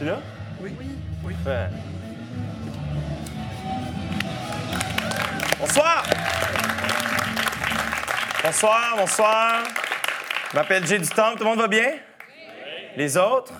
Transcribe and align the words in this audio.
Là? 0.00 0.18
Oui. 0.60 0.72
Oui. 1.24 1.34
Bonsoir! 5.58 6.04
Bonsoir, 8.44 8.94
bonsoir. 8.96 9.64
Je 10.52 10.56
m'appelle 10.56 10.86
Jay 10.86 10.98
Dutombe. 10.98 11.36
Tout 11.36 11.42
le 11.42 11.50
monde 11.50 11.58
va 11.58 11.66
bien? 11.66 11.94
Les 12.96 13.16
autres? 13.16 13.52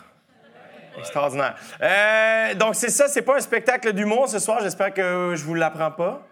Extraordinaire. 0.97 1.57
Euh, 1.83 2.55
donc, 2.55 2.77
c'est 2.77 2.91
ça, 2.91 3.09
c'est 3.09 3.23
pas 3.23 3.37
un 3.37 3.41
spectacle 3.41 3.93
d'humour 3.93 4.29
ce 4.29 4.39
soir. 4.39 4.61
J'espère 4.63 4.95
que 4.95 5.35
je 5.35 5.43
vous 5.43 5.55
l'apprends 5.55 5.91
pas. 5.91 6.25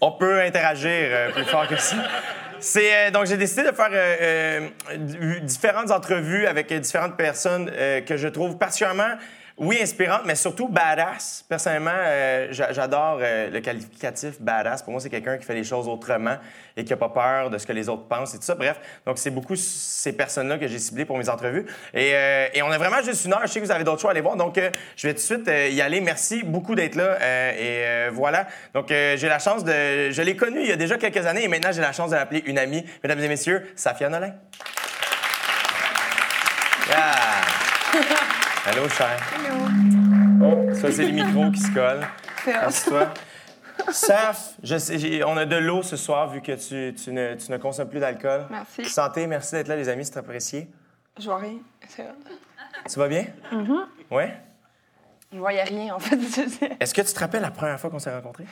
On 0.00 0.12
peut 0.12 0.40
interagir 0.40 0.90
euh, 0.90 1.32
plus 1.32 1.44
fort 1.44 1.68
que 1.68 1.76
ça. 1.76 1.96
Euh, 2.76 3.10
donc, 3.10 3.26
j'ai 3.26 3.36
décidé 3.36 3.62
de 3.62 3.74
faire 3.74 3.90
euh, 3.92 4.68
euh, 4.90 5.40
différentes 5.40 5.90
entrevues 5.90 6.46
avec 6.46 6.72
différentes 6.72 7.16
personnes 7.16 7.70
que 8.06 8.16
je 8.16 8.28
trouve 8.28 8.56
particulièrement, 8.56 9.16
oui, 9.58 9.78
inspirantes, 9.82 10.22
mais 10.24 10.34
surtout 10.34 10.68
badass. 10.68 11.44
Personnellement, 11.48 11.90
euh, 11.94 12.48
j'a- 12.50 12.72
j'adore 12.72 13.18
euh, 13.20 13.50
le 13.50 13.60
qualificatif 13.60 14.40
badass. 14.40 14.82
Pour 14.82 14.92
moi, 14.92 15.00
c'est 15.00 15.10
quelqu'un 15.10 15.36
qui 15.38 15.44
fait 15.44 15.54
les 15.54 15.64
choses 15.64 15.88
autrement 15.88 16.36
et 16.76 16.84
qui 16.84 16.90
n'a 16.90 16.96
pas 16.96 17.08
peur 17.08 17.50
de 17.50 17.58
ce 17.58 17.66
que 17.66 17.72
les 17.72 17.88
autres 17.88 18.06
pensent 18.08 18.34
et 18.34 18.38
tout 18.38 18.44
ça. 18.44 18.54
Bref, 18.54 18.78
donc 19.06 19.18
c'est 19.18 19.30
beaucoup 19.30 19.56
ces 19.56 20.12
personnes-là 20.12 20.58
que 20.58 20.66
j'ai 20.68 20.78
ciblées 20.78 21.04
pour 21.04 21.18
mes 21.18 21.28
entrevues. 21.28 21.66
Et, 21.92 22.10
euh, 22.14 22.48
et 22.54 22.62
on 22.62 22.70
a 22.70 22.78
vraiment 22.78 23.02
juste 23.02 23.24
une 23.24 23.32
heure. 23.32 23.42
Je 23.42 23.48
sais 23.48 23.60
que 23.60 23.64
vous 23.64 23.70
avez 23.72 23.84
d'autres 23.84 24.00
choses 24.00 24.08
à 24.08 24.12
aller 24.12 24.20
voir. 24.20 24.36
Donc, 24.36 24.60
je 24.96 25.06
vais 25.06 25.12
tout 25.14 25.20
de 25.20 25.24
suite 25.24 25.48
y 25.48 25.80
aller. 25.80 26.00
Merci 26.00 26.42
beaucoup 26.44 26.74
d'être 26.74 26.94
là. 26.94 27.18
Et 27.58 28.08
voilà. 28.12 28.46
Donc, 28.74 28.86
j'ai 28.90 29.28
la 29.28 29.38
chance 29.38 29.64
de... 29.64 30.10
Je 30.10 30.22
l'ai 30.22 30.36
connue 30.36 30.60
il 30.60 30.68
y 30.68 30.72
a 30.72 30.76
déjà 30.76 30.96
quelques 30.98 31.26
années 31.26 31.44
et 31.44 31.48
maintenant, 31.48 31.72
j'ai 31.72 31.80
la 31.82 31.92
chance 31.92 32.10
de 32.10 32.16
l'appeler 32.16 32.42
une 32.46 32.58
amie. 32.58 32.84
Mesdames 33.02 33.20
et 33.20 33.28
messieurs, 33.28 33.66
Safia 33.76 34.08
Nolin. 34.08 34.34
Yeah. 36.88 38.37
Allô, 38.70 38.88
cher? 38.88 39.18
Oh, 40.42 40.74
ça, 40.74 40.90
c'est 40.92 41.04
les 41.04 41.12
micros 41.12 41.50
qui 41.50 41.60
se 41.60 41.72
collent. 41.72 42.06
Assis-toi. 42.60 43.08
Saf, 43.90 44.54
je 44.62 44.76
sais, 44.76 44.98
j'ai- 44.98 45.24
on 45.24 45.36
a 45.36 45.44
de 45.46 45.56
l'eau 45.56 45.82
ce 45.82 45.96
soir 45.96 46.28
vu 46.28 46.40
que 46.42 46.52
tu, 46.52 46.94
tu 46.94 47.12
ne, 47.12 47.34
tu 47.36 47.50
ne 47.50 47.56
consommes 47.56 47.88
plus 47.88 48.00
d'alcool. 48.00 48.46
Merci. 48.50 48.84
Santé, 48.84 49.26
merci 49.26 49.54
d'être 49.54 49.68
là, 49.68 49.76
les 49.76 49.88
amis, 49.88 50.04
c'est 50.04 50.16
apprécié. 50.18 50.68
Je 51.18 51.24
vois 51.24 51.38
rien. 51.38 51.58
C'est 51.88 52.02
vrai. 52.02 52.12
Tu 52.90 52.98
vas 52.98 53.08
bien? 53.08 53.24
Mm-hmm. 53.52 53.84
Ouais. 54.10 54.36
Je 55.32 55.38
voyais 55.38 55.62
rien, 55.62 55.94
en 55.94 55.98
fait. 55.98 56.16
C'était 56.30 56.76
Est-ce 56.80 56.92
que 56.92 57.00
tu 57.02 57.12
te 57.12 57.20
rappelles 57.20 57.42
la 57.42 57.50
première 57.50 57.78
fois 57.80 57.90
qu'on 57.90 57.98
s'est 57.98 58.14
rencontrés? 58.14 58.46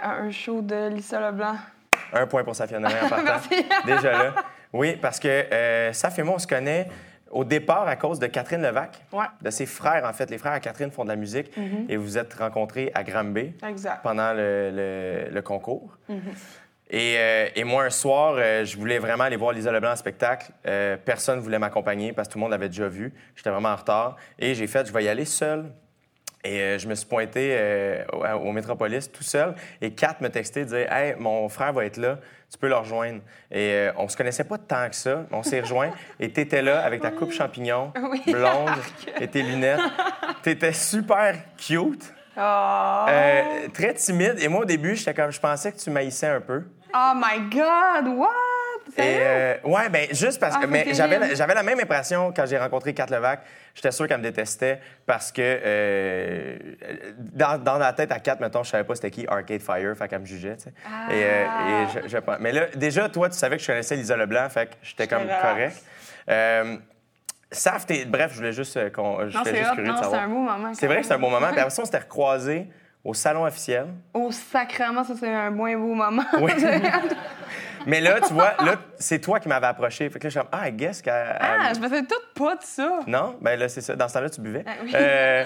à 0.00 0.12
un 0.14 0.30
show 0.30 0.62
de 0.62 0.88
Lisa 0.88 1.20
Leblanc. 1.20 1.56
Un 2.12 2.26
point 2.26 2.42
pour 2.42 2.56
Safia 2.56 2.78
Nolin 2.78 3.04
en 3.04 3.08
partant. 3.08 3.24
Merci. 3.24 3.66
Déjà 3.84 4.12
là. 4.12 4.34
Oui, 4.72 4.96
parce 4.96 5.20
que 5.20 5.28
euh, 5.28 5.92
Saf 5.92 6.18
et 6.18 6.22
moi, 6.22 6.36
on 6.36 6.38
se 6.38 6.46
connaît 6.46 6.88
au 7.30 7.44
départ 7.44 7.88
à 7.88 7.96
cause 7.96 8.18
de 8.18 8.26
Catherine 8.26 8.62
Levac. 8.62 9.02
Ouais. 9.12 9.24
De 9.42 9.50
ses 9.50 9.66
frères, 9.66 10.04
en 10.04 10.12
fait. 10.12 10.30
Les 10.30 10.38
frères 10.38 10.52
à 10.52 10.60
Catherine 10.60 10.90
font 10.90 11.04
de 11.04 11.08
la 11.08 11.16
musique 11.16 11.50
et 11.88 11.96
vous 11.96 12.16
êtes 12.18 12.34
rencontrés 12.34 12.90
à 12.94 13.02
Granby 13.02 13.54
pendant 14.02 14.32
le, 14.32 14.70
le- 14.72 15.30
le 15.34 15.42
concours. 15.42 15.98
Et, 16.90 17.16
euh, 17.18 17.48
et 17.56 17.64
moi, 17.64 17.84
un 17.84 17.90
soir, 17.90 18.34
euh, 18.36 18.64
je 18.64 18.76
voulais 18.76 18.98
vraiment 18.98 19.24
aller 19.24 19.36
voir 19.36 19.52
Lisa 19.52 19.72
Leblanc 19.72 19.92
en 19.92 19.96
spectacle. 19.96 20.52
Euh, 20.66 20.96
personne 21.02 21.38
ne 21.38 21.42
voulait 21.42 21.58
m'accompagner 21.58 22.12
parce 22.12 22.28
que 22.28 22.32
tout 22.34 22.38
le 22.38 22.42
monde 22.42 22.50
l'avait 22.52 22.68
déjà 22.68 22.88
vu. 22.88 23.12
J'étais 23.34 23.50
vraiment 23.50 23.70
en 23.70 23.76
retard. 23.76 24.16
Et 24.38 24.54
j'ai 24.54 24.66
fait, 24.66 24.86
je 24.86 24.92
vais 24.92 25.02
y 25.04 25.08
aller 25.08 25.24
seul. 25.24 25.64
Et 26.44 26.78
je 26.78 26.86
me 26.86 26.94
suis 26.94 27.06
pointé 27.06 27.58
au, 28.12 28.18
au 28.48 28.52
Métropolis 28.52 29.10
tout 29.10 29.22
seul. 29.24 29.54
Et 29.80 29.92
Kat 29.94 30.16
me 30.20 30.28
textait, 30.28 30.64
disait 30.64 30.86
Hey, 30.90 31.14
mon 31.18 31.48
frère 31.48 31.72
va 31.72 31.86
être 31.86 31.96
là, 31.96 32.18
tu 32.54 32.58
peux 32.58 32.68
le 32.68 32.76
rejoindre. 32.76 33.20
Et 33.50 33.72
euh, 33.72 33.92
on 33.98 34.08
se 34.08 34.16
connaissait 34.16 34.44
pas 34.44 34.58
tant 34.58 34.88
que 34.88 34.94
ça, 34.94 35.24
mais 35.28 35.36
on 35.36 35.42
s'est 35.42 35.60
rejoints. 35.60 35.90
et 36.20 36.30
tu 36.30 36.40
étais 36.40 36.62
là 36.62 36.84
avec 36.84 37.02
ta 37.02 37.10
coupe 37.10 37.32
champignon, 37.32 37.92
Oui. 38.10 38.22
blonde, 38.32 38.70
et 39.20 39.26
tes 39.26 39.42
lunettes. 39.42 39.80
Tu 40.44 40.50
étais 40.50 40.72
super 40.72 41.34
cute. 41.56 42.14
Oh. 42.36 43.06
Euh, 43.08 43.68
très 43.72 43.94
timide. 43.94 44.36
Et 44.38 44.46
moi, 44.46 44.60
au 44.60 44.64
début, 44.64 44.94
j'étais 44.94 45.14
comme, 45.14 45.32
je 45.32 45.40
pensais 45.40 45.72
que 45.72 45.78
tu 45.78 45.90
maïssais 45.90 46.28
un 46.28 46.40
peu. 46.40 46.62
Oh 46.94 47.12
my 47.16 47.40
God! 47.50 48.06
What? 48.16 48.28
Et 48.96 49.00
euh, 49.00 49.54
ouais, 49.64 49.88
ben 49.88 50.06
juste 50.12 50.38
parce 50.38 50.56
que 50.56 50.64
Ah, 50.64 50.68
mais 50.68 50.84
c'est 50.86 50.94
j'avais 50.94 51.34
j'avais 51.34 51.54
la 51.54 51.62
même 51.62 51.80
impression 51.80 52.32
quand 52.34 52.46
j'ai 52.46 52.58
rencontré 52.58 52.92
Kat 52.94 53.06
Levac. 53.06 53.40
J'étais 53.74 53.90
sûr 53.90 54.06
qu'elle 54.06 54.18
me 54.18 54.22
détestait 54.22 54.80
parce 55.06 55.32
que 55.32 55.40
euh, 55.42 56.56
dans, 57.18 57.58
dans 57.58 57.78
la 57.78 57.92
tête 57.92 58.12
à 58.12 58.20
Kat, 58.20 58.36
mettons, 58.40 58.62
je 58.62 58.70
savais 58.70 58.84
pas 58.84 58.94
c'était 58.94 59.10
qui 59.10 59.26
Arcade 59.26 59.62
Fire, 59.62 59.96
fait 59.96 60.08
qu'elle 60.08 60.20
me 60.20 60.26
jugeait, 60.26 60.56
tu 60.56 60.64
sais. 60.64 60.72
Et, 61.10 61.24
euh, 61.24 61.44
et 61.44 62.08
je, 62.08 62.08
je 62.08 62.18
mais 62.40 62.52
là, 62.52 62.66
déjà, 62.76 63.08
toi, 63.08 63.28
tu 63.28 63.36
savais 63.36 63.56
que 63.56 63.62
je 63.62 63.66
connaissais 63.66 63.96
Lisa 63.96 64.16
Leblanc, 64.16 64.48
fait 64.48 64.66
que 64.66 64.74
j'étais 64.82 65.08
comme 65.08 65.26
correct. 65.26 65.82
Euh, 66.28 66.76
Saf, 67.50 67.86
bref, 68.06 68.32
je 68.32 68.36
voulais 68.36 68.52
juste 68.52 68.76
euh, 68.76 68.90
qu'on. 68.90 69.28
Je 69.28 69.36
Non, 69.36 69.42
c'est 70.02 70.16
un 70.16 70.28
beau 70.28 70.38
moment. 70.40 70.74
C'est 70.74 70.86
vrai 70.86 71.00
que 71.00 71.06
c'est 71.06 71.14
un 71.14 71.18
bon 71.18 71.30
moment. 71.30 71.48
Puis 71.50 71.60
après 71.60 71.70
ça, 71.70 71.82
on 71.82 71.84
s'était 71.84 71.98
recroisés 71.98 72.66
au 73.04 73.14
salon 73.14 73.44
officiel. 73.44 73.86
Au 74.12 74.30
sacrement, 74.32 75.04
ça, 75.04 75.14
c'est 75.18 75.32
un 75.32 75.50
moins 75.50 75.76
beau 75.76 75.94
moment. 75.94 76.24
Oui. 76.40 76.52
Mais 77.86 78.00
là, 78.00 78.20
tu 78.20 78.32
vois, 78.32 78.54
là, 78.64 78.76
c'est 78.98 79.18
toi 79.20 79.40
qui 79.40 79.48
m'avais 79.48 79.66
approché. 79.66 80.08
Fait 80.10 80.18
que 80.18 80.24
là, 80.24 80.30
je 80.30 80.38
suis 80.38 80.40
comme, 80.40 80.48
ah, 80.52 80.68
I 80.68 80.72
guess 80.72 81.02
qu'elle. 81.02 81.36
ah, 81.40 81.72
je 81.74 81.80
me 81.80 81.88
faisais 81.88 82.02
tout 82.02 82.14
pas 82.34 82.56
de 82.56 82.62
ça. 82.62 83.00
Non? 83.06 83.36
Ben 83.40 83.58
là, 83.58 83.68
c'est 83.68 83.80
ça. 83.80 83.94
Dans 83.96 84.08
ce 84.08 84.14
temps-là, 84.14 84.30
tu 84.30 84.40
buvais. 84.40 84.64
Ah 84.66 84.72
oui. 84.82 84.92
Euh, 84.94 85.44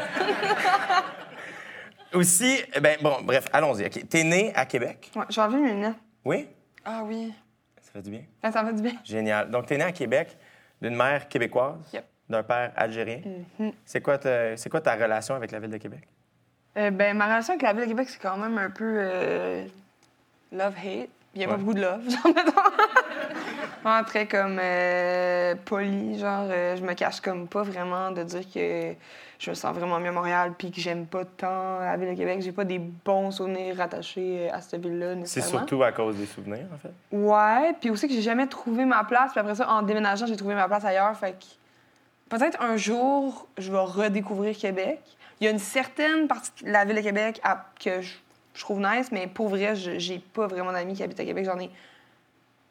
Aussi, 2.14 2.62
ben 2.80 2.96
bon, 3.02 3.16
bref, 3.22 3.44
allons-y. 3.52 3.84
OK. 3.86 4.08
T'es 4.08 4.24
né 4.24 4.52
à 4.54 4.64
Québec? 4.64 5.10
Ouais, 5.14 5.24
j'ai 5.28 5.40
enlevé 5.42 5.58
mes 5.60 5.72
lunettes. 5.72 5.96
Oui? 6.24 6.48
Ah 6.84 7.02
oui. 7.04 7.34
Ça 7.82 7.92
fait 7.92 8.02
du 8.02 8.10
bien. 8.10 8.22
Ah, 8.42 8.50
Ça 8.50 8.62
me 8.62 8.68
fait 8.70 8.76
du 8.76 8.82
bien. 8.82 8.92
Génial. 9.04 9.50
Donc, 9.50 9.66
t'es 9.66 9.76
né 9.76 9.84
à 9.84 9.92
Québec 9.92 10.36
d'une 10.80 10.94
mère 10.96 11.28
québécoise, 11.28 11.76
Yep. 11.92 12.04
d'un 12.30 12.42
père 12.42 12.72
algérien. 12.76 13.20
Mhm. 13.58 13.72
C'est 13.84 14.00
quoi, 14.00 14.16
ta- 14.16 14.56
c'est 14.56 14.70
quoi 14.70 14.80
ta 14.80 14.94
relation 14.94 15.34
avec 15.34 15.50
la 15.50 15.58
ville 15.60 15.70
de 15.70 15.76
Québec? 15.76 16.00
Euh, 16.78 16.90
ben, 16.90 17.14
ma 17.16 17.26
relation 17.26 17.52
avec 17.54 17.62
la 17.62 17.72
ville 17.74 17.82
de 17.82 17.88
Québec, 17.88 18.08
c'est 18.08 18.20
quand 18.22 18.36
même 18.38 18.56
un 18.56 18.70
peu 18.70 18.84
euh, 19.00 19.64
love-hate. 20.52 21.10
Il 21.38 21.42
n'y 21.42 21.44
a 21.44 21.48
Ouais. 21.50 21.54
pas 21.54 21.60
beaucoup 21.60 21.74
de 21.74 21.80
love, 21.82 22.02
genre. 22.10 22.32
Vraiment 23.84 24.04
très 24.04 24.26
comme 24.26 24.58
euh, 24.60 25.54
poli, 25.64 26.18
genre, 26.18 26.46
euh, 26.50 26.76
je 26.76 26.82
me 26.82 26.94
cache 26.94 27.20
comme 27.20 27.46
pas 27.46 27.62
vraiment 27.62 28.10
de 28.10 28.24
dire 28.24 28.42
que 28.52 28.94
je 29.38 29.50
me 29.50 29.54
sens 29.54 29.72
vraiment 29.76 30.00
mieux 30.00 30.08
à 30.08 30.12
Montréal 30.12 30.52
puis 30.58 30.72
que 30.72 30.80
j'aime 30.80 31.06
pas 31.06 31.24
tant 31.24 31.78
la 31.78 31.96
ville 31.96 32.10
de 32.10 32.14
Québec. 32.16 32.40
J'ai 32.42 32.50
pas 32.50 32.64
des 32.64 32.80
bons 32.80 33.30
souvenirs 33.30 33.76
rattachés 33.76 34.50
à 34.50 34.60
cette 34.60 34.82
ville-là, 34.82 35.14
C'est 35.26 35.42
surtout 35.42 35.80
à 35.84 35.92
cause 35.92 36.16
des 36.16 36.26
souvenirs, 36.26 36.66
en 36.74 36.78
fait? 36.78 36.92
Ouais, 37.16 37.72
puis 37.80 37.90
aussi 37.90 38.08
que 38.08 38.14
j'ai 38.14 38.22
jamais 38.22 38.48
trouvé 38.48 38.84
ma 38.84 39.04
place. 39.04 39.30
Puis 39.30 39.38
après 39.40 39.54
ça, 39.54 39.68
en 39.70 39.82
déménageant, 39.82 40.26
j'ai 40.26 40.36
trouvé 40.36 40.56
ma 40.56 40.66
place 40.66 40.84
ailleurs. 40.84 41.16
Fait 41.16 41.32
que 41.38 42.36
peut-être 42.36 42.60
un 42.60 42.76
jour, 42.76 43.46
je 43.58 43.70
vais 43.70 43.78
redécouvrir 43.78 44.56
Québec. 44.58 44.98
Il 45.40 45.44
y 45.44 45.46
a 45.46 45.52
une 45.52 45.60
certaine 45.60 46.26
partie 46.26 46.64
de 46.64 46.70
la 46.72 46.84
ville 46.84 46.96
de 46.96 47.00
Québec 47.00 47.40
à- 47.44 47.64
que 47.78 48.00
je, 48.00 48.14
je 48.58 48.64
trouve 48.64 48.80
nice, 48.80 49.12
mais 49.12 49.28
pour 49.28 49.48
vrai, 49.48 49.76
j'ai 49.76 50.18
pas 50.18 50.48
vraiment 50.48 50.72
d'amis 50.72 50.94
qui 50.94 51.02
habitent 51.04 51.20
à 51.20 51.24
Québec. 51.24 51.44
J'en 51.44 51.58
ai 51.60 51.70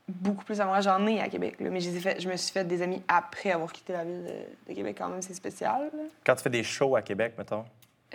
beaucoup 0.09 0.43
plus 0.43 0.59
à 0.59 0.65
moi. 0.65 0.81
J'en 0.81 1.05
ai 1.07 1.21
à 1.21 1.29
Québec, 1.29 1.55
là, 1.61 1.69
mais 1.69 1.79
je, 1.79 1.89
fait- 1.91 2.25
me 2.25 2.35
suis 2.35 2.51
fait 2.51 2.65
des 2.65 2.81
amis 2.81 3.01
après 3.07 3.51
avoir 3.51 3.71
quitté 3.71 3.93
la 3.93 4.03
ville 4.03 4.25
de, 4.25 4.69
de 4.69 4.75
Québec. 4.75 4.97
Quand 4.99 5.07
même, 5.07 5.21
c'est 5.21 5.33
spécial. 5.33 5.89
là. 5.93 6.03
Quand 6.25 6.35
tu 6.35 6.43
fais 6.43 6.49
des 6.49 6.63
shows 6.63 6.97
à 6.97 7.01
Québec, 7.01 7.35
mettons? 7.37 7.63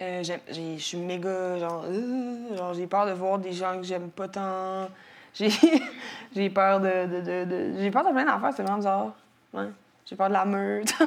Euh, 0.01 0.23
je 0.23 0.77
suis 0.79 0.99
méga, 0.99 1.59
genre, 1.59 1.85
euh, 1.87 2.57
genre 2.57 2.75
j'ai 2.75 2.87
peur 2.87 3.07
de 3.07 3.13
voir 3.13 3.39
des 3.39 3.53
gens 3.53 3.77
que 3.79 3.85
j'aime 3.85 4.11
pas 4.11 4.29
tant. 4.29 4.89
J'ai 5.35 5.49
j'ai 6.37 6.51
peur 6.51 6.79
de, 6.81 7.07
de, 7.07 7.21
de, 7.21 7.45
de- 7.45 7.73
j'ai 7.79 7.91
peur 7.91 8.05
de 8.05 8.11
plein 8.11 8.25
d'affaires, 8.27 8.53
c'est 8.55 8.63
vraiment 8.63 8.79
bizarre. 8.79 9.13
Ouais. 9.55 9.69
J'ai 10.05 10.17
peur 10.17 10.29
de 10.29 10.35
la 10.35 10.45
meute. 10.45 10.93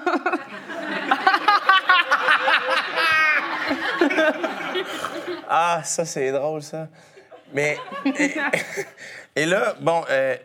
Ah, 5.50 5.82
ça, 5.84 6.06
c'est 6.06 6.32
drôle, 6.32 6.62
ça. 6.62 6.88
Mais. 7.54 7.78
et, 8.06 8.36
et 9.36 9.46
là, 9.46 9.76
bon, 9.80 10.04
euh, 10.10 10.36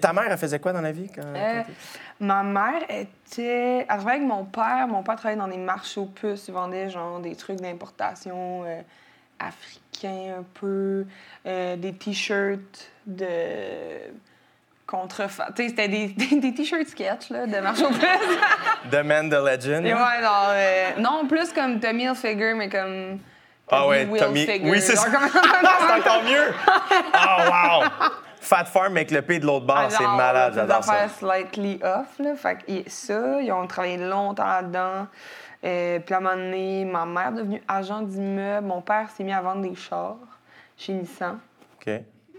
ta 0.00 0.12
mère, 0.12 0.26
elle 0.30 0.38
faisait 0.38 0.58
quoi 0.58 0.72
dans 0.72 0.80
la 0.80 0.92
vie? 0.92 1.10
Quand, 1.14 1.22
Euh, 1.24 1.62
quand 1.62 1.72
ma 2.20 2.42
mère 2.42 2.82
était. 2.88 3.78
Elle 3.80 3.86
travaillait 3.86 4.10
avec 4.10 4.22
mon 4.22 4.44
père. 4.44 4.86
Mon 4.88 5.02
père 5.02 5.16
travaillait 5.16 5.40
dans 5.40 5.48
des 5.48 5.56
marchés 5.56 6.00
aux 6.00 6.06
puces. 6.06 6.48
Il 6.48 6.54
vendait 6.54 6.90
genre 6.90 7.20
des 7.20 7.36
trucs 7.36 7.60
d'importation 7.60 8.64
euh, 8.64 8.80
africains 9.38 10.38
un 10.40 10.44
peu, 10.54 11.06
des 11.44 11.94
t-shirts 11.98 12.90
de 13.06 13.28
contrefaçon. 14.88 15.52
Tu 15.54 15.62
sais, 15.62 15.68
c'était 15.68 15.88
des, 15.88 16.06
des, 16.16 16.40
des 16.40 16.54
t-shirts 16.54 16.88
sketch 16.88 17.30
là, 17.30 17.46
de 17.46 17.60
marché 17.60 17.84
aux 17.84 17.90
puces. 17.90 18.00
The 18.90 19.04
Man, 19.04 19.28
the 19.28 19.34
Legend. 19.34 19.86
Et 19.86 19.94
ouais, 19.94 20.20
non, 20.22 20.42
euh, 20.48 20.90
non, 20.98 21.28
plus 21.28 21.52
comme 21.52 21.78
Tommy 21.78 22.04
Hilfiger, 22.04 22.54
mais 22.54 22.68
comme. 22.68 23.20
Ah 23.70 23.86
ouais, 23.86 24.06
Tommy 24.06 24.46
oui, 24.64 24.80
c'est 24.80 24.96
ça. 24.96 25.08
c'est 25.10 26.00
encore 26.00 26.22
mieux! 26.22 26.54
Oh, 27.14 27.42
wow! 27.46 27.88
Fat 28.40 28.64
Farm 28.64 28.96
avec 28.96 29.10
le 29.10 29.20
P 29.22 29.38
de 29.40 29.46
l'autre 29.46 29.66
bord, 29.66 29.90
c'est 29.90 30.06
malade, 30.06 30.54
j'adore 30.54 30.82
ça. 30.82 30.92
affaires 30.92 31.10
slightly 31.10 31.80
off, 31.82 32.18
là. 32.18 32.34
Fait 32.34 32.56
que 32.56 32.90
ça, 32.90 33.42
ils 33.42 33.52
ont 33.52 33.66
travaillé 33.66 33.98
longtemps 33.98 34.46
là-dedans. 34.46 35.06
Euh, 35.64 35.98
puis 35.98 36.14
à 36.14 36.18
un 36.18 36.20
moment 36.20 36.36
donné, 36.36 36.84
ma 36.84 37.04
mère 37.04 37.28
est 37.28 37.32
devenue 37.32 37.62
agent 37.66 38.02
d'immeuble. 38.02 38.66
Mon 38.66 38.80
père 38.80 39.10
s'est 39.10 39.24
mis 39.24 39.32
à 39.32 39.42
vendre 39.42 39.62
des 39.62 39.74
chars 39.74 40.16
chez 40.76 40.92
Nissan. 40.92 41.38
OK. 41.80 41.92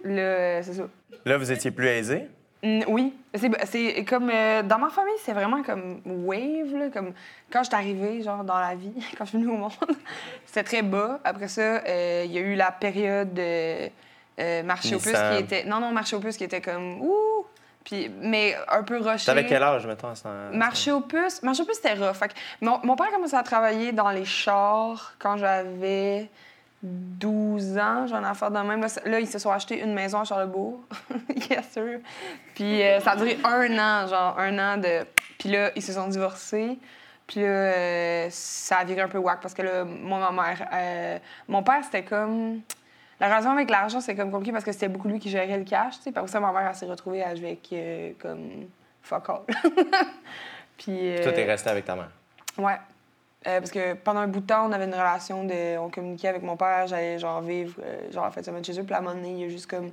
Là, 0.06 0.64
c'est 0.64 0.74
ça. 0.74 0.84
Là, 1.26 1.38
vous 1.38 1.52
étiez 1.52 1.72
plus 1.72 1.88
aisé? 1.88 2.30
Mm, 2.64 2.82
oui. 2.88 3.14
C'est 3.34 3.66
c'est 3.66 4.04
comme. 4.06 4.30
euh, 4.34 4.64
dans 4.64 4.80
ma 4.80 4.90
famille, 4.90 5.14
c'est 5.24 5.34
vraiment 5.34 5.64
comme 5.64 6.02
wave, 6.06 6.76
là, 6.76 6.90
comme 6.92 7.14
quand 7.52 7.64
je 7.64 7.68
suis 7.68 7.76
arrivée, 7.76 8.22
genre, 8.22 8.44
dans 8.44 8.60
la 8.60 8.76
vie, 8.76 8.94
quand 9.18 9.26
je 9.26 9.30
suis 9.30 9.38
venue 9.38 9.52
au 9.52 9.58
monde, 9.58 9.72
c'était 10.46 10.64
très 10.64 10.82
bas. 10.82 11.20
Après 11.24 11.48
ça, 11.48 11.62
euh, 11.62 12.24
il 12.26 12.32
y 12.32 12.38
a 12.38 12.42
eu 12.42 12.56
la 12.56 12.72
période 12.72 13.34
de 13.34 13.90
euh, 14.40 14.64
marché 14.64 14.96
aux 14.96 15.00
puces 15.00 15.08
Nissan. 15.08 15.38
qui 15.38 15.44
était. 15.44 15.64
Non, 15.66 15.80
non, 15.80 15.92
marché 15.92 16.16
aux 16.16 16.20
puces 16.20 16.38
qui 16.38 16.44
était 16.44 16.62
comme. 16.62 17.02
Ouh! 17.02 17.46
Puis, 17.86 18.12
mais 18.22 18.56
un 18.68 18.84
peu 18.84 18.98
rushé. 18.98 19.26
T'avais 19.26 19.46
quel 19.46 19.64
âge, 19.64 19.88
mettons? 19.88 20.12
Marché 20.52 20.92
aux 20.92 21.00
puces. 21.02 21.42
Marché 21.44 21.64
aux 21.64 21.66
puces, 21.66 21.78
c'était 21.82 21.94
rough. 21.94 22.14
Fait 22.16 22.28
que 22.28 22.34
mon, 22.62 22.80
mon 22.84 22.96
père 22.96 23.08
a 23.08 23.12
commencé 23.12 23.36
à 23.36 23.42
travailler 23.42 23.94
dans 23.94 24.10
les 24.12 24.26
chars 24.26 25.14
quand 25.18 25.38
j'avais 25.38 26.30
12 26.82 27.78
ans. 27.78 28.08
J'en 28.08 28.24
ai 28.24 28.28
affaire 28.28 28.52
de 28.52 28.60
même. 28.60 28.86
Là, 29.06 29.20
ils 29.20 29.28
se 29.28 29.40
sont 29.40 29.52
achetés 29.52 29.82
une 29.82 29.94
maison 29.94 30.22
à 30.22 30.24
Charlebourg. 30.24 30.80
yes, 31.50 31.70
sir. 31.72 32.00
Puis 32.56 32.82
euh, 32.82 33.00
ça 33.02 33.12
a 33.12 33.16
duré 33.16 33.38
un 33.44 33.78
an, 33.78 34.08
genre 34.08 34.40
un 34.40 34.58
an 34.58 34.78
de. 34.78 35.06
Puis 35.38 35.50
là, 35.50 35.72
ils 35.76 35.84
se 35.84 35.94
sont 35.94 36.08
divorcés. 36.08 36.78
Puis 37.28 37.42
là, 37.42 37.48
euh, 37.48 38.28
ça 38.32 38.78
a 38.78 38.84
viré 38.86 39.02
un 39.02 39.08
peu 39.08 39.18
whack 39.18 39.42
parce 39.42 39.54
que 39.54 39.62
là, 39.62 39.84
moi, 39.84 40.32
ma 40.32 40.44
mère. 40.44 40.70
euh, 40.74 41.20
mon 41.48 41.64
père, 41.64 41.84
c'était 41.84 42.04
comme. 42.04 42.62
La 43.20 43.28
relation 43.28 43.52
avec 43.52 43.70
l'argent, 43.70 44.00
c'est 44.00 44.16
comme 44.16 44.32
compliqué 44.32 44.54
parce 44.54 44.64
que 44.64 44.72
c'était 44.72 44.88
beaucoup 44.88 45.10
lui 45.10 45.20
qui 45.20 45.30
gérait 45.30 45.58
le 45.58 45.66
cash, 45.66 45.98
tu 45.98 46.04
sais. 46.04 46.12
Puis 46.14 46.22
ça, 46.28 46.40
ma 46.40 46.54
mère, 46.54 46.70
elle 46.70 46.76
s'est 46.76 46.86
retrouvée 46.86 47.22
avec 47.22 47.74
comme 48.22 48.68
fuck 49.02 49.30
all. 49.30 49.42
Puis. 50.78 51.16
Toi, 51.22 51.34
t'es 51.34 51.44
resté 51.44 51.70
avec 51.70 51.84
ta 51.84 51.96
mère. 51.96 52.12
Ouais. 52.58 52.78
Euh, 53.48 53.60
parce 53.60 53.72
que 53.72 53.94
pendant 53.94 54.20
un 54.20 54.28
bout 54.28 54.42
de 54.42 54.48
temps, 54.48 54.68
on 54.68 54.72
avait 54.72 54.86
une 54.86 54.94
relation 54.94 55.46
de. 55.46 55.78
On 55.78 55.90
communiquait 55.90 56.28
avec 56.28 56.44
mon 56.44 56.58
père, 56.58 56.88
j'allais 56.88 57.20
genre 57.20 57.42
vivre 57.42 57.74
euh, 57.82 58.12
genre 58.12 58.26
la 58.26 58.32
fin 58.32 58.42
de 58.42 58.46
semaine 58.46 58.66
chez 58.66 58.78
eux. 58.78 58.84
Puis 58.84 58.94
à 58.94 58.98
un 58.98 59.02
moment 59.02 59.16
donné, 59.16 59.32
il 59.32 59.40
y 59.40 59.46
a 59.46 59.50
juste 59.50 59.68
comme 59.68 59.92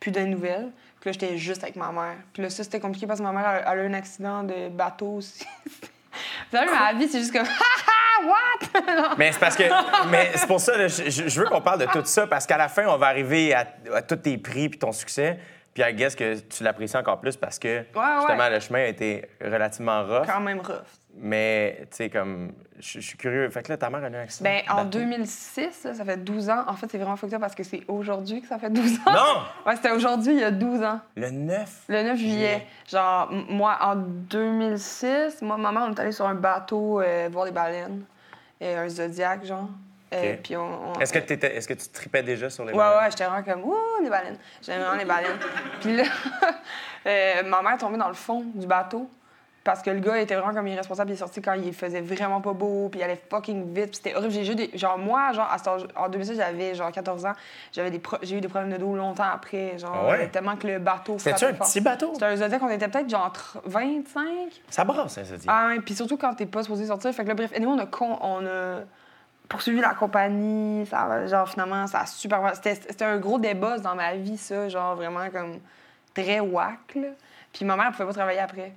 plus 0.00 0.10
de 0.10 0.20
nouvelles. 0.20 0.70
Puis 1.00 1.10
là, 1.10 1.12
j'étais 1.12 1.38
juste 1.38 1.62
avec 1.62 1.76
ma 1.76 1.92
mère. 1.92 2.16
Puis 2.32 2.42
là, 2.42 2.50
ça, 2.50 2.64
c'était 2.64 2.80
compliqué 2.80 3.06
parce 3.06 3.20
que 3.20 3.24
ma 3.24 3.32
mère, 3.32 3.48
elle, 3.48 3.64
elle 3.72 3.78
a 3.78 3.82
eu 3.84 3.86
un 3.86 3.94
accident 3.94 4.42
de 4.42 4.68
bateau 4.68 5.16
aussi. 5.16 5.46
Vous 6.50 6.56
savez, 6.56 6.70
ma 6.72 6.92
vie, 6.94 7.08
c'est 7.08 7.20
juste 7.20 7.32
comme. 7.32 7.46
Ha 8.18 8.24
ha, 8.24 8.26
what? 8.26 9.14
Mais 9.18 9.30
c'est 9.30 9.38
parce 9.38 9.54
que. 9.54 9.62
mais 10.10 10.32
c'est 10.34 10.48
pour 10.48 10.58
ça, 10.58 10.76
là, 10.76 10.88
je, 10.88 11.40
veux 11.40 11.46
qu'on 11.46 11.60
parle 11.60 11.78
de 11.78 11.86
tout 11.86 12.04
ça, 12.04 12.26
parce 12.26 12.46
qu'à 12.46 12.56
la 12.56 12.68
fin, 12.68 12.84
on 12.88 12.96
va 12.96 13.06
arriver 13.06 13.54
à, 13.54 13.64
à 13.94 14.02
tous 14.02 14.16
tes 14.16 14.36
prix 14.38 14.68
puis 14.68 14.76
ton 14.76 14.90
succès. 14.90 15.38
Puis 15.78 15.88
I 15.88 15.94
guess 15.94 16.16
que 16.16 16.40
tu 16.40 16.64
l'apprécies 16.64 16.96
encore 16.96 17.20
plus 17.20 17.36
parce 17.36 17.56
que 17.56 17.84
justement 17.84 18.48
le 18.48 18.58
chemin 18.58 18.80
a 18.80 18.86
été 18.86 19.24
relativement 19.40 20.02
rough. 20.04 20.26
Quand 20.26 20.40
même 20.40 20.58
rough. 20.58 20.88
Mais 21.20 21.78
tu 21.90 21.96
sais, 21.96 22.10
comme. 22.10 22.52
Je 22.80 23.00
suis 23.00 23.16
curieux. 23.18 23.48
Fait 23.50 23.62
que 23.64 23.72
là, 23.72 23.76
ta 23.76 23.90
mère 23.90 24.04
a 24.04 24.08
eu 24.08 24.14
un 24.14 24.22
accident. 24.22 24.48
Ben, 24.48 24.62
en 24.70 24.84
bateau. 24.84 25.00
2006, 25.00 25.82
là, 25.84 25.94
ça 25.94 26.04
fait 26.04 26.16
12 26.16 26.48
ans. 26.48 26.62
En 26.68 26.74
fait, 26.74 26.86
c'est 26.88 26.96
vraiment 26.98 27.16
fucked 27.16 27.34
up 27.34 27.40
parce 27.40 27.56
que 27.56 27.64
c'est 27.64 27.82
aujourd'hui 27.88 28.40
que 28.40 28.46
ça 28.46 28.56
fait 28.60 28.70
12 28.70 28.98
ans. 29.06 29.12
Non! 29.12 29.42
Ouais, 29.66 29.74
c'était 29.74 29.90
aujourd'hui, 29.90 30.34
il 30.34 30.38
y 30.38 30.44
a 30.44 30.52
12 30.52 30.82
ans. 30.84 31.00
Le 31.16 31.28
9. 31.30 31.70
Le 31.88 32.02
9 32.04 32.16
juillet. 32.18 32.66
Genre, 32.88 33.32
moi, 33.48 33.76
en 33.80 33.96
2006, 33.96 35.42
moi, 35.42 35.56
maman, 35.56 35.86
on 35.88 35.94
est 35.94 36.00
allé 36.00 36.12
sur 36.12 36.26
un 36.26 36.34
bateau 36.34 37.00
euh, 37.00 37.28
voir 37.32 37.44
les 37.46 37.50
baleines. 37.52 38.04
Euh, 38.62 38.84
un 38.84 38.88
Zodiac, 38.88 39.44
genre. 39.44 39.68
Euh, 40.14 40.34
Ok. 40.34 40.40
puis 40.42 40.56
on, 40.56 40.90
on- 40.96 41.00
Est-ce 41.00 41.12
que, 41.12 41.18
est-ce 41.18 41.68
que 41.68 41.74
tu 41.74 41.88
tripais 41.90 42.22
déjà 42.22 42.48
sur 42.48 42.64
les 42.64 42.72
Ouais, 42.72 42.78
ouais, 42.78 43.10
j'étais 43.10 43.24
vraiment 43.26 43.42
comme, 43.42 43.64
ouh, 43.64 44.02
les 44.02 44.08
baleines. 44.08 44.38
J'aimais 44.62 44.78
vraiment 44.84 44.96
les 44.98 45.04
baleines. 45.04 45.38
Puis 45.80 45.96
là, 45.96 46.04
euh, 47.06 47.42
ma 47.44 47.60
mère 47.62 47.72
est 47.74 47.78
tombée 47.78 47.98
dans 47.98 48.08
le 48.08 48.14
fond 48.14 48.42
du 48.54 48.66
bateau. 48.66 49.10
Parce 49.68 49.82
que 49.82 49.90
le 49.90 50.00
gars 50.00 50.18
était 50.18 50.34
vraiment 50.34 50.54
comme 50.54 50.66
irresponsable. 50.66 51.10
Il 51.10 51.12
est 51.12 51.16
sorti 51.16 51.42
quand 51.42 51.52
il 51.52 51.74
faisait 51.74 52.00
vraiment 52.00 52.40
pas 52.40 52.54
beau. 52.54 52.88
Puis 52.88 53.00
il 53.00 53.02
allait 53.02 53.20
fucking 53.28 53.74
vite. 53.74 53.88
Puis 53.88 53.96
c'était 53.96 54.14
horrible. 54.14 54.32
J'ai 54.32 54.44
juste 54.46 54.56
des... 54.56 54.70
Genre, 54.78 54.96
moi, 54.96 55.32
genre, 55.34 55.46
à 55.52 55.58
cet 55.58 55.68
âge- 55.68 55.86
en 55.94 56.08
2006, 56.08 56.36
j'avais 56.36 56.74
genre 56.74 56.90
14 56.90 57.26
ans. 57.26 57.34
J'avais 57.72 57.90
des 57.90 57.98
pro- 57.98 58.16
J'ai 58.22 58.38
eu 58.38 58.40
des 58.40 58.48
problèmes 58.48 58.72
de 58.72 58.78
dos 58.78 58.96
longtemps 58.96 59.28
après. 59.30 59.76
Genre, 59.78 59.94
Ah 59.94 60.08
ouais? 60.12 60.28
tellement 60.28 60.56
que 60.56 60.66
le 60.66 60.78
bateau. 60.78 61.18
C'était-tu 61.18 61.44
un 61.44 61.54
fort. 61.54 61.66
petit 61.66 61.80
bateau? 61.82 62.10
C'était 62.14 62.24
un 62.24 62.36
Zodiac, 62.36 62.62
on 62.62 62.68
était 62.70 62.88
peut-être 62.88 63.10
genre 63.10 63.30
tr- 63.30 63.60
25. 63.66 64.26
Ça 64.70 64.84
brasse, 64.84 65.18
hein, 65.18 65.24
ça 65.26 65.36
dit. 65.36 65.44
Ah, 65.48 65.72
puis 65.84 65.94
surtout 65.94 66.16
quand 66.16 66.32
t'es 66.32 66.46
pas 66.46 66.62
supposé 66.62 66.86
sortir. 66.86 67.12
Fait 67.12 67.24
que 67.24 67.28
là, 67.28 67.34
bref, 67.34 67.50
et 67.54 67.60
nous, 67.60 67.68
on 67.68 67.78
a, 67.78 67.84
con- 67.84 68.18
on 68.22 68.46
a 68.46 68.80
poursuivi 69.50 69.80
la 69.82 69.92
compagnie. 69.92 70.86
Ça, 70.86 71.26
genre, 71.26 71.46
finalement, 71.46 71.86
ça 71.86 72.00
a 72.00 72.06
super. 72.06 72.40
C'était 72.54 72.74
c'était 72.74 73.04
un 73.04 73.18
gros 73.18 73.38
débat 73.38 73.78
dans 73.78 73.94
ma 73.94 74.14
vie, 74.14 74.38
ça. 74.38 74.70
Genre, 74.70 74.96
vraiment 74.96 75.28
comme 75.30 75.58
très 76.14 76.40
whack, 76.40 76.94
là. 76.94 77.08
Puis 77.52 77.64
ma 77.66 77.76
mère, 77.76 77.92
pouvait 77.92 78.06
pas 78.06 78.12
travailler 78.14 78.40
après. 78.40 78.72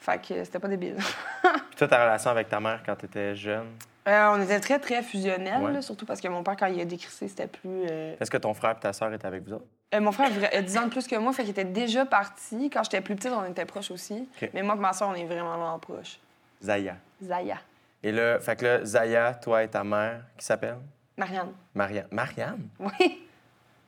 Fait 0.00 0.18
que 0.20 0.44
c'était 0.44 0.58
pas 0.58 0.68
débile. 0.68 0.96
Puis 0.96 1.76
toi, 1.76 1.88
ta 1.88 2.02
relation 2.04 2.30
avec 2.30 2.48
ta 2.48 2.58
mère 2.60 2.80
quand 2.84 2.96
t'étais 2.96 3.34
jeune, 3.36 3.66
Euh, 4.08 4.28
on 4.34 4.40
était 4.42 4.58
très, 4.60 4.78
très 4.78 5.02
fusionnels, 5.02 5.60
Ouais. 5.62 5.72
là, 5.72 5.82
surtout 5.82 6.06
parce 6.06 6.20
que 6.22 6.28
mon 6.28 6.42
père, 6.42 6.56
quand 6.58 6.66
il 6.66 6.80
a 6.80 6.84
décrissé, 6.86 7.28
c'était 7.28 7.46
plus. 7.46 7.84
euh, 7.90 8.14
est-ce 8.18 8.30
que 8.30 8.38
ton 8.38 8.54
frère 8.54 8.70
et 8.72 8.80
ta 8.80 8.92
sœur 8.94 9.12
étaient 9.12 9.26
avec 9.26 9.42
vous 9.44 9.52
autres? 9.52 9.66
Euh, 9.94 10.00
mon 10.00 10.10
frère 10.10 10.28
a 10.28 10.30
vra- 10.30 10.56
a 10.56 10.62
10 10.62 10.78
ans 10.78 10.84
de 10.86 10.90
plus 10.90 11.06
que 11.06 11.16
moi, 11.16 11.32
fait 11.34 11.42
qu'il 11.42 11.50
était 11.50 11.64
déjà 11.64 12.06
parti. 12.06 12.70
Quand 12.70 12.82
j'étais 12.82 13.02
plus 13.02 13.14
petite, 13.14 13.30
on 13.32 13.44
était 13.44 13.66
proches 13.66 13.90
aussi. 13.90 14.26
Mais 14.54 14.62
moi 14.62 14.74
et 14.74 14.78
ma 14.78 14.92
soeur, 14.94 15.08
on 15.08 15.14
est 15.14 15.24
vraiment, 15.26 15.50
vraiment 15.56 15.78
proches. 15.78 16.18
Zaya. 16.62 16.96
Zaya. 17.22 17.56
Et 18.02 18.10
là, 18.12 18.40
fait 18.40 18.56
que 18.56 18.64
là, 18.64 18.84
Zaya, 18.86 19.34
toi 19.34 19.62
et 19.64 19.68
ta 19.68 19.84
mère, 19.84 20.22
qui 20.38 20.46
s'appelle? 20.46 20.76
Marianne. 21.18 21.52
Marianne. 21.74 22.06
Marianne? 22.10 22.68
Oui. 22.78 23.26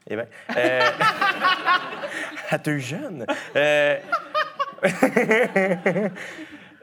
Eh 0.07 0.17
bien. 0.17 0.27
Euh... 0.57 0.81
à 2.51 2.59
deux 2.59 2.79
jeunes. 2.79 3.25
Euh... 3.57 3.99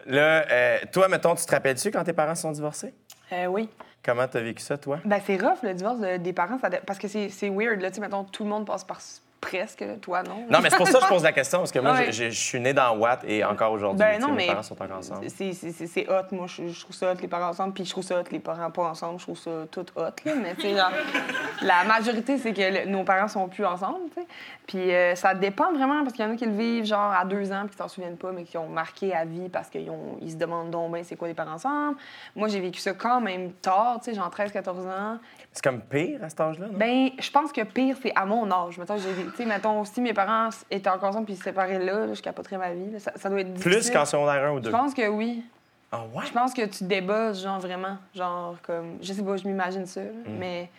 là, 0.05 0.45
euh, 0.51 0.77
toi, 0.91 1.07
mettons, 1.07 1.35
tu 1.35 1.45
te 1.45 1.51
rappelles-tu 1.51 1.91
quand 1.91 2.03
tes 2.03 2.13
parents 2.13 2.35
se 2.35 2.41
sont 2.43 2.51
divorcés? 2.51 2.93
Euh, 3.31 3.45
oui. 3.47 3.69
Comment 4.03 4.27
t'as 4.27 4.39
vécu 4.41 4.61
ça, 4.63 4.77
toi? 4.77 4.99
Ben, 5.05 5.19
c'est 5.25 5.35
rough, 5.37 5.61
le 5.63 5.73
divorce 5.73 5.99
de- 5.99 6.17
des 6.17 6.33
parents, 6.33 6.57
ça 6.59 6.69
parce 6.85 6.97
que 6.99 7.07
c'est 7.07 7.29
c'est 7.29 7.49
weird, 7.49 7.81
là. 7.81 7.89
Tu 7.89 7.95
sais, 7.95 8.01
mettons, 8.01 8.23
tout 8.23 8.43
le 8.43 8.49
monde 8.49 8.65
passe 8.65 8.83
par 8.83 9.01
presque, 9.41 9.83
toi, 10.01 10.23
non? 10.23 10.45
Non, 10.49 10.59
mais 10.61 10.69
c'est 10.69 10.77
pour 10.77 10.87
ça 10.87 10.99
que 10.99 11.05
je 11.05 11.09
pose 11.09 11.23
la 11.23 11.31
question, 11.31 11.59
parce 11.59 11.71
que 11.71 11.79
moi, 11.79 11.91
Ouais. 11.99 12.05
je- 12.07 12.25
je 12.25 12.29
je 12.29 12.39
suis 12.39 12.59
né 12.59 12.73
dans 12.73 12.95
Watt 12.97 13.23
et 13.25 13.43
encore 13.43 13.71
aujourd'hui, 13.71 13.99
Ben 13.99 14.19
non, 14.19 14.29
mes 14.29 14.35
mais 14.35 14.47
parents 14.47 14.63
sont 14.63 14.81
encore 14.81 14.97
ensemble. 14.97 15.29
c'est- 15.29 15.53
c'est 15.53 15.71
c'est- 15.71 15.87
c'est 15.87 16.09
hot. 16.09 16.23
Moi, 16.31 16.47
je, 16.47 16.67
je 16.67 16.79
trouve 16.81 16.95
ça 16.95 17.11
hot, 17.11 17.15
les 17.21 17.27
parents 17.27 17.49
ensemble, 17.49 17.73
puis 17.73 17.85
je 17.85 17.91
trouve 17.91 18.03
ça 18.03 18.19
hot, 18.19 18.23
les 18.31 18.39
parents 18.39 18.69
pas 18.71 18.83
ensemble. 18.83 19.19
Je 19.19 19.23
trouve 19.25 19.37
ça 19.39 19.51
tout 19.71 19.85
hot, 19.95 20.01
là. 20.25 20.33
Mais, 20.41 20.55
tu 20.55 20.61
sais, 20.61 20.75
genre, 20.75 20.91
la 21.61 21.83
majorité, 21.85 22.37
c'est 22.37 22.53
que 22.53 22.61
le- 22.61 22.85
nos 22.89 23.03
parents 23.03 23.27
sont 23.27 23.47
plus 23.47 23.65
ensemble, 23.65 24.09
tu 24.15 24.21
sais. 24.21 24.27
Puis 24.67 24.93
euh, 24.93 25.15
ça 25.15 25.33
dépend 25.33 25.71
vraiment, 25.73 26.01
parce 26.03 26.13
qu'il 26.13 26.23
y 26.25 26.27
en 26.27 26.31
a 26.33 26.35
qui 26.35 26.45
le 26.45 26.51
vivent, 26.55 26.85
genre, 26.85 27.11
à 27.11 27.25
deux 27.25 27.51
ans, 27.51 27.61
puis 27.65 27.71
qui 27.71 27.77
s'en 27.77 27.87
souviennent 27.87 28.17
pas, 28.17 28.31
mais 28.31 28.43
qui 28.43 28.57
ont 28.57 28.67
marqué 28.69 29.13
à 29.15 29.25
vie 29.25 29.49
parce 29.49 29.69
qu'ils 29.69 29.89
ils 30.21 30.31
se 30.31 30.35
demandent 30.37 30.69
donc 30.71 30.91
ben 30.91 31.03
c'est 31.03 31.15
quoi 31.15 31.27
les 31.27 31.33
parents 31.33 31.53
ensemble. 31.53 31.97
Moi, 32.35 32.47
j'ai 32.49 32.59
vécu 32.59 32.79
ça 32.79 32.93
quand 32.93 33.19
même 33.21 33.51
tard, 33.53 33.99
tu 34.03 34.11
sais, 34.11 34.15
genre 34.15 34.29
13-14 34.29 34.85
ans. 34.87 35.17
C'est 35.61 35.69
comme 35.69 35.81
pire 35.81 36.23
à 36.23 36.29
cet 36.29 36.39
âge-là, 36.39 36.67
non? 36.67 36.77
Ben, 36.77 37.09
je 37.19 37.29
pense 37.31 37.51
que 37.51 37.61
pire, 37.63 37.97
c'est 38.01 38.13
à 38.15 38.25
mon 38.25 38.49
âge. 38.49 38.77
Mettons, 38.77 38.95
j'ai, 38.97 39.45
mettons, 39.45 39.83
si 39.83 39.99
mes 39.99 40.13
parents 40.13 40.47
étaient 40.71 40.89
encore 40.89 41.09
ensemble 41.09 41.25
puis 41.25 41.35
se 41.35 41.43
séparaient 41.43 41.79
là, 41.79 42.05
là, 42.05 42.13
je 42.13 42.21
capoterais 42.21 42.57
ma 42.57 42.71
vie. 42.71 42.89
là. 42.91 42.99
Ça, 42.99 43.11
ça 43.17 43.29
doit 43.29 43.41
être 43.41 43.51
difficile. 43.51 43.71
Plus 43.73 43.91
qu'en 43.91 44.05
secondaire 44.05 44.45
1 44.45 44.51
ou 44.51 44.59
2. 44.61 44.69
Je 44.69 44.73
pense 44.73 44.93
que 44.93 45.05
oui. 45.09 45.43
Ah 45.91 46.03
ouais? 46.15 46.25
Je 46.25 46.31
pense 46.31 46.53
que 46.53 46.65
tu 46.65 46.85
débosses, 46.85 47.43
genre, 47.43 47.59
vraiment. 47.59 47.97
Genre, 48.15 48.55
comme... 48.61 48.99
Je 49.01 49.11
sais 49.11 49.21
pas, 49.21 49.35
je 49.35 49.45
m'imagine 49.45 49.85
ça. 49.85 50.01
là. 50.01 50.07
Mm. 50.27 50.37
Mais 50.39 50.69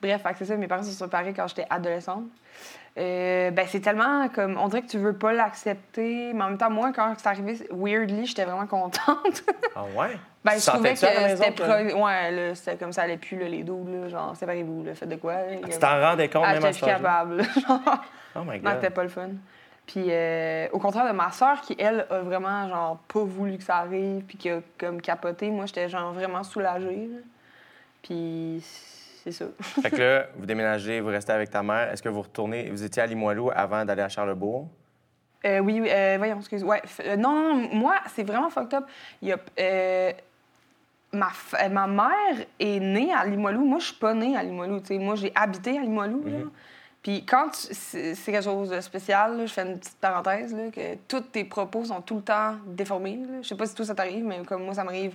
bref, 0.00 0.22
c'est 0.38 0.46
ça. 0.46 0.56
Mes 0.56 0.68
parents 0.68 0.84
se 0.84 0.92
sont 0.92 1.04
séparés 1.04 1.34
quand 1.34 1.46
j'étais 1.46 1.66
adolescente. 1.68 2.24
Euh, 2.96 3.50
ben, 3.50 3.66
c'est 3.68 3.80
tellement 3.80 4.26
comme... 4.30 4.56
On 4.56 4.68
dirait 4.68 4.80
que 4.80 4.90
tu 4.90 4.96
veux 4.96 5.18
pas 5.18 5.34
l'accepter. 5.34 6.32
Mais 6.32 6.42
en 6.44 6.48
même 6.48 6.58
temps, 6.58 6.70
moi, 6.70 6.92
quand 6.94 7.12
c'est 7.18 7.28
arrivé, 7.28 7.58
weirdly, 7.70 8.24
j'étais 8.24 8.46
vraiment 8.46 8.66
contente. 8.66 9.44
Ah 9.76 9.84
ouais? 9.94 10.16
Ben, 10.42 10.52
je 10.58 10.66
trouvais 10.66 10.94
que 10.94 11.04
à 11.04 11.36
c'était 11.36 11.50
pro- 11.50 12.02
Ouais, 12.04 12.30
là, 12.30 12.54
c'était 12.54 12.76
comme 12.76 12.92
ça 12.92 13.02
allait 13.02 13.18
plus, 13.18 13.38
là, 13.38 13.46
les 13.46 13.62
dos, 13.62 13.84
là, 13.86 14.08
genre, 14.08 14.34
séparez-vous, 14.34 14.84
là, 14.84 14.94
faites 14.94 15.08
de 15.10 15.16
quoi. 15.16 15.34
là, 15.34 15.56
Tu 15.70 15.78
t'en 15.78 16.00
rendais 16.00 16.28
compte 16.28 16.44
ah, 16.46 16.54
même 16.54 16.64
à 16.64 16.72
cet 16.72 16.82
plus 16.82 16.90
âge-là? 16.90 17.08
capable, 17.08 17.42
genre. 17.68 18.04
Oh 18.36 18.40
my 18.46 18.60
Non, 18.60 18.70
c'était 18.74 18.86
God. 18.86 18.94
pas 18.94 19.02
le 19.02 19.08
fun. 19.10 19.28
Puis, 19.86 20.04
euh, 20.08 20.68
au 20.72 20.78
contraire 20.78 21.06
de 21.06 21.16
ma 21.16 21.30
soeur, 21.32 21.60
qui, 21.60 21.76
elle, 21.78 22.06
a 22.08 22.20
vraiment, 22.20 22.68
genre, 22.68 22.98
pas 23.12 23.20
voulu 23.24 23.58
que 23.58 23.64
ça 23.64 23.76
arrive, 23.76 24.22
puis 24.24 24.38
qui 24.38 24.48
a, 24.48 24.60
comme, 24.78 25.02
capoté, 25.02 25.50
moi, 25.50 25.66
j'étais, 25.66 25.88
genre, 25.88 26.12
vraiment 26.12 26.42
soulagée. 26.42 27.10
Puis, 28.02 28.62
c'est 29.22 29.32
ça. 29.32 29.44
Fait 29.60 29.90
que 29.90 29.96
là, 29.96 30.26
vous 30.36 30.46
déménagez, 30.46 31.00
vous 31.00 31.08
restez 31.08 31.32
avec 31.32 31.50
ta 31.50 31.62
mère. 31.62 31.90
Est-ce 31.92 32.02
que 32.02 32.08
vous 32.08 32.22
retournez... 32.22 32.70
Vous 32.70 32.82
étiez 32.82 33.02
à 33.02 33.06
Limoilou 33.06 33.50
avant 33.54 33.84
d'aller 33.84 34.02
à 34.02 34.08
Charlebourg? 34.08 34.68
Euh, 35.44 35.58
oui, 35.60 35.80
oui, 35.82 35.88
euh, 35.90 36.16
voyons, 36.18 36.38
excuse. 36.38 36.62
Ouais, 36.62 36.82
euh, 37.04 37.16
non, 37.16 37.32
non, 37.34 37.54
non, 37.56 37.68
moi, 37.74 37.96
c'est 38.14 38.22
vraiment 38.22 38.50
fucked 38.50 38.74
up. 38.74 38.84
Il 39.22 39.28
y 39.28 39.32
a, 39.32 39.38
euh, 39.58 40.12
ma, 41.12 41.28
f- 41.28 41.56
euh, 41.64 41.68
ma 41.68 41.86
mère 41.86 42.46
est 42.58 42.80
née 42.80 43.12
à 43.12 43.24
Limoilou. 43.24 43.64
Moi, 43.64 43.78
je 43.78 43.86
suis 43.86 43.94
pas 43.96 44.14
née 44.14 44.36
à 44.36 44.42
Limoilou. 44.42 44.80
Moi, 44.98 45.14
j'ai 45.16 45.32
habité 45.34 45.78
à 45.78 45.80
Limoilou. 45.82 46.22
là. 46.24 46.38
Puis 47.02 47.24
quand 47.24 47.48
tu- 47.48 47.74
c'est 47.74 48.14
quelque 48.32 48.44
chose 48.44 48.68
de 48.68 48.80
spécial, 48.80 49.36
là, 49.38 49.46
je 49.46 49.52
fais 49.52 49.62
une 49.62 49.78
petite 49.78 49.96
parenthèse, 49.98 50.54
là, 50.54 50.70
que 50.70 50.96
tous 51.08 51.20
tes 51.32 51.44
propos 51.44 51.84
sont 51.84 52.00
tout 52.02 52.16
le 52.16 52.22
temps 52.22 52.56
déformés. 52.66 53.20
Je 53.42 53.48
sais 53.48 53.54
pas 53.56 53.64
si 53.66 53.74
tout 53.74 53.84
ça 53.84 53.94
t'arrive, 53.94 54.24
mais 54.24 54.40
comme 54.46 54.64
moi, 54.64 54.74
ça 54.74 54.84
m'arrive 54.84 55.14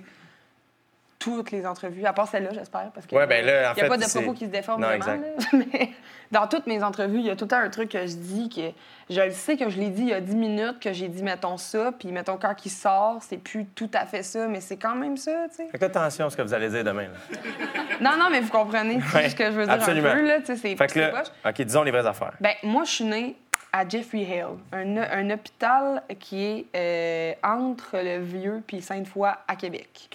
toutes 1.34 1.50
les 1.50 1.66
entrevues, 1.66 2.06
à 2.06 2.12
part 2.12 2.28
celle-là, 2.28 2.50
j'espère. 2.52 2.90
Parce 2.94 3.06
que 3.06 3.14
Ouais, 3.16 3.26
ben 3.26 3.44
là, 3.44 3.68
en 3.68 3.72
a 3.72 3.74
fait, 3.74 3.88
pas 3.88 3.96
de 3.96 4.04
propos 4.04 4.32
qui 4.32 4.44
se 4.46 4.50
déforment 4.50 4.82
Non, 4.82 4.96
vraiment. 4.98 5.22
là. 5.22 5.58
Mais 5.72 5.90
dans 6.30 6.46
toutes 6.46 6.66
mes 6.68 6.82
entrevues, 6.84 7.18
il 7.18 7.26
y 7.26 7.30
a 7.30 7.36
tout 7.36 7.44
le 7.44 7.48
temps 7.48 7.58
un 7.58 7.68
truc 7.68 7.90
que 7.90 8.06
je 8.06 8.14
dis 8.14 8.48
que 8.48 8.70
je 9.12 9.20
le 9.20 9.30
sais 9.32 9.56
que 9.56 9.68
je 9.68 9.78
l'ai 9.78 9.90
dit 9.90 10.02
il 10.02 10.08
y 10.08 10.12
a 10.14 10.20
10 10.20 10.36
minutes, 10.36 10.78
que 10.80 10.92
j'ai 10.92 11.08
dit 11.08 11.22
mettons 11.24 11.56
ça, 11.56 11.90
puis 11.98 12.12
mettons 12.12 12.36
quand 12.36 12.54
il 12.64 12.70
sort, 12.70 13.18
c'est 13.22 13.38
plus 13.38 13.64
tout 13.66 13.90
à 13.94 14.06
fait 14.06 14.22
ça, 14.22 14.46
mais 14.46 14.60
c'est 14.60 14.76
quand 14.76 14.94
même 14.94 15.16
ça, 15.16 15.32
tu 15.50 15.56
sais. 15.56 15.68
Fait 15.68 15.78
que 15.78 15.84
attention 15.84 16.26
à 16.26 16.30
ce 16.30 16.36
que 16.36 16.42
vous 16.42 16.54
allez 16.54 16.68
dire 16.68 16.84
demain. 16.84 17.02
là. 17.08 17.38
Non, 18.00 18.10
non, 18.18 18.28
mais 18.30 18.40
vous 18.40 18.50
comprenez 18.50 18.96
Ouais, 19.14 19.28
ce 19.30 19.34
que 19.34 19.46
je 19.46 19.50
veux 19.52 19.64
dire 19.64 19.72
absolument. 19.72 20.10
un 20.10 20.14
peu, 20.16 20.26
là, 20.26 20.38
tu 20.40 20.46
sais, 20.46 20.56
c'est 20.56 20.74
poche. 20.76 21.26
OK, 21.44 21.62
disons 21.62 21.82
les 21.82 21.90
vraies 21.90 22.06
affaires. 22.06 22.34
Ben, 22.40 22.52
moi, 22.62 22.84
je 22.84 22.90
suis 22.90 23.04
née 23.04 23.36
à 23.72 23.86
Jeffrey 23.88 24.26
Hale, 24.40 24.56
un, 24.72 24.96
un 24.98 25.30
hôpital 25.30 26.02
qui 26.20 26.44
est 26.44 26.66
euh, 26.76 27.32
entre 27.42 27.96
le 27.98 28.18
Vieux 28.22 28.62
puis 28.66 28.80
Sainte-Foy 28.82 29.30
à 29.48 29.56
Québec. 29.56 30.08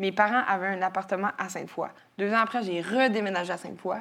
Mes 0.00 0.12
parents 0.12 0.42
avaient 0.48 0.68
un 0.68 0.80
appartement 0.80 1.30
à 1.38 1.50
Sainte-Foy. 1.50 1.88
Deux 2.18 2.32
ans 2.32 2.38
après, 2.40 2.62
j'ai 2.62 2.80
redéménagé 2.80 3.52
à 3.52 3.58
Sainte-Foy. 3.58 3.98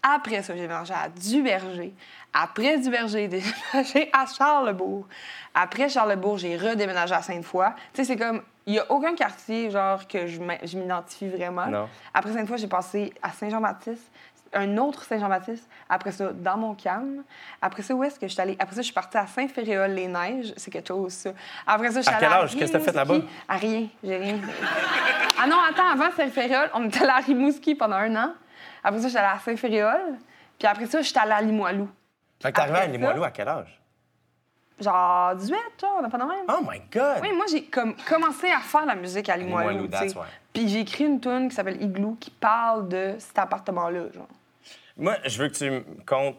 Après 0.00 0.42
ça, 0.42 0.54
j'ai 0.54 0.62
déménagé 0.62 0.94
à 0.94 1.08
Duverger. 1.08 1.92
Après 2.32 2.78
Duverger, 2.78 3.18
j'ai 3.22 3.28
déménagé 3.28 4.10
à 4.12 4.26
Charlebourg. 4.26 5.06
Après 5.52 5.88
Charlebourg, 5.88 6.38
j'ai 6.38 6.56
redéménagé 6.56 7.14
à 7.14 7.20
Sainte-Foy. 7.20 7.66
Tu 7.92 8.02
sais, 8.02 8.04
c'est 8.04 8.16
comme... 8.16 8.42
Il 8.66 8.74
n'y 8.74 8.78
a 8.78 8.88
aucun 8.92 9.16
quartier, 9.16 9.70
genre, 9.70 10.06
que 10.06 10.28
je 10.28 10.38
m'identifie 10.38 11.28
vraiment. 11.28 11.66
Non. 11.66 11.88
Après 12.14 12.32
Sainte-Foy, 12.32 12.56
j'ai 12.56 12.68
passé 12.68 13.12
à 13.20 13.32
Saint-Jean-Baptiste. 13.32 14.08
Un 14.52 14.76
autre 14.78 15.04
Saint-Jean-Baptiste. 15.04 15.68
Après 15.88 16.10
ça, 16.10 16.32
dans 16.32 16.56
mon 16.56 16.74
calme. 16.74 17.22
Après 17.62 17.82
ça, 17.82 17.94
où 17.94 18.02
est-ce 18.02 18.18
que 18.18 18.26
je 18.26 18.32
suis 18.32 18.40
allée? 18.40 18.56
Après 18.58 18.74
ça, 18.74 18.80
je 18.80 18.86
suis 18.86 18.94
partie 18.94 19.16
à 19.16 19.26
Saint-Féréol-les-Neiges. 19.26 20.54
C'est 20.56 20.70
quelque 20.72 20.88
chose, 20.88 21.12
ça. 21.12 21.30
Après 21.66 21.90
ça, 21.92 22.00
je 22.00 22.06
suis 22.06 22.14
À 22.14 22.16
allée 22.18 22.26
quel 22.26 22.36
âge? 22.36 22.56
Qu'est-ce 22.56 22.72
que 22.72 22.78
t'as 22.78 22.84
fait 22.84 22.92
là-bas? 22.92 23.18
À 23.48 23.56
rien. 23.56 23.86
J'ai 24.02 24.16
rien. 24.16 24.38
ah 25.40 25.46
non, 25.46 25.56
attends, 25.68 25.88
avant 25.88 26.10
Saint-Féréol, 26.16 26.68
on 26.74 26.84
était 26.88 27.00
allé 27.02 27.10
à 27.10 27.18
Rimouski 27.18 27.76
pendant 27.76 27.96
un 27.96 28.16
an. 28.16 28.32
Après 28.82 29.00
ça, 29.00 29.08
j'étais 29.08 29.20
allée 29.20 29.36
à 29.36 29.38
Saint-Féréol. 29.38 30.18
Puis 30.58 30.66
après 30.66 30.86
ça, 30.86 31.00
j'étais 31.00 31.20
allée 31.20 31.32
à 31.32 31.40
Limoilou. 31.42 31.88
Fait 32.42 32.50
que 32.50 32.56
t'es 32.56 32.62
arrivé 32.62 32.78
à 32.78 32.86
Limoilou 32.86 33.22
à 33.22 33.30
quel 33.30 33.48
âge? 33.48 33.80
Genre 34.80 35.36
18, 35.36 35.56
genre, 35.80 35.96
on 35.98 36.02
n'a 36.02 36.08
pas 36.08 36.16
de 36.18 36.24
même. 36.24 36.44
Oh 36.48 36.60
my 36.66 36.80
God! 36.90 37.18
Oui, 37.22 37.32
moi, 37.36 37.44
j'ai 37.50 37.64
comme 37.64 37.94
commencé 38.08 38.50
à 38.50 38.60
faire 38.60 38.86
la 38.86 38.94
musique 38.94 39.28
à 39.28 39.36
Limoilou. 39.36 39.86
That's. 39.88 40.14
Puis 40.52 40.68
j'ai 40.68 40.80
écrit 40.80 41.04
une 41.04 41.20
tune 41.20 41.48
qui 41.50 41.54
s'appelle 41.54 41.80
Igloo 41.82 42.16
qui 42.18 42.30
parle 42.30 42.88
de 42.88 43.14
cet 43.18 43.38
appartement-là, 43.38 44.10
genre. 44.12 44.26
Moi, 45.00 45.16
je 45.24 45.42
veux 45.42 45.48
que 45.48 45.54
tu 45.54 45.70
me 45.70 45.80
comptes. 46.06 46.36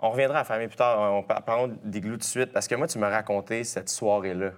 On 0.00 0.10
reviendra 0.10 0.38
à 0.38 0.40
la 0.40 0.44
famille 0.44 0.66
plus 0.68 0.76
tard. 0.76 0.98
On 1.46 1.68
d'igloo 1.84 2.12
tout 2.14 2.18
de 2.18 2.24
suite. 2.24 2.52
Parce 2.52 2.66
que 2.66 2.74
moi, 2.74 2.86
tu 2.88 2.98
m'as 2.98 3.10
raconté 3.10 3.62
cette 3.64 3.88
soirée-là. 3.88 4.50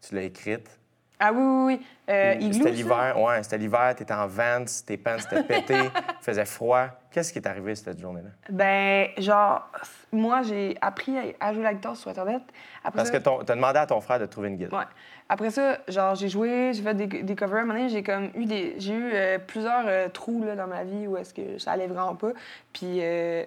Tu 0.00 0.14
l'as 0.14 0.22
écrite. 0.22 0.78
Ah 1.20 1.32
oui, 1.32 1.40
oui, 1.42 1.74
oui. 1.78 1.86
Euh, 2.10 2.52
c'était 2.52 2.70
l'hiver. 2.72 3.20
Ouais, 3.20 3.42
c'était 3.42 3.58
l'hiver. 3.58 3.94
T'étais 3.96 4.12
en 4.14 4.26
Vans, 4.26 4.64
tes 4.84 4.96
pants 4.96 5.16
étaient 5.16 5.42
pétés, 5.44 5.74
il 5.84 5.90
faisait 6.24 6.44
froid. 6.44 6.88
Qu'est-ce 7.12 7.32
qui 7.32 7.38
est 7.38 7.46
arrivé 7.46 7.74
cette 7.76 8.00
journée-là? 8.00 8.30
Ben, 8.50 9.08
genre, 9.18 9.70
moi, 10.12 10.42
j'ai 10.42 10.76
appris 10.80 11.16
à- 11.16 11.46
à 11.48 11.54
jouer 11.54 11.62
la 11.62 11.72
guitare 11.74 11.96
sur 11.96 12.10
Internet. 12.10 12.42
Après 12.82 12.96
Parce 12.96 13.10
ça- 13.10 13.18
que 13.18 13.22
ton- 13.22 13.44
t'as 13.44 13.54
demandé 13.54 13.78
à 13.78 13.86
ton 13.86 14.00
frère 14.00 14.18
de 14.18 14.26
trouver 14.26 14.48
une 14.48 14.56
guide. 14.56 14.72
Ouais. 14.74 14.84
Après 15.28 15.50
ça, 15.50 15.78
genre, 15.88 16.14
j'ai 16.14 16.28
joué, 16.28 16.72
j'ai 16.74 16.82
fait 16.82 16.94
des, 16.94 17.36
covers. 17.36 17.68
À 17.68 17.88
j'ai 17.88 18.02
comme 18.02 18.30
eu 18.34 18.44
des... 18.44 18.74
J'ai 18.78 18.92
eu 18.92 19.10
euh, 19.14 19.38
plusieurs 19.38 19.84
euh, 19.86 20.08
trous, 20.08 20.44
là, 20.44 20.54
dans 20.54 20.66
ma 20.66 20.84
vie 20.84 21.06
où 21.06 21.16
est-ce 21.16 21.32
que 21.32 21.58
ça 21.58 21.72
allait 21.72 21.86
vraiment 21.86 22.14
pas. 22.14 22.32
Puis 22.74 22.98
euh, 23.00 23.42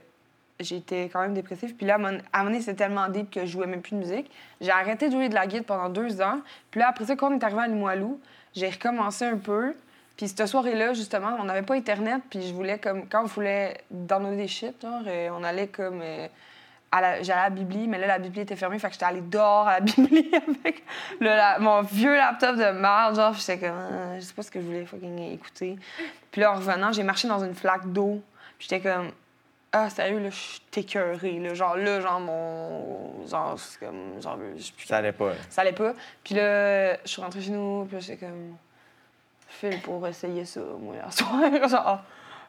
j'étais 0.59 1.09
quand 1.13 1.21
même 1.21 1.35
dépressive. 1.35 1.75
Puis 1.75 1.85
là, 1.85 1.95
à 1.95 1.97
un 1.97 1.99
moment 1.99 2.21
donné, 2.45 2.61
c'était 2.61 2.85
tellement 2.85 3.07
deep 3.09 3.29
que 3.29 3.41
je 3.41 3.51
jouais 3.51 3.67
même 3.67 3.81
plus 3.81 3.95
de 3.95 3.99
musique. 3.99 4.31
J'ai 4.59 4.71
arrêté 4.71 5.07
de 5.07 5.13
jouer 5.13 5.29
de 5.29 5.35
la 5.35 5.45
guitare 5.45 5.77
pendant 5.77 5.89
deux 5.89 6.19
ans. 6.19 6.41
Puis 6.71 6.79
là, 6.79 6.87
après 6.89 7.05
ça, 7.05 7.15
quand 7.15 7.31
on 7.31 7.37
est 7.37 7.43
arrivé 7.43 7.61
à 7.61 7.67
Limoilou, 7.67 8.19
j'ai 8.55 8.69
recommencé 8.69 9.25
un 9.25 9.37
peu. 9.37 9.75
Puis 10.17 10.29
cette 10.29 10.47
soirée-là, 10.47 10.95
justement, 10.95 11.37
on 11.39 11.43
n'avait 11.43 11.61
pas 11.61 11.75
Internet. 11.75 12.23
Puis 12.27 12.41
je 12.41 12.53
voulais, 12.55 12.79
comme, 12.79 13.07
quand 13.07 13.21
on 13.21 13.27
voulait 13.27 13.81
downloader 13.91 14.37
des 14.37 14.47
shit, 14.47 14.81
genre, 14.81 15.03
on 15.37 15.43
allait 15.43 15.67
comme... 15.67 16.01
euh, 16.95 16.99
la- 17.01 17.21
j'allais 17.23 17.39
à 17.41 17.43
la 17.45 17.49
Bibli, 17.49 17.87
mais 17.87 17.97
là, 17.97 18.07
la 18.07 18.19
Bibli 18.19 18.41
était 18.41 18.55
fermée, 18.55 18.79
fait 18.79 18.87
que 18.87 18.93
j'étais 18.93 19.05
allée 19.05 19.21
dehors 19.21 19.67
à 19.67 19.75
la 19.75 19.79
Bibli 19.81 20.29
avec 20.63 20.83
le- 21.19 21.27
la- 21.27 21.59
mon 21.59 21.81
vieux 21.81 22.15
laptop 22.15 22.55
de 22.55 22.71
merde, 22.71 23.15
genre, 23.15 23.33
j'étais 23.33 23.57
comme, 23.67 23.77
Ah, 23.77 24.15
je 24.19 24.21
sais 24.21 24.33
pas 24.33 24.41
ce 24.43 24.51
que 24.51 24.59
je 24.61 24.65
voulais 24.65 24.85
fucking 24.85 25.19
écouter. 25.33 25.77
Puis 26.31 26.41
là, 26.41 26.51
en 26.51 26.55
revenant, 26.55 26.91
j'ai 26.91 27.03
marché 27.03 27.27
dans 27.27 27.43
une 27.43 27.53
flaque 27.55 27.91
d'eau, 27.91 28.21
puis 28.57 28.67
j'étais 28.69 28.81
comme, 28.89 29.11
ah, 29.73 29.89
sérieux, 29.89 30.19
là, 30.19 30.29
je 30.29 30.35
suis 30.35 30.61
écœurée, 30.77 31.39
là, 31.39 31.53
genre, 31.53 31.75
là, 31.75 31.99
genre, 31.99 32.19
mon, 32.21 33.27
genre, 33.27 33.59
c'est 33.59 33.79
comme, 33.85 34.21
genre, 34.21 34.37
je 34.55 34.85
Ça 34.85 34.97
allait 34.97 35.11
pas. 35.11 35.29
là. 35.29 35.35
ça 35.49 35.61
allait 35.61 35.73
pas. 35.73 35.93
Puis 36.23 36.35
là, 36.35 36.93
je 37.03 37.07
suis 37.09 37.21
rentrée 37.21 37.41
chez 37.41 37.51
nous, 37.51 37.83
puis 37.85 37.95
là, 37.95 37.99
j'étais 38.01 38.25
comme, 38.25 38.55
file 39.49 39.81
pour 39.81 40.05
essayer 40.07 40.45
ça, 40.45 40.61
moi, 40.79 40.95
hier 40.95 41.11
soir, 41.13 41.41
genre, 41.69 42.01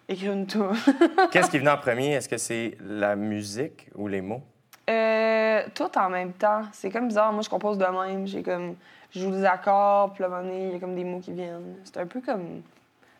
écrire 0.08 0.32
une 0.32 0.46
tour. 0.46 0.72
Qu'est-ce 1.30 1.50
qui 1.50 1.58
venait 1.58 1.70
en 1.70 1.78
premier? 1.78 2.12
Est-ce 2.12 2.28
que 2.28 2.38
c'est 2.38 2.76
la 2.80 3.16
musique 3.16 3.88
ou 3.94 4.08
les 4.08 4.20
mots? 4.20 4.42
Euh, 4.88 5.62
tout 5.74 5.96
en 5.96 6.08
même 6.08 6.32
temps. 6.32 6.62
C'est 6.72 6.90
comme 6.90 7.08
bizarre. 7.08 7.32
Moi, 7.32 7.42
je 7.42 7.48
compose 7.48 7.78
de 7.78 7.84
même. 7.84 8.26
J'ai 8.26 8.42
comme... 8.42 8.76
Je 9.10 9.20
joue 9.20 9.30
des 9.30 9.44
accords, 9.44 10.12
puis 10.12 10.22
à 10.22 10.26
un 10.26 10.30
moment 10.30 10.42
donné, 10.42 10.66
il 10.66 10.72
y 10.72 10.76
a 10.76 10.78
comme 10.78 10.94
des 10.94 11.04
mots 11.04 11.20
qui 11.20 11.32
viennent. 11.32 11.76
C'est 11.84 11.96
un 11.96 12.06
peu 12.06 12.20
comme 12.20 12.62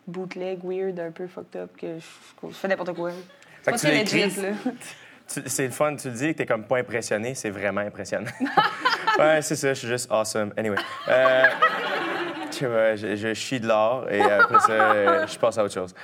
bootleg, 0.07 0.59
weird, 0.63 0.99
un 1.01 1.11
peu 1.11 1.27
fucked 1.27 1.61
up, 1.61 1.71
que 1.79 1.99
je, 1.99 2.49
je 2.49 2.55
fais 2.55 2.69
n'importe 2.69 2.95
quoi. 2.95 3.11
Fait 3.63 3.73
que 3.73 3.79
tu 3.79 4.17
legit, 4.19 4.41
là. 4.41 4.49
C'est 5.27 5.67
le 5.67 5.71
fun, 5.71 5.95
tu 5.97 6.09
le 6.09 6.15
dis 6.15 6.33
que 6.33 6.39
t'es 6.39 6.47
comme 6.47 6.65
pas 6.65 6.79
impressionné, 6.79 7.35
c'est 7.35 7.51
vraiment 7.51 7.83
impressionnant. 7.83 8.31
ouais, 9.19 9.43
c'est 9.43 9.57
ça, 9.57 9.75
je 9.75 9.79
suis 9.79 9.89
juste 9.89 10.11
awesome. 10.11 10.55
Anyway. 10.57 10.79
Euh, 11.09 11.45
vois, 12.67 12.97
je, 12.97 13.17
je 13.17 13.35
chie 13.35 13.61
de 13.61 13.67
l'or 13.69 14.07
et 14.11 14.21
après 14.21 14.61
ça, 14.61 14.73
euh, 14.73 15.27
je 15.27 15.39
passe 15.39 15.59
à 15.59 15.65
autre 15.65 15.75
chose. 15.75 15.95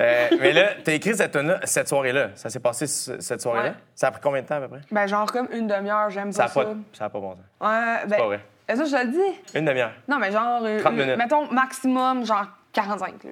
Euh, 0.00 0.28
mais 0.40 0.52
là, 0.52 0.70
t'as 0.82 0.92
écrit 0.94 1.14
cette, 1.14 1.36
cette 1.64 1.88
soirée-là. 1.88 2.30
Ça 2.34 2.48
s'est 2.50 2.60
passé 2.60 2.86
ce- 2.86 3.20
cette 3.20 3.42
soirée-là? 3.42 3.70
Ouais. 3.70 3.74
Ça 3.94 4.08
a 4.08 4.10
pris 4.10 4.20
combien 4.22 4.40
de 4.42 4.46
temps 4.46 4.56
à 4.56 4.60
peu 4.60 4.68
près? 4.68 4.80
Ben, 4.90 5.06
genre 5.06 5.30
comme 5.30 5.48
une 5.52 5.66
demi-heure, 5.66 6.08
j'aime 6.10 6.32
Ça 6.32 6.44
a 6.44 6.48
ça. 6.48 6.62
pas, 6.64 6.74
ça 6.92 7.04
a 7.06 7.10
pas 7.10 7.20
bon 7.20 7.32
sens. 7.32 7.38
Ouais, 7.60 8.06
ben... 8.06 8.16
pas 8.16 8.26
vrai. 8.26 8.40
euh, 8.70 8.76
Ça, 8.76 8.84
je 8.84 8.90
te 8.90 9.06
le 9.06 9.12
dis. 9.12 9.58
Une 9.58 9.64
demi-heure. 9.66 9.92
Non, 10.08 10.18
mais 10.18 10.32
genre... 10.32 10.62
euh, 10.64 10.80
30 10.80 10.92
euh, 10.92 10.96
minutes. 10.96 11.16
Mettons, 11.18 11.46
maximum, 11.52 12.24
genre 12.24 12.46
45, 12.72 13.24
là. 13.24 13.30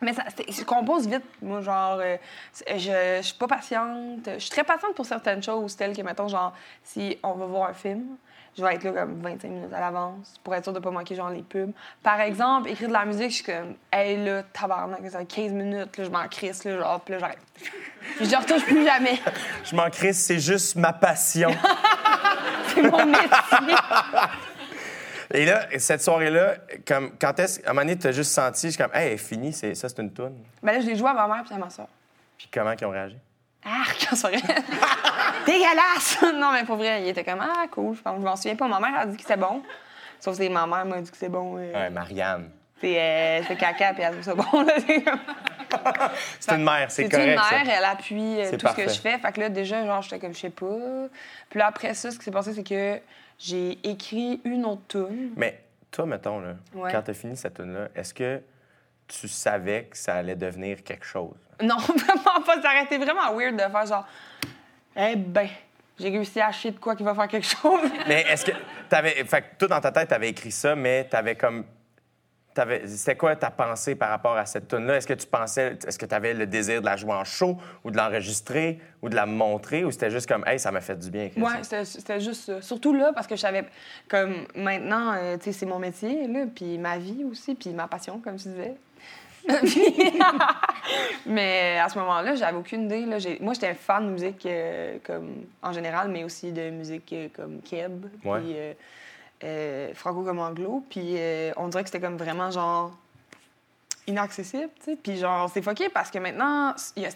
Mais 0.00 0.12
ça, 0.12 0.22
c'est- 0.36 0.50
je 0.52 0.64
compose 0.64 1.08
vite. 1.08 1.24
Moi, 1.42 1.60
genre, 1.60 1.98
euh, 2.00 2.16
c'est- 2.52 2.78
je, 2.78 3.18
je 3.20 3.26
suis 3.26 3.36
pas 3.36 3.46
patiente. 3.48 4.28
Je 4.34 4.38
suis 4.38 4.50
très 4.50 4.64
patiente 4.64 4.94
pour 4.94 5.06
certaines 5.06 5.42
choses, 5.42 5.76
telles 5.76 5.96
que, 5.96 6.02
mettons, 6.02 6.28
genre, 6.28 6.52
si 6.84 7.18
on 7.22 7.32
va 7.32 7.46
voir 7.46 7.70
un 7.70 7.74
film, 7.74 8.04
je 8.58 8.64
vais 8.64 8.74
être 8.74 8.82
là 8.82 8.90
comme 8.90 9.20
25 9.22 9.48
minutes 9.48 9.72
à 9.72 9.78
l'avance 9.78 10.34
pour 10.42 10.52
être 10.52 10.64
sûre 10.64 10.72
de 10.72 10.80
pas 10.80 10.90
manquer, 10.90 11.14
genre, 11.14 11.30
les 11.30 11.42
pubs. 11.42 11.70
Par 12.02 12.20
exemple, 12.20 12.68
écrire 12.68 12.88
de 12.88 12.92
la 12.92 13.04
musique, 13.04 13.30
je 13.30 13.36
suis 13.36 13.44
comme, 13.44 13.74
hey, 13.92 14.22
là, 14.24 14.42
tabarnak, 14.52 15.00
ça 15.08 15.20
fait 15.20 15.26
15 15.26 15.52
minutes, 15.52 15.96
là, 15.96 16.04
je 16.04 16.10
m'en 16.10 16.26
crisse, 16.26 16.64
là, 16.64 16.78
genre, 16.78 17.00
puis 17.00 17.14
là, 17.14 17.20
j'arrête. 17.20 17.38
Je 18.20 18.36
retouche 18.36 18.64
plus 18.64 18.84
jamais. 18.84 19.20
Je 19.64 19.76
m'en 19.76 19.88
crisse, 19.90 20.24
c'est 20.24 20.40
juste 20.40 20.76
ma 20.76 20.92
passion. 20.92 21.50
C'est 22.74 22.82
mon 22.82 23.06
métier. 23.06 23.28
et 25.34 25.44
là, 25.44 25.66
cette 25.78 26.02
soirée-là, 26.02 26.54
comme, 26.86 27.12
quand 27.18 27.38
est-ce, 27.38 27.60
à 27.60 27.70
un 27.70 27.72
moment 27.72 27.82
donné, 27.82 27.98
t'as 27.98 28.12
juste 28.12 28.32
senti, 28.32 28.68
je 28.68 28.72
suis 28.72 28.82
comme, 28.82 28.94
hey, 28.94 29.16
finie, 29.18 29.52
c'est, 29.52 29.74
ça, 29.74 29.88
c'est 29.88 30.00
une 30.00 30.12
toune. 30.12 30.36
Ben 30.62 30.72
là, 30.72 30.80
je 30.80 30.86
l'ai 30.86 30.96
joué 30.96 31.08
à 31.08 31.14
ma 31.14 31.26
mère 31.26 31.44
puis 31.44 31.54
à 31.54 31.58
ma 31.58 31.70
soeur. 31.70 31.88
Puis 32.36 32.48
comment 32.52 32.72
ils 32.72 32.84
ont 32.84 32.90
réagi? 32.90 33.16
Arc, 33.64 34.08
ça 34.14 34.28
vrai. 34.28 34.40
Dégueulasse! 35.52 36.18
non, 36.34 36.52
mais 36.52 36.64
pour 36.64 36.76
vrai, 36.76 37.02
il 37.02 37.08
était 37.08 37.24
comme, 37.24 37.40
ah, 37.40 37.66
cool. 37.70 37.96
Je 37.96 38.02
pense- 38.02 38.18
je 38.20 38.24
m'en 38.24 38.36
souviens 38.36 38.56
pas. 38.56 38.68
Ma 38.68 38.80
mère 38.80 38.98
a 39.00 39.06
dit 39.06 39.16
que 39.16 39.22
c'était 39.22 39.36
bon. 39.36 39.62
Sauf 40.20 40.36
que 40.38 40.48
ma 40.48 40.66
mère 40.66 40.84
m'a 40.84 41.00
dit 41.00 41.10
que 41.10 41.16
c'est 41.16 41.28
bon. 41.28 41.56
euh, 41.58 41.72
Ouais, 41.72 41.90
Marianne. 41.90 42.50
C'est 42.80 43.00
euh, 43.00 43.42
c'est 43.48 43.56
caca, 43.56 43.92
puis 43.92 44.02
elle 44.02 44.12
trouve 44.12 44.22
ça 44.24 44.34
bon. 44.34 44.44
C'est 44.86 45.04
C'est 46.40 46.54
une 46.54 46.64
mère, 46.64 46.90
c'est 46.90 47.02
C'est 47.04 47.08
correct. 47.10 47.32
une 47.36 47.38
ça. 47.42 47.62
mère, 47.64 47.74
elle 47.78 47.84
appuie 47.84 48.40
euh, 48.40 48.44
C'est 48.48 48.56
tout 48.56 48.64
parfait. 48.66 48.82
ce 48.82 48.86
que 48.88 48.94
je 48.94 49.00
fais. 49.00 49.18
Fait 49.18 49.32
que 49.32 49.40
là, 49.40 49.48
déjà, 49.50 49.84
genre, 49.84 50.00
j'étais 50.00 50.18
comme, 50.18 50.32
je 50.34 50.40
sais 50.40 50.50
pas. 50.50 50.66
Puis 51.50 51.58
là, 51.58 51.66
après 51.66 51.92
ça, 51.94 52.10
ce 52.10 52.18
qui 52.18 52.24
s'est 52.24 52.30
passé, 52.30 52.54
c'est 52.54 52.62
que 52.66 53.00
j'ai 53.38 53.78
écrit 53.86 54.40
une 54.44 54.64
autre 54.64 54.82
tune. 54.88 55.32
Mais 55.36 55.60
toi, 55.90 56.06
mettons, 56.06 56.40
là, 56.40 56.54
Ouais. 56.74 56.90
quand 56.92 57.02
tu 57.02 57.10
as 57.10 57.14
fini 57.14 57.36
cette 57.36 57.54
tune-là, 57.54 57.88
est-ce 57.94 58.14
que 58.14 58.40
tu 59.08 59.28
savais 59.28 59.84
que 59.90 59.96
ça 59.96 60.14
allait 60.14 60.36
devenir 60.36 60.82
quelque 60.84 61.04
chose? 61.04 61.34
Non, 61.60 61.76
vraiment 61.78 62.40
pas. 62.46 62.62
Ça 62.62 62.68
aurait 62.70 62.84
été 62.84 62.96
vraiment 62.98 63.34
weird 63.34 63.54
de 63.56 63.60
faire 63.70 63.86
genre, 63.86 64.06
eh 64.98 65.16
ben, 65.16 65.48
j'ai 65.98 66.10
réussi 66.10 66.40
à 66.40 66.48
acheter 66.48 66.72
de 66.72 66.78
quoi 66.78 66.94
qui 66.96 67.02
va 67.02 67.14
faire 67.14 67.28
quelque 67.28 67.46
chose. 67.46 67.80
Mais 68.08 68.22
est-ce 68.28 68.44
que 68.44 68.52
t'avais. 68.88 69.12
Fait 69.24 69.42
que 69.42 69.46
toi, 69.58 69.68
dans 69.68 69.80
ta 69.80 69.92
tête, 69.92 70.08
t'avais 70.08 70.28
écrit 70.30 70.50
ça, 70.52 70.74
mais 70.76 71.04
t'avais 71.04 71.34
comme. 71.36 71.64
t'avais- 72.54 72.86
C'était 72.86 73.16
quoi 73.16 73.34
ta 73.36 73.50
pensée 73.50 73.94
par 73.94 74.10
rapport 74.10 74.36
à 74.36 74.46
cette 74.46 74.68
tune 74.68 74.86
là 74.86 74.96
Est-ce 74.96 75.06
que 75.06 75.14
tu 75.14 75.26
pensais. 75.26 75.76
Est-ce 75.86 75.98
que 75.98 76.06
tu 76.06 76.14
avais 76.14 76.34
le 76.34 76.46
désir 76.46 76.80
de 76.80 76.86
la 76.86 76.96
jouer 76.96 77.12
en 77.12 77.24
show 77.24 77.56
ou 77.84 77.90
de 77.90 77.96
l'enregistrer 77.96 78.80
ou 79.02 79.08
de 79.08 79.14
la 79.16 79.26
montrer 79.26 79.84
ou 79.84 79.90
c'était 79.90 80.10
juste 80.10 80.28
comme, 80.28 80.44
hey, 80.46 80.58
ça 80.58 80.70
m'a 80.72 80.80
fait 80.80 80.96
du 80.98 81.10
bien 81.10 81.24
écrire 81.24 81.44
Ouais, 81.44 81.62
c'était 81.62 81.84
c'était 81.84 82.20
juste 82.20 82.44
ça. 82.46 82.62
Surtout 82.62 82.94
là, 82.94 83.12
parce 83.14 83.26
que 83.26 83.36
je 83.36 83.40
savais, 83.40 83.64
comme 84.08 84.46
maintenant, 84.56 85.12
euh, 85.14 85.36
tu 85.36 85.44
sais, 85.44 85.52
c'est 85.52 85.66
mon 85.66 85.78
métier, 85.78 86.26
là, 86.26 86.44
puis 86.54 86.78
ma 86.78 86.98
vie 86.98 87.24
aussi, 87.30 87.54
puis 87.54 87.70
ma 87.70 87.86
passion, 87.88 88.18
comme 88.20 88.36
tu 88.36 88.48
disais. 88.48 88.74
Mais 91.26 91.78
à 91.78 91.88
ce 91.88 91.98
moment-là, 91.98 92.34
j'avais 92.34 92.56
aucune 92.56 92.84
idée. 92.84 93.04
Là. 93.06 93.18
J'ai- 93.18 93.38
Moi, 93.40 93.54
j'étais 93.54 93.74
fan 93.74 94.06
de 94.06 94.12
musique 94.12 94.44
euh, 94.46 94.98
comme, 95.04 95.44
en 95.62 95.72
général, 95.72 96.08
mais 96.08 96.24
aussi 96.24 96.52
de 96.52 96.70
musique 96.70 97.12
euh, 97.12 97.28
comme 97.34 97.60
Keb, 97.62 98.06
Ouais. 98.24 98.40
puis 98.40 98.54
euh, 99.44 99.94
franco 99.94 100.22
comme 100.22 100.38
anglo. 100.38 100.84
Puis 100.90 101.16
on 101.56 101.68
dirait 101.68 101.82
que 101.84 101.90
c'était 101.90 102.04
comme 102.04 102.16
vraiment 102.16 102.50
genre 102.50 102.96
inaccessible, 104.06 104.70
tu 104.78 104.92
sais. 104.92 104.96
Puis 105.02 105.16
genre, 105.18 105.50
c'est 105.52 105.62
fucké 105.62 105.88
parce 105.88 106.10
que 106.10 106.18
maintenant, 106.18 106.74
y 106.96 107.04
a- 107.06 107.10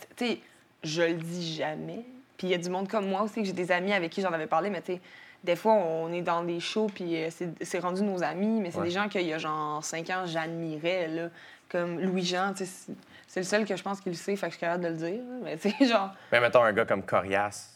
je 0.85 1.03
le 1.03 1.15
dis 1.15 1.55
jamais. 1.55 2.05
Puis 2.37 2.49
il 2.49 2.51
y 2.51 2.55
a 2.55 2.59
du 2.59 2.69
monde 2.71 2.89
comme 2.89 3.09
moi 3.09 3.23
aussi, 3.23 3.41
que 3.41 3.45
j'ai 3.47 3.53
des 3.53 3.71
amis 3.73 3.93
avec 3.93 4.11
qui 4.11 4.21
j'en 4.21 4.33
avais 4.33 4.47
parlé, 4.47 4.69
mais 4.69 4.83
tu 4.83 4.95
sais, 4.95 5.01
des 5.45 5.57
fois, 5.57 5.73
on 5.75 6.13
est 6.13 6.23
dans 6.23 6.45
des 6.45 6.61
shows, 6.61 6.89
puis 6.95 7.17
c'est 7.31 7.49
c'est 7.65 7.79
rendu 7.81 8.03
nos 8.03 8.23
amis, 8.23 8.61
mais 8.61 8.71
c'est 8.71 8.79
Ouais. 8.79 8.85
des 8.85 8.91
gens 8.91 9.09
qu'il 9.09 9.23
y 9.27 9.33
a 9.33 9.39
genre 9.39 9.83
cinq 9.85 10.09
ans, 10.11 10.23
j'admirais, 10.27 11.09
là. 11.09 11.29
Comme 11.73 11.99
Louis-Jean, 12.01 12.53
c'est- 12.55 12.93
le 13.35 13.43
seul 13.43 13.65
que 13.65 13.75
je 13.75 13.83
pense 13.83 14.01
qu'il 14.01 14.13
le 14.13 14.19
sait, 14.19 14.37
fait 14.37 14.47
que 14.49 14.53
je 14.53 14.59
suis 14.59 14.61
capable 14.67 14.85
de 14.85 14.89
le 14.91 14.95
dire. 14.95 15.21
Mais 15.43 15.57
tu 15.57 15.71
sais, 15.71 15.85
genre, 15.87 16.11
Mais 16.31 16.39
mettons 16.41 16.63
un 16.63 16.73
gars 16.73 16.85
comme 16.85 17.03
Corias. 17.03 17.71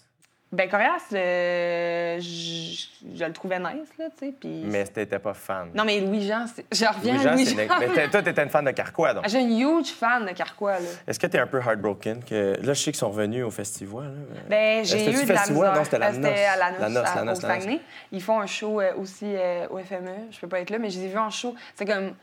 Ben, 0.52 0.68
Corias, 0.68 1.02
euh, 1.12 2.18
je 2.20 2.86
je 3.16 3.24
le 3.24 3.32
trouvais 3.32 3.58
nice, 3.58 3.88
là, 3.98 4.06
tu 4.16 4.26
sais. 4.28 4.34
Mais 4.44 4.84
t'étais 4.84 5.18
pas 5.18 5.34
fan. 5.34 5.70
Non, 5.74 5.84
mais 5.84 6.00
Louis-Jean, 6.00 6.44
je 6.72 6.84
reviens 6.84 7.14
Louis-Jean, 7.14 7.30
à 7.30 7.34
Louis-Jean. 7.34 7.50
une- 7.62 7.88
Mais 7.96 8.08
toi, 8.08 8.22
t'étais 8.22 8.42
une 8.44 8.48
fan 8.50 8.64
de 8.64 8.70
Carquois, 8.70 9.12
donc. 9.14 9.24
Ah, 9.26 9.28
J'ai 9.28 9.40
une 9.40 9.58
huge 9.58 9.88
fan 9.92 10.24
de 10.24 10.30
Carquois, 10.32 10.78
là. 10.78 10.88
Est-ce 11.06 11.18
que 11.18 11.26
t'es 11.26 11.38
un 11.40 11.46
peu 11.48 11.58
heartbroken? 11.60 12.22
Que... 12.22 12.54
Là, 12.62 12.74
je 12.74 12.80
sais 12.80 12.92
qu'ils 12.92 12.94
sont 12.98 13.10
revenus 13.10 13.44
au 13.44 13.50
festival. 13.50 14.04
là. 14.04 14.40
Ben, 14.48 14.84
j'ai 14.84 15.02
eu 15.10 15.24
de 15.24 15.32
la 15.32 15.38
festival? 15.38 15.52
misère. 15.52 15.74
Non, 15.74 15.84
c'était 15.84 15.98
la 15.98 16.12
noce. 16.12 16.30
à 16.30 16.56
la 16.56 16.70
noce, 16.70 16.80
La 16.80 16.88
noce, 16.90 17.08
à- 17.08 17.14
la 17.16 17.24
noce, 17.24 17.38
au 17.44 17.46
la 17.48 17.56
noce. 17.58 17.80
Ils 18.12 18.22
font 18.22 18.40
un 18.40 18.46
show 18.46 18.80
euh, 18.80 18.92
aussi 18.98 19.24
euh, 19.26 19.66
au 19.70 19.78
FME. 19.78 20.14
Je 20.30 20.38
peux 20.38 20.48
pas 20.48 20.60
être 20.60 20.70
là, 20.70 20.78
mais 20.78 20.90
je 20.90 20.98
les 21.00 21.06
ai 21.06 21.08
vus 21.08 21.18
en 21.18 21.30
show. 21.30 21.54
C'est 21.74 21.86
comme... 21.86 22.14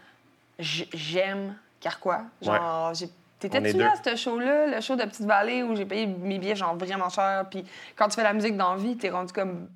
j- 0.60 0.90
J'aime 1.84 1.92
Carquois. 1.92 2.22
Genre, 2.42 2.94
j'ai... 2.94 3.10
T'étais-tu 3.40 3.78
là 3.78 3.92
à 3.92 3.96
ce 4.02 4.16
show-là, 4.16 4.68
le 4.68 4.80
show 4.82 4.96
de 4.96 5.04
Petite 5.04 5.26
Vallée, 5.26 5.64
où 5.64 5.76
j'ai 5.76 5.86
payé 5.86 6.06
mes 6.08 6.40
billets 6.40 6.56
genre 6.56 6.78
vraiment 6.78 7.10
cher, 7.10 7.46
puis 7.52 7.66
quand 7.96 8.08
tu 8.08 8.16
fais 8.16 8.24
la 8.24 8.32
musique 8.32 8.56
dans 8.56 8.76
la 8.76 8.80
vie, 8.82 8.96
t'es 8.96 9.10
rendu 9.10 9.34
comme... 9.34 9.68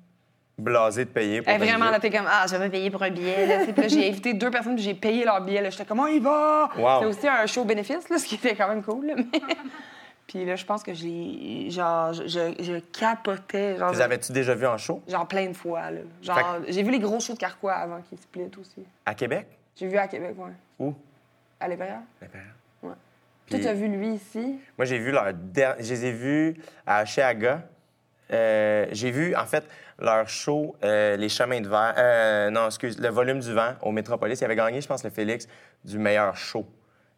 Blasé 0.56 1.04
de 1.04 1.10
payer 1.10 1.42
pour 1.42 1.52
Eh, 1.52 1.58
vraiment, 1.58 1.90
là, 1.90 2.00
t'es 2.00 2.10
comme, 2.10 2.26
ah, 2.28 2.44
je 2.50 2.56
vais 2.56 2.68
payer 2.70 2.90
pour 2.90 3.00
un 3.02 3.10
billet. 3.10 3.46
Là, 3.46 3.58
là, 3.66 3.86
j'ai 3.88 4.08
invité 4.08 4.32
deux 4.34 4.50
personnes, 4.50 4.74
puis 4.74 4.82
j'ai 4.82 4.94
payé 4.94 5.24
leur 5.24 5.40
billet. 5.42 5.60
là. 5.60 5.70
J'étais 5.70 5.84
comme, 5.84 6.00
oh, 6.00 6.06
il 6.08 6.20
va! 6.20 6.68
Wow. 6.76 7.00
C'est 7.00 7.06
aussi 7.06 7.28
un 7.28 7.46
show 7.46 7.64
bénéfice, 7.64 8.08
là, 8.08 8.18
ce 8.18 8.24
qui 8.24 8.34
était 8.36 8.56
quand 8.56 8.66
même 8.68 8.82
cool. 8.82 9.06
là, 9.06 9.14
mais- 9.16 9.40
puis 10.26 10.44
là, 10.44 10.56
je 10.56 10.64
pense 10.64 10.82
que 10.82 10.92
j'ai. 10.94 11.70
Genre, 11.70 12.12
je, 12.14 12.26
je, 12.26 12.54
je 12.62 12.78
capotais. 12.98 13.76
Genre, 13.76 13.92
Les 13.92 14.00
avais-tu 14.00 14.32
déjà 14.32 14.54
vus 14.54 14.66
en 14.66 14.78
show? 14.78 15.00
genre 15.06 15.28
plein 15.28 15.46
de 15.46 15.52
fois. 15.52 15.90
Là. 15.92 16.00
Genre, 16.22 16.56
j'ai 16.66 16.82
vu 16.82 16.90
les 16.90 16.98
gros 16.98 17.20
shows 17.20 17.34
de 17.34 17.38
Carquois 17.38 17.74
avant 17.74 18.00
qu'ils 18.08 18.18
split 18.18 18.50
aussi. 18.60 18.84
À 19.06 19.14
Québec? 19.14 19.46
J'ai 19.76 19.86
vu 19.86 19.96
à 19.96 20.08
Québec, 20.08 20.34
ouais. 20.38 20.52
Où? 20.80 20.94
À 21.60 21.68
l'Impérial. 21.68 22.00
L'Impérial. 22.20 22.50
Ouais. 22.82 22.92
Puis- 23.46 23.54
Toi, 23.56 23.64
tu 23.64 23.68
as 23.68 23.74
vu 23.74 23.88
lui 23.88 24.14
ici? 24.14 24.58
Moi, 24.76 24.84
j'ai 24.84 24.98
vu 24.98 25.10
leur 25.10 25.32
der- 25.34 25.76
Je 25.78 25.90
les 25.90 26.06
ai 26.06 26.12
vus 26.12 26.56
à 26.86 27.04
Cheaga. 27.04 27.62
Euh, 28.30 28.86
j'ai 28.92 29.10
vu, 29.10 29.34
en 29.34 29.46
fait, 29.46 29.64
leur 29.98 30.28
show, 30.28 30.76
euh, 30.84 31.16
Les 31.16 31.28
Chemins 31.30 31.60
de 31.60 31.68
Verre. 31.68 31.94
euh, 31.96 32.50
non, 32.50 32.66
excuse, 32.66 32.98
Le 33.00 33.08
Volume 33.08 33.40
du 33.40 33.52
Vent 33.54 33.72
au 33.82 33.90
Métropolis. 33.90 34.40
Ils 34.40 34.44
avaient 34.44 34.54
gagné, 34.56 34.80
je 34.80 34.86
pense, 34.86 35.02
le 35.02 35.10
Félix 35.10 35.48
du 35.84 35.98
meilleur 35.98 36.36
show 36.36 36.66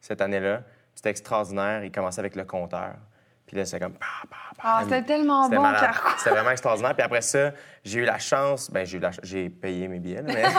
cette 0.01 0.21
année-là. 0.21 0.63
C'était 0.95 1.11
extraordinaire. 1.11 1.85
Ils 1.85 1.91
commençaient 1.93 2.21
avec 2.21 2.37
le 2.37 2.45
compteur. 2.45 2.95
Puis 3.47 3.57
là, 3.57 3.65
c'était 3.65 3.81
comme. 3.81 3.95
Ah, 4.63 4.81
c'était 4.85 5.03
tellement 5.03 5.49
bon. 5.49 5.65
C'était 6.19 6.31
vraiment 6.31 6.51
extraordinaire. 6.53 6.95
Puis 6.95 7.03
après 7.03 7.23
ça, 7.23 7.51
j'ai 7.85 7.99
eu 8.01 8.05
la 8.05 8.19
chance. 8.21 8.71
Ben, 8.71 8.87
j'ai 8.87 8.99
eu 8.99 9.01
la 9.01 9.11
J'ai 9.25 9.51
payé 9.51 9.89
mes 9.89 9.99
billets, 9.99 10.23
là, 10.23 10.33
mais. 10.33 10.45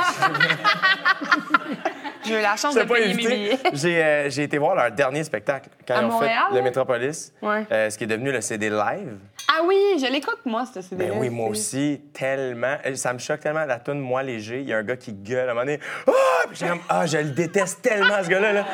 J'ai 2.32 2.40
eu 2.40 2.42
la 2.42 2.56
chance 2.56 2.76
de 2.76 2.84
pas 2.84 2.96
payer 2.96 3.08
mes 3.08 3.14
invité? 3.14 3.36
billets. 3.36 3.58
J'ai 3.74 4.04
euh, 4.04 4.30
j'ai 4.30 4.44
été 4.44 4.58
voir 4.58 4.76
leur 4.76 4.92
dernier 4.92 5.24
spectacle 5.24 5.70
quand 5.88 5.96
À 5.96 6.02
ils 6.02 6.06
ont 6.06 6.10
Montréal, 6.10 6.38
fait 6.50 6.54
le 6.54 6.58
là? 6.60 6.64
Métropolis, 6.64 7.34
Ouais. 7.42 7.66
euh, 7.72 7.90
ce 7.90 7.98
qui 7.98 8.04
est 8.06 8.08
devenu 8.08 8.32
le 8.32 8.42
CD 8.42 8.70
live. 8.70 9.18
Ah 9.54 9.62
oui, 9.66 9.78
je 10.00 10.06
l'écoute, 10.12 10.40
moi, 10.46 10.64
ce 10.74 10.82
CD. 10.82 11.06
Ben 11.08 11.14
oui, 11.18 11.30
moi 11.30 11.50
aussi, 11.50 12.02
tellement. 12.14 12.78
Euh, 12.86 12.96
Ça 12.96 13.12
me 13.12 13.20
choque 13.20 13.42
tellement 13.42 13.66
la 13.66 13.80
tune 13.80 14.00
Moi 14.00 14.24
léger. 14.24 14.62
Il 14.62 14.70
y 14.70 14.74
a 14.74 14.78
un 14.78 14.84
gars 14.84 14.96
qui 14.96 15.12
gueule 15.14 15.50
à 15.50 15.52
un 15.52 15.54
moment 15.54 15.66
donné. 15.66 15.80
Ah! 16.08 16.12
Puis 16.48 16.58
j'étais 16.58 16.70
comme, 16.72 16.82
ah, 16.90 17.06
je 17.06 17.18
le 17.18 17.32
déteste 17.32 17.82
tellement, 17.82 18.24
ce 18.24 18.30
gars-là. 18.30 18.54
là. 18.54 18.66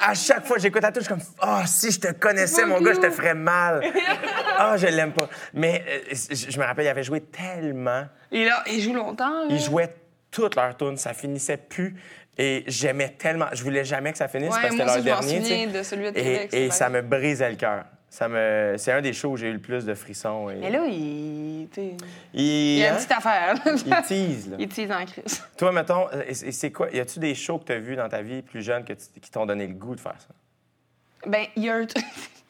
À 0.00 0.14
chaque 0.14 0.46
fois 0.46 0.56
que 0.56 0.62
j'écoute 0.62 0.82
la 0.82 0.90
tune, 0.90 1.02
je 1.02 1.06
suis 1.06 1.14
comme, 1.14 1.22
ah, 1.40 1.62
si 1.66 1.90
je 1.90 2.00
te 2.00 2.12
connaissais, 2.12 2.64
mon 2.64 2.80
gars, 2.80 2.94
je 2.94 3.00
te 3.00 3.10
ferais 3.10 3.34
mal. 3.34 3.82
Ah, 4.64 4.76
je 4.76 4.86
l'aime 4.86 5.12
pas. 5.12 5.28
Mais 5.54 5.82
euh, 5.88 5.98
je 6.12 6.50
je 6.50 6.58
me 6.58 6.64
rappelle, 6.64 6.84
il 6.84 6.88
avait 6.88 7.02
joué 7.02 7.20
tellement. 7.22 8.04
Et 8.30 8.44
là, 8.44 8.62
il 8.70 8.80
joue 8.80 8.92
longtemps. 8.94 9.40
là. 9.40 9.46
Ils 9.48 9.58
jouaient 9.58 9.92
toutes 10.30 10.54
leurs 10.56 10.76
tunes, 10.76 10.96
ça 10.98 11.14
finissait 11.14 11.56
plus. 11.56 11.96
Et 12.38 12.64
j'aimais 12.66 13.10
tellement. 13.18 13.46
Je 13.52 13.62
voulais 13.62 13.84
jamais 13.84 14.10
que 14.12 14.18
ça 14.18 14.26
finisse 14.28 14.54
Ouais, 14.54 14.62
parce 14.62 14.74
que 14.74 14.80
c'était 14.80 14.84
m'en 14.96 15.20
dernier. 15.20 15.66
de 15.66 15.82
celui 15.82 16.04
de 16.06 16.10
Québec, 16.12 16.50
Et, 16.52 16.70
ça 16.70 16.88
me 16.88 17.02
brisait 17.02 17.50
le 17.50 17.56
cœur. 17.56 17.84
Ça 18.08 18.28
me... 18.28 18.74
C'est 18.76 18.92
un 18.92 19.00
des 19.00 19.14
shows 19.14 19.30
où 19.30 19.36
j'ai 19.38 19.48
eu 19.48 19.54
le 19.54 19.58
plus 19.58 19.86
de 19.86 19.94
frissons. 19.94 20.50
Et... 20.50 20.56
Mais 20.56 20.70
là, 20.70 20.84
il. 20.86 21.62
il, 21.62 21.98
Il 22.34 22.78
y 22.78 22.84
a 22.84 22.88
une 22.88 22.94
hein? 22.94 22.96
petite 22.98 23.12
affaire. 23.12 23.54
là. 23.54 23.72
Il 23.86 24.02
tease, 24.06 24.50
là. 24.50 24.56
Il 24.60 24.68
tease 24.68 24.90
en 24.92 25.04
crise. 25.06 25.42
Toi, 25.56 25.72
mettons, 25.72 26.08
euh, 26.12 26.22
c'est 26.32 26.70
quoi? 26.72 26.90
Y 26.90 27.00
a-tu 27.00 27.18
des 27.20 27.34
shows 27.34 27.58
que 27.58 27.64
tu 27.64 27.72
as 27.72 27.78
vus 27.78 27.96
dans 27.96 28.08
ta 28.10 28.20
vie 28.20 28.42
plus 28.42 28.62
jeune 28.62 28.84
que 28.84 28.92
tu- 28.92 29.18
qui 29.20 29.30
t'ont 29.30 29.46
donné 29.46 29.66
le 29.66 29.74
goût 29.74 29.94
de 29.94 30.00
faire 30.00 30.16
ça? 30.18 30.28
Ben, 31.26 31.46
il 31.56 31.64
y 31.64 31.70
a 31.70 31.76
un. 31.76 31.86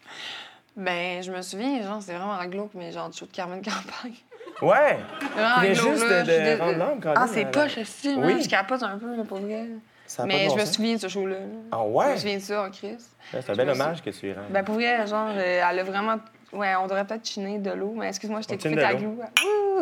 ben, 0.76 1.22
je 1.22 1.30
me 1.30 1.42
souviens, 1.42 1.82
genre, 1.82 2.02
c'est 2.02 2.14
vraiment 2.14 2.44
glauque, 2.46 2.72
mais 2.74 2.90
genre, 2.90 3.10
du 3.10 3.18
show 3.18 3.26
de 3.26 3.32
Carmen 3.32 3.62
Campagne. 3.62 4.14
Ouais! 4.60 4.98
Glauque, 5.34 5.64
juste 5.74 6.08
là, 6.08 6.22
de- 6.22 6.26
je 6.30 6.32
suis 6.32 6.54
de 6.56 6.60
rendre 6.60 6.78
l'âme, 6.78 7.00
Colin, 7.00 7.14
Ah, 7.16 7.26
c'est 7.26 7.44
pas 7.46 7.64
aussi, 7.66 8.14
Oui. 8.16 8.42
Je 8.42 8.48
capote 8.48 8.82
un 8.82 8.98
peu, 8.98 9.16
là, 9.16 9.24
pour 9.24 9.38
vrai. 9.38 9.66
Ça 10.06 10.26
Mais 10.26 10.48
je 10.50 10.54
me 10.54 10.64
souviens 10.66 10.94
de 10.96 11.00
ce 11.00 11.08
show-là. 11.08 11.36
là. 11.38 11.46
Ah 11.72 11.78
Je 11.84 11.88
ouais? 11.90 12.12
me 12.12 12.16
souviens 12.18 12.36
de 12.36 12.42
ça 12.42 12.62
en 12.64 12.70
crise. 12.70 13.08
C'est 13.30 13.38
un 13.38 13.52
je 13.52 13.56
bel 13.56 13.70
hommage 13.70 14.02
que 14.02 14.10
tu 14.10 14.28
y 14.28 14.32
rends. 14.32 14.42
Ben, 14.50 14.62
pour 14.62 14.74
vrai, 14.74 15.06
genre, 15.06 15.30
euh, 15.34 15.62
elle 15.70 15.78
a 15.78 15.82
vraiment. 15.84 16.16
Ouais, 16.52 16.74
on 16.76 16.86
devrait 16.86 17.06
peut-être 17.06 17.26
chiner 17.26 17.58
de 17.58 17.70
l'eau, 17.70 17.94
mais 17.96 18.08
excuse-moi, 18.08 18.42
je 18.42 18.48
t'ai 18.48 18.58
coupé 18.58 18.76
ta. 18.76 18.92
Ouh! 18.94 19.18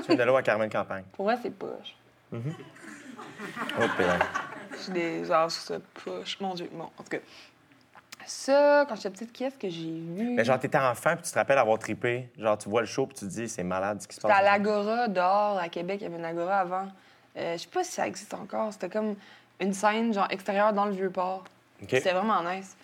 Tu 0.02 0.06
viens 0.06 0.16
de 0.16 0.22
l'eau 0.22 0.37
à 0.37 0.42
Carmen 0.42 0.70
Campagne. 0.70 1.02
Pour 1.14 1.24
vrai, 1.24 1.37
c'est 1.42 1.50
poche. 1.50 1.96
Oh, 2.33 2.38
pélin. 3.96 4.18
J'ai 4.87 4.92
des. 4.92 5.24
Genre, 5.24 5.50
ça 5.50 5.74
poche. 6.04 6.38
Mon 6.40 6.54
Dieu. 6.54 6.68
Bon, 6.72 6.85
en 6.85 7.02
tout 7.02 7.09
cas. 7.11 7.18
Ça, 8.31 8.87
quand 8.88 8.95
j'étais 8.95 9.11
petite, 9.11 9.33
qu'est-ce 9.33 9.57
que 9.57 9.69
j'ai 9.69 9.90
vu? 9.90 10.31
Mais 10.37 10.45
genre, 10.45 10.59
t'étais 10.59 10.79
enfant 10.79 11.16
puis 11.16 11.25
tu 11.25 11.33
te 11.33 11.35
rappelles 11.35 11.59
avoir 11.59 11.81
trippé. 11.81 12.29
Genre, 12.38 12.57
tu 12.57 12.69
vois 12.69 12.81
le 12.81 12.87
show 12.87 13.05
puis 13.07 13.16
tu 13.16 13.25
te 13.27 13.31
dis, 13.31 13.49
c'est 13.49 13.64
malade 13.64 14.01
ce 14.01 14.07
qui 14.07 14.14
se 14.14 14.21
passe. 14.21 14.31
C'était 14.31 14.49
à 14.49 14.53
l'Agora 14.53 15.09
dehors, 15.09 15.59
à 15.59 15.69
Québec. 15.69 15.99
Il 16.01 16.05
y 16.05 16.07
avait 16.07 16.16
une 16.16 16.25
Agora 16.25 16.59
avant. 16.59 16.87
Euh, 17.37 17.55
je 17.55 17.62
sais 17.62 17.69
pas 17.69 17.83
si 17.83 17.90
ça 17.90 18.07
existe 18.07 18.33
encore. 18.33 18.73
C'était 18.73 18.88
comme 18.88 19.16
une 19.59 19.75
scène, 19.75 20.14
genre, 20.14 20.29
extérieure 20.31 20.73
dans 20.73 20.85
le 20.85 20.93
Vieux-Port. 20.93 21.43
OK. 21.83 21.88
C'était 21.90 22.12
vraiment 22.12 22.40
nice. 22.45 22.77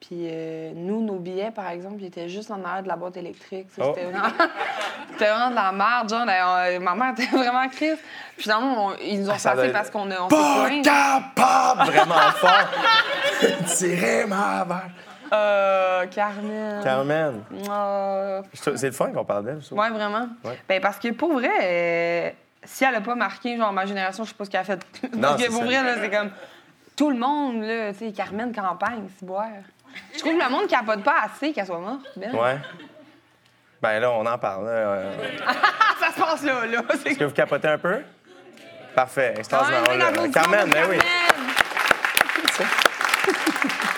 Puis 0.00 0.26
euh, 0.30 0.72
nous, 0.74 1.02
nos 1.04 1.18
billets, 1.18 1.50
par 1.50 1.68
exemple, 1.68 1.96
ils 2.00 2.06
étaient 2.06 2.28
juste 2.28 2.50
en 2.50 2.64
arrière 2.64 2.82
de 2.82 2.88
la 2.88 2.96
boîte 2.96 3.18
électrique. 3.18 3.68
Oh. 3.78 3.92
C'était 3.94 4.06
vraiment... 4.06 5.50
de 5.50 5.54
la 5.54 5.72
merde. 5.72 6.08
Genre, 6.08 6.26
euh, 6.28 6.80
ma 6.80 6.94
mère 6.94 7.12
était 7.12 7.26
vraiment 7.36 7.68
crise. 7.68 7.98
Puis 8.34 8.44
finalement, 8.44 8.86
on- 8.86 8.94
ils 9.02 9.20
nous 9.20 9.28
ont 9.28 9.34
Ah, 9.34 9.50
passé 9.54 9.68
parce 9.70 9.90
qu'on 9.90 10.10
a- 10.10 10.22
on 10.22 10.28
Pas 10.28 10.70
capable! 10.82 11.90
Vraiment 11.92 12.14
fort. 12.34 12.68
Tirer 13.66 14.24
ma 14.26 14.64
vache. 14.64 14.90
Euh, 15.32 16.06
Carmen. 16.06 16.82
Carmen. 16.82 17.42
Euh, 17.70 18.42
C'est 18.54 18.82
le 18.86 18.92
fun 18.92 19.12
qu'on 19.12 19.24
parle 19.24 19.44
d'elle, 19.44 19.62
ça. 19.62 19.74
Ouais, 19.74 19.90
vraiment. 19.90 20.28
Ouais. 20.44 20.58
Ben, 20.68 20.80
parce 20.80 20.98
que 20.98 21.08
pour 21.12 21.34
vrai, 21.34 21.50
euh, 21.62 22.30
si 22.64 22.84
elle 22.84 22.94
a 22.96 23.00
pas 23.00 23.14
marqué, 23.14 23.56
genre, 23.56 23.72
ma 23.72 23.86
génération, 23.86 24.24
je 24.24 24.30
sais 24.30 24.34
pas 24.34 24.44
ce 24.46 24.50
qu'elle 24.50 24.62
a 24.62 24.64
fait. 24.64 24.80
Non, 25.14 25.20
parce 25.28 25.44
que 25.44 25.50
pour 25.52 25.62
vrai, 25.62 25.82
là, 25.84 25.94
c'est 26.00 26.10
comme 26.10 26.30
tout 26.96 27.10
le 27.10 27.16
monde, 27.18 27.62
là, 27.62 27.92
tu 27.92 27.98
sais, 27.98 28.12
Carmen 28.12 28.52
Campagne, 28.52 29.04
c'est 29.18 29.24
boire. 29.26 29.46
Je 30.14 30.18
trouve 30.18 30.38
que 30.38 30.42
le 30.42 30.50
monde 30.50 30.68
capote 30.68 31.02
pas 31.02 31.22
assez 31.24 31.52
qu'elle 31.52 31.66
soit 31.66 31.78
morte. 31.78 32.06
Ben. 32.16 32.34
Ouais. 32.34 32.58
Ben 33.80 34.00
là, 34.00 34.10
on 34.10 34.26
en 34.26 34.38
parle. 34.38 34.66
là. 34.66 34.70
Euh, 34.70 35.12
ça 36.00 36.12
se 36.12 36.20
passe 36.20 36.42
là, 36.42 36.66
là. 36.66 36.82
Est-ce 37.04 37.18
que 37.18 37.24
vous 37.24 37.32
capotez 37.34 37.68
un 37.68 37.78
peu? 37.78 38.02
Parfait. 38.94 39.34
Extraordinaire. 39.38 39.82
Carmen, 40.32 40.60
pour 40.60 40.70
ben 40.70 40.86
oui. 40.90 40.98
Carmen. 40.98 42.70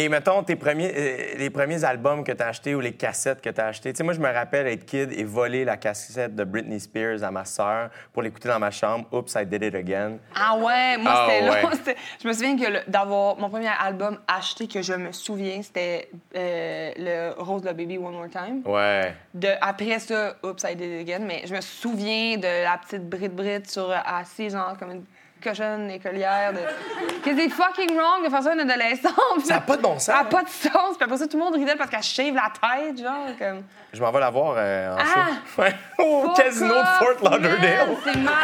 Et 0.00 0.08
mettons, 0.08 0.44
tes 0.44 0.54
premiers, 0.54 0.92
euh, 0.96 1.16
les 1.38 1.50
premiers 1.50 1.82
albums 1.82 2.22
que 2.22 2.30
tu 2.30 2.40
as 2.40 2.46
achetés 2.46 2.72
ou 2.72 2.78
les 2.78 2.92
cassettes 2.92 3.40
que 3.40 3.50
tu 3.50 3.60
as 3.60 3.66
achetées. 3.66 3.92
Tu 3.92 3.96
sais, 3.96 4.04
moi, 4.04 4.12
je 4.12 4.20
me 4.20 4.32
rappelle 4.32 4.68
être 4.68 4.86
kid 4.86 5.12
et 5.12 5.24
voler 5.24 5.64
la 5.64 5.76
cassette 5.76 6.36
de 6.36 6.44
Britney 6.44 6.78
Spears 6.78 7.24
à 7.24 7.32
ma 7.32 7.44
sœur 7.44 7.90
pour 8.12 8.22
l'écouter 8.22 8.48
dans 8.48 8.60
ma 8.60 8.70
chambre. 8.70 9.06
Oops, 9.12 9.34
I 9.34 9.44
did 9.44 9.64
it 9.64 9.74
again. 9.74 10.18
Ah 10.36 10.56
ouais, 10.56 10.98
moi, 10.98 11.12
Ah 11.12 11.26
c'était 11.28 11.50
ouais. 11.50 11.96
Je 12.22 12.28
me 12.28 12.32
souviens 12.32 12.56
que 12.56 12.88
d'avoir 12.88 13.36
mon 13.38 13.50
premier 13.50 13.70
album 13.76 14.20
acheté 14.28 14.68
que 14.68 14.82
je 14.82 14.92
me 14.92 15.10
souviens, 15.10 15.62
c'était 15.62 16.08
euh, 16.36 16.92
le 16.96 17.42
Rose 17.42 17.62
the 17.62 17.74
Baby 17.74 17.98
One 17.98 18.14
More 18.14 18.28
Time. 18.30 18.62
Ouais. 18.66 19.16
De, 19.34 19.48
après 19.60 19.98
ça, 19.98 20.36
Oops, 20.44 20.62
I 20.62 20.76
did 20.76 20.92
it 20.92 21.08
again. 21.08 21.24
Mais 21.26 21.42
je 21.44 21.52
me 21.52 21.60
souviens 21.60 22.36
de 22.36 22.62
la 22.62 22.78
petite 22.78 23.08
Brit 23.08 23.30
Brit 23.30 23.66
sur 23.66 23.90
assise, 23.90 24.52
genre 24.52 24.76
comme 24.78 24.92
une 24.92 25.04
cochonne 25.42 25.90
écolière. 25.90 26.52
De... 26.52 26.58
Que 27.24 27.36
c'est 27.36 27.48
fucking 27.48 27.96
wrong 27.98 28.24
de 28.24 28.30
faire 28.30 28.42
ça 28.42 28.50
à 28.50 28.54
une 28.54 28.60
adolescente. 28.60 29.12
Ça 29.44 29.54
n'a 29.54 29.60
pas 29.60 29.76
de 29.76 29.82
bon 29.82 29.94
sens. 29.94 30.04
Ça 30.04 30.14
n'a 30.14 30.24
pas 30.24 30.42
de 30.42 30.48
sens. 30.48 30.96
Puis 30.96 31.04
après 31.04 31.16
ça, 31.16 31.26
tout 31.26 31.36
le 31.36 31.44
monde 31.44 31.54
ridait 31.56 31.74
parce 31.76 31.90
qu'elle 31.90 32.02
shave 32.02 32.34
la 32.34 32.50
tête, 32.52 32.98
genre. 32.98 33.26
Comme... 33.38 33.62
Je 33.92 34.00
m'en 34.00 34.10
vais 34.12 34.20
la 34.20 34.30
voir 34.30 34.54
euh, 34.56 34.94
en 34.94 34.98
Ah! 34.98 35.04
show. 35.04 35.34
Ouais. 35.62 35.74
Au 35.98 36.28
casino 36.34 36.74
de 36.74 36.86
Fort 36.98 37.30
Lauderdale. 37.32 37.88
C'est 38.04 38.16
malade! 38.16 38.38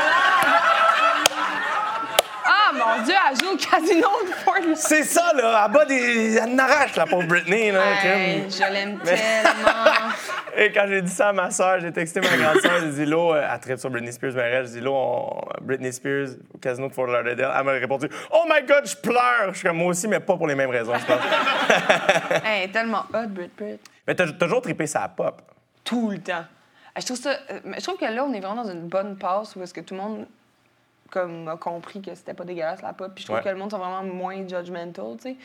Ah, 2.47 2.73
mon 2.75 3.03
Dieu, 3.05 3.15
elle 3.31 3.37
joue 3.39 3.53
au 3.53 3.57
casino 3.57 4.09
de 4.27 4.33
Fort 4.45 4.55
Lauderdale. 4.57 4.77
C'est 4.77 5.05
ça, 5.05 5.33
là. 5.35 5.65
Elle 5.67 5.73
bat 5.73 5.85
des. 5.87 6.35
Elle 6.37 6.55
n'arrache, 6.55 6.97
la 6.97 7.07
pauvre 7.07 7.27
Britney, 7.27 7.71
là. 7.71 7.81
Hey, 8.03 8.41
crime. 8.41 8.51
je 8.51 8.73
l'aime 8.73 8.99
tellement. 8.99 10.04
Et 10.57 10.71
quand 10.73 10.85
j'ai 10.89 11.03
dit 11.03 11.11
ça 11.11 11.31
à 11.31 11.33
ma 11.33 11.51
soeur, 11.51 11.81
j'ai 11.81 11.91
texté 11.93 12.21
ma 12.21 12.37
grande 12.37 12.61
soeur, 12.61 12.79
j'ai 12.81 12.91
dit 12.91 13.07
Lo, 13.07 13.35
euh, 13.35 13.47
elle 13.53 13.61
tripe 13.61 13.79
sur 13.79 13.91
Britney 13.91 14.13
Spears, 14.13 14.33
mais 14.35 14.43
elle, 14.43 14.67
j'ai 14.67 14.75
dit 14.75 14.81
Lo, 14.81 14.93
on- 14.95 15.41
Britney 15.63 15.93
Spears 15.93 16.29
au 16.55 16.59
casino 16.59 16.89
de 16.89 16.93
Fort 16.95 17.07
Lauderdale. 17.07 17.53
Elle 17.59 17.65
m'a 17.65 17.73
répondu 17.73 18.09
Oh 18.31 18.45
my 18.49 18.65
God, 18.67 18.87
je 18.87 18.97
pleure. 18.97 19.49
Je 19.53 19.59
suis 19.59 19.67
comme 19.69 19.79
moi 19.79 19.89
aussi, 19.89 20.07
mais 20.09 20.21
pas 20.21 20.37
pour 20.37 20.47
les 20.47 20.55
mêmes 20.55 20.71
raisons, 20.71 20.95
je 20.97 21.05
pense. 21.07 21.21
hey, 22.45 22.71
tellement 22.71 23.05
hot, 23.13 23.27
Brit 23.29 23.51
Brit. 23.57 23.79
mais 24.07 24.15
t'as 24.15 24.27
toujours 24.33 24.63
trippé 24.63 24.87
sa 24.87 25.09
pop. 25.09 25.43
Tout 25.83 26.11
le 26.11 26.19
temps. 26.19 26.45
Euh, 26.97 27.01
Je 27.01 27.05
trouve, 27.07 27.17
ça, 27.19 27.31
euh, 27.51 27.59
je 27.77 27.83
trouve 27.83 27.97
que 27.99 28.05
là, 28.05 28.25
on 28.25 28.33
est 28.33 28.41
vraiment 28.41 28.63
dans 28.63 28.71
une 28.71 28.89
bonne 28.89 29.17
passe 29.17 29.57
où 29.57 29.63
est-ce 29.63 29.75
que 29.75 29.81
tout 29.81 29.95
le 29.95 30.01
monde 30.01 30.27
comme 31.15 31.49
a 31.49 31.57
compris 31.57 32.03
que 32.03 32.15
c'était 32.15 32.35
pas 32.35 32.45
dégueulasse 32.45 32.83
la 32.83 32.93
pop. 32.93 33.13
Puis 33.15 33.23
je 33.23 33.27
trouve 33.29 33.39
Ouais. 33.39 33.43
que 33.45 33.49
le 33.49 33.55
monde 33.57 33.71
sont 33.71 33.79
vraiment 33.79 34.03
moins 34.03 34.47
judgmental, 34.47 35.17
tu 35.17 35.23
sais. 35.31 35.37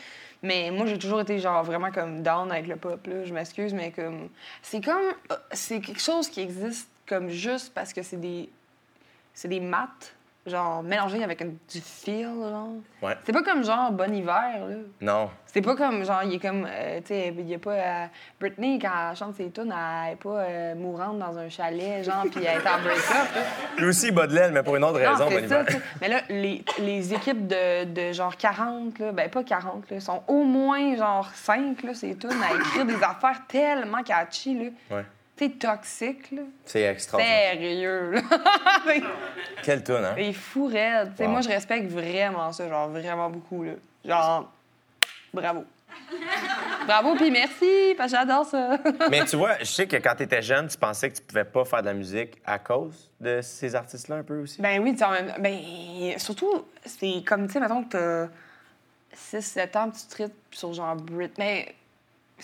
Mais 0.42 0.70
moi, 0.70 0.84
j'ai 0.86 0.98
toujours 0.98 1.20
été 1.20 1.38
genre 1.38 1.62
vraiment 1.62 1.90
comme 1.92 2.22
down 2.22 2.50
avec 2.50 2.66
le 2.66 2.76
pop, 2.76 3.06
là. 3.06 3.24
Je 3.24 3.32
m'excuse, 3.32 3.72
mais 3.72 3.92
comme. 3.92 4.28
C'est 4.62 4.80
comme. 4.84 5.12
euh, 5.32 5.36
C'est 5.52 5.80
quelque 5.80 6.00
chose 6.02 6.28
qui 6.28 6.40
existe 6.40 6.88
comme 7.06 7.28
juste 7.28 7.72
parce 7.72 7.92
que 7.92 8.02
c'est 8.02 8.16
des. 8.20 8.48
C'est 9.32 9.48
des 9.48 9.60
maths, 9.60 10.14
genre 10.46 10.82
mélangés 10.82 11.22
avec 11.22 11.42
un- 11.42 11.46
du 11.46 11.80
feel, 11.80 12.24
genre. 12.40 12.68
Ouais. 13.02 13.14
C'est 13.24 13.32
pas 13.32 13.42
comme 13.42 13.62
genre 13.62 13.92
Bon 13.92 14.12
Hiver, 14.12 14.66
là. 14.68 14.76
Non. 15.00 15.30
C'est 15.46 15.62
pas 15.62 15.74
comme, 15.74 16.04
genre, 16.04 16.22
il 16.22 16.34
est 16.34 16.38
comme, 16.38 16.64
euh, 16.70 17.00
tu 17.00 17.08
sais, 17.08 17.34
il 17.36 17.48
y 17.48 17.54
a 17.54 17.58
pas. 17.58 17.72
euh, 17.72 18.06
Britney, 18.40 18.78
quand 18.78 18.88
elle 19.10 19.16
chante 19.16 19.34
ses 19.34 19.50
tunes, 19.50 19.74
elle 19.76 20.12
est 20.12 20.16
pas 20.16 20.28
euh, 20.28 20.74
mourante 20.76 21.18
dans 21.18 21.36
un 21.36 21.48
chalet, 21.48 22.04
genre, 22.04 22.22
puis 22.30 22.44
elle 22.44 22.58
est 22.60 22.68
en 22.68 22.80
break-up. 22.82 23.28
Lui 23.78 23.86
aussi, 23.86 24.06
il 24.08 24.14
bat 24.14 24.26
de 24.28 24.34
l'aile, 24.34 24.52
mais 24.52 24.62
pour 24.62 24.76
une 24.76 24.84
autre 24.84 25.00
Non, 25.00 25.10
raison, 25.10 25.24
Bon 25.28 25.48
ça, 25.48 25.62
Hiver. 25.62 25.66
Mais 26.00 26.08
là, 26.08 26.20
les, 26.28 26.64
les 26.78 27.12
équipes 27.14 27.46
de, 27.48 27.84
de 27.84 28.12
genre 28.12 28.36
40, 28.36 28.98
là, 29.00 29.12
ben 29.12 29.28
pas 29.28 29.42
40, 29.42 29.90
là, 29.90 30.00
sont 30.00 30.22
au 30.28 30.44
moins 30.44 30.96
genre 30.96 31.28
5, 31.34 31.82
là, 31.82 31.94
ces 31.94 32.14
tunes, 32.16 32.30
à 32.48 32.54
écrire 32.54 32.86
des 32.86 33.02
affaires 33.02 33.42
tellement 33.48 34.02
catchy, 34.04 34.54
là. 34.56 34.96
Ouais. 34.96 35.04
Sais, 35.40 35.48
toxique, 35.48 36.32
là. 36.32 36.42
C'est 36.66 36.82
extraordinaire. 36.82 37.52
Sérieux, 37.54 38.10
là. 38.10 38.20
Quelle 39.62 39.82
tune, 39.82 40.04
hein? 40.04 40.12
C'est 40.14 40.34
fou 40.34 40.66
raide. 40.66 41.12
Wow. 41.18 41.28
Moi, 41.28 41.40
je 41.40 41.48
respecte 41.48 41.90
vraiment 41.90 42.52
ça, 42.52 42.68
genre 42.68 42.90
vraiment 42.90 43.30
beaucoup. 43.30 43.64
Là. 43.64 43.72
Genre, 44.04 44.52
bravo. 45.32 45.64
bravo, 46.84 47.14
puis 47.14 47.30
merci, 47.30 47.94
parce 47.96 48.12
que 48.12 48.18
j'adore 48.18 48.44
ça. 48.44 48.76
Mais 49.10 49.24
tu 49.24 49.36
vois, 49.36 49.56
je 49.60 49.64
sais 49.64 49.86
que 49.86 49.96
quand 49.96 50.14
tu 50.14 50.24
étais 50.24 50.42
jeune, 50.42 50.68
tu 50.68 50.76
pensais 50.76 51.08
que 51.08 51.16
tu 51.16 51.22
pouvais 51.22 51.46
pas 51.46 51.64
faire 51.64 51.80
de 51.80 51.86
la 51.86 51.94
musique 51.94 52.36
à 52.44 52.58
cause 52.58 53.10
de 53.18 53.40
ces 53.40 53.74
artistes-là 53.74 54.16
un 54.16 54.22
peu 54.22 54.42
aussi? 54.42 54.60
ben 54.60 54.82
oui, 54.82 54.94
tu 54.94 55.02
même 55.02 55.32
Ben, 55.38 56.18
surtout, 56.18 56.66
c'est 56.84 57.24
comme, 57.26 57.46
tu 57.46 57.54
sais, 57.54 57.60
mettons 57.60 57.84
que 57.84 58.28
t'as 59.16 59.38
6-7 59.38 59.78
ans, 59.78 59.88
puis 59.88 60.02
tu 60.02 60.06
traites 60.06 60.34
sur 60.50 60.74
genre 60.74 60.96
Brit. 60.96 61.30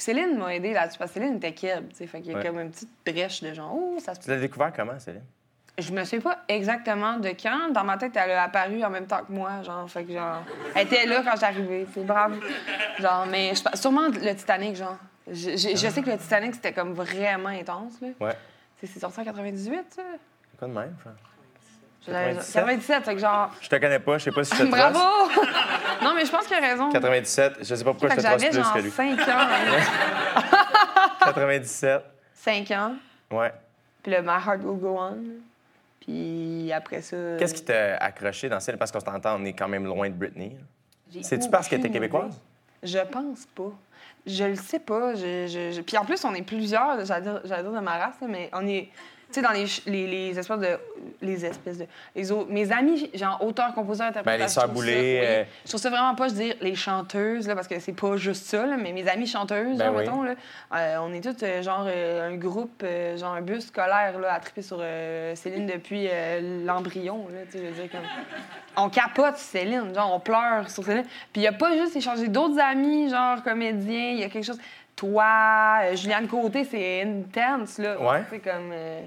Céline 0.00 0.36
m'a 0.38 0.54
aidé 0.54 0.72
là-dessus, 0.72 0.98
parce 0.98 1.10
que 1.12 1.20
Céline 1.20 1.36
était 1.36 1.52
keb, 1.52 1.88
tu 1.90 1.96
sais, 1.96 2.06
fait 2.06 2.20
qu'il 2.20 2.32
y 2.32 2.34
a 2.34 2.38
Ouais. 2.38 2.44
comme 2.46 2.60
une 2.60 2.70
petite 2.70 2.90
brèche 3.04 3.42
de 3.42 3.52
genre, 3.54 3.72
oh, 3.74 3.96
ça 3.98 4.14
se 4.14 4.20
Tu 4.20 4.30
l'as 4.30 4.38
découvert 4.38 4.72
comment, 4.74 4.98
Céline? 4.98 5.22
Je 5.78 5.92
me 5.92 6.02
souviens 6.04 6.20
pas 6.20 6.38
exactement 6.48 7.18
de 7.18 7.28
quand. 7.30 7.70
Dans 7.70 7.84
ma 7.84 7.98
tête, 7.98 8.12
elle 8.16 8.30
a 8.30 8.44
apparu 8.44 8.82
en 8.82 8.88
même 8.88 9.06
temps 9.06 9.22
que 9.26 9.30
moi, 9.32 9.62
genre. 9.62 9.90
Fait 9.90 10.04
que, 10.04 10.12
genre, 10.14 10.42
elle 10.74 10.86
était 10.86 11.04
là 11.04 11.22
quand 11.22 11.36
j'arrivais. 11.38 11.86
C'est 11.92 12.04
brave. 12.06 12.38
Genre, 12.98 13.26
mais 13.30 13.52
je 13.54 13.62
sûrement 13.78 14.08
le 14.08 14.34
Titanic, 14.34 14.76
genre. 14.76 14.96
Je, 15.28 15.50
je- 15.50 15.76
je 15.76 15.88
sais 15.90 16.00
que 16.02 16.08
le 16.10 16.16
Titanic, 16.16 16.54
c'était 16.54 16.72
comme 16.72 16.94
vraiment 16.94 17.50
intense, 17.50 18.00
là. 18.00 18.08
Ouais. 18.20 18.32
C'est 18.80 18.98
sorti 18.98 19.20
en 19.20 19.24
98, 19.24 19.84
ça? 19.90 20.02
C'est 20.50 20.58
quoi 20.58 20.68
de 20.68 20.72
même, 20.72 20.94
frère? 20.98 21.12
J'avais- 22.06 22.34
97? 22.34 22.52
97, 22.54 23.04
fait 23.04 23.14
que 23.14 23.20
genre. 23.20 23.50
Je 23.60 23.68
te 23.68 23.76
connais 23.76 23.98
pas, 23.98 24.18
je 24.18 24.24
sais 24.24 24.30
pas 24.32 24.44
si 24.44 24.54
je 24.56 24.62
te 24.62 24.66
Bravo! 24.70 24.98
non, 26.02 26.14
mais 26.14 26.24
je 26.24 26.30
pense 26.30 26.46
qu'il 26.46 26.56
a 26.56 26.60
raison. 26.60 26.90
97, 26.90 27.54
je 27.60 27.74
sais 27.74 27.84
pas 27.84 27.90
pourquoi 27.92 28.10
Fait 28.10 28.16
je 28.16 28.20
te 28.20 28.22
j'avais 28.22 28.48
plus 28.48 28.56
genre 28.62 28.72
que 28.74 28.78
lui. 28.80 28.90
5 28.90 29.20
ans. 29.20 29.46
97, 31.24 32.02
5 32.34 32.70
ans. 32.72 32.94
ouais. 33.32 33.52
Puis 34.02 34.12
le 34.12 34.22
My 34.22 34.28
Heart 34.46 34.60
Will 34.62 34.78
Go 34.78 34.96
On. 35.00 35.16
Puis 36.00 36.70
après 36.72 37.02
ça. 37.02 37.16
Qu'est-ce 37.38 37.54
qui 37.54 37.64
t'a 37.64 37.96
accroché 37.96 38.48
dans 38.48 38.60
Céline? 38.60 38.78
Parce 38.78 38.92
qu'on 38.92 39.00
s'entend, 39.00 39.36
on 39.40 39.44
est 39.44 39.52
quand 39.52 39.66
même 39.68 39.84
loin 39.84 40.08
de 40.08 40.14
Britney. 40.14 40.56
C'est-tu 41.22 41.48
parce 41.50 41.66
que 41.66 41.74
t'es 41.74 41.80
aucune 41.82 41.92
québécoise? 41.94 42.38
Je 42.82 42.98
pense 42.98 43.46
pas. 43.54 43.72
Je 44.24 44.44
le 44.44 44.54
sais 44.56 44.78
pas. 44.78 45.14
Je, 45.14 45.46
je- 45.48 45.72
je- 45.74 45.80
Puis 45.80 45.96
en 45.96 46.04
plus, 46.04 46.24
on 46.24 46.34
est 46.34 46.42
plusieurs, 46.42 47.04
j'allais 47.04 47.22
dire, 47.22 47.40
de 47.72 47.80
ma 47.80 47.96
race, 47.98 48.14
mais 48.28 48.48
on 48.52 48.64
est. 48.66 48.88
Sais, 49.36 49.42
dans 49.42 49.50
les, 49.52 49.66
les, 49.86 50.06
les 50.06 50.38
espèces 50.38 50.58
de. 50.58 50.78
Les 51.20 51.44
espèces 51.44 51.78
de. 51.78 51.86
Les 52.14 52.32
autres, 52.32 52.50
mes 52.50 52.72
amis, 52.72 53.10
genre 53.14 53.38
auteurs, 53.44 53.74
compositeurs, 53.74 54.08
interprètes. 54.08 54.38
Ben, 54.38 54.44
les 54.44 54.48
sœurs 54.48 54.68
Boulay, 54.68 54.92
oui. 55.20 55.26
euh, 55.26 55.44
Je 55.64 55.68
trouve 55.68 55.80
ça 55.80 55.90
vraiment 55.90 56.14
pas, 56.14 56.28
je 56.28 56.34
veux 56.34 56.42
dire, 56.42 56.54
les 56.60 56.74
chanteuses, 56.74 57.46
là, 57.46 57.54
parce 57.54 57.68
que 57.68 57.78
c'est 57.80 57.92
pas 57.92 58.16
juste 58.16 58.46
ça, 58.46 58.64
là, 58.64 58.76
mais 58.78 58.92
mes 58.92 59.06
amies 59.08 59.26
chanteuses, 59.26 59.76
Ben 59.76 59.86
genre, 59.86 59.94
oui. 59.94 60.04
mettons, 60.04 60.22
là, 60.22 60.34
euh, 60.74 60.96
on 61.00 61.12
est 61.12 61.20
toutes, 61.20 61.42
euh, 61.42 61.62
genre, 61.62 61.84
euh, 61.86 62.30
un 62.30 62.36
groupe, 62.36 62.84
genre, 63.16 63.34
un 63.34 63.42
bus 63.42 63.66
scolaire, 63.66 64.18
là, 64.18 64.32
à 64.34 64.40
triper 64.40 64.62
sur 64.62 64.82
Céline 65.34 65.66
depuis 65.66 66.08
l'embryon, 66.64 67.28
là, 67.30 67.40
tu 67.50 67.58
sais, 67.58 67.64
je 67.64 67.68
veux 67.70 67.82
dire, 67.82 67.90
comme 67.90 68.00
on 68.76 68.88
capote 68.88 69.36
Céline, 69.36 69.94
genre 69.94 70.14
on 70.14 70.20
pleure 70.20 70.68
sur 70.70 70.84
Céline. 70.84 71.04
Puis 71.32 71.40
il 71.40 71.42
y 71.42 71.46
a 71.46 71.52
pas 71.52 71.76
juste 71.76 71.94
échangé 71.96 72.28
d'autres 72.28 72.58
amis, 72.60 73.10
genre 73.10 73.42
comédiens, 73.42 74.10
il 74.12 74.18
y 74.20 74.24
a 74.24 74.28
quelque 74.28 74.44
chose. 74.46 74.58
Toi, 74.94 75.94
Juliane 75.94 76.26
Côté, 76.26 76.64
c'est 76.64 77.02
intense, 77.02 77.78
là. 77.78 78.00
Ouais. 78.00 78.22
C'est 78.30 78.38
comme. 78.38 78.70
euh, 78.72 79.02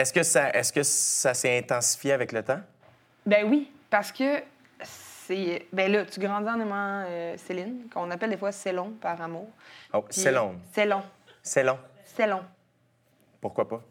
Est-ce 0.00 0.14
que 0.14 0.22
ça, 0.22 0.48
est-ce 0.54 0.72
que 0.72 0.82
ça 0.82 1.34
s'est 1.34 1.58
intensifié 1.58 2.12
avec 2.12 2.32
le 2.32 2.42
temps? 2.42 2.60
Ben 3.26 3.44
oui, 3.46 3.70
parce 3.90 4.10
que 4.10 4.42
c'est. 4.82 5.66
Ben 5.74 5.92
là, 5.92 6.06
tu 6.06 6.18
grandis 6.20 6.48
en 6.48 6.58
aimant 6.58 7.04
euh, 7.06 7.36
Céline, 7.36 7.82
qu'on 7.92 8.10
appelle 8.10 8.30
des 8.30 8.38
fois 8.38 8.50
Célon 8.50 8.92
par 8.98 9.20
amour. 9.20 9.48
Oh, 9.92 10.00
Puis- 10.00 10.22
c'est 10.22 10.32
long. 10.32 10.54
C'est 10.72 10.86
long. 10.86 11.02
C'est 11.42 11.62
long. 11.62 11.78
C'est 12.02 12.26
long. 12.26 12.42
Pourquoi 13.42 13.68
pas? 13.68 13.82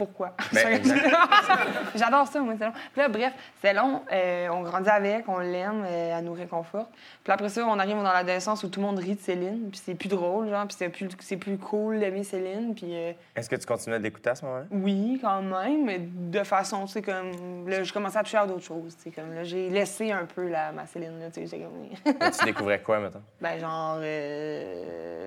Pourquoi? 0.00 0.34
Ben. 0.54 0.80
J'adore 1.94 2.26
ça, 2.26 2.40
moi, 2.40 2.54
c'est 2.58 2.64
long. 2.64 2.72
Puis 2.72 3.02
là, 3.02 3.08
bref, 3.08 3.32
c'est 3.60 3.74
long. 3.74 4.00
euh, 4.10 4.48
on 4.48 4.62
grandit 4.62 4.88
avec, 4.88 5.28
on 5.28 5.40
l'aime, 5.40 5.84
euh, 5.86 6.16
elle 6.18 6.24
nous 6.24 6.32
réconforte. 6.32 6.88
Puis 7.22 7.30
après 7.30 7.50
ça, 7.50 7.66
on 7.66 7.78
arrive 7.78 7.96
dans 7.96 8.02
l'adolescence 8.04 8.64
où 8.64 8.68
tout 8.68 8.80
le 8.80 8.86
monde 8.86 8.98
rit 8.98 9.14
de 9.16 9.20
Céline, 9.20 9.68
puis 9.70 9.78
c'est 9.84 9.94
plus 9.94 10.08
drôle, 10.08 10.48
genre, 10.48 10.66
puis 10.66 10.74
c'est 10.78 10.88
plus, 10.88 11.08
c'est 11.20 11.36
plus 11.36 11.58
cool 11.58 12.00
d'aimer 12.00 12.24
Céline, 12.24 12.74
puis 12.74 12.86
euh, 12.96 13.12
Est-ce 13.36 13.50
que 13.50 13.56
tu 13.56 13.66
continuais 13.66 13.98
de 13.98 14.04
l'écouter 14.04 14.30
à 14.30 14.34
ce 14.34 14.44
moment-là? 14.46 14.64
oui, 14.70 15.18
quand 15.20 15.42
même, 15.42 15.84
mais 15.84 15.98
de 16.00 16.42
façon, 16.44 16.86
tu 16.86 16.92
sais, 16.92 17.02
comme, 17.02 17.68
là, 17.68 17.82
je 17.82 17.92
commençais 17.92 18.18
à 18.18 18.22
toucher 18.22 18.38
à 18.38 18.46
d'autres 18.46 18.64
choses, 18.64 18.96
tu 18.96 19.02
sais, 19.02 19.10
comme, 19.10 19.34
là, 19.34 19.44
j'ai 19.44 19.68
laissé 19.68 20.10
un 20.12 20.24
peu 20.24 20.48
la, 20.48 20.72
ma 20.72 20.86
Céline, 20.86 21.20
là, 21.20 21.26
tu 21.30 21.46
sais, 21.46 21.58
comme, 21.58 22.14
Mais 22.20 22.30
tu 22.30 22.44
découvrais 22.46 22.80
quoi, 22.80 23.00
mettons? 23.00 23.20
ben, 23.38 23.58
genre, 23.60 23.98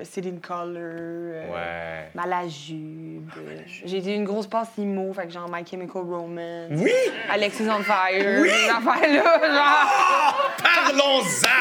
Céline 0.04 0.40
Color, 0.42 1.44
Ouais. 1.54 2.10
Malajube. 2.16 3.30
J'ai 3.86 3.98
été 3.98 4.16
une 4.16 4.24
grosse 4.24 4.48
passe 4.63 4.78
IMO, 4.78 5.13
fait 5.13 5.28
que 5.28 5.34
genre 5.34 5.49
My 5.49 5.65
Chemical 5.65 6.04
Romance. 6.04 6.69
Oui! 6.71 6.91
Alexis 7.30 7.67
on 7.69 7.84
Fire. 7.84 8.41
Oui! 8.41 8.49
là 8.49 8.80
genre. 9.54 10.52
Parlons-en! 10.62 11.47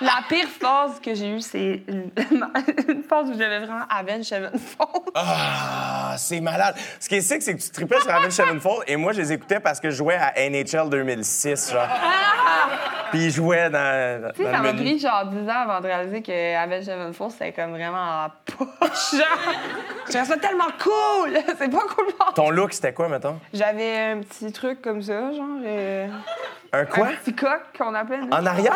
La 0.00 0.20
pire 0.28 0.48
phase 0.48 1.00
que 1.00 1.14
j'ai 1.14 1.30
eue, 1.30 1.40
c'est 1.40 1.82
une, 1.88 2.10
une 2.88 3.02
phase 3.02 3.30
où 3.30 3.38
j'avais 3.38 3.60
vraiment 3.60 3.86
Avenged 3.88 4.24
Sevenfold. 4.24 5.04
Ah, 5.14 6.14
c'est 6.18 6.40
malade. 6.40 6.74
Ce 7.00 7.08
qui 7.08 7.14
est 7.16 7.20
sick, 7.22 7.40
c'est 7.42 7.54
que 7.54 7.62
tu 7.62 7.70
tripais 7.70 8.00
sur 8.00 8.10
Avenged 8.10 8.32
Sevenfold 8.32 8.82
et 8.86 8.96
moi, 8.96 9.12
je 9.12 9.20
les 9.20 9.32
écoutais 9.32 9.60
parce 9.60 9.80
que 9.80 9.90
je 9.90 9.96
jouais 9.96 10.16
à 10.16 10.34
NHL 10.36 10.90
2006, 10.90 11.72
genre. 11.72 11.88
Puis 13.10 13.26
ils 13.26 13.30
jouaient 13.30 13.70
dans, 13.70 14.32
Tu 14.34 14.42
sais, 14.42 14.50
ça 14.50 14.58
m'a 14.58 14.74
pris 14.74 14.98
genre 14.98 15.26
10 15.26 15.48
ans 15.48 15.62
avant 15.68 15.80
de 15.80 15.86
réaliser 15.86 16.22
que 16.22 16.56
Avenged 16.56 16.84
Sevenfold, 16.84 17.30
c'était 17.30 17.52
comme 17.52 17.70
vraiment 17.70 18.24
en 18.24 18.28
poche. 18.44 19.12
Genre, 19.12 19.54
je 20.06 20.10
trouvais 20.10 20.24
ça 20.24 20.36
tellement 20.36 20.66
cool! 20.90 21.38
C'est 21.58 21.70
pas 21.70 21.80
cool. 21.94 22.06
Ton 22.34 22.50
look, 22.50 22.72
c'était 22.72 22.92
quoi, 22.92 23.08
mettons? 23.08 23.38
J'avais 23.52 23.96
un 24.12 24.20
petit 24.20 24.52
truc 24.52 24.80
comme 24.82 25.02
ça, 25.02 25.32
genre. 25.32 25.58
euh, 25.64 26.08
Un 26.72 26.84
quoi? 26.86 27.06
Un 27.08 27.12
petit 27.12 27.34
coq 27.34 27.60
qu'on 27.76 27.94
appelle. 27.94 28.20
nous. 28.22 28.30
En 28.30 28.44
arrière? 28.46 28.72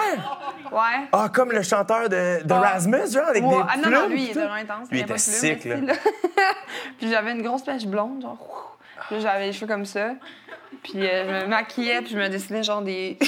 Ouais. 0.73 1.09
Ah, 1.13 1.29
comme 1.33 1.53
le 1.53 1.63
chanteur 1.63 2.09
de, 2.09 2.43
de. 2.45 2.53
Rasmus, 2.55 3.13
genre, 3.13 3.29
avec 3.29 3.43
Ouais. 3.45 3.57
des 3.57 3.63
Ah 3.69 3.77
non, 3.77 3.91
non, 3.91 3.99
plumes, 4.07 4.13
lui, 4.13 4.23
il 4.23 4.25
était 4.31 4.33
tout? 4.35 4.39
vraiment 4.41 4.55
intense. 4.55 4.91
Lui, 4.91 4.99
il 4.99 5.03
était 5.03 5.19
sick, 5.19 5.65
là. 5.65 5.77
puis 6.99 7.09
j'avais 7.11 7.33
une 7.33 7.43
grosse 7.43 7.67
mèche 7.67 7.87
blonde, 7.87 8.23
genre. 8.23 8.39
ouf. 8.41 9.07
Puis 9.07 9.17
là, 9.17 9.21
j'avais 9.23 9.47
les 9.47 9.53
cheveux 9.53 9.67
comme 9.67 9.87
ça. 9.87 10.11
Puis 10.83 11.07
euh, 11.07 11.41
je 11.41 11.45
me 11.45 11.51
maquillais, 11.51 12.01
puis 12.03 12.11
je 12.13 12.19
me 12.19 12.29
dessinais 12.29 12.63
genre 12.63 12.83
des. 12.83 13.19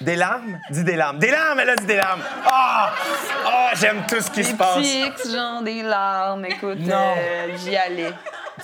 Des 0.00 0.16
larmes? 0.16 0.58
Dis 0.70 0.84
des 0.84 0.96
larmes. 0.96 1.18
Des 1.18 1.30
larmes, 1.30 1.58
elle 1.60 1.70
a 1.70 1.76
dit 1.76 1.86
des 1.86 1.96
larmes. 1.96 2.20
Ah! 2.46 2.92
Ah, 3.46 3.70
j'aime 3.74 4.02
tout 4.08 4.20
ce 4.20 4.30
qui 4.30 4.40
des 4.40 4.44
se 4.44 4.54
passe. 4.54 4.78
X, 4.80 5.32
genre 5.32 5.62
des 5.62 5.82
larmes. 5.82 6.44
Écoute, 6.44 6.78
Non. 6.80 7.14
euh, 7.16 7.56
j'y 7.56 7.76
allais. 7.76 8.12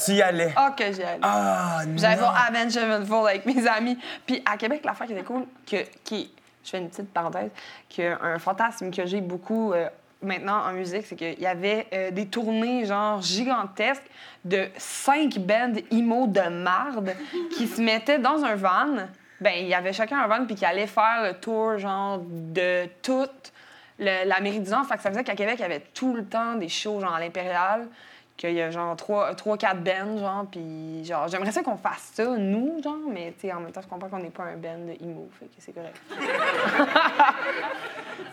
Tu 0.04 0.12
y 0.12 0.22
allais. 0.22 0.52
Ah, 0.56 0.72
que 0.76 0.92
j'y 0.92 1.02
allais. 1.02 1.18
Ah, 1.22 1.80
J'allais 1.96 2.16
non. 2.16 2.22
voir 2.22 2.46
Avenged 2.48 2.70
Sevenfold 2.70 3.28
avec 3.28 3.46
mes 3.46 3.66
amis. 3.66 3.98
Puis 4.26 4.42
à 4.50 4.56
Québec, 4.56 4.82
l'affaire 4.84 5.06
qui 5.06 5.12
était 5.12 5.22
cool, 5.24 5.44
que, 5.68 5.76
qui, 6.04 6.32
je 6.64 6.70
fais 6.70 6.78
une 6.78 6.88
petite 6.88 7.12
parenthèse, 7.12 7.50
qu'un 7.88 8.38
fantasme 8.38 8.90
que 8.90 9.04
j'ai 9.06 9.20
beaucoup 9.20 9.72
euh, 9.72 9.88
maintenant 10.22 10.62
en 10.66 10.72
musique, 10.72 11.04
c'est 11.06 11.16
qu'il 11.16 11.38
y 11.40 11.46
avait 11.46 11.86
euh, 11.92 12.10
des 12.10 12.26
tournées 12.26 12.84
genre 12.86 13.20
gigantesques 13.22 14.02
de 14.44 14.68
cinq 14.78 15.38
bands 15.38 15.74
emo 15.92 16.26
de 16.26 16.48
marde 16.48 17.14
qui 17.56 17.66
se 17.68 17.80
mettaient 17.80 18.18
dans 18.18 18.44
un 18.44 18.54
van. 18.56 18.96
Ben, 19.40 19.52
il 19.58 19.66
y 19.66 19.74
avait 19.74 19.92
chacun 19.92 20.18
un 20.20 20.26
van 20.28 20.46
puis 20.46 20.54
qui 20.54 20.64
allait 20.64 20.86
faire 20.86 21.22
le 21.22 21.34
tour 21.34 21.78
genre 21.78 22.20
de 22.24 22.86
toute 23.02 23.52
le- 23.98 24.26
l'Amérique 24.28 24.62
du 24.62 24.70
Nord. 24.70 24.86
Fait 24.86 24.96
que 24.96 25.02
ça 25.02 25.10
faisait 25.10 25.24
qu'à 25.24 25.34
Québec, 25.34 25.56
il 25.58 25.62
y 25.62 25.64
avait 25.64 25.80
tout 25.92 26.14
le 26.14 26.24
temps 26.24 26.54
des 26.54 26.68
shows 26.68 27.00
genre 27.00 27.14
à 27.14 27.20
l'Impérial 27.20 27.86
qu'il 28.36 28.52
y 28.54 28.60
a 28.62 28.68
genre 28.70 28.96
trois, 28.96 29.32
trois 29.36 29.56
quatre 29.56 29.80
bands, 29.80 30.18
genre, 30.18 30.44
puis 30.50 31.04
genre, 31.04 31.28
j'aimerais 31.28 31.52
ça 31.52 31.62
qu'on 31.62 31.76
fasse 31.76 32.10
ça, 32.14 32.24
nous, 32.36 32.82
genre, 32.82 32.96
mais 33.08 33.32
tu 33.38 33.46
sais, 33.46 33.52
en 33.52 33.60
même 33.60 33.70
temps, 33.70 33.80
je 33.80 33.86
comprends 33.86 34.08
qu'on 34.08 34.18
n'est 34.18 34.30
pas 34.30 34.42
un 34.42 34.56
band 34.56 34.78
de 34.88 34.96
emo, 35.04 35.28
fait 35.38 35.46
que 35.46 35.52
c'est 35.60 35.70
correct. 35.72 35.96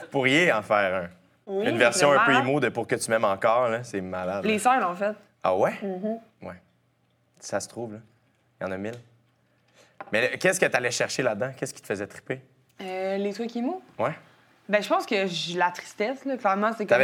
Vous 0.01 0.07
pourriez 0.09 0.51
en 0.51 0.61
faire 0.63 1.03
un. 1.03 1.07
Oui, 1.45 1.67
Une 1.69 1.77
version 1.77 2.11
un 2.11 2.25
peu 2.25 2.33
emo 2.33 2.59
de 2.59 2.69
Pour 2.69 2.87
que 2.87 2.95
tu 2.95 3.09
m'aimes 3.11 3.25
encore, 3.25 3.67
là. 3.69 3.83
C'est 3.83 4.01
malade. 4.01 4.45
Les 4.45 4.57
sœurs 4.59 4.79
l'ont 4.79 4.95
fait. 4.95 5.13
Ah 5.43 5.55
ouais? 5.55 5.73
Mm-hmm. 5.83 6.47
Ouais. 6.47 6.61
Ça 7.39 7.59
se 7.59 7.67
trouve, 7.67 7.93
là. 7.93 7.99
Il 8.59 8.63
y 8.65 8.67
en 8.67 8.71
a 8.71 8.77
mille. 8.77 8.95
Mais 10.11 10.37
qu'est-ce 10.37 10.59
que 10.59 10.65
tu 10.65 10.75
allais 10.75 10.91
chercher 10.91 11.23
là-dedans? 11.23 11.51
Qu'est-ce 11.57 11.73
qui 11.73 11.81
te 11.81 11.87
faisait 11.87 12.07
triper? 12.07 12.41
Euh, 12.81 13.17
les 13.17 13.33
trucs 13.33 13.55
émo? 13.55 13.81
Ouais. 13.99 14.13
Ben, 14.69 14.81
je 14.81 14.87
pense 14.89 15.05
que 15.05 15.57
la 15.57 15.71
tristesse, 15.71 16.25
là, 16.25 16.37
clairement, 16.37 16.71
c'est 16.77 16.85
comme... 16.85 17.01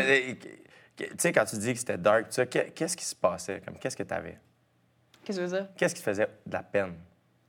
Tu 0.95 1.05
sais, 1.17 1.31
quand 1.31 1.45
tu 1.45 1.57
dis 1.57 1.73
que 1.73 1.79
c'était 1.79 1.97
dark, 1.97 2.29
tu 2.29 2.33
sais, 2.33 2.47
que- 2.47 2.69
qu'est-ce 2.71 2.97
qui 2.97 3.05
se 3.05 3.15
passait? 3.15 3.61
Comme, 3.63 3.77
qu'est-ce 3.77 3.95
que 3.95 4.03
tu 4.03 4.13
avais? 4.13 4.37
Qu'est-ce 5.23 5.37
que 5.39 5.45
tu 5.45 5.49
veux 5.51 5.57
dire? 5.59 5.67
Qu'est-ce 5.77 5.93
qui 5.93 6.01
te 6.01 6.05
faisait 6.09 6.27
de 6.45 6.53
la 6.53 6.63
peine? 6.63 6.93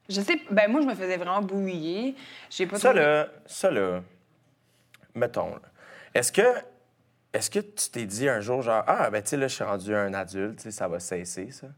Je 0.09 0.21
sais, 0.21 0.41
ben 0.51 0.71
moi, 0.71 0.83
je 0.83 0.87
me 0.87 0.95
faisais 0.95 1.17
vraiment 1.17 1.41
bouiller. 1.41 2.15
J'ai 2.51 2.67
pas 2.67 2.79
Ça, 2.79 2.93
là, 2.93 3.29
ça, 3.47 3.71
là, 3.71 4.03
mettons, 5.15 5.51
là, 5.55 5.63
est-ce 6.15 6.33
que, 6.33 6.43
est-ce 7.33 7.51
que 7.51 7.61
tu 7.61 7.91
t'es 7.91 8.05
dit 8.05 8.29
un 8.29 8.41
jour, 8.41 8.63
genre, 8.63 8.85
ah, 8.87 9.09
ben, 9.11 9.23
tu 9.23 9.29
sais, 9.31 9.37
là, 9.37 9.49
je 9.49 9.55
suis 9.55 9.65
rendu 9.65 9.95
un 9.95 10.13
adulte, 10.15 10.71
ça 10.71 10.89
va 10.89 10.99
cesser, 11.01 11.51
ça. 11.51 11.69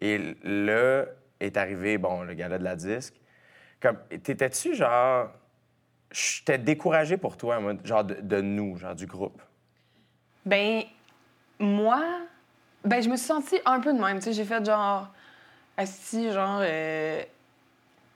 Et 0.00 0.36
là, 0.42 1.04
est 1.46 1.56
arrivé, 1.56 1.98
bon, 1.98 2.22
le 2.22 2.34
gars-là 2.34 2.58
de 2.58 2.64
la 2.64 2.76
disque. 2.76 3.14
Comme, 3.80 3.98
t'étais-tu, 4.22 4.74
genre, 4.74 5.30
j'étais 6.10 6.58
découragé 6.58 7.16
pour 7.16 7.36
toi, 7.36 7.60
moi, 7.60 7.74
genre, 7.84 8.04
de, 8.04 8.14
de 8.14 8.40
nous, 8.40 8.76
genre, 8.76 8.94
du 8.94 9.06
groupe? 9.06 9.40
Ben, 10.44 10.82
moi, 11.58 12.02
ben, 12.84 13.02
je 13.02 13.08
me 13.08 13.16
suis 13.16 13.26
sentie 13.26 13.60
un 13.64 13.80
peu 13.80 13.92
de 13.92 13.98
même. 13.98 14.18
Tu 14.18 14.24
sais, 14.24 14.32
j'ai 14.32 14.44
fait 14.44 14.64
genre, 14.64 15.08
assis, 15.76 16.30
genre, 16.32 16.60
euh, 16.62 17.22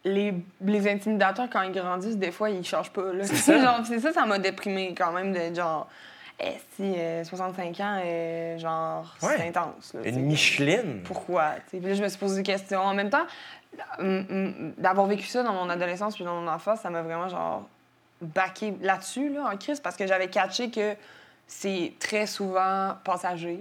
les, 0.04 0.34
les 0.60 0.88
intimidateurs, 0.88 1.48
quand 1.50 1.62
ils 1.62 1.72
grandissent, 1.72 2.18
des 2.18 2.32
fois, 2.32 2.50
ils 2.50 2.64
changent 2.64 2.92
pas. 2.92 3.12
Là. 3.12 3.24
ça. 3.24 3.58
genre, 3.60 3.86
c'est 3.86 4.00
ça, 4.00 4.12
ça 4.12 4.26
m'a 4.26 4.38
déprimé 4.38 4.94
quand 4.96 5.12
même, 5.12 5.32
de 5.32 5.54
genre, 5.54 5.88
eh, 6.40 6.52
si, 6.74 6.94
euh, 6.96 7.24
65 7.24 7.80
ans, 7.80 8.00
euh, 8.04 8.58
genre, 8.58 9.16
Ouais. 9.22 9.34
c'est 9.38 9.48
intense. 9.48 9.94
Là. 9.94 10.00
Une 10.04 10.20
Micheline. 10.26 11.02
Pourquoi? 11.02 11.54
Puis 11.68 11.80
là, 11.80 11.94
je 11.94 12.02
me 12.02 12.08
suis 12.08 12.18
posé 12.18 12.36
des 12.36 12.42
questions. 12.42 12.80
En 12.80 12.94
même 12.94 13.10
temps, 13.10 13.26
d'avoir 14.78 15.06
vécu 15.06 15.26
ça 15.26 15.42
dans 15.42 15.52
mon 15.52 15.68
adolescence 15.70 16.14
puis 16.14 16.24
dans 16.24 16.40
mon 16.40 16.48
enfance, 16.50 16.80
ça 16.80 16.90
m'a 16.90 17.02
vraiment, 17.02 17.28
genre, 17.28 17.66
baqué 18.20 18.74
là-dessus, 18.80 19.28
là, 19.32 19.50
en 19.52 19.56
crise, 19.56 19.80
parce 19.80 19.96
que 19.96 20.06
j'avais 20.06 20.28
catché 20.28 20.70
que 20.70 20.94
c'est 21.46 21.92
très 22.00 22.26
souvent 22.26 22.94
passager, 23.04 23.60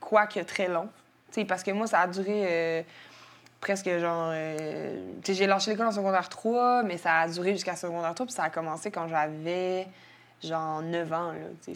quoique 0.00 0.40
très 0.40 0.68
long. 0.68 0.88
Tu 1.32 1.40
sais, 1.40 1.44
parce 1.44 1.62
que 1.62 1.70
moi, 1.70 1.86
ça 1.86 2.00
a 2.00 2.06
duré 2.06 2.44
euh, 2.48 2.82
presque 3.60 3.88
genre. 3.98 4.30
euh, 4.32 4.96
j'ai 5.24 5.46
lâché 5.46 5.70
l'école 5.72 5.86
en 5.88 5.92
secondaire 5.92 6.28
3, 6.28 6.82
mais 6.84 6.96
ça 6.96 7.20
a 7.20 7.28
duré 7.28 7.52
jusqu'à 7.52 7.76
secondaire 7.76 8.14
3, 8.14 8.26
puis 8.26 8.34
ça 8.34 8.44
a 8.44 8.50
commencé 8.50 8.90
quand 8.90 9.06
j'avais 9.08 9.86
genre 10.42 10.82
9 10.82 11.12
ans. 11.12 11.32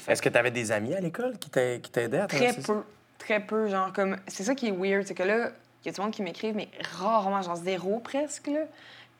Est-ce 0.08 0.22
que 0.22 0.28
tu 0.28 0.38
avais 0.38 0.50
des 0.50 0.72
amis 0.72 0.94
à 0.94 1.00
l'école 1.00 1.38
qui 1.38 1.50
t'a- 1.50 1.78
qui 1.78 1.90
t'aidaient 1.90 2.20
à 2.20 2.26
Très 2.26 2.52
ça? 2.52 2.62
peu. 2.72 2.82
Très 3.18 3.40
peu, 3.40 3.68
genre, 3.68 3.92
comme. 3.92 4.16
C'est 4.26 4.42
ça 4.44 4.54
qui 4.54 4.68
est 4.68 4.72
weird, 4.72 5.06
c'est 5.06 5.14
que 5.14 5.22
là, 5.22 5.50
il 5.82 5.86
y 5.86 5.88
a 5.88 5.92
du 5.92 6.00
monde 6.00 6.10
qui 6.10 6.22
m'écrivent, 6.22 6.56
mais 6.56 6.68
rarement, 6.98 7.40
genre 7.42 7.56
zéro 7.56 7.98
presque, 8.00 8.46
là. 8.48 8.60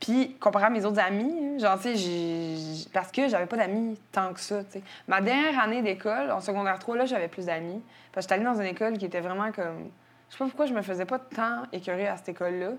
Puis, 0.01 0.37
comparé 0.41 0.67
à 0.67 0.71
mes 0.71 0.85
autres 0.85 0.99
amis, 1.01 1.59
genre, 1.61 1.79
tu 1.81 1.97
sais, 1.97 2.89
parce 2.93 3.11
que 3.13 3.29
j'avais 3.29 3.47
pas 3.47 3.57
d'amis 3.57 3.99
tant 4.13 4.35
que 4.35 4.41
ça, 4.41 4.63
tu 4.65 4.73
sais. 4.73 4.83
Ma 5.09 5.21
dernière 5.21 5.59
année 5.61 5.81
d'école, 5.83 6.31
en 6.31 6.41
secondaire 6.41 6.79
3, 6.79 6.97
là, 6.97 7.07
j'avais 7.07 7.29
plus 7.29 7.47
d'amis. 7.47 7.81
Parce 8.13 8.27
que 8.27 8.35
j'étais 8.35 8.35
allée 8.47 8.55
dans 8.57 8.61
une 8.61 8.67
école 8.69 8.99
qui 8.99 9.07
était 9.07 9.21
vraiment 9.21 9.51
comme. 9.53 9.89
Je 10.29 10.33
sais 10.35 10.39
pas 10.39 10.47
pourquoi 10.47 10.67
je 10.67 10.75
me 10.75 10.83
faisais 10.83 11.05
pas 11.05 11.19
tant 11.21 11.63
écœurer 11.73 12.09
à 12.09 12.17
cette 12.17 12.31
école-là. 12.31 12.73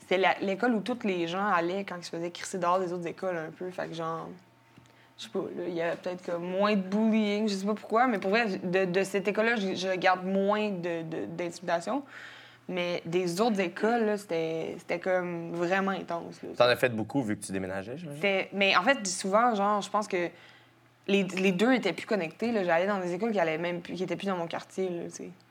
C'était 0.00 0.20
l'école 0.42 0.74
où 0.74 0.80
tous 0.80 0.98
les 1.04 1.26
gens 1.28 1.46
allaient 1.46 1.84
quand 1.84 1.96
ils 1.96 2.04
se 2.04 2.10
faisaient 2.10 2.30
crisser 2.30 2.58
dehors 2.58 2.80
des 2.80 2.92
autres 2.92 3.06
écoles 3.06 3.36
un 3.38 3.50
peu. 3.50 3.70
Fait 3.70 3.86
que, 3.88 3.94
genre. 3.94 4.28
Je 5.18 5.24
sais 5.24 5.30
pas, 5.30 5.40
il 5.66 5.72
y 5.74 5.80
avait 5.80 5.96
peut-être 5.96 6.24
comme 6.26 6.44
moins 6.44 6.74
de 6.76 6.80
bullying, 6.82 7.48
je 7.48 7.54
sais 7.54 7.64
pas 7.66 7.74
pourquoi, 7.74 8.06
mais 8.06 8.18
pour 8.18 8.30
vrai, 8.30 8.46
de, 8.62 8.84
de 8.84 9.02
cette 9.02 9.26
école-là, 9.26 9.56
je, 9.56 9.74
je 9.74 9.94
garde 9.96 10.24
moins 10.26 10.68
de- 10.70 11.02
de- 11.02 11.24
d'intimidation. 11.26 12.02
Mais 12.68 13.00
des 13.06 13.40
autres 13.40 13.60
écoles, 13.60 14.18
c'était 14.18 14.74
c'était 14.78 14.98
comme 14.98 15.52
vraiment 15.52 15.92
intense. 15.92 16.40
T'en 16.56 16.64
as 16.64 16.74
fait 16.76 16.88
beaucoup 16.88 17.22
vu 17.22 17.36
que 17.38 17.46
tu 17.46 17.52
déménageais, 17.52 17.96
j'imagine? 17.96 18.20
Mais 18.52 18.76
en 18.76 18.82
fait, 18.82 19.06
souvent, 19.06 19.54
genre, 19.54 19.80
je 19.80 19.88
pense 19.88 20.08
que 20.08 20.28
les, 21.06 21.22
les 21.22 21.52
deux 21.52 21.72
étaient 21.72 21.92
plus 21.92 22.06
connectés. 22.06 22.50
là. 22.50 22.64
J'allais 22.64 22.88
dans 22.88 22.98
des 22.98 23.14
écoles 23.14 23.30
qui 23.30 23.38
allaient 23.38 23.56
même 23.58 23.80
plus, 23.80 23.94
qui 23.94 24.02
étaient 24.02 24.16
plus 24.16 24.26
dans 24.26 24.36
mon 24.36 24.48
quartier. 24.48 24.88
là. 24.90 25.02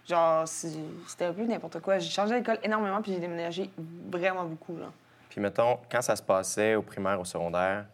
Genre, 0.08 0.46
c'était 0.48 1.26
un 1.26 1.32
peu 1.34 1.46
n'importe 1.46 1.80
quoi. 1.80 1.98
J'ai 2.00 2.10
changé 2.12 2.36
d'école 2.36 2.60
énormément, 2.62 3.02
puis 3.02 3.14
j'ai 3.14 3.20
déménagé 3.20 3.70
vraiment 4.12 4.44
beaucoup. 4.44 4.78
Puis 5.30 5.40
mettons, 5.40 5.78
quand 5.90 6.02
ça 6.02 6.18
se 6.18 6.22
passait 6.22 6.76
au 6.76 6.82
primaire, 6.82 7.20
au 7.20 7.26
secondaire, 7.26 7.86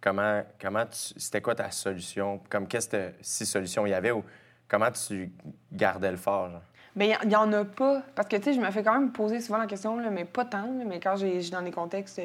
comment, 0.00 0.42
comment 0.60 0.84
c'était 0.90 1.40
quoi 1.40 1.54
ta 1.54 1.70
solution? 1.70 2.40
Comme 2.48 2.66
qu'est-ce 2.66 2.88
que 2.88 3.12
si 3.20 3.46
solution 3.46 3.86
il 3.86 3.90
y 3.90 3.94
avait 3.94 4.12
ou 4.12 4.24
comment 4.68 4.90
tu 4.90 5.30
gardais 5.72 6.10
le 6.10 6.16
fort? 6.16 6.50
Genre? 6.50 6.62
Mais 6.96 7.14
il 7.22 7.30
y 7.30 7.36
en 7.36 7.52
a 7.52 7.64
pas. 7.64 8.02
Parce 8.14 8.26
que, 8.26 8.36
tu 8.36 8.44
sais, 8.44 8.52
je 8.54 8.60
me 8.60 8.70
fais 8.70 8.82
quand 8.82 8.94
même 8.94 9.12
poser 9.12 9.40
souvent 9.40 9.58
la 9.58 9.66
question, 9.66 9.98
là, 9.98 10.08
mais 10.08 10.24
pas 10.24 10.46
tant. 10.46 10.66
mais 10.86 10.98
quand 10.98 11.16
j'ai 11.16 11.38
dans 11.50 11.62
des 11.62 11.70
contextes 11.70 12.20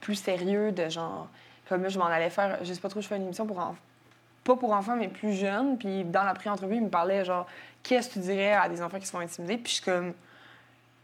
plus 0.00 0.14
sérieux, 0.14 0.70
de 0.72 0.88
genre. 0.88 1.28
Comme 1.68 1.88
je 1.88 1.98
m'en 1.98 2.06
allais 2.06 2.30
faire. 2.30 2.58
Je 2.62 2.72
sais 2.72 2.80
pas 2.80 2.88
trop, 2.88 3.00
je 3.00 3.08
fais 3.08 3.16
une 3.16 3.24
émission 3.24 3.46
pour 3.46 3.58
enfants. 3.58 3.76
Pas 4.44 4.56
pour 4.56 4.72
enfants, 4.72 4.96
mais 4.96 5.08
plus 5.08 5.32
jeunes. 5.32 5.76
Puis 5.76 6.04
dans 6.04 6.22
la 6.22 6.34
pré-entrevue, 6.34 6.76
il 6.76 6.82
me 6.82 6.88
parlait, 6.88 7.24
genre, 7.24 7.46
qu'est-ce 7.82 8.08
que 8.08 8.14
tu 8.14 8.20
dirais 8.20 8.52
à 8.52 8.68
des 8.68 8.80
enfants 8.80 8.98
qui 8.98 9.06
se 9.06 9.10
font 9.10 9.18
intimider? 9.18 9.56
Puis 9.56 9.70
je 9.70 9.74
suis 9.74 9.84
comme. 9.84 10.14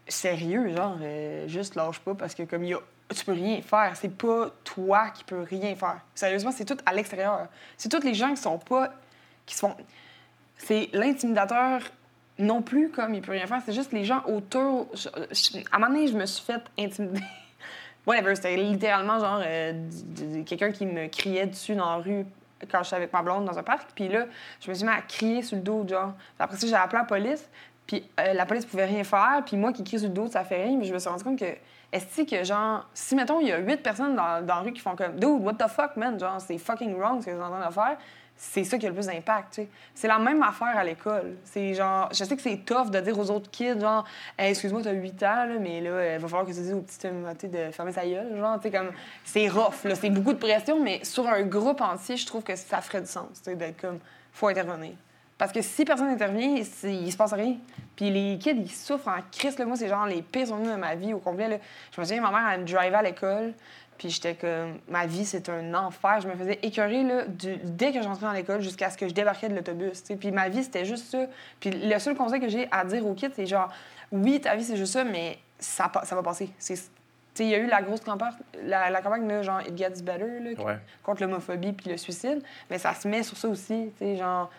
Sérieux, 0.06 0.74
genre, 0.74 0.96
euh, 1.02 1.46
juste 1.48 1.74
lâche 1.74 1.98
pas 1.98 2.14
parce 2.14 2.34
que, 2.34 2.44
comme, 2.44 2.64
il 2.64 2.70
y 2.70 2.74
a. 2.74 2.78
Tu 3.14 3.24
peux 3.24 3.32
rien 3.32 3.62
faire. 3.62 3.92
C'est 3.94 4.14
pas 4.14 4.50
toi 4.64 5.10
qui 5.10 5.24
peux 5.24 5.40
rien 5.42 5.74
faire. 5.74 6.00
Sérieusement, 6.14 6.52
c'est 6.52 6.64
tout 6.64 6.76
à 6.84 6.92
l'extérieur. 6.92 7.48
C'est 7.76 7.88
tous 7.88 8.02
les 8.04 8.14
gens 8.14 8.30
qui 8.30 8.36
sont 8.40 8.58
pas. 8.58 8.92
qui. 9.46 9.56
C'est 10.58 10.90
l'intimidateur 10.92 11.80
non 12.38 12.62
plus 12.62 12.90
comme 12.90 13.14
il 13.14 13.22
peut 13.22 13.32
rien 13.32 13.46
faire. 13.46 13.60
C'est 13.64 13.72
juste 13.72 13.92
les 13.92 14.04
gens 14.04 14.22
autour. 14.26 14.88
à 15.72 15.76
un 15.76 15.78
moment 15.78 15.92
donné, 15.92 16.08
je 16.08 16.16
me 16.16 16.26
suis 16.26 16.44
fait 16.44 16.62
intimider. 16.78 17.20
Whatever, 18.06 18.34
c'était 18.36 18.56
littéralement 18.56 19.18
genre 19.18 19.42
euh, 19.44 19.88
quelqu'un 20.44 20.70
qui 20.70 20.86
me 20.86 21.08
criait 21.08 21.46
dessus 21.46 21.74
dans 21.74 21.96
la 21.96 22.02
rue 22.02 22.26
quand 22.70 22.82
j'étais 22.82 22.96
avec 22.96 23.12
ma 23.12 23.22
blonde 23.22 23.44
dans 23.44 23.58
un 23.58 23.62
parc. 23.62 23.90
Puis 23.94 24.08
là, 24.08 24.26
je 24.60 24.70
me 24.70 24.74
suis 24.74 24.84
mis 24.84 24.90
à 24.90 25.02
crier 25.02 25.42
sur 25.42 25.56
le 25.56 25.62
dos, 25.62 25.86
genre. 25.86 26.14
Après 26.38 26.56
ça, 26.56 26.66
j'ai 26.66 26.74
appelé 26.74 26.98
la 26.98 27.04
police. 27.04 27.48
Puis 27.86 28.08
euh, 28.20 28.34
la 28.34 28.46
police 28.46 28.66
pouvait 28.66 28.86
rien 28.86 29.04
faire. 29.04 29.42
Puis 29.44 29.56
moi 29.56 29.72
qui 29.72 29.84
crie 29.84 29.98
sur 29.98 30.08
le 30.08 30.14
dos, 30.14 30.28
ça 30.28 30.44
fait 30.44 30.62
rien. 30.64 30.76
Mais 30.78 30.84
je 30.84 30.92
me 30.92 30.98
suis 30.98 31.08
rendu 31.08 31.24
compte 31.24 31.38
que, 31.38 31.54
est-ce 31.90 32.22
que, 32.22 32.44
genre, 32.44 32.86
si, 32.92 33.14
mettons, 33.14 33.40
il 33.40 33.48
y 33.48 33.52
a 33.52 33.58
huit 33.58 33.82
personnes 33.82 34.14
dans, 34.14 34.44
dans 34.44 34.56
la 34.56 34.60
rue 34.60 34.72
qui 34.72 34.80
font 34.80 34.94
comme, 34.94 35.14
dude, 35.18 35.40
what 35.40 35.54
the 35.54 35.68
fuck, 35.68 35.96
man? 35.96 36.18
Genre, 36.18 36.40
c'est 36.40 36.58
fucking 36.58 36.94
wrong 36.98 37.20
ce 37.20 37.26
que 37.26 37.30
vous 37.30 37.38
êtes 37.38 37.42
en 37.42 37.50
train 37.50 37.66
de 37.66 37.72
faire. 37.72 37.96
C'est 38.40 38.62
ça 38.62 38.78
qui 38.78 38.86
a 38.86 38.90
le 38.90 38.94
plus 38.94 39.06
d'impact, 39.06 39.54
tu 39.54 39.62
sais. 39.62 39.68
C'est 39.94 40.06
la 40.06 40.18
même 40.18 40.40
affaire 40.44 40.76
à 40.76 40.84
l'école. 40.84 41.36
C'est 41.42 41.74
genre, 41.74 42.08
je 42.12 42.22
sais 42.22 42.36
que 42.36 42.42
c'est 42.42 42.58
tough 42.58 42.88
de 42.90 43.00
dire 43.00 43.18
aux 43.18 43.30
autres 43.30 43.50
kids, 43.50 43.80
genre, 43.80 44.04
Hey, 44.38 44.50
excuse-moi, 44.50 44.80
t'as 44.84 44.92
8 44.92 45.22
ans, 45.24 45.44
là, 45.46 45.58
mais 45.58 45.80
là, 45.80 46.14
il 46.14 46.20
va 46.20 46.28
falloir 46.28 46.46
que 46.46 46.52
tu 46.52 46.60
dises 46.60 46.72
aux 46.72 46.82
petites 46.82 47.04
euh, 47.06 47.32
tu 47.32 47.48
sais, 47.50 47.66
de 47.66 47.72
fermer 47.72 47.92
sa 47.92 48.06
gueule, 48.06 48.36
genre, 48.36 48.56
tu 48.60 48.70
sais, 48.70 48.70
comme, 48.70 48.92
c'est 49.24 49.48
rough, 49.48 49.82
là, 49.84 49.96
c'est 49.96 50.10
beaucoup 50.10 50.34
de 50.34 50.38
pression, 50.38 50.80
mais 50.80 51.02
sur 51.04 51.26
un 51.26 51.42
groupe 51.42 51.80
entier, 51.80 52.16
je 52.16 52.26
trouve 52.26 52.44
que 52.44 52.54
ça 52.54 52.80
ferait 52.80 53.00
du 53.00 53.08
sens, 53.08 53.26
tu 53.42 53.50
sais, 53.50 53.56
d'être 53.56 53.80
comme, 53.80 53.98
faut 54.30 54.46
intervenir. 54.46 54.92
Parce 55.38 55.52
que 55.52 55.62
si 55.62 55.84
personne 55.84 56.08
n'intervient, 56.08 56.56
il 56.56 57.12
se 57.12 57.16
passe 57.16 57.32
rien. 57.32 57.56
Puis 57.96 58.10
les 58.10 58.38
kids, 58.38 58.50
ils 58.60 58.70
souffrent 58.70 59.08
en 59.08 59.20
crise. 59.30 59.56
Là. 59.58 59.64
Moi, 59.66 59.76
c'est 59.76 59.88
genre 59.88 60.04
les 60.06 60.20
pires 60.20 60.48
souvenirs 60.48 60.74
de 60.74 60.80
ma 60.80 60.94
vie 60.96 61.14
au 61.14 61.18
complet. 61.20 61.48
Là. 61.48 61.56
Je 61.94 62.00
me 62.00 62.04
souviens, 62.04 62.20
ma 62.22 62.30
mère, 62.30 62.50
elle 62.52 62.60
me 62.62 62.66
drivait 62.66 62.94
à 62.96 63.02
l'école. 63.02 63.54
Puis 63.98 64.10
j'étais 64.10 64.34
comme, 64.34 64.78
ma 64.88 65.06
vie, 65.06 65.24
c'est 65.24 65.48
un 65.48 65.74
enfer. 65.74 66.20
Je 66.20 66.28
me 66.28 66.34
faisais 66.34 66.58
écœurer 66.62 67.02
là, 67.04 67.24
du- 67.26 67.56
dès 67.64 67.92
que 67.92 68.02
j'entrais 68.02 68.26
dans 68.26 68.32
l'école 68.32 68.60
jusqu'à 68.62 68.90
ce 68.90 68.98
que 68.98 69.08
je 69.08 69.14
débarquais 69.14 69.48
de 69.48 69.54
l'autobus. 69.56 70.02
Puis 70.20 70.30
ma 70.32 70.48
vie, 70.48 70.62
c'était 70.64 70.84
juste 70.84 71.10
ça. 71.10 71.26
Puis 71.60 71.70
le 71.70 71.98
seul 71.98 72.14
conseil 72.16 72.40
que 72.40 72.48
j'ai 72.48 72.68
à 72.70 72.84
dire 72.84 73.04
aux 73.06 73.14
kids, 73.14 73.30
c'est 73.34 73.46
genre, 73.46 73.68
oui, 74.12 74.40
ta 74.40 74.54
vie, 74.56 74.64
c'est 74.64 74.76
juste 74.76 74.92
ça, 74.92 75.02
mais 75.04 75.38
ça, 75.58 75.88
pa- 75.88 76.04
ça 76.04 76.14
va 76.14 76.22
passer. 76.22 76.50
Il 77.40 77.46
y 77.46 77.54
a 77.54 77.58
eu 77.58 77.66
la 77.68 77.82
grosse 77.82 78.00
campagne, 78.00 78.32
la, 78.64 78.90
la 78.90 79.00
campagne 79.00 79.26
de 79.28 79.42
genre 79.42 79.60
It 79.60 79.76
Gets 79.78 80.02
Better 80.02 80.40
là, 80.40 80.64
Ouais. 80.64 80.78
contre 81.04 81.22
l'homophobie 81.22 81.72
puis 81.72 81.88
le 81.90 81.96
suicide, 81.96 82.42
mais 82.68 82.78
ça 82.78 82.94
se 82.94 83.06
met 83.06 83.22
sur 83.22 83.36
ça 83.36 83.48
aussi. 83.48 83.90
Genre, 84.00 84.50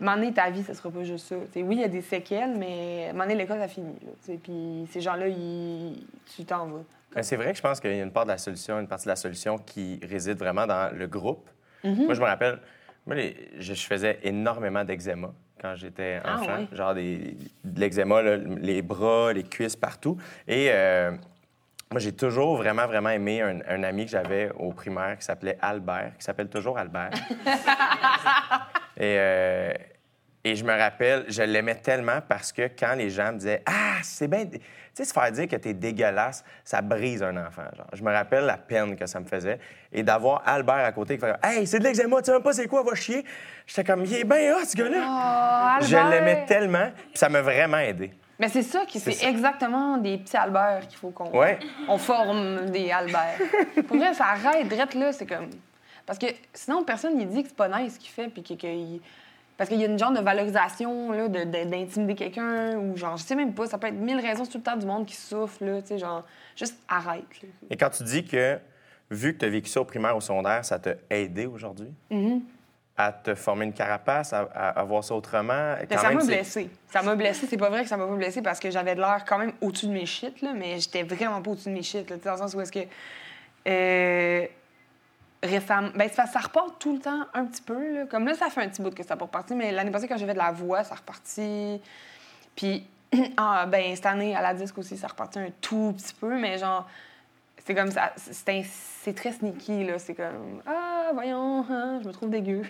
donné, 0.00 0.32
ta 0.32 0.50
vie, 0.50 0.62
ça 0.62 0.74
sera 0.74 0.90
pas 0.90 1.04
juste 1.04 1.26
ça. 1.26 1.36
Tu 1.52 1.60
sais, 1.60 1.62
oui, 1.62 1.76
il 1.76 1.80
y 1.80 1.84
a 1.84 1.88
des 1.88 2.02
séquelles, 2.02 2.56
mais 2.56 3.12
donné, 3.12 3.34
l'école, 3.34 3.58
ça 3.58 3.68
finit. 3.68 3.94
Puis 4.42 4.88
ces 4.90 5.00
gens-là, 5.00 5.28
ils... 5.28 6.04
tu 6.34 6.44
t'en 6.44 6.66
vas. 6.66 6.82
Ben, 7.14 7.22
c'est 7.22 7.36
vrai 7.36 7.50
que 7.52 7.56
je 7.56 7.62
pense 7.62 7.78
qu'il 7.78 7.94
y 7.94 8.00
a 8.00 8.02
une 8.02 8.10
part 8.10 8.24
de 8.24 8.30
la 8.30 8.38
solution, 8.38 8.78
une 8.80 8.88
partie 8.88 9.04
de 9.04 9.10
la 9.10 9.16
solution 9.16 9.58
qui 9.58 10.00
réside 10.02 10.38
vraiment 10.38 10.66
dans 10.66 10.90
le 10.96 11.06
groupe. 11.06 11.48
Mm-hmm. 11.84 12.04
Moi, 12.06 12.14
je 12.14 12.20
me 12.20 12.26
rappelle, 12.26 12.58
moi, 13.06 13.16
les- 13.16 13.50
je, 13.58 13.74
faisais 13.74 14.18
énormément 14.22 14.82
d'eczéma 14.84 15.32
quand 15.60 15.74
j'étais 15.76 16.20
Ah, 16.24 16.38
enfant. 16.38 16.66
Genre 16.72 16.94
des, 16.94 17.36
de 17.64 17.80
l'eczéma, 17.80 18.22
les 18.22 18.80
bras, 18.82 19.32
les 19.32 19.42
cuisses, 19.42 19.76
partout. 19.76 20.16
Et 20.48 20.68
euh, 20.70 21.10
moi, 21.90 22.00
j'ai 22.00 22.12
toujours 22.12 22.56
vraiment, 22.56 22.86
vraiment 22.86 23.10
aimé 23.10 23.42
un, 23.42 23.58
un 23.68 23.82
ami 23.82 24.06
que 24.06 24.10
j'avais 24.12 24.50
au 24.58 24.72
primaire 24.72 25.18
qui 25.18 25.24
s'appelait 25.24 25.58
Albert, 25.60 26.12
qui 26.18 26.24
s'appelle 26.24 26.48
toujours 26.48 26.78
Albert. 26.78 27.10
Et, 28.96 29.16
euh, 29.18 29.72
et 30.44 30.56
je 30.56 30.64
me 30.64 30.76
rappelle, 30.76 31.24
je 31.28 31.42
l'aimais 31.42 31.76
tellement 31.76 32.20
parce 32.28 32.52
que 32.52 32.62
quand 32.78 32.94
les 32.94 33.10
gens 33.10 33.32
me 33.32 33.38
disaient 33.38 33.62
Ah, 33.66 33.98
c'est 34.02 34.28
bien. 34.28 34.44
Tu 34.46 34.58
sais, 34.94 35.04
se 35.04 35.12
faire 35.14 35.30
dire 35.32 35.48
que 35.48 35.56
t'es 35.56 35.72
dégueulasse, 35.72 36.44
ça 36.64 36.82
brise 36.82 37.22
un 37.22 37.34
enfant. 37.38 37.62
Genre. 37.74 37.86
Je 37.94 38.02
me 38.02 38.12
rappelle 38.12 38.44
la 38.44 38.58
peine 38.58 38.94
que 38.96 39.06
ça 39.06 39.20
me 39.20 39.24
faisait. 39.24 39.58
Et 39.90 40.02
d'avoir 40.02 40.42
Albert 40.44 40.84
à 40.84 40.92
côté 40.92 41.16
qui 41.16 41.24
fait 41.24 41.34
Hey, 41.42 41.66
c'est 41.66 41.78
de 41.78 41.84
l'eczéma, 41.84 42.18
tu 42.20 42.26
sais 42.26 42.32
même 42.32 42.42
pas 42.42 42.52
c'est 42.52 42.66
quoi, 42.66 42.82
va 42.82 42.94
chier. 42.94 43.24
J'étais 43.66 43.84
comme, 43.84 44.04
il 44.04 44.14
est 44.14 44.24
bien 44.24 44.54
hot, 44.54 44.64
ce 44.66 44.76
gars-là. 44.76 45.78
Oh, 45.80 45.84
je 45.84 45.96
l'aimais 46.10 46.44
tellement, 46.46 46.90
puis 46.94 47.16
ça 47.18 47.28
m'a 47.30 47.40
vraiment 47.40 47.78
aidé. 47.78 48.12
Mais 48.38 48.48
c'est 48.48 48.62
ça, 48.62 48.84
qui- 48.86 48.98
c'est 48.98 49.24
exactement 49.24 49.96
des 49.98 50.18
petits 50.18 50.36
Albert 50.36 50.80
qu'il 50.88 50.98
faut 50.98 51.10
qu'on 51.10 51.30
Ouais. 51.30 51.58
on 51.88 51.96
forme 51.96 52.66
des 52.70 52.90
Albert. 52.90 53.38
Pour 53.86 53.96
vrai, 53.96 54.12
ça 54.14 54.24
arrête, 54.26 54.66
drette 54.68 54.94
là, 54.94 55.12
c'est 55.12 55.26
comme... 55.26 55.48
Parce 56.06 56.18
que 56.18 56.26
sinon, 56.52 56.84
personne 56.84 57.16
ne 57.18 57.24
dit 57.24 57.42
que 57.42 57.48
c'est 57.48 57.56
pas 57.56 57.68
nice 57.68 57.94
ce 57.94 57.98
qu'il 57.98 58.10
fait, 58.10 58.28
puis 58.28 58.42
que... 58.42 58.54
que 58.54 58.66
il- 58.66 59.00
Parce 59.56 59.68
qu'il 59.70 59.80
y 59.80 59.84
a 59.84 59.86
une 59.86 59.98
genre 59.98 60.12
de 60.12 60.20
valorisation, 60.20 61.12
là, 61.12 61.28
de- 61.28 61.44
de- 61.44 61.64
d'intimider 61.70 62.14
quelqu'un, 62.14 62.76
ou 62.78 62.96
genre, 62.96 63.16
je 63.16 63.22
sais 63.22 63.36
même 63.36 63.54
pas, 63.54 63.66
ça 63.66 63.78
peut 63.78 63.86
être 63.86 63.94
mille 63.94 64.18
raisons, 64.18 64.44
tout 64.46 64.58
le 64.58 64.64
temps 64.64 64.76
du 64.76 64.86
monde 64.86 65.06
qui 65.06 65.14
souffle, 65.14 65.64
là, 65.64 65.80
tu 65.82 65.88
sais, 65.88 65.98
genre, 65.98 66.24
juste 66.56 66.76
arrête, 66.88 67.42
là. 67.42 67.48
Et 67.70 67.76
quand 67.76 67.90
tu 67.90 68.02
dis 68.02 68.24
que, 68.24 68.58
vu 69.10 69.34
que 69.34 69.38
tu 69.40 69.44
as 69.44 69.48
vécu 69.50 69.68
ça 69.68 69.80
au 69.80 69.84
primaire, 69.84 70.16
au 70.16 70.20
secondaire, 70.20 70.64
ça 70.64 70.78
t'a 70.78 70.94
aidé 71.10 71.46
aujourd'hui? 71.46 71.92
Mm-hmm. 72.10 72.40
à 72.96 73.10
te 73.12 73.34
former 73.34 73.64
une 73.66 73.72
carapace, 73.72 74.32
à, 74.32 74.84
voir 74.84 75.02
ça 75.04 75.14
autrement? 75.14 75.76
Quand 75.88 75.98
ça 75.98 76.10
m'a 76.10 76.24
blessé. 76.24 76.68
Ça 76.90 77.02
m'a 77.02 77.14
blessé. 77.14 77.46
C'est 77.48 77.56
pas 77.56 77.70
vrai 77.70 77.82
que 77.84 77.88
ça 77.88 77.96
m'a 77.96 78.06
pas 78.06 78.14
blessé 78.16 78.42
parce 78.42 78.58
que 78.60 78.70
j'avais 78.70 78.94
de 78.94 79.00
l'air 79.00 79.24
quand 79.26 79.38
même 79.38 79.52
au-dessus 79.60 79.86
de 79.86 79.92
mes 79.92 80.06
shit, 80.06 80.40
là, 80.42 80.52
mais 80.54 80.78
j'étais 80.78 81.02
vraiment 81.02 81.40
pas 81.40 81.50
au-dessus 81.52 81.68
de 81.70 81.74
mes 81.74 81.82
shit. 81.82 82.08
Là, 82.10 82.16
dans 82.16 82.32
le 82.32 82.38
sens 82.38 82.54
où 82.54 82.60
est-ce 82.60 82.72
que. 82.72 82.80
euh, 83.68 84.46
récemment. 85.42 85.90
Ben, 85.94 86.08
que 86.08 86.14
ça 86.14 86.24
repart 86.40 86.78
tout 86.78 86.94
le 86.94 87.00
temps 87.00 87.26
un 87.34 87.44
petit 87.46 87.62
peu. 87.62 87.94
Là. 87.94 88.06
Comme 88.06 88.26
là, 88.26 88.34
ça 88.34 88.48
fait 88.48 88.62
un 88.62 88.68
petit 88.68 88.82
bout 88.82 88.94
que 88.94 89.02
ça 89.02 89.14
n'a 89.14 89.18
pas 89.18 89.24
reparti, 89.26 89.54
mais 89.54 89.72
l'année 89.72 89.90
passée, 89.90 90.08
quand 90.08 90.16
j'ai 90.16 90.26
fait 90.26 90.34
de 90.34 90.38
la 90.38 90.52
voix, 90.52 90.84
ça 90.84 90.94
reparti. 90.94 91.80
Puis, 92.56 92.86
ah, 93.36 93.66
ben, 93.66 93.94
cette 93.94 94.06
année, 94.06 94.34
à 94.36 94.42
la 94.42 94.54
disque 94.54 94.78
aussi, 94.78 94.96
ça 94.96 95.08
reparti 95.08 95.38
un 95.38 95.50
tout 95.60 95.94
petit 95.96 96.14
peu, 96.14 96.38
mais 96.38 96.58
genre. 96.58 96.88
C'est 97.64 97.76
comme 97.76 97.92
ça. 97.92 98.12
C'est 98.16 99.14
très 99.14 99.30
sneaky, 99.32 99.84
là. 99.84 99.98
C'est 99.98 100.14
comme. 100.14 100.60
Ah, 100.66 101.10
voyons, 101.14 101.64
hein, 101.70 102.00
je 102.02 102.08
me 102.08 102.12
trouve 102.12 102.30
dégueu. 102.30 102.62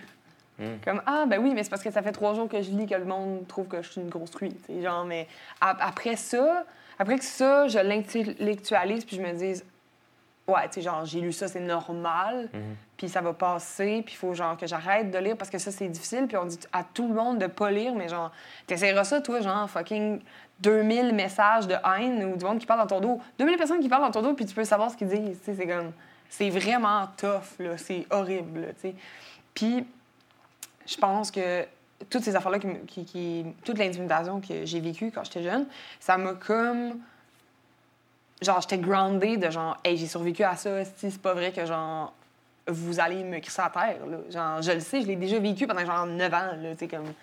Comme, 0.85 1.01
ah, 1.07 1.25
ben 1.27 1.39
oui, 1.41 1.51
mais 1.55 1.63
c'est 1.63 1.69
parce 1.71 1.81
que 1.81 1.89
ça 1.89 2.03
fait 2.03 2.11
trois 2.11 2.35
jours 2.35 2.47
que 2.47 2.61
je 2.61 2.69
lis 2.69 2.85
que 2.85 2.93
le 2.93 3.05
monde 3.05 3.47
trouve 3.47 3.67
que 3.67 3.81
je 3.81 3.89
suis 3.91 4.01
une 4.01 4.09
grosse 4.09 4.29
truie. 4.29 4.55
Genre, 4.81 5.03
mais 5.03 5.27
ap- 5.59 5.79
après 5.81 6.15
ça, 6.15 6.63
après 6.99 7.17
que 7.17 7.25
ça, 7.25 7.67
je 7.67 7.79
l'intellectualise 7.79 9.03
puis 9.03 9.17
je 9.17 9.21
me 9.23 9.33
dis, 9.33 9.61
ouais, 10.47 10.67
tu 10.67 10.73
sais, 10.75 10.81
genre, 10.81 11.05
j'ai 11.05 11.21
lu 11.21 11.31
ça, 11.31 11.47
c'est 11.47 11.59
normal, 11.59 12.49
puis 12.97 13.07
ça 13.09 13.21
va 13.21 13.33
passer, 13.33 14.01
puis 14.05 14.13
il 14.15 14.17
faut, 14.17 14.33
genre, 14.33 14.57
que 14.57 14.67
j'arrête 14.67 15.09
de 15.11 15.17
lire 15.17 15.37
parce 15.37 15.49
que 15.49 15.57
ça, 15.57 15.71
c'est 15.71 15.87
difficile, 15.87 16.27
puis 16.27 16.35
on 16.37 16.45
dit 16.45 16.59
à 16.73 16.83
tout 16.83 17.07
le 17.07 17.13
monde 17.13 17.39
de 17.39 17.47
pas 17.47 17.71
lire, 17.71 17.93
mais 17.95 18.09
genre, 18.09 18.31
t'essaieras 18.67 19.03
ça, 19.05 19.21
toi, 19.21 19.39
genre, 19.41 19.69
fucking 19.69 20.21
2000 20.59 21.13
messages 21.13 21.67
de 21.67 21.75
haine 21.97 22.23
ou 22.25 22.37
du 22.37 22.45
monde 22.45 22.59
qui 22.59 22.65
parle 22.65 22.81
dans 22.81 22.87
ton 22.87 23.01
dos. 23.01 23.21
2000 23.39 23.57
personnes 23.57 23.79
qui 23.79 23.89
parlent 23.89 24.03
dans 24.03 24.11
ton 24.11 24.21
dos, 24.21 24.33
puis 24.33 24.45
tu 24.45 24.53
peux 24.53 24.63
savoir 24.65 24.91
ce 24.91 24.97
qu'ils 24.97 25.07
disent, 25.07 25.39
tu 25.39 25.45
sais, 25.45 25.55
c'est 25.55 25.67
comme, 25.67 25.91
c'est 26.29 26.49
vraiment 26.49 27.07
tough, 27.17 27.59
là, 27.59 27.77
c'est 27.77 28.05
horrible, 28.09 28.61
là, 28.61 28.67
tu 28.73 28.81
sais. 28.89 28.95
Puis, 29.53 29.85
je 30.85 30.97
pense 30.97 31.31
que 31.31 31.65
toutes 32.09 32.23
ces 32.23 32.35
affaires-là, 32.35 32.59
qui, 32.87 33.05
qui- 33.05 33.45
toute 33.63 33.77
l'intimidation 33.77 34.41
que 34.41 34.65
j'ai 34.65 34.79
vécue 34.81 35.09
quand 35.11 35.23
j'étais 35.23 35.43
jeune, 35.43 35.65
ça 36.01 36.17
m'a 36.17 36.33
comme. 36.33 36.99
Genre, 38.43 38.61
j'étais 38.61 38.77
groundée 38.77 39.37
de 39.37 39.49
genre, 39.49 39.77
hey, 39.83 39.97
j'ai 39.97 40.07
survécu 40.07 40.43
à 40.43 40.55
ça, 40.55 40.83
si 40.85 41.11
c'est 41.11 41.21
pas 41.21 41.33
vrai 41.33 41.51
que 41.51 41.65
genre, 41.65 42.13
vous 42.67 42.99
allez 42.99 43.23
me 43.23 43.39
crisser 43.39 43.61
à 43.61 43.69
terre, 43.69 44.05
là. 44.07 44.17
Genre, 44.29 44.61
je 44.61 44.71
le 44.71 44.79
sais, 44.79 45.01
je 45.01 45.07
l'ai 45.07 45.15
déjà 45.15 45.39
vécu 45.39 45.67
pendant 45.67 45.85
genre 45.85 46.05
9 46.05 46.33
ans, 46.33 46.51
là, 46.61 46.75
tu 46.75 46.87
comme. 46.87 47.13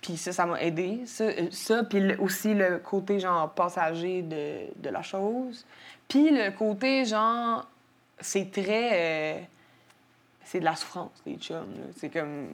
Puis 0.00 0.16
ça, 0.16 0.32
ça 0.32 0.46
m'a 0.46 0.60
aidé. 0.62 1.02
Ça, 1.04 1.24
euh, 1.24 1.48
ça 1.50 1.84
puis 1.84 2.14
aussi 2.16 2.54
le 2.54 2.78
côté, 2.78 3.20
genre, 3.20 3.50
passager 3.50 4.22
de, 4.22 4.60
de 4.76 4.88
la 4.88 5.02
chose. 5.02 5.66
Puis 6.08 6.30
le 6.30 6.50
côté, 6.52 7.04
genre, 7.04 7.66
c'est 8.18 8.50
très. 8.50 8.90
euh, 9.38 9.40
c'est 10.44 10.60
de 10.60 10.64
la 10.64 10.74
souffrance, 10.74 11.22
les 11.26 11.36
chums. 11.36 11.66
C'est 11.96 12.08
comme. 12.08 12.48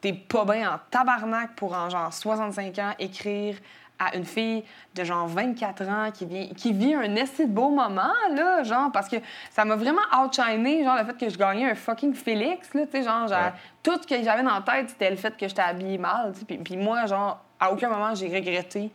T'es 0.00 0.14
pas 0.14 0.46
bien 0.46 0.72
en 0.72 0.78
tabarnak 0.90 1.54
pour, 1.56 1.74
en 1.74 1.90
genre 1.90 2.12
65 2.12 2.78
ans, 2.78 2.94
écrire 2.98 3.56
à 4.02 4.16
une 4.16 4.24
fille 4.24 4.64
de 4.94 5.04
genre 5.04 5.28
24 5.28 5.88
ans 5.88 6.10
qui, 6.10 6.24
vient, 6.24 6.48
qui 6.56 6.72
vit 6.72 6.94
un 6.94 7.06
de 7.06 7.44
beau 7.46 7.68
moment, 7.68 8.12
là, 8.34 8.62
genre, 8.64 8.90
parce 8.90 9.08
que 9.08 9.16
ça 9.50 9.64
m'a 9.66 9.76
vraiment 9.76 10.00
outshiné, 10.24 10.82
genre, 10.82 10.96
le 10.98 11.04
fait 11.04 11.16
que 11.18 11.28
je 11.30 11.36
gagnais 11.36 11.70
un 11.70 11.74
fucking 11.74 12.14
Félix, 12.14 12.72
là, 12.74 12.86
tu 12.86 12.92
sais, 12.92 13.02
genre, 13.04 13.28
genre, 13.28 13.38
Ouais. 13.38 13.52
tout 13.82 14.00
ce 14.02 14.06
que 14.06 14.22
j'avais 14.24 14.42
dans 14.42 14.54
la 14.54 14.62
tête, 14.62 14.88
c'était 14.88 15.10
le 15.10 15.16
fait 15.16 15.36
que 15.36 15.46
j'étais 15.46 15.60
habillée 15.62 15.98
mal, 15.98 16.32
tu 16.32 16.40
sais, 16.40 16.58
puis, 16.58 16.76
moi, 16.78 17.04
genre, 17.06 17.44
à 17.60 17.70
aucun 17.70 17.90
moment, 17.90 18.14
j'ai 18.14 18.28
regretté, 18.34 18.90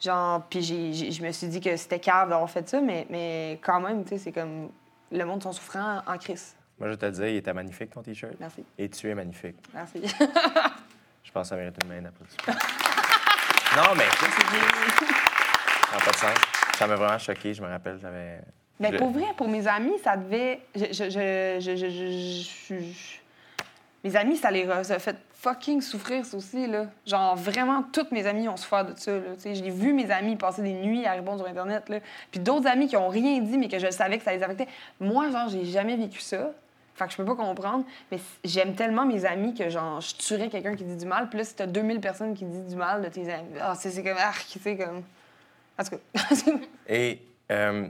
genre, 0.00 0.42
puis 0.50 0.62
je 0.62 1.22
me 1.24 1.32
suis 1.32 1.46
dit 1.48 1.60
que 1.60 1.74
c'était 1.76 1.98
cave 1.98 2.28
d'avoir 2.28 2.50
fait 2.50 2.68
ça, 2.68 2.80
mais, 2.80 3.06
mais 3.08 3.58
quand 3.62 3.80
même, 3.80 4.02
tu 4.04 4.10
sais, 4.10 4.18
c'est 4.18 4.32
comme, 4.32 4.68
le 5.10 5.24
monde 5.24 5.42
sont 5.42 5.52
souffrants 5.52 6.02
en 6.06 6.18
crise. 6.18 6.54
Moi, 6.78 6.90
je 6.90 6.94
te 6.96 7.06
le 7.06 7.12
dis, 7.12 7.22
il 7.22 7.36
était 7.36 7.52
magnifique, 7.54 7.90
ton 7.90 8.02
T-shirt. 8.02 8.34
Merci, 8.38 8.64
Et 8.76 8.88
tu 8.90 9.08
es 9.08 9.14
magnifique. 9.14 9.56
merci. 9.72 10.02
Je 11.24 11.30
pense 11.30 11.44
que 11.44 11.48
ça 11.50 11.56
mérite 11.56 11.76
une 11.84 11.88
main 11.88 12.02
d'applaudissement. 12.02 12.52
Non, 13.76 13.94
mais 13.96 14.04
ça 14.04 14.26
n'a 15.98 16.04
pas 16.04 16.10
de 16.10 16.16
sens. 16.16 16.38
Ça 16.78 16.86
m'a 16.86 16.94
vraiment 16.96 17.18
choqué, 17.18 17.54
je 17.54 17.62
me 17.62 17.68
rappelle, 17.68 17.98
j'avais... 18.00 18.40
Mais 18.80 18.90
je- 18.92 18.96
pour 18.96 19.10
vrai, 19.10 19.26
pour 19.36 19.48
mes 19.48 19.66
amis, 19.68 19.98
ça 20.02 20.16
devait. 20.16 20.60
Je, 20.74 20.82
Mes 24.04 24.16
amis, 24.16 24.36
ça 24.36 24.50
les 24.50 24.68
a 24.68 24.82
fait 24.98 25.16
fucking 25.34 25.80
souffrir, 25.80 26.24
ça 26.24 26.36
aussi, 26.36 26.66
là. 26.66 26.86
Genre, 27.06 27.36
vraiment, 27.36 27.84
toutes 27.92 28.10
mes 28.10 28.26
amies 28.26 28.48
ont 28.48 28.56
souffert 28.56 28.84
de 28.84 28.94
ça, 28.96 29.12
là. 29.12 29.20
J'ai 29.44 29.70
vu 29.70 29.92
mes 29.92 30.10
amis 30.10 30.34
passer 30.36 30.62
des 30.62 30.72
nuits 30.72 31.06
à 31.06 31.12
répondre 31.12 31.38
sur 31.38 31.46
Internet, 31.48 31.88
là. 31.88 31.98
Puis 32.32 32.40
d'autres 32.40 32.66
amis 32.66 32.88
qui 32.88 32.96
ont 32.96 33.08
rien 33.08 33.40
dit, 33.40 33.56
mais 33.58 33.68
que 33.68 33.78
je 33.78 33.90
savais 33.90 34.18
que 34.18 34.24
ça 34.24 34.32
les 34.32 34.42
affectait. 34.42 34.66
Moi, 34.98 35.30
genre, 35.30 35.48
j'ai 35.48 35.64
jamais 35.64 35.96
vécu 35.96 36.18
ça. 36.20 36.50
Fait 36.94 37.06
que 37.06 37.12
je 37.12 37.16
peux 37.16 37.24
pas 37.24 37.34
comprendre. 37.36 37.84
Mais 38.10 38.18
j'aime 38.44 38.74
tellement 38.74 39.06
mes 39.06 39.24
amis 39.24 39.54
que, 39.54 39.68
genre, 39.70 40.00
je 40.00 40.14
tuerais 40.16 40.48
quelqu'un 40.48 40.74
qui 40.76 40.84
dit 40.84 40.96
du 40.96 41.06
mal. 41.06 41.28
Puis 41.28 41.38
là, 41.38 41.44
si 41.44 41.54
t'as 41.54 41.66
2000 41.66 42.00
personnes 42.00 42.34
qui 42.34 42.44
disent 42.44 42.66
du 42.66 42.76
mal 42.76 43.02
de 43.02 43.08
tes 43.08 43.32
amis, 43.32 43.54
ah, 43.60 43.74
c'est 43.74 43.90
c'est 43.90 44.02
comme. 44.02 44.16
Ah, 44.18 44.32
sais, 44.34 44.76
comme. 44.76 45.02
En 45.78 45.84
tout 45.84 45.90
cas. 45.96 46.52
Et 46.88 47.22
euh, 47.50 47.88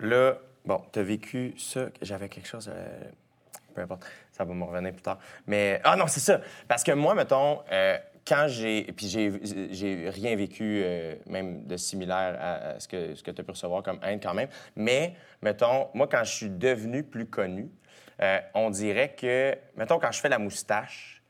là, 0.00 0.38
bon, 0.64 0.82
tu 0.92 0.98
as 0.98 1.02
vécu 1.02 1.54
ça. 1.56 1.86
J'avais 2.00 2.28
quelque 2.28 2.48
chose. 2.48 2.68
euh, 2.72 3.02
peu 3.74 3.82
importe, 3.82 4.04
ça 4.32 4.44
va 4.44 4.52
me 4.54 4.64
revenir 4.64 4.92
plus 4.92 5.02
tard. 5.02 5.18
Mais. 5.46 5.80
Ah 5.84 5.96
non, 5.96 6.06
c'est 6.08 6.20
ça. 6.20 6.40
Parce 6.66 6.82
que 6.82 6.92
moi, 6.92 7.14
mettons, 7.14 7.60
euh, 7.70 7.96
quand 8.26 8.46
j'ai. 8.48 8.84
Puis 8.92 9.06
j'ai, 9.08 9.70
j'ai 9.72 10.10
rien 10.10 10.34
vécu, 10.36 10.82
euh, 10.84 11.14
même 11.26 11.64
de 11.64 11.76
similaire 11.76 12.36
à, 12.40 12.52
à 12.54 12.80
ce 12.80 12.88
que, 12.88 13.14
ce 13.14 13.22
que 13.22 13.30
tu 13.30 13.40
as 13.40 13.44
pu 13.44 13.52
recevoir 13.52 13.82
comme 13.84 14.00
haine 14.02 14.20
quand 14.20 14.34
même. 14.34 14.48
Mais, 14.76 15.14
mettons, 15.40 15.88
moi, 15.94 16.08
quand 16.08 16.24
je 16.24 16.32
suis 16.32 16.50
devenu 16.50 17.02
plus 17.04 17.26
connu, 17.26 17.70
euh, 18.22 18.38
on 18.54 18.70
dirait 18.70 19.14
que. 19.14 19.56
Mettons, 19.76 19.98
quand 19.98 20.12
je 20.12 20.20
fais 20.20 20.28
la 20.28 20.38
moustache, 20.38 21.22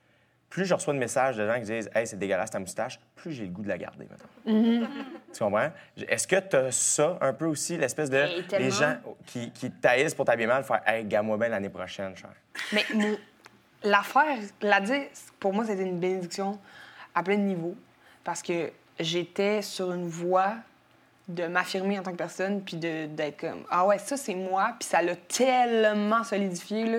plus 0.50 0.66
je 0.66 0.74
reçois 0.74 0.92
de 0.92 0.98
messages 0.98 1.36
de 1.36 1.46
gens 1.46 1.54
qui 1.54 1.62
disent 1.62 1.90
Hey, 1.94 2.06
c'est 2.06 2.18
dégueulasse 2.18 2.50
ta 2.50 2.58
moustache, 2.58 3.00
plus 3.16 3.32
j'ai 3.32 3.44
le 3.44 3.50
goût 3.50 3.62
de 3.62 3.68
la 3.68 3.78
garder, 3.78 4.06
mettons. 4.10 4.86
Tu 5.32 5.38
comprends? 5.38 5.70
Est-ce 5.96 6.28
que 6.28 6.36
tu 6.36 6.56
as 6.56 6.72
ça 6.72 7.16
un 7.20 7.32
peu 7.32 7.46
aussi, 7.46 7.78
l'espèce 7.78 8.10
de. 8.10 8.18
Hey, 8.18 8.44
les 8.58 8.70
gens 8.70 8.96
qui, 9.26 9.50
qui 9.52 9.70
taillissent 9.70 10.14
pour 10.14 10.26
t'habiller 10.26 10.48
mal, 10.48 10.62
faire 10.64 10.82
Hey, 10.86 11.04
gamme-moi 11.04 11.38
bien 11.38 11.48
l'année 11.48 11.70
prochaine, 11.70 12.14
cher? 12.14 12.30
Mais 12.72 12.84
l'affaire, 13.82 14.38
la 14.60 14.80
disque, 14.80 15.32
pour 15.40 15.52
moi, 15.54 15.64
c'était 15.64 15.82
une 15.82 15.98
bénédiction 15.98 16.58
à 17.14 17.22
plein 17.22 17.36
de 17.36 17.42
niveaux. 17.42 17.76
Parce 18.24 18.42
que 18.42 18.70
j'étais 19.00 19.62
sur 19.62 19.92
une 19.92 20.08
voie 20.08 20.56
de 21.28 21.46
m'affirmer 21.46 21.98
en 21.98 22.02
tant 22.02 22.10
que 22.12 22.16
personne, 22.16 22.62
puis 22.62 22.76
de- 22.76 23.06
d'être 23.06 23.40
comme 23.40 23.62
Ah 23.70 23.86
ouais, 23.86 23.98
ça, 23.98 24.16
c'est 24.16 24.34
moi. 24.34 24.72
Puis 24.78 24.88
ça 24.88 25.02
l'a 25.02 25.14
tellement 25.16 26.24
solidifié, 26.24 26.84
là. 26.84 26.98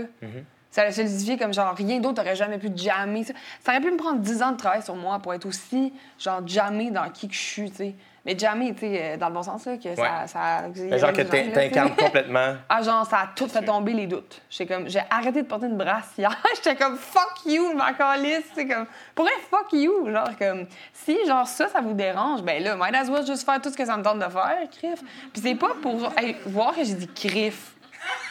Ça 0.71 0.83
l'a 0.83 0.91
solidifié 0.91 1.37
comme 1.37 1.53
genre 1.53 1.75
rien 1.75 1.99
d'autre 1.99 2.21
aurait 2.21 2.35
jamais 2.35 2.57
pu 2.57 2.71
jammer. 2.75 3.23
Ça, 3.23 3.33
ça 3.63 3.71
aurait 3.73 3.81
pu 3.81 3.91
me 3.91 3.97
prendre 3.97 4.19
10 4.19 4.41
ans 4.41 4.51
de 4.53 4.57
travail 4.57 4.81
sur 4.81 4.95
moi 4.95 5.19
pour 5.19 5.33
être 5.33 5.45
aussi, 5.45 5.93
genre, 6.17 6.41
jammé 6.47 6.89
dans 6.89 7.09
qui 7.11 7.27
que 7.27 7.33
je 7.35 7.39
suis, 7.39 7.69
tu 7.69 7.77
sais. 7.77 7.95
Mais 8.25 8.37
jammer, 8.39 8.73
tu 8.73 8.81
sais, 8.81 9.01
euh, 9.01 9.17
dans 9.17 9.27
le 9.27 9.33
bon 9.33 9.43
sens, 9.43 9.65
là, 9.65 9.75
que 9.75 9.95
ça. 9.95 10.27
ça 10.27 10.63
Mais 10.75 10.97
genre 10.97 11.11
que 11.11 11.21
t'incarnes 11.23 11.95
complètement. 11.95 12.55
Ah, 12.69 12.81
genre, 12.81 13.05
ça 13.05 13.17
a 13.17 13.27
tout 13.35 13.47
fait 13.47 13.61
tomber 13.63 13.93
les 13.93 14.07
doutes. 14.07 14.41
J'étais 14.49 14.73
comme, 14.73 14.89
j'ai 14.89 15.01
arrêté 15.09 15.41
de 15.41 15.47
porter 15.47 15.67
une 15.67 15.77
brassière. 15.77 16.41
J'étais 16.55 16.75
comme, 16.75 16.97
fuck 16.97 17.45
you, 17.45 17.73
ma 17.73 17.93
calice. 17.93 18.45
C'est 18.55 18.65
comme, 18.65 18.85
pour 19.13 19.25
vrai, 19.25 19.33
fuck 19.51 19.73
you. 19.73 20.09
Genre, 20.09 20.29
comme, 20.39 20.65
si, 20.93 21.17
genre, 21.27 21.47
ça, 21.47 21.67
ça 21.67 21.81
vous 21.81 21.93
dérange, 21.93 22.41
ben 22.41 22.63
là, 22.63 22.75
might 22.75 22.95
as 22.95 23.09
well 23.09 23.25
juste 23.25 23.45
faire 23.45 23.61
tout 23.61 23.69
ce 23.69 23.77
que 23.77 23.85
ça 23.85 23.97
me 23.97 24.03
tente 24.03 24.19
de 24.19 24.29
faire, 24.29 24.57
crif. 24.71 25.01
Puis 25.33 25.41
c'est 25.41 25.55
pas 25.55 25.73
pour, 25.81 26.11
hey, 26.17 26.35
voir 26.45 26.73
que 26.73 26.83
j'ai 26.83 26.95
dit 26.95 27.07
crif. 27.07 27.72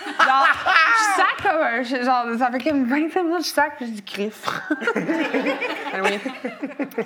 Genre, 0.06 0.46
je 0.98 1.04
sac 1.16 1.36
comme 1.42 1.62
un. 1.62 1.82
Genre, 1.82 2.38
ça 2.38 2.50
fait 2.50 2.62
comme 2.62 2.84
25 2.84 3.22
minutes 3.22 3.38
que 3.38 3.44
je 3.44 3.48
sac, 3.50 3.76
puis 3.76 3.86
je 3.86 3.92
dis. 3.92 4.30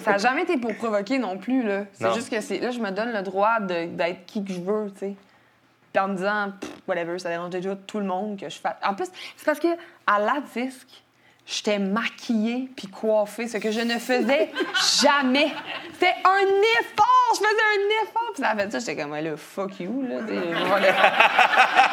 Ça 0.01 0.13
n'a 0.13 0.19
jamais 0.19 0.43
été 0.43 0.57
pour 0.57 0.75
provoquer 0.77 1.19
non 1.19 1.39
plus, 1.39 1.63
là. 1.63 1.85
C'est 1.93 2.15
juste 2.15 2.31
que 2.31 2.41
c'est. 2.41 2.59
Là, 2.59 2.71
je 2.71 2.79
me 2.81 2.91
donne 2.91 3.13
le 3.13 3.23
droit 3.23 3.61
d'être 3.61 4.27
qui 4.27 4.45
que 4.45 4.53
je 4.53 4.61
veux, 4.61 4.91
tu 4.93 4.99
sais. 4.99 5.15
Puis 5.93 6.03
en 6.03 6.09
me 6.09 6.17
disant, 6.17 6.53
whatever, 6.87 7.19
ça 7.19 7.31
dérange 7.31 7.51
déjà 7.51 7.75
tout 7.75 7.99
le 7.99 8.05
monde 8.05 8.39
que 8.39 8.49
je 8.49 8.59
fasse. 8.59 8.77
En 8.83 8.95
plus, 8.95 9.09
c'est 9.37 9.45
parce 9.45 9.59
que 9.59 9.69
à 10.07 10.19
la 10.19 10.41
disque, 10.55 11.03
j'étais 11.47 11.79
maquillée 11.79 12.69
puis 12.77 12.89
coiffée, 12.89 13.49
ce 13.49 13.57
que 13.59 13.71
je 13.71 13.81
ne 13.81 13.99
faisais 13.99 14.51
jamais. 15.03 15.51
C'était 15.95 16.15
un 16.25 16.47
effort! 16.81 17.33
Je 17.33 17.39
faisais 17.39 17.47
un 17.47 17.89
effort! 18.03 18.33
Puis 18.35 18.43
ça 18.43 18.55
fait 18.57 18.71
ça, 18.71 18.79
j'étais 18.81 18.97
comme, 18.97 19.15
là, 19.15 19.37
fuck 19.37 19.81
you, 19.81 20.03
là. 20.03 20.21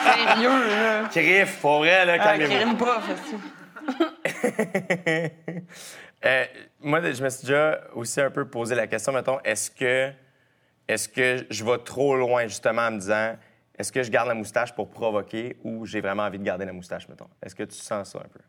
Sérieux, 0.04 0.68
là. 0.70 1.04
Criff, 1.10 1.60
pour 1.62 1.78
vrai, 1.80 2.06
là, 2.06 2.14
Ah, 2.20 2.38
calmez-vous. 2.38 2.54
crime 2.56 2.78
pas. 2.78 3.02
Euh, 6.26 6.46
moi, 6.80 7.02
je 7.12 7.22
me 7.22 7.28
suis 7.30 7.42
déjà 7.42 7.82
aussi 7.96 8.22
un 8.22 8.32
peu 8.32 8.48
posé 8.48 8.76
la 8.76 8.88
question, 8.88 9.12
mettons, 9.12 9.40
est-ce 9.44 9.70
que 9.70 10.10
est-ce 10.88 11.10
que 11.10 11.46
je 11.50 11.66
vais 11.66 11.78
trop 11.80 12.16
loin, 12.16 12.48
justement, 12.48 12.84
en 12.84 12.92
me 12.92 13.00
disant, 13.00 13.36
est-ce 13.78 13.92
que 13.92 14.02
je 14.04 14.10
garde 14.10 14.30
la 14.30 14.34
moustache 14.34 14.74
pour 14.74 14.90
provoquer 14.90 15.58
ou 15.66 15.86
j'ai 15.86 16.00
vraiment 16.00 16.24
envie 16.24 16.40
de 16.40 16.44
garder 16.46 16.64
la 16.64 16.72
moustache, 16.72 17.10
mettons? 17.10 17.28
Est-ce 17.42 17.54
que 17.56 17.64
tu 17.64 17.76
sens 17.76 18.12
ça 18.12 18.20
un 18.20 18.28
peu? 18.30 18.40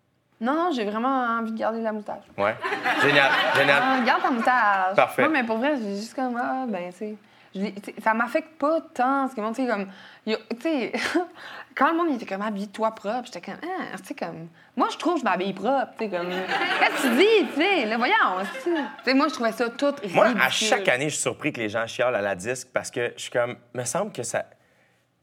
Non, 0.41 0.53
non, 0.55 0.71
j'ai 0.73 0.85
vraiment 0.85 1.39
envie 1.39 1.53
de 1.53 1.59
garder 1.59 1.81
la 1.81 1.93
moustache. 1.93 2.25
Ouais? 2.37 2.55
Génial, 3.03 3.31
génial. 3.57 3.83
Ah, 3.83 4.01
garde 4.05 4.23
ta 4.23 4.31
moustache. 4.31 4.97
Parfait. 4.97 5.23
Non, 5.23 5.31
mais 5.31 5.45
pour 5.45 5.59
vrai, 5.59 5.75
j'ai 5.81 5.97
juste 5.97 6.15
comme, 6.15 6.37
ah, 6.37 6.65
ben, 6.69 6.91
tu 6.93 6.99
sais. 6.99 7.17
je 7.55 7.71
Ça 8.03 8.15
m'affecte 8.15 8.59
pas 8.59 8.81
tant. 8.93 9.23
Parce 9.23 9.35
que, 9.35 9.41
moi, 9.41 9.51
tu 9.55 9.63
sais, 9.65 9.69
comme. 9.69 9.87
Tu 10.27 10.37
sais, 10.61 10.93
quand 11.77 11.91
le 11.93 11.97
monde 11.97 12.07
il 12.11 12.17
était 12.17 12.27
comme, 12.27 12.43
habille-toi 12.43 12.91
propre, 12.95 13.23
j'étais 13.27 13.41
comme, 13.41 13.61
ah, 13.63 13.97
tu 13.97 14.05
sais, 14.07 14.15
comme. 14.15 14.49
Moi, 14.77 14.89
je 14.93 14.99
trouve 14.99 15.15
que 15.15 15.21
je 15.21 15.25
m'habille 15.25 15.53
propre, 15.53 15.93
tu 15.99 16.05
sais, 16.05 16.11
comme. 16.11 16.29
Qu'est-ce 16.81 17.03
que 17.03 17.09
tu 17.09 17.17
dis, 17.17 17.53
tu 17.55 17.61
sais, 17.61 17.87
là, 17.87 17.97
voyons, 17.97 18.15
tu 18.41 18.61
sais. 18.61 18.71
Tu 18.71 18.81
sais, 19.05 19.15
moi, 19.15 19.29
je 19.29 19.35
trouvais 19.35 19.53
ça 19.53 19.69
tout 19.71 19.95
Moi, 20.13 20.25
ridicule. 20.25 20.43
à 20.47 20.51
chaque 20.51 20.89
année, 20.89 21.09
je 21.09 21.15
suis 21.15 21.23
surpris 21.23 21.53
que 21.53 21.61
les 21.61 21.69
gens 21.69 21.87
chialent 21.87 22.17
à 22.17 22.23
la 22.23 22.35
disque 22.35 22.69
parce 22.73 22.91
que 22.91 23.13
je 23.17 23.23
suis 23.23 23.31
comme, 23.31 23.57
me 23.73 23.85
semble 23.85 24.11
que 24.13 24.25
ça. 24.25 24.45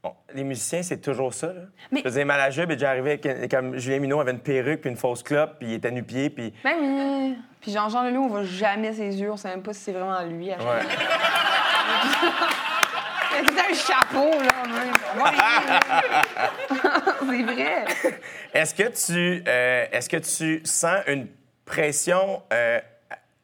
Bon, 0.02 0.14
les 0.34 0.42
musiciens, 0.42 0.82
c'est 0.82 0.98
toujours 1.00 1.32
ça. 1.32 1.46
Là. 1.48 1.60
Mais- 1.92 1.98
Je 2.00 2.04
faisais 2.04 2.24
mal 2.24 2.40
à 2.40 2.50
Jub 2.50 2.70
et 2.72 2.74
déjà 2.74 2.90
arrivé 2.90 3.20
comme 3.48 3.78
Julien 3.78 4.00
Minot 4.00 4.20
avait 4.20 4.32
une 4.32 4.40
perruque 4.40 4.80
puis 4.80 4.90
une 4.90 4.96
fausse 4.96 5.22
clope 5.22 5.58
puis 5.60 5.68
il 5.68 5.74
était 5.74 5.92
nu-pied 5.92 6.28
puis. 6.30 6.52
Ben 6.64 6.74
oui. 6.80 7.36
Puis 7.60 7.70
genre, 7.70 7.88
Jean 7.88 8.02
Leloup, 8.02 8.24
on 8.24 8.28
voit 8.28 8.42
jamais 8.44 8.92
ses 8.92 9.20
yeux, 9.20 9.30
on 9.30 9.36
sait 9.36 9.48
même 9.48 9.62
pas 9.62 9.72
si 9.72 9.80
c'est 9.80 9.92
vraiment 9.92 10.20
lui. 10.24 10.50
à 10.50 10.58
chaque 10.58 10.66
Ouais. 10.66 10.80
C'est 13.30 13.60
un 13.70 13.74
chapeau, 13.74 14.30
là, 14.30 14.62
même. 14.66 14.94
C'est 17.30 17.42
vrai. 17.54 17.84
Est-ce 18.52 18.74
que 18.74 18.88
tu 18.88 19.44
euh, 19.46 19.86
est-ce 19.92 20.08
que 20.08 20.16
tu 20.16 20.60
sens 20.64 20.98
une 21.06 21.28
pression 21.64 22.42
euh, 22.52 22.80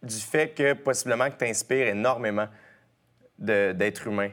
du 0.02 0.16
fait 0.16 0.48
que 0.48 0.72
possiblement 0.74 1.30
que 1.30 1.36
tu 1.38 1.44
inspires 1.48 1.86
énormément 1.88 2.48
d'êtres 3.38 4.08
humains? 4.08 4.30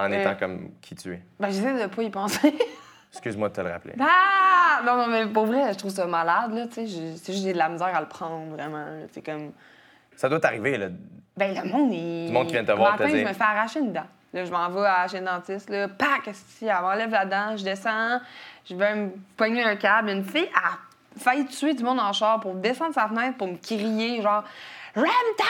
En 0.00 0.12
Euh. 0.12 0.20
étant 0.20 0.34
comme 0.36 0.70
qui 0.80 0.94
tu 0.94 1.12
es? 1.12 1.22
Ben, 1.40 1.50
j'essaie 1.50 1.80
de 1.82 1.86
pas 1.86 2.02
y 2.02 2.10
penser. 2.10 2.54
Excuse-moi 3.12 3.48
de 3.48 3.54
te 3.54 3.60
le 3.62 3.70
rappeler. 3.70 3.94
Ah! 4.00 4.82
Non, 4.84 4.96
non, 4.96 5.06
mais 5.06 5.26
pour 5.26 5.46
vrai, 5.46 5.72
je 5.72 5.78
trouve 5.78 5.90
ça 5.90 6.06
malade, 6.06 6.52
là, 6.52 6.66
tu 6.66 6.74
sais. 6.74 6.86
C'est 7.16 7.32
juste 7.32 7.44
j'ai 7.46 7.52
de 7.54 7.58
la 7.58 7.68
misère 7.68 7.94
à 7.94 8.00
le 8.00 8.06
prendre, 8.08 8.52
vraiment. 8.52 8.84
C'est 9.12 9.24
comme... 9.24 9.52
Ça 10.16 10.28
doit 10.28 10.40
t'arriver, 10.40 10.76
là. 10.76 10.88
Ben, 11.36 11.54
le 11.54 11.68
monde, 11.70 11.92
il... 11.92 12.26
Du 12.26 12.32
monde 12.32 12.46
qui 12.46 12.52
vient 12.52 12.64
te 12.64 12.72
voir 12.72 12.92
Matin, 12.92 13.04
te 13.06 13.10
dire- 13.10 13.24
je 13.24 13.28
me 13.28 13.32
fais 13.34 13.42
arracher 13.44 13.80
une 13.80 13.92
dent. 13.92 14.06
Là, 14.34 14.44
je 14.44 14.50
m'en 14.50 14.68
vais 14.68 14.86
à 14.86 15.08
chez 15.08 15.20
le 15.20 15.24
dentiste, 15.26 15.70
là. 15.70 15.88
Pac! 15.88 16.28
Si, 16.34 16.66
elle 16.66 16.74
m'enlève 16.82 17.10
la 17.10 17.24
dent, 17.24 17.56
je 17.56 17.64
descends, 17.64 18.20
je 18.68 18.74
vais 18.74 18.94
me 18.94 19.10
pogner 19.36 19.62
un 19.62 19.76
câble. 19.76 20.10
Une 20.10 20.24
fille 20.24 20.48
a 20.54 20.72
failli 21.18 21.46
tuer 21.46 21.72
du 21.72 21.82
monde 21.84 22.00
en 22.00 22.12
char 22.12 22.40
pour 22.40 22.54
descendre 22.54 22.92
sa 22.92 23.08
fenêtre 23.08 23.38
pour 23.38 23.46
me 23.48 23.56
crier, 23.56 24.20
genre... 24.20 24.44
J'aime 24.96 25.04
ta 25.36 25.44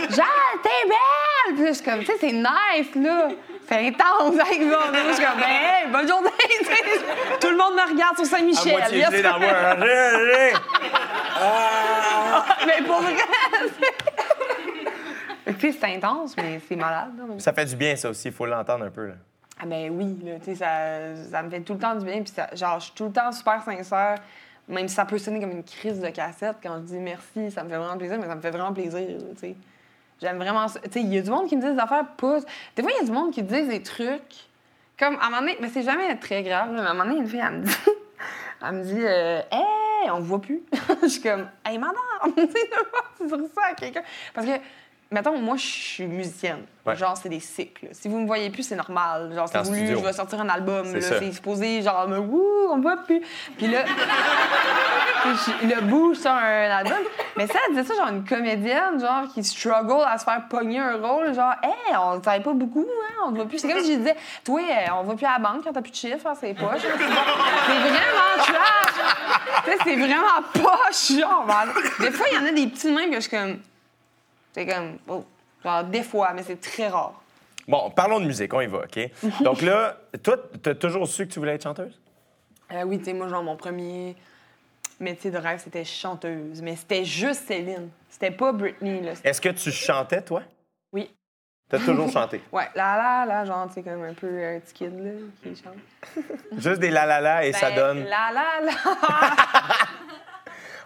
musique! 0.00 0.16
Genre, 0.16 0.26
t'es 0.62 0.88
belle! 0.88 1.54
Puis 1.54 1.62
là, 1.64 1.68
je 1.68 1.72
suis 1.74 1.84
comme, 1.84 2.00
tu 2.00 2.06
sais, 2.06 2.16
c'est 2.18 2.32
nice, 2.32 2.94
là. 2.94 3.28
C'est 3.68 3.86
intense 3.88 4.40
avec 4.40 4.46
ça. 4.46 4.58
Puis 4.58 4.70
là, 4.70 4.78
Je 5.08 5.12
suis 5.12 5.24
comme, 5.24 5.38
ben, 5.38 5.48
hey, 5.48 5.86
bonne 5.92 6.08
journée! 6.08 6.30
Tout 7.40 7.48
le 7.50 7.56
monde 7.56 7.74
me 7.74 7.82
regarde 7.92 8.16
sur 8.16 8.24
À 8.24 8.28
Saint-Michel. 8.38 8.72
moitié 8.72 8.98
Yes, 8.98 9.10
gelé 9.10 9.22
dans 9.22 9.38
moi. 9.38 9.48
mais 12.66 12.82
pour 12.86 13.00
vrai, 13.02 13.14
c'est- 15.58 15.72
c'est 15.72 15.84
intense, 15.84 16.34
mais 16.36 16.60
c'est 16.66 16.76
malade. 16.76 17.12
là. 17.18 17.24
Ça 17.38 17.52
fait 17.52 17.66
du 17.66 17.76
bien, 17.76 17.94
ça 17.96 18.08
aussi. 18.10 18.28
Il 18.28 18.34
faut 18.34 18.46
l'entendre 18.46 18.84
un 18.86 18.90
peu. 18.90 19.06
Là. 19.08 19.14
Ah 19.60 19.66
ben 19.66 19.90
oui, 19.90 20.18
là, 20.24 20.38
tu 20.38 20.44
sais, 20.46 20.54
ça, 20.56 21.14
ça 21.30 21.42
me 21.42 21.50
fait 21.50 21.60
tout 21.60 21.74
le 21.74 21.78
temps 21.78 21.94
du 21.94 22.04
bien. 22.04 22.22
Puis 22.22 22.32
ça- 22.34 22.48
genre, 22.54 22.78
je 22.80 22.84
suis 22.86 22.94
tout 22.94 23.04
le 23.06 23.12
temps 23.12 23.30
super 23.32 23.62
sincère. 23.62 24.16
Même 24.68 24.88
si 24.88 24.94
ça 24.94 25.04
peut 25.04 25.18
sonner 25.18 25.40
comme 25.40 25.52
une 25.52 25.64
crise 25.64 26.00
de 26.00 26.08
cassette 26.08 26.56
quand 26.62 26.76
je 26.78 26.82
dis 26.82 26.98
merci, 26.98 27.50
ça 27.50 27.62
me 27.62 27.68
fait 27.68 27.76
vraiment 27.76 27.96
plaisir, 27.96 28.18
mais 28.18 28.26
ça 28.26 28.34
me 28.34 28.40
fait 28.40 28.50
vraiment 28.50 28.72
plaisir, 28.72 29.06
tu 29.34 29.38
sais. 29.38 29.56
J'aime 30.20 30.38
vraiment 30.38 30.66
ça. 30.66 30.80
Tu 30.80 30.90
sais, 30.92 31.00
il 31.00 31.12
y 31.12 31.18
a 31.18 31.22
du 31.22 31.30
monde 31.30 31.46
qui 31.46 31.56
me 31.56 31.60
dit 31.60 31.72
des 31.72 31.78
affaires 31.78 32.06
pas... 32.16 32.40
Des 32.74 32.82
fois, 32.82 32.90
il 32.90 33.00
y 33.00 33.02
a 33.02 33.04
du 33.04 33.12
monde 33.12 33.32
qui 33.32 33.42
dit 33.42 33.66
des 33.66 33.82
trucs 33.82 34.48
comme, 34.98 35.16
à 35.16 35.26
un 35.26 35.30
moment 35.30 35.40
donné, 35.42 35.58
mais 35.60 35.68
c'est 35.68 35.82
jamais 35.82 36.16
très 36.16 36.42
grave, 36.42 36.70
mais 36.72 36.80
à 36.80 36.90
un 36.90 36.94
moment 36.94 37.04
donné, 37.04 37.20
une 37.20 37.28
fille, 37.28 37.42
elle 37.44 37.58
me 37.58 37.64
dit... 37.64 37.72
Elle 38.62 38.72
me 38.72 38.84
dit, 38.84 39.04
euh, 39.04 39.42
hey, 39.52 40.10
on 40.10 40.18
ne 40.18 40.24
voit 40.24 40.40
plus. 40.40 40.62
je 41.02 41.08
suis 41.08 41.20
comme, 41.20 41.48
hey, 41.64 41.78
madame, 41.78 41.96
tu 42.34 42.42
sais, 42.42 43.28
ça 43.28 43.60
à 43.70 43.74
quelqu'un. 43.74 44.02
Parce 44.32 44.46
que, 44.46 44.52
mettons, 45.10 45.38
moi, 45.38 45.56
je 45.56 45.64
suis 45.66 46.06
musicienne. 46.06 46.64
Ouais. 46.84 46.94
Genre, 46.96 47.16
c'est 47.16 47.28
des 47.28 47.40
cycles. 47.40 47.88
Si 47.92 48.06
vous 48.08 48.18
me 48.20 48.26
voyez 48.26 48.48
plus, 48.50 48.62
c'est 48.62 48.76
normal. 48.76 49.32
Genre, 49.34 49.48
c'est 49.48 49.60
voulu, 49.62 49.78
studio. 49.78 49.98
je 49.98 50.04
vais 50.04 50.12
sortir 50.12 50.40
un 50.40 50.48
album. 50.48 50.86
C'est 51.00 51.32
supposé, 51.32 51.82
genre, 51.82 52.06
me, 52.08 52.18
wouh, 52.18 52.68
on 52.70 52.76
me 52.76 52.82
voit 52.82 52.96
plus. 52.98 53.20
Puis 53.58 53.66
là, 53.66 53.84
je- 55.24 55.66
le 55.74 55.80
bouge 55.82 56.18
sur 56.18 56.30
un 56.30 56.70
album. 56.70 56.98
Mais 57.36 57.46
ça, 57.48 57.58
elle 57.68 57.74
disait 57.74 57.92
ça, 57.92 57.94
genre, 58.00 58.12
une 58.12 58.24
comédienne, 58.24 59.00
genre, 59.00 59.24
qui 59.34 59.42
struggle 59.42 60.04
à 60.06 60.16
se 60.18 60.24
faire 60.24 60.42
pogner 60.48 60.78
un 60.78 60.96
rôle. 60.96 61.34
Genre, 61.34 61.54
hey, 61.62 61.96
on 62.00 62.20
travaille 62.20 62.42
pas 62.42 62.52
beaucoup, 62.52 62.86
hein, 62.86 63.22
on 63.26 63.30
te 63.32 63.36
voit 63.36 63.46
plus. 63.46 63.58
C'est 63.58 63.68
comme 63.68 63.82
si 63.82 63.92
je 63.94 63.98
disais, 63.98 64.16
toi, 64.44 64.60
euh, 64.60 64.92
on 65.00 65.02
va 65.02 65.14
plus 65.16 65.26
à 65.26 65.32
la 65.32 65.38
banque 65.40 65.64
quand 65.64 65.72
t'as 65.72 65.82
plus 65.82 65.90
de 65.90 65.96
chiffres, 65.96 66.26
hein, 66.26 66.34
c'est 66.40 66.54
poche. 66.54 66.80
C'est 66.82 66.88
vraiment 66.88 68.36
trash. 68.38 69.64
Tu 69.64 69.70
sais, 69.72 69.78
c'est 69.84 69.96
vraiment 69.96 70.42
poche, 70.52 71.18
genre. 71.20 71.44
man. 71.46 71.68
Des 72.00 72.10
fois, 72.12 72.26
il 72.30 72.36
y 72.36 72.40
en 72.40 72.46
a 72.46 72.52
des 72.52 72.66
petits 72.68 72.92
mains 72.92 73.06
que 73.08 73.16
je 73.16 73.20
suis 73.20 73.30
comme. 73.30 73.58
C'est 74.56 74.64
comme. 74.64 74.96
Oh. 75.06 75.22
Genre, 75.62 75.84
des 75.84 76.02
fois, 76.02 76.32
mais 76.32 76.42
c'est 76.42 76.58
très 76.58 76.88
rare. 76.88 77.20
Bon, 77.68 77.90
parlons 77.90 78.20
de 78.20 78.24
musique. 78.24 78.54
On 78.54 78.62
y 78.62 78.66
va, 78.66 78.78
OK? 78.78 78.98
Donc 79.44 79.60
là, 79.60 79.98
toi, 80.22 80.38
t'as 80.62 80.74
toujours 80.74 81.06
su 81.06 81.26
que 81.26 81.32
tu 81.34 81.38
voulais 81.40 81.56
être 81.56 81.64
chanteuse? 81.64 82.00
Euh, 82.72 82.82
oui, 82.84 82.98
tu 82.98 83.04
sais, 83.04 83.12
moi, 83.12 83.28
genre, 83.28 83.42
mon 83.42 83.56
premier 83.56 84.16
métier 84.98 85.30
de 85.30 85.36
rêve, 85.36 85.60
c'était 85.62 85.84
chanteuse. 85.84 86.62
Mais 86.62 86.74
c'était 86.74 87.04
juste 87.04 87.46
Céline. 87.46 87.90
C'était 88.08 88.30
pas 88.30 88.52
Britney, 88.52 89.02
là. 89.02 89.12
Est-ce 89.22 89.42
que 89.42 89.50
tu 89.50 89.70
chantais, 89.70 90.22
toi? 90.22 90.42
Oui. 90.90 91.14
T'as 91.68 91.80
toujours 91.80 92.10
chanté? 92.12 92.40
Ouais, 92.50 92.70
là, 92.74 92.96
là, 92.96 93.26
là, 93.26 93.44
genre, 93.44 93.66
tu 93.68 93.74
sais, 93.74 93.82
comme 93.82 94.04
un 94.04 94.14
peu 94.14 94.26
un 94.42 94.58
petit 94.60 94.72
kid, 94.72 94.98
là, 94.98 95.10
qui 95.42 95.62
chante. 95.62 96.24
Juste 96.56 96.80
des 96.80 96.90
la 96.90 97.04
la 97.04 97.20
la 97.20 97.44
et 97.44 97.52
ça 97.52 97.68
Ben, 97.68 97.76
donne. 97.76 98.04
Là, 98.04 98.32
là, 98.32 98.60
là. 98.62 98.72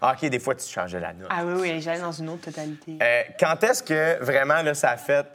Ah, 0.02 0.14
OK, 0.20 0.28
des 0.28 0.38
fois, 0.38 0.54
tu 0.54 0.66
changeais 0.66 1.00
la 1.00 1.12
note. 1.12 1.28
ah 1.30 1.44
oui, 1.44 1.54
oui, 1.60 1.80
j'allais 1.80 2.00
dans 2.00 2.12
une 2.12 2.28
autre 2.30 2.42
totalité. 2.46 2.98
Euh, 3.02 3.22
quand 3.38 3.62
est-ce 3.64 3.82
que 3.82 4.22
vraiment, 4.22 4.62
là, 4.62 4.74
ça 4.74 4.90
a 4.90 4.96
fait. 4.96 5.26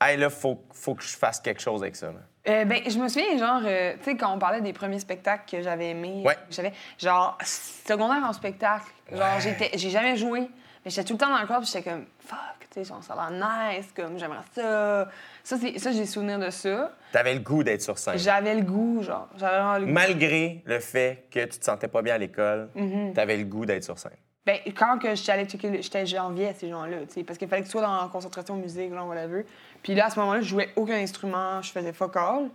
Hey, 0.00 0.16
là, 0.16 0.28
faut, 0.30 0.62
faut 0.72 0.94
que 0.94 1.02
je 1.02 1.16
fasse 1.16 1.40
quelque 1.40 1.60
chose 1.62 1.82
avec 1.82 1.96
ça. 1.96 2.08
là? 2.08 2.18
Euh, 2.46 2.64
ben, 2.66 2.80
je 2.86 2.98
me 2.98 3.08
souviens, 3.08 3.38
genre, 3.38 3.62
euh, 3.64 3.94
tu 3.98 4.04
sais, 4.04 4.16
quand 4.16 4.30
on 4.34 4.38
parlait 4.38 4.60
des 4.60 4.72
premiers 4.74 4.98
spectacles 4.98 5.44
que 5.50 5.62
j'avais 5.62 5.90
aimés, 5.90 6.22
Ouais. 6.26 6.36
j'avais, 6.50 6.72
genre, 6.98 7.38
secondaire 7.42 8.22
en 8.24 8.32
spectacle, 8.34 8.84
genre, 9.10 9.40
j'étais, 9.40 9.70
j'ai 9.78 9.88
jamais 9.90 10.16
joué, 10.16 10.48
mais 10.84 10.90
j'étais 10.90 11.04
tout 11.04 11.14
le 11.14 11.18
temps 11.18 11.30
dans 11.30 11.40
le 11.40 11.46
corps, 11.46 11.60
puis 11.60 11.70
j'étais 11.72 11.88
comme, 11.90 12.04
fuck, 12.20 12.38
tu 12.70 12.84
sais, 12.84 12.84
ça 12.84 13.14
a 13.14 13.30
l'air 13.30 13.74
nice, 13.76 13.86
comme, 13.94 14.18
j'aimerais 14.18 14.38
ça. 14.54 15.08
Ça, 15.42 15.56
c'est, 15.58 15.78
ça, 15.78 15.92
j'ai 15.92 16.00
des 16.00 16.06
souvenirs 16.06 16.38
de 16.38 16.50
ça. 16.50 16.92
T'avais 17.12 17.34
le 17.34 17.40
goût 17.40 17.62
d'être 17.62 17.82
sur 17.82 17.96
scène. 17.98 18.18
J'avais 18.18 18.54
le 18.54 18.62
goût, 18.62 19.02
genre, 19.02 19.28
j'avais 19.36 19.56
vraiment 19.56 19.78
le 19.78 19.86
goût. 19.86 19.92
Malgré 19.92 20.62
le 20.64 20.80
fait 20.80 21.24
que 21.30 21.44
tu 21.44 21.58
te 21.58 21.64
sentais 21.64 21.88
pas 21.88 22.02
bien 22.02 22.14
à 22.14 22.18
l'école, 22.18 22.68
Mm-hmm. 22.76 23.12
t'avais 23.14 23.36
le 23.36 23.44
goût 23.44 23.64
d'être 23.66 23.84
sur 23.84 23.98
scène. 23.98 24.12
Ben, 24.46 24.58
quand 24.76 24.98
que 24.98 25.14
j'étais 25.14 25.32
allée 25.32 25.46
checker, 25.46 25.80
j'enviais 26.04 26.52
ces 26.58 26.68
gens-là, 26.68 26.98
tu 27.06 27.14
sais, 27.14 27.22
parce 27.24 27.38
qu'il 27.38 27.48
fallait 27.48 27.62
que 27.62 27.66
tu 27.66 27.72
sois 27.72 27.80
dans 27.80 28.02
la 28.02 28.08
concentration 28.08 28.56
musique, 28.56 28.92
là, 28.92 29.02
whatever. 29.04 29.46
Puis 29.82 29.94
là, 29.94 30.06
à 30.06 30.10
ce 30.10 30.18
moment-là, 30.20 30.42
je 30.42 30.48
jouais 30.48 30.68
aucun 30.76 30.96
instrument, 30.96 31.62
je 31.62 31.72
faisais 31.72 31.94
fuck 31.94 32.14
all. 32.16 32.50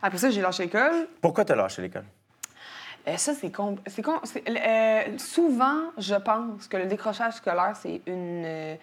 Après 0.00 0.16
ça, 0.16 0.30
j'ai 0.30 0.40
lâché 0.40 0.62
l'école. 0.64 1.06
Pourquoi 1.20 1.44
t'as 1.44 1.54
lâché 1.54 1.82
l'école? 1.82 2.04
Euh, 3.06 3.16
ça, 3.16 3.34
c'est 3.34 3.50
con. 3.50 3.76
C'est 3.86 4.02
con. 4.02 4.14
euh, 4.48 5.02
souvent, 5.18 5.90
je 5.98 6.14
pense 6.14 6.66
que 6.68 6.76
le 6.76 6.86
décrochage 6.86 7.34
scolaire, 7.34 7.76
c'est 7.76 8.00
une. 8.06 8.42
euh, 8.44 8.76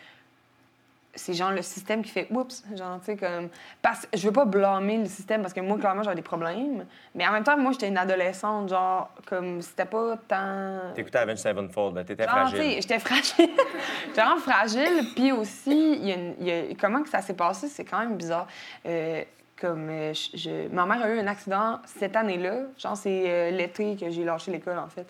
c'est 1.13 1.33
genre 1.33 1.51
le 1.51 1.61
système 1.61 2.03
qui 2.03 2.09
fait 2.09 2.27
oups, 2.31 2.63
genre, 2.73 2.97
tu 2.99 3.07
sais, 3.07 3.17
comme. 3.17 3.49
Parce 3.81 4.07
je 4.13 4.25
veux 4.25 4.31
pas 4.31 4.45
blâmer 4.45 4.97
le 4.97 5.05
système 5.07 5.41
parce 5.41 5.53
que 5.53 5.59
moi, 5.59 5.77
clairement, 5.77 6.03
j'avais 6.03 6.15
des 6.15 6.21
problèmes. 6.21 6.85
Mais 7.15 7.27
en 7.27 7.31
même 7.33 7.43
temps, 7.43 7.57
moi, 7.57 7.73
j'étais 7.73 7.89
une 7.89 7.97
adolescente, 7.97 8.69
genre, 8.69 9.09
comme, 9.25 9.61
c'était 9.61 9.83
pas 9.85 10.15
tant. 10.27 10.93
T'écoutais 10.95 11.17
Avenged 11.17 11.39
Sevenfold, 11.39 11.95
là, 11.97 12.03
t'étais 12.05 12.25
fragile. 12.27 12.61
j'étais 12.79 12.99
fragile. 12.99 13.33
j'étais 14.07 14.21
vraiment 14.21 14.37
fragile. 14.39 15.03
Puis 15.15 15.31
aussi, 15.33 15.97
y 15.97 16.11
a 16.11 16.15
une- 16.15 16.35
il 16.39 16.47
y 16.47 16.51
a- 16.51 16.75
comment 16.79 17.01
que 17.03 17.09
ça 17.09 17.21
s'est 17.21 17.33
passé, 17.33 17.67
c'est 17.67 17.83
quand 17.83 17.99
même 17.99 18.15
bizarre. 18.15 18.47
Euh, 18.85 19.23
comme 19.61 19.87
euh, 19.89 20.13
je, 20.13 20.35
je- 20.37 20.67
ma 20.69 20.85
mère 20.85 21.03
a 21.03 21.09
eu 21.13 21.19
un 21.19 21.27
accident 21.27 21.79
cette 21.85 22.15
année-là. 22.15 22.63
Genre, 22.77 22.97
c'est 22.97 23.23
euh, 23.27 23.51
l'été 23.51 23.95
que 23.95 24.09
j'ai 24.09 24.23
lâché 24.25 24.51
l'école, 24.51 24.79
en 24.79 24.87
fait. 24.87 25.05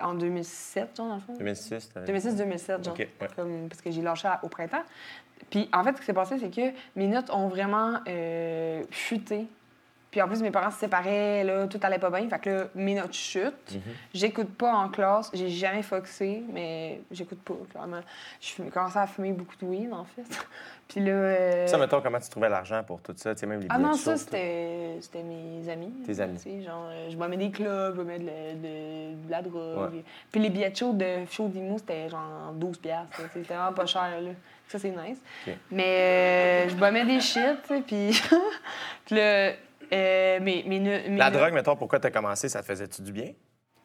En 0.00 0.14
2007, 0.14 0.96
genre, 0.96 1.08
dans 1.08 1.14
le 1.16 1.20
fond. 1.20 1.34
2006, 1.38 1.90
t'avais- 1.92 2.06
2006-2007, 2.06 2.84
genre. 2.84 2.94
Ok, 2.94 2.98
ouais. 3.20 3.28
Comme, 3.34 3.68
parce 3.68 3.80
que 3.82 3.90
j'ai 3.90 4.02
lâché 4.02 4.28
à- 4.28 4.38
au 4.42 4.48
printemps. 4.48 4.82
Puis, 5.50 5.68
en 5.72 5.82
fait, 5.82 5.94
ce 5.96 6.00
qui 6.00 6.06
s'est 6.06 6.12
passé, 6.12 6.38
c'est 6.38 6.50
que 6.54 6.76
mes 6.96 7.08
notes 7.08 7.30
ont 7.30 7.48
vraiment 7.48 7.98
euh, 8.06 8.82
chuté 8.90 9.46
Puis 10.10 10.20
en 10.20 10.26
plus, 10.26 10.42
mes 10.42 10.50
parents 10.50 10.72
se 10.72 10.78
séparaient, 10.78 11.44
là, 11.44 11.66
tout 11.68 11.78
allait 11.82 11.98
pas 12.00 12.10
bien. 12.10 12.28
Fait 12.28 12.38
que 12.40 12.50
là, 12.50 12.64
mes 12.74 12.94
notes 12.94 13.12
chutent. 13.12 13.78
J'écoute 14.12 14.52
pas 14.56 14.72
en 14.72 14.88
classe. 14.88 15.30
J'ai 15.32 15.48
jamais 15.48 15.82
foxé, 15.82 16.42
mais 16.52 17.00
j'écoute 17.12 17.40
pas, 17.42 17.54
clairement. 17.70 18.00
Je 18.40 18.62
commençais 18.64 18.98
à 18.98 19.06
fumer 19.06 19.32
beaucoup 19.32 19.54
de 19.60 19.66
weed, 19.66 19.92
en 19.92 20.04
fait. 20.04 20.22
Puis 20.88 20.98
là... 21.00 21.12
euh, 21.12 21.66
Ça, 21.68 21.78
mettons, 21.78 22.00
comment 22.00 22.18
tu 22.18 22.28
trouvais 22.28 22.48
l'argent 22.48 22.82
pour 22.82 23.00
tout 23.00 23.14
ça? 23.16 23.32
Tu 23.36 23.40
sais, 23.40 23.46
même 23.46 23.60
les 23.60 23.66
ah 23.70 23.78
non, 23.78 23.92
ça, 23.92 24.16
c'était 24.16 24.96
c'était 25.00 25.22
mes 25.22 25.68
amis. 25.70 25.92
Tes 26.04 26.18
amis. 26.18 26.38
Tu 26.38 26.42
sais, 26.42 26.62
genre, 26.62 26.88
euh, 26.90 27.08
je 27.08 27.16
bois 27.16 27.28
des 27.28 27.50
clubs, 27.52 27.94
je 27.96 28.02
bois 28.02 28.18
de, 28.18 28.26
la- 28.26 28.54
de, 28.54 29.14
de 29.24 29.30
la 29.30 29.42
drogue. 29.42 29.94
Ouais. 29.94 30.04
Puis 30.32 30.40
les 30.40 30.50
billets 30.50 30.70
de 30.70 30.76
show 30.76 30.92
de 30.92 31.24
show 31.30 31.46
d'Imo, 31.46 31.78
c'était 31.78 32.08
genre 32.08 32.52
12 32.54 32.78
piastres. 32.78 33.20
C'était 33.32 33.54
vraiment 33.54 33.72
pas 33.72 33.86
cher, 33.86 34.20
là. 34.20 34.30
Ça, 34.66 34.80
c'est 34.80 34.90
nice. 34.90 35.18
Mais 35.70 36.66
euh, 36.66 36.68
je 36.68 36.74
bois 36.74 36.90
des 36.90 37.20
shit, 37.20 37.42
tu 37.62 37.68
sais, 37.68 37.80
puis... 37.86 38.20
puis 39.06 39.14
là, 39.16 39.52
euh, 39.92 40.40
mes, 40.40 40.62
mes, 40.64 40.80
ne- 40.80 41.16
La 41.18 41.30
ne- 41.30 41.36
drogue, 41.36 41.52
mettons, 41.52 41.76
pourquoi 41.76 41.98
tu 42.00 42.06
as 42.06 42.10
commencé? 42.10 42.48
Ça 42.48 42.60
te 42.60 42.66
faisait-tu 42.66 43.02
du 43.02 43.12
bien? 43.12 43.32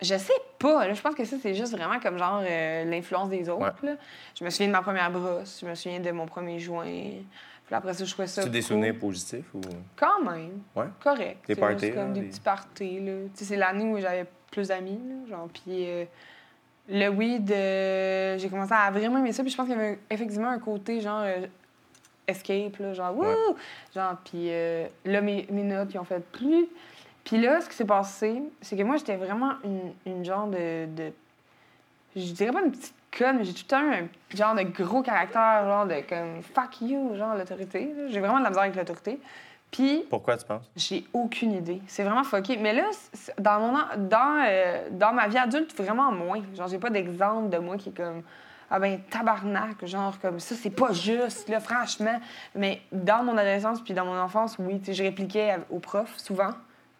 Je 0.01 0.17
sais 0.17 0.33
pas. 0.59 0.87
Là, 0.87 0.93
je 0.93 1.01
pense 1.01 1.15
que 1.15 1.23
ça, 1.23 1.37
c'est 1.41 1.53
juste 1.55 1.71
vraiment 1.71 1.99
comme 1.99 2.17
genre 2.17 2.41
euh, 2.45 2.83
l'influence 2.85 3.29
des 3.29 3.47
autres. 3.49 3.61
Ouais. 3.83 3.89
là. 3.91 3.95
Je 4.37 4.43
me 4.43 4.49
souviens 4.49 4.67
de 4.67 4.71
ma 4.73 4.81
première 4.81 5.09
brosse. 5.09 5.59
Je 5.61 5.65
me 5.69 5.73
souviens 5.75 5.99
de 6.01 6.11
mon 6.11 6.25
premier 6.25 6.59
joint. 6.59 6.83
Puis 7.65 7.73
après 7.73 7.93
ça, 7.93 8.03
je 8.05 8.11
trouvais 8.11 8.27
ça 8.27 8.43
Tu 8.43 8.49
des 8.49 8.61
souvenirs 8.61 8.93
positifs 8.99 9.45
ou? 9.53 9.61
Quand 9.95 10.21
même. 10.21 10.59
Ouais. 10.75 10.85
Correct. 11.01 11.47
Des 11.47 11.55
parties, 11.55 11.91
comme 11.91 12.07
là, 12.09 12.13
des 12.13 12.19
des- 12.21 12.27
petits 12.27 12.39
parties, 12.41 12.99
là. 12.99 13.11
Tu 13.23 13.29
sais, 13.35 13.45
c'est 13.45 13.55
l'année 13.55 13.85
où 13.85 13.97
j'avais 13.99 14.25
plus 14.51 14.67
d'amis. 14.67 14.99
Genre, 15.29 15.47
puis 15.51 15.87
euh, 15.89 16.05
le 16.89 17.07
weed, 17.07 17.49
euh, 17.51 18.37
j'ai 18.37 18.49
commencé 18.49 18.73
à 18.73 18.91
vraiment 18.91 19.17
aimer 19.19 19.31
ça. 19.33 19.41
Puis 19.43 19.51
je 19.51 19.57
pense 19.57 19.65
qu'il 19.67 19.75
y 19.75 19.79
avait 19.79 19.97
effectivement 20.09 20.49
un 20.49 20.59
côté, 20.59 20.99
genre, 21.01 21.23
escape, 22.27 22.77
là. 22.79 22.93
Genre, 22.93 23.15
wouh! 23.17 23.23
Ouais. 23.25 23.35
Genre, 23.93 24.15
puis 24.25 24.47
euh, 24.49 24.87
là, 25.05 25.21
mes, 25.21 25.45
mes 25.49 25.63
notes, 25.63 25.93
ils 25.93 25.99
ont 25.99 26.03
fait 26.05 26.23
plus. 26.31 26.67
Puis 27.23 27.41
là, 27.41 27.59
ce 27.61 27.69
qui 27.69 27.75
s'est 27.75 27.85
passé, 27.85 28.41
c'est 28.61 28.77
que 28.77 28.83
moi, 28.83 28.97
j'étais 28.97 29.15
vraiment 29.15 29.53
une, 29.63 29.93
une 30.05 30.23
genre 30.25 30.47
de, 30.47 30.85
de- 30.85 31.11
Je 32.15 32.31
dirais 32.33 32.51
pas 32.51 32.61
une 32.61 32.71
petite 32.71 32.93
conne, 33.17 33.37
mais 33.37 33.43
j'ai 33.45 33.53
tout 33.53 33.63
le 33.63 33.67
temps 33.69 33.77
un 33.91 34.35
genre 34.37 34.55
de 34.55 34.61
gros 34.63 35.01
caractère, 35.01 35.63
genre 35.65 35.85
de 35.87 36.01
comme 36.07 36.41
fuck 36.41 36.81
you, 36.81 37.15
genre 37.15 37.35
l'autorité. 37.35 37.93
J'ai 38.09 38.19
vraiment 38.19 38.37
de 38.39 38.43
la 38.43 38.49
misère 38.49 38.63
avec 38.63 38.75
l'autorité. 38.75 39.19
Puis 39.71 40.05
Pourquoi 40.09 40.37
tu 40.37 40.45
penses? 40.45 40.63
j'ai 40.75 41.03
aucune 41.13 41.53
idée. 41.53 41.81
C'est 41.87 42.03
vraiment 42.03 42.23
fucké. 42.23 42.55
Mais 42.57 42.73
là, 42.73 42.83
dans, 43.39 43.59
mon, 43.59 43.73
dans, 43.97 44.43
euh, 44.47 44.87
dans 44.91 45.11
ma 45.11 45.27
vie 45.27 45.37
adulte, 45.37 45.75
vraiment 45.75 46.11
moins. 46.11 46.41
Genre, 46.55 46.67
j'ai 46.67 46.77
pas 46.77 46.89
d'exemple 46.91 47.49
de 47.49 47.57
moi 47.57 47.75
qui 47.77 47.89
est 47.89 47.97
comme. 47.97 48.21
Ah 48.77 48.79
ben, 48.79 48.99
tabarnak, 49.09 49.85
genre, 49.85 50.19
comme 50.19 50.41
ça, 50.41 50.53
c'est 50.53 50.69
pas 50.69 50.91
juste, 50.91 51.47
là, 51.47 51.61
franchement. 51.61 52.19
Mais 52.55 52.81
dans 52.91 53.23
mon 53.23 53.37
adolescence 53.37 53.81
puis 53.81 53.93
dans 53.93 54.03
mon 54.03 54.19
enfance, 54.19 54.57
oui, 54.59 54.81
je 54.85 55.01
répliquais 55.01 55.55
aux 55.69 55.79
profs, 55.79 56.17
souvent, 56.17 56.49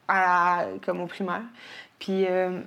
à, 0.08 0.68
comme 0.86 1.02
au 1.02 1.06
primaire. 1.06 1.42
Puis, 2.00 2.28
euh, 2.28 2.62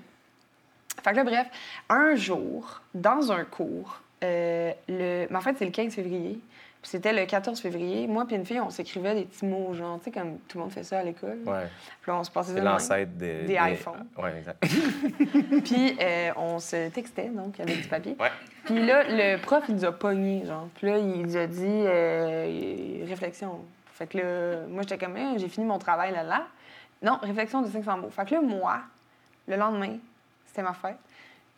fait 1.02 1.12
que 1.12 1.16
là, 1.16 1.24
bref, 1.24 1.46
un 1.88 2.16
jour, 2.16 2.82
dans 2.92 3.32
un 3.32 3.44
cours, 3.44 4.02
euh, 4.24 4.72
le... 4.88 5.26
en 5.34 5.40
fait, 5.40 5.56
c'est 5.58 5.64
le 5.64 5.70
15 5.70 5.94
février, 5.94 6.38
c'était 6.82 7.12
le 7.12 7.26
14 7.26 7.60
février. 7.60 8.06
Moi 8.06 8.24
puis 8.26 8.36
une 8.36 8.46
fille, 8.46 8.60
on 8.60 8.70
s'écrivait 8.70 9.14
des 9.14 9.24
petits 9.24 9.44
mots, 9.44 9.74
genre, 9.74 9.98
tu 9.98 10.04
sais, 10.04 10.10
comme 10.10 10.38
tout 10.48 10.58
le 10.58 10.64
monde 10.64 10.72
fait 10.72 10.84
ça 10.84 11.00
à 11.00 11.02
l'école. 11.02 11.38
Ouais. 11.44 11.66
Puis 12.00 12.10
là, 12.10 12.18
on 12.18 12.24
se 12.24 12.30
passait 12.30 12.54
C'est 12.54 12.60
l'ancêtre 12.60 13.12
des. 13.12 13.42
Des 13.42 13.58
iPhones. 13.60 14.06
Ouais, 14.16 14.38
exact. 14.38 14.62
Puis 15.64 15.96
euh, 16.00 16.30
on 16.36 16.58
se 16.58 16.88
textait, 16.90 17.28
donc, 17.28 17.58
avec 17.60 17.82
du 17.82 17.88
papier. 17.88 18.16
Ouais. 18.18 18.30
Puis 18.64 18.84
là, 18.84 19.04
le 19.08 19.40
prof, 19.40 19.64
il 19.68 19.74
nous 19.74 19.84
a 19.84 19.92
pognés, 19.92 20.44
genre. 20.46 20.68
Puis 20.74 20.86
là, 20.86 20.98
il 20.98 21.22
nous 21.22 21.36
a 21.36 21.46
dit 21.46 21.64
euh, 21.66 23.04
réflexion. 23.08 23.60
Fait 23.92 24.06
que 24.06 24.18
là, 24.18 24.66
moi, 24.68 24.82
j'étais 24.82 24.98
comme, 24.98 25.16
Eh, 25.16 25.38
j'ai 25.38 25.48
fini 25.48 25.66
mon 25.66 25.78
travail 25.78 26.12
là, 26.12 26.22
là. 26.22 26.46
Non, 27.02 27.18
réflexion 27.22 27.62
de 27.62 27.68
500 27.68 27.98
mots. 27.98 28.10
Fait 28.10 28.24
que 28.24 28.34
là, 28.34 28.40
moi, 28.40 28.80
le 29.46 29.56
lendemain, 29.56 29.96
c'était 30.46 30.62
ma 30.62 30.72
fête. 30.74 30.98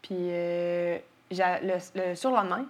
Puis 0.03 0.17
euh, 0.19 0.99
le, 1.31 1.79
le 1.95 2.15
surlendemain, 2.15 2.65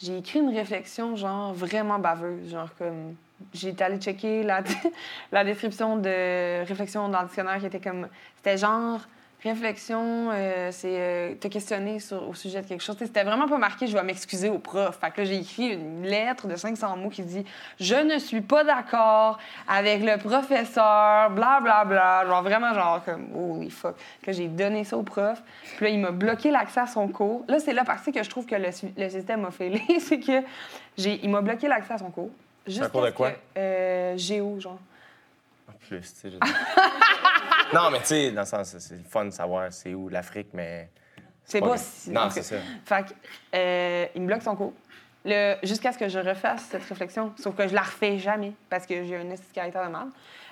j'ai 0.00 0.18
écrit 0.18 0.40
une 0.40 0.54
réflexion, 0.54 1.16
genre, 1.16 1.52
vraiment 1.54 1.98
baveuse. 1.98 2.50
Genre, 2.50 2.68
comme. 2.78 3.14
J'ai 3.52 3.74
allé 3.80 3.98
checker 3.98 4.42
la, 4.42 4.62
la 5.32 5.44
description 5.44 5.96
de 5.96 6.64
réflexion 6.64 7.08
dans 7.08 7.20
le 7.20 7.26
dictionnaire 7.26 7.58
qui 7.58 7.66
était 7.66 7.80
comme. 7.80 8.08
C'était 8.36 8.56
genre. 8.56 9.00
Réflexion, 9.44 10.30
euh, 10.32 10.70
c'est 10.72 10.88
euh, 10.98 11.34
te 11.34 11.48
questionner 11.48 12.00
sur, 12.00 12.26
au 12.28 12.32
sujet 12.34 12.62
de 12.62 12.66
quelque 12.66 12.82
chose. 12.82 12.96
C'était 12.98 13.24
vraiment 13.24 13.46
pas 13.46 13.58
marqué, 13.58 13.86
je 13.86 13.94
vais 13.94 14.02
m'excuser 14.02 14.48
au 14.48 14.58
prof. 14.58 14.98
Fait 14.98 15.10
que 15.10 15.20
là, 15.20 15.24
j'ai 15.26 15.36
écrit 15.36 15.68
une 15.74 16.02
lettre 16.02 16.46
de 16.46 16.56
500 16.56 16.96
mots 16.96 17.10
qui 17.10 17.22
dit 17.22 17.44
Je 17.78 17.94
ne 17.94 18.18
suis 18.18 18.40
pas 18.40 18.64
d'accord 18.64 19.38
avec 19.68 20.02
le 20.02 20.16
professeur, 20.16 21.30
bla 21.30 21.60
bla 21.60 21.84
bla. 21.84 22.24
Genre 22.26 22.42
vraiment, 22.42 22.72
genre 22.72 23.04
comme 23.04 23.26
holy 23.36 23.68
fuck. 23.70 23.94
Que 24.22 24.32
j'ai 24.32 24.48
donné 24.48 24.82
ça 24.84 24.96
au 24.96 25.02
prof. 25.02 25.42
Puis 25.76 25.84
là, 25.84 25.90
il 25.90 25.98
m'a 26.00 26.10
bloqué 26.10 26.50
l'accès 26.50 26.80
à 26.80 26.86
son 26.86 27.08
cours. 27.08 27.44
Là, 27.46 27.58
c'est 27.60 27.74
la 27.74 27.84
partie 27.84 28.12
que 28.12 28.22
je 28.22 28.30
trouve 28.30 28.46
que 28.46 28.54
le, 28.54 28.68
le 28.96 29.08
système 29.10 29.42
m'a 29.42 29.50
fait 29.50 29.72
c'est 30.00 30.20
que 30.20 30.40
j'ai, 30.96 31.20
il 31.22 31.28
m'a 31.28 31.42
bloqué 31.42 31.68
l'accès 31.68 31.92
à 31.92 31.98
son 31.98 32.10
cours. 32.10 32.30
Jusqu'à 32.66 32.88
cours 32.88 33.02
de 33.04 33.10
quoi? 33.10 33.30
que- 33.32 33.36
euh, 33.58 34.16
géo, 34.16 34.58
genre. 34.58 34.78
En 35.68 35.72
plus, 35.86 36.00
tu 36.00 36.30
sais. 36.30 36.38
non, 37.74 37.90
mais 37.90 38.00
tu 38.00 38.06
sais, 38.06 38.30
dans 38.30 38.42
le 38.42 38.46
sens, 38.46 38.76
c'est 38.78 39.06
fun 39.08 39.26
de 39.26 39.30
savoir 39.30 39.72
c'est 39.72 39.92
où 39.94 40.08
l'Afrique, 40.08 40.48
mais. 40.52 40.88
C'est 41.44 41.60
pas 41.60 41.76
si. 41.76 42.10
Non, 42.10 42.30
c'est 42.30 42.42
ça. 42.42 42.56
Fait 42.86 43.04
que, 43.04 43.10
euh, 43.54 44.06
il 44.14 44.22
me 44.22 44.26
bloque 44.28 44.42
son 44.42 44.56
cours. 44.56 44.72
Le- 45.26 45.56
Jusqu'à 45.62 45.92
ce 45.92 45.98
que 45.98 46.08
je 46.08 46.18
refasse 46.18 46.68
cette 46.70 46.84
réflexion. 46.84 47.32
Sauf 47.38 47.54
que 47.54 47.66
je 47.68 47.74
la 47.74 47.82
refais 47.82 48.18
jamais 48.18 48.52
parce 48.70 48.86
que 48.86 49.04
j'ai 49.04 49.16
un 49.16 49.24
caractère 49.52 49.86
de 49.86 49.90
mal. 49.92 50.06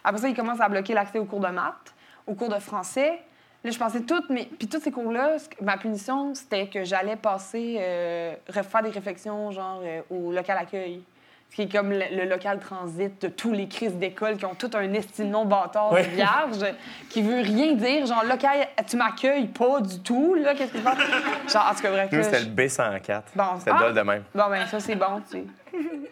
Après 0.05 0.21
ça, 0.21 0.29
il 0.29 0.35
commence 0.35 0.61
à 0.61 0.69
bloquer 0.69 0.93
l'accès 0.95 1.19
aux 1.19 1.25
cours 1.25 1.41
de 1.41 1.49
maths, 1.49 1.95
aux 2.27 2.35
cours 2.35 2.49
de 2.49 2.59
français. 2.59 3.21
Là, 3.65 3.71
je 3.71 3.79
pensais 3.79 4.01
toutes 4.01 4.29
mes... 4.29 4.47
Puis 4.47 4.67
tous 4.67 4.81
ces 4.81 4.91
cours-là, 4.91 5.37
ma 5.61 5.77
punition, 5.77 6.35
c'était 6.35 6.67
que 6.67 6.83
j'allais 6.85 7.15
passer, 7.17 7.77
euh, 7.79 8.35
refaire 8.49 8.83
des 8.83 8.91
réflexions, 8.91 9.53
genre, 9.53 9.81
euh, 9.85 10.01
au 10.11 10.33
local 10.33 10.59
accueil. 10.59 11.03
Qui 11.55 11.63
est 11.63 11.69
comme 11.73 11.91
le, 11.91 12.01
le 12.17 12.25
local 12.25 12.61
transit 12.61 13.21
de 13.21 13.29
tous 13.29 13.53
les 13.53 13.69
crises 13.69 13.95
d'école 13.97 14.39
qui 14.39 14.47
ont 14.47 14.55
tout 14.55 14.71
un 14.75 14.91
esti 14.95 15.23
de 15.23 15.29
nom 15.29 15.45
bâtard 15.45 15.91
de 15.93 15.99
vierge, 15.99 16.65
qui 17.11 17.21
veut 17.21 17.43
rien 17.43 17.75
dire. 17.75 18.07
Genre, 18.07 18.25
local, 18.25 18.67
tu 18.89 18.97
m'accueilles 18.97 19.49
pas 19.49 19.81
du 19.83 20.01
tout, 20.01 20.35
là, 20.35 20.55
qu'est-ce 20.55 20.73
que 20.73 20.79
tu 20.79 20.83
penses? 20.83 20.97
Genre, 21.53 21.69
en 21.71 21.75
tout 21.75 21.83
cas, 21.83 21.91
bref. 21.91 22.09
Nous, 22.11 22.23
c'était 22.23 22.39
je- 22.41 22.47
le 22.47 22.53
B104. 22.55 23.23
Bon, 23.35 23.45
C'était 23.59 23.71
ah! 23.75 23.93
de 23.93 24.01
même. 24.01 24.23
Bon, 24.35 24.49
ben 24.49 24.67
ça, 24.67 24.81
c'est 24.81 24.95
bon, 24.97 25.21
tu 25.31 25.39
sais. 25.41 25.45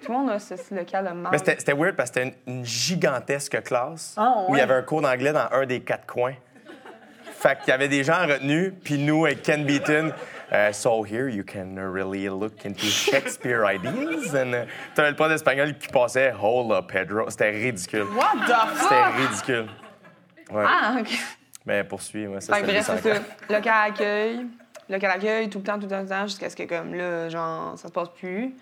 Tout 0.05 0.13
le 0.13 0.19
monde 0.19 0.31
a 0.31 0.39
ce, 0.39 0.57
ce 0.57 0.75
local 0.75 1.07
de 1.07 1.11
marde. 1.13 1.35
Mais 1.35 1.39
c'était 1.59 1.73
weird 1.73 1.97
parce 1.97 2.11
que 2.11 2.21
c'était 2.21 2.37
une, 2.47 2.55
une 2.59 2.65
gigantesque 2.65 3.63
classe 3.63 4.15
Ah, 4.19 4.45
où 4.47 4.55
il 4.55 4.59
y 4.59 4.63
avait 4.63 4.75
un 4.75 4.83
cours 4.83 5.01
d'anglais 5.01 5.33
dans 5.33 5.49
un 5.53 5.65
des 5.65 5.81
quatre 5.81 6.07
coins. 6.07 6.35
Fait 7.39 7.59
qu'il 7.61 7.69
y 7.69 7.73
avait 7.73 7.89
des 7.89 8.05
gens 8.05 8.27
retenus, 8.27 8.75
puis 8.85 8.99
nous, 8.99 9.25
avec 9.25 9.43
Ken 9.43 9.65
Beaton, 9.65 10.13
euh, 10.53 10.73
so 10.73 11.03
here 11.03 11.29
you 11.29 11.45
can 11.45 11.77
really 11.77 12.29
look 12.29 12.65
into 12.65 12.87
Shakespeare 12.87 13.65
ideas. 13.65 14.35
And 14.35 14.55
uh, 14.55 14.67
t'avais 14.95 15.11
le 15.11 15.17
prof 15.17 15.29
d'espagnol 15.29 15.79
qui 15.79 15.89
passait, 15.89 16.33
hola 16.33 16.83
Pedro. 16.83 17.31
C'était 17.31 17.51
ridicule. 17.51 18.07
What 18.15 18.47
the 18.47 18.79
C'était 18.79 18.89
fuck? 18.89 19.15
ridicule. 19.17 19.69
Ouais. 20.53 20.65
Ah, 20.67 20.97
OK. 21.01 21.19
Mais 21.67 21.87
ça 22.41 22.57
Fait 22.57 22.63
que 22.63 22.73
c'était 22.73 22.83
bref, 22.83 22.91
c'est 23.03 23.09
le 23.09 23.15
ça. 23.15 23.21
Local 23.55 23.91
accueil. 23.91 24.47
Local 24.89 25.11
accueil, 25.11 25.49
tout 25.51 25.59
le 25.59 25.65
temps, 25.65 25.75
tout 25.79 25.83
le 25.83 25.89
temps, 25.89 25.99
tout 25.99 26.03
le 26.05 26.09
temps, 26.09 26.27
jusqu'à 26.27 26.51
ce 26.51 26.57
que, 26.57 26.65
comme, 26.65 26.95
là, 26.95 27.29
genre, 27.29 27.79
ça 27.79 27.89
se 27.89 27.93
passe 27.93 28.09
plus. 28.09 28.55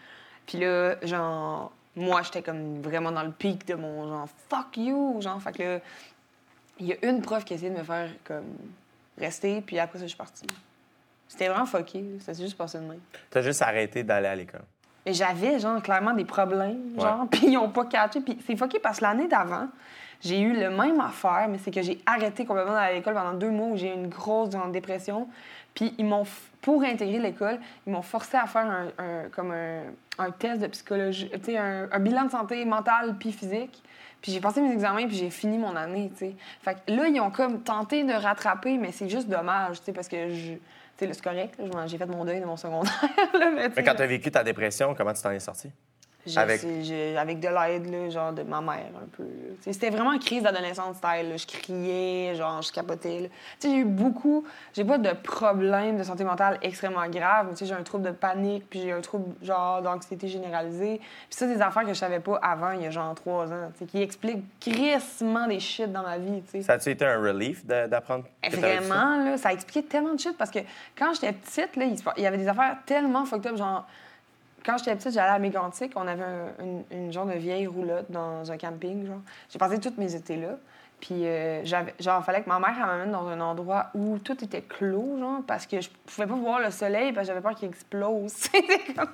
Puis 0.47 0.59
là, 0.59 0.97
genre, 1.03 1.73
moi, 1.97 2.23
j'étais 2.23 2.43
comme 2.43 2.83
vraiment 2.83 3.13
dans 3.13 3.23
le 3.23 3.31
pic 3.31 3.67
de 3.67 3.75
mon 3.75 4.09
genre, 4.09 4.29
fuck 4.51 4.77
you, 4.77 5.21
genre, 5.23 5.41
fait 5.41 5.53
que 5.57 5.63
là, 5.63 5.79
il 6.81 6.87
y 6.87 6.93
a 6.93 6.97
une 7.03 7.23
prof 7.23 7.45
qui 7.45 7.55
a 7.55 7.57
essayé 7.57 7.71
de 7.71 7.79
me 7.79 7.85
faire, 7.85 8.11
comme, 8.25 8.57
rester, 9.19 9.63
puis 9.63 9.79
après 9.79 9.99
ça, 9.99 10.05
je 10.05 10.09
suis 10.09 10.19
partie. 10.19 10.47
C'était 11.29 11.49
vraiment 11.49 11.67
fucké, 11.67 12.05
ça 12.21 12.33
s'est 12.35 12.43
juste 12.43 12.57
passé 12.57 12.79
de 12.79 12.85
même. 12.85 13.01
T'as 13.31 13.43
juste 13.43 13.61
arrêté 13.63 14.03
d'aller 14.03 14.27
à 14.29 14.35
l'école. 14.35 14.63
Mais 15.07 15.13
j'avais, 15.13 15.59
genre, 15.59 15.81
clairement 15.83 16.13
des 16.15 16.25
problèmes, 16.25 16.81
Ouais. 16.97 17.03
genre, 17.03 17.27
puis 17.31 17.49
ils 17.49 17.59
ont 17.59 17.69
pas 17.71 17.85
catché. 17.85 18.21
Puis 18.21 18.39
c'est 18.47 18.57
fucké 18.57 18.79
parce 18.79 18.99
que 18.99 19.05
l'année 19.05 19.29
d'avant, 19.29 19.69
j'ai 20.21 20.41
eu 20.41 20.53
le 20.55 20.71
même 20.71 21.01
affaire, 21.01 21.47
mais 21.49 21.59
c'est 21.59 21.71
que 21.71 21.83
j'ai 21.83 22.01
arrêté 22.07 22.45
complètement 22.45 22.73
d'aller 22.73 22.93
à 22.93 22.95
l'école 22.95 23.15
pendant 23.15 23.35
deux 23.35 23.51
mois 23.51 23.69
où 23.69 23.77
j'ai 23.77 23.89
eu 23.91 23.95
une 23.95 24.09
grosse 24.09 24.51
genre, 24.51 24.69
dépression. 24.69 25.29
Puis 25.75 25.95
ils 25.99 26.05
m'ont, 26.05 26.25
pour 26.61 26.83
intégrer 26.83 27.19
l'école, 27.21 27.59
ils 27.87 27.93
m'ont 27.93 28.03
forcé 28.03 28.37
à 28.37 28.47
faire 28.47 28.67
un, 28.67 28.87
un- 28.99 29.29
comme 29.31 29.53
un, 29.53 29.83
un 30.19 30.31
test 30.33 30.61
de 30.63 30.67
psychologie, 30.67 31.31
tu 31.35 31.53
sais, 31.53 31.59
un, 31.59 31.89
un 31.93 31.99
bilan 32.01 32.25
de 32.25 32.31
santé 32.31 32.65
mentale 32.65 33.15
puis 33.21 33.31
physique. 33.33 33.81
Puis 34.21 34.33
j'ai 34.33 34.41
passé 34.41 34.61
mes 34.61 34.73
examens, 34.73 35.07
puis 35.07 35.15
j'ai 35.17 35.31
fini 35.31 35.57
mon 35.59 35.77
année, 35.77 36.11
tu 36.15 36.19
sais. 36.31 36.35
Fait 36.63 36.75
que 36.75 36.91
là, 36.93 37.07
ils 37.07 37.21
ont 37.21 37.31
comme 37.31 37.61
tenté 37.61 38.03
de 38.03 38.13
rattraper, 38.13 38.77
mais 38.77 38.91
c'est 38.91 39.09
juste 39.09 39.29
dommage, 39.29 39.79
tu 39.79 39.85
sais, 39.87 39.93
parce 39.93 40.09
que 40.09 40.31
je... 40.31 40.55
Tu 40.99 41.07
c'est 41.13 41.23
correct, 41.23 41.61
j'ai 41.87 41.97
fait 41.97 42.07
mon 42.07 42.25
deuil 42.25 42.41
de 42.41 42.45
mon 42.45 42.57
secondaire, 42.57 42.93
là, 43.35 43.51
mais 43.55 43.69
tu 43.69 43.77
Mais 43.77 43.85
quand 43.85 43.95
t'as 43.95 44.07
vécu 44.07 44.33
ta 44.33 44.43
dépression, 44.43 44.95
comment 44.97 45.13
tu 45.13 45.23
t'en 45.23 45.31
es 45.31 45.39
sorti? 45.39 45.71
Avec- 46.37 46.61
avec 47.19 47.41
de 47.41 47.49
l'aide, 47.49 47.91
là, 47.91 48.11
genre 48.11 48.33
de 48.33 48.43
ma 48.43 48.61
mère, 48.61 48.91
un 49.03 49.07
peu. 49.17 49.25
C'était 49.63 49.91
vraiment 49.91 50.13
une 50.13 50.19
crise 50.21 50.43
d'adolescence 50.43 50.97
style. 50.97 51.31
là. 51.31 51.37
Je 51.37 51.47
criais, 51.47 52.35
genre, 52.35 52.61
je 52.63 52.73
capotais. 52.73 53.31
j'ai 53.63 53.75
eu 53.77 53.85
beaucoup. 53.85 54.45
J'ai 54.75 54.85
pas 54.85 54.99
de 54.99 55.13
problème 55.13 55.97
de 55.99 56.03
santé 56.03 56.25
mentale 56.25 56.59
extrêmement 56.63 57.07
grave. 57.09 57.49
mais 57.51 57.67
j'ai 57.67 57.75
un 57.75 57.83
trouble 57.83 58.05
de 58.05 58.11
panique, 58.13 58.65
puis 58.69 58.81
j'ai 58.81 58.93
un 58.93 59.01
trouble, 59.01 59.35
genre, 59.43 59.83
d'anxiété 59.83 60.29
généralisée. 60.29 60.99
Puis 60.99 61.07
ça, 61.31 61.47
des 61.47 61.61
affaires 61.61 61.83
que 61.83 61.89
je 61.89 61.95
savais 61.99 62.21
pas 62.21 62.39
avant, 62.43 62.73
il 62.73 62.83
y 62.83 62.87
a 62.87 62.91
genre 62.91 63.15
trois 63.15 63.47
ans, 63.53 63.71
qui 63.91 64.03
expliquent 64.03 64.45
crissement 64.61 65.47
des 65.47 65.61
shit 65.61 65.91
dans 65.93 66.03
ma 66.03 66.19
vie, 66.19 66.43
tu 66.43 66.51
sais. 66.51 66.63
Ça 66.63 66.75
a-tu 66.75 66.91
été 66.91 67.05
un 67.05 67.21
relief 67.21 67.65
d'apprendre 67.65 68.25
t'avais 68.43 68.57
ça? 68.57 68.61
Vraiment, 68.81 69.25
là, 69.25 69.37
ça 69.37 69.53
expliquait 69.53 69.87
tellement 69.89 70.15
de 70.15 70.21
shit 70.21 70.37
parce 70.37 70.51
que 70.51 70.61
quand 70.97 71.13
j'étais 71.15 71.33
petite, 71.33 71.77
là, 71.77 71.85
il 72.17 72.23
y 72.23 72.27
avait 72.27 72.39
des 72.39 72.49
affaires 72.49 72.77
tellement 72.87 73.25
fucked 73.25 73.47
up. 73.47 73.57
Genre, 73.57 73.87
quand 74.69 74.77
j'étais 74.79 74.95
petite, 74.97 75.13
j'allais 75.15 75.31
à 75.31 75.39
Mégantic, 75.39 75.93
on 75.97 76.07
avait 76.07 76.23
un- 76.23 76.63
une, 76.65 76.83
une 76.91 77.13
genre 77.13 77.25
de 77.27 77.33
vieille 77.33 77.67
roulotte 77.67 78.07
dans 78.11 78.51
un 78.53 78.57
camping. 78.59 79.07
genre. 79.07 79.21
J'ai 79.51 79.59
passé 79.59 79.79
toutes 79.81 79.97
mes 79.99 80.15
étés 80.15 80.37
là. 80.37 80.57
Puis, 81.01 81.27
euh, 81.27 81.61
j'avais, 81.65 81.95
genre, 82.01 82.25
fallait 82.25 82.43
que 82.43 82.49
ma 82.49 82.59
mère 82.59 82.75
m'amène 82.85 83.13
dans 83.13 83.27
un 83.29 83.41
endroit 83.41 83.87
où 83.95 84.19
tout 84.19 84.43
était 84.45 84.63
clos, 84.63 85.17
genre, 85.19 85.43
parce 85.47 85.65
que 85.65 85.81
je 85.81 85.89
pouvais 86.07 86.27
pas 86.27 86.35
voir 86.35 86.59
le 86.59 86.73
soleil, 86.73 87.13
parce 87.13 87.27
que 87.29 87.33
j'avais 87.33 87.41
peur 87.41 87.55
qu'il 87.55 87.69
explose. 87.69 88.33
C'était 88.33 88.81
comme-. 88.97 89.09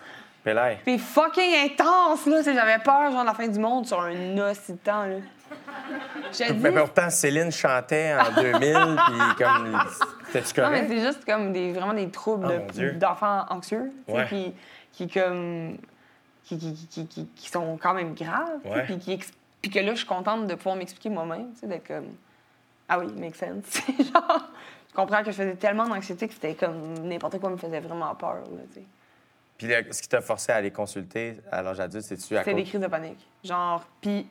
C'est 0.87 0.97
fucking 0.99 1.55
intense, 1.67 2.25
là. 2.27 2.41
J'avais 2.43 2.79
peur, 2.83 3.11
genre, 3.13 3.21
de 3.21 3.27
la 3.27 3.35
fin 3.35 3.47
du 3.49 3.59
monde 3.59 3.87
sur 3.87 4.01
un 4.01 4.39
os 4.39 4.59
si 4.59 4.73
de 4.73 4.79
temps, 4.79 5.05
là. 5.05 5.17
J'ai 6.33 6.53
dit... 6.53 6.59
Mais 6.59 6.73
pourtant, 6.73 7.11
Céline 7.11 7.53
chantait 7.53 8.15
en 8.15 8.33
2000, 8.41 8.97
puis 9.07 9.45
comme. 9.45 9.79
T'es-tu 10.33 10.61
Non, 10.63 10.71
mais 10.71 10.87
c'est 10.89 11.01
juste 11.01 11.25
comme 11.27 11.53
des, 11.53 11.73
vraiment 11.73 11.93
des 11.95 12.09
troubles 12.09 12.49
Oh, 12.51 12.83
d'enfants 12.99 13.45
anxieux. 13.51 13.93
Qui, 14.97 15.09
comme, 15.09 15.77
qui, 16.45 16.59
qui, 16.59 17.07
qui, 17.07 17.27
qui- 17.27 17.49
sont 17.49 17.77
quand 17.81 17.95
même 17.95 18.15
graves. 18.15 18.61
Ouais. 18.65 18.85
Puis, 18.85 18.99
qui 18.99 19.19
puis 19.63 19.71
que 19.71 19.79
là, 19.79 19.93
je 19.93 19.99
suis 19.99 20.07
contente 20.07 20.47
de 20.47 20.55
pouvoir 20.55 20.77
m'expliquer 20.77 21.09
moi-même, 21.09 21.53
d'être 21.63 21.87
comme 21.87 22.09
Ah 22.89 22.99
oui, 22.99 23.07
make 23.17 23.35
sense. 23.35 23.81
Genre, 23.99 24.49
je 24.91 24.95
comprends 24.95 25.21
que 25.23 25.31
je 25.31 25.37
faisais 25.37 25.55
tellement 25.57 25.87
d'anxiété 25.89 26.29
que 26.29 26.35
c'était 26.35 26.55
comme 26.55 26.99
n'importe 27.09 27.39
quoi 27.41 27.49
me 27.51 27.57
faisait 27.57 27.81
vraiment 27.81 28.15
peur. 28.15 28.37
Là, 28.37 28.63
tu 28.73 28.81
sais. 28.81 28.87
Puis 29.57 29.69
ce 29.95 30.03
qui 30.03 30.09
t'a 30.09 30.21
forcé 30.21 30.53
à 30.53 30.57
aller 30.57 30.71
consulter 30.71 31.39
à 31.51 31.63
l'âge 31.63 31.81
adulte, 31.81 32.05
c'est-tu 32.05 32.37
à 32.37 32.41
C'était 32.41 32.53
cause... 32.53 32.63
des 32.63 32.69
crises 32.69 32.81
de 32.81 32.87
panique. 32.89 33.27
Genre, 33.43 33.83
puis 34.01 34.27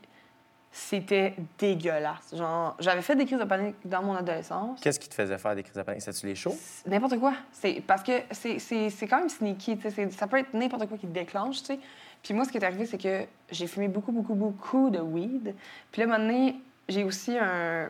c'était 0.76 1.36
dégueulasse. 1.60 2.36
Genre, 2.36 2.76
j'avais 2.80 3.04
fait 3.04 3.16
des 3.16 3.26
crises 3.26 3.38
de 3.40 3.44
panique 3.46 3.76
dans 3.86 4.02
mon 4.02 4.16
adolescence. 4.16 4.82
Qu'est-ce 4.82 5.00
qui 5.00 5.08
te 5.08 5.14
faisait 5.14 5.38
faire 5.38 5.56
des 5.56 5.62
crises 5.62 5.76
de 5.78 5.84
panique? 5.84 6.02
C'était-tu 6.02 6.26
les 6.26 6.36
shows? 6.36 6.56
N'importe 6.88 7.20
quoi. 7.20 7.34
C'est 7.52 7.82
parce 7.86 8.02
que 8.02 8.12
c'est- 8.32 8.58
c'est 8.58 8.90
c'est 8.90 9.08
quand 9.08 9.20
même 9.20 9.30
sneaky. 9.30 9.78
Ça 10.12 10.26
peut 10.28 10.40
être 10.40 10.54
n'importe 10.54 10.88
quoi 10.88 10.98
qui 10.98 11.06
te 11.08 11.14
déclenche. 11.14 11.60
tu 11.60 11.66
sais. 11.68 11.80
Puis 12.24 12.34
moi, 12.34 12.44
ce 12.46 12.52
qui 12.52 12.58
est 12.58 12.64
arrivé, 12.64 12.86
c'est 12.88 12.98
que 12.98 13.26
j'ai 13.52 13.68
fumé 13.68 13.88
beaucoup, 13.88 14.12
beaucoup, 14.12 14.34
beaucoup 14.34 14.90
de 14.90 15.00
weed. 15.00 15.54
Puis 15.92 16.02
là, 16.02 16.08
maintenant, 16.08 16.54
j'ai 16.90 17.04
aussi 17.04 17.38
un. 17.38 17.90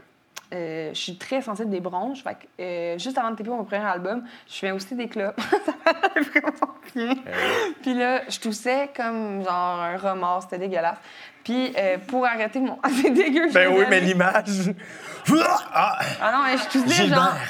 Euh, 0.54 0.90
je 0.94 1.00
suis 1.00 1.18
très 1.18 1.42
sensible 1.42 1.70
des 1.70 1.80
bronches. 1.80 2.24
Fait 2.24 2.36
que, 2.36 2.62
euh, 2.62 2.98
juste 3.00 3.18
avant 3.18 3.32
de 3.32 3.36
taper 3.36 3.50
mon 3.50 3.64
premier 3.64 3.86
album, 3.86 4.24
je 4.48 4.54
fumais 4.56 4.72
aussi 4.72 4.96
des 4.96 5.08
clopes. 5.08 5.40
ça 5.66 5.74
allait 5.84 6.26
vraiment 6.26 6.74
bien. 6.94 7.12
Euh, 7.28 7.72
Puis 7.82 7.94
là, 7.96 8.22
je 8.30 8.40
toussais 8.40 8.90
comme 8.96 9.44
genre 9.44 9.82
un 9.82 9.98
remords. 9.98 10.44
C'était 10.44 10.60
dégueulasse. 10.60 10.98
Puis 11.44 11.74
euh, 11.78 11.98
pour 12.08 12.26
arrêter 12.26 12.60
mon. 12.60 12.78
c'est 13.02 13.10
dégueu. 13.10 13.50
ben 13.52 13.74
oui, 13.76 13.86
mais 13.90 14.00
l'image... 14.00 14.74
Ah! 15.74 16.00
Ah 16.22 16.32
non, 16.32 16.44
mais 16.44 16.58
je 16.58 16.70
toussais 16.70 17.08
genre. 17.08 17.34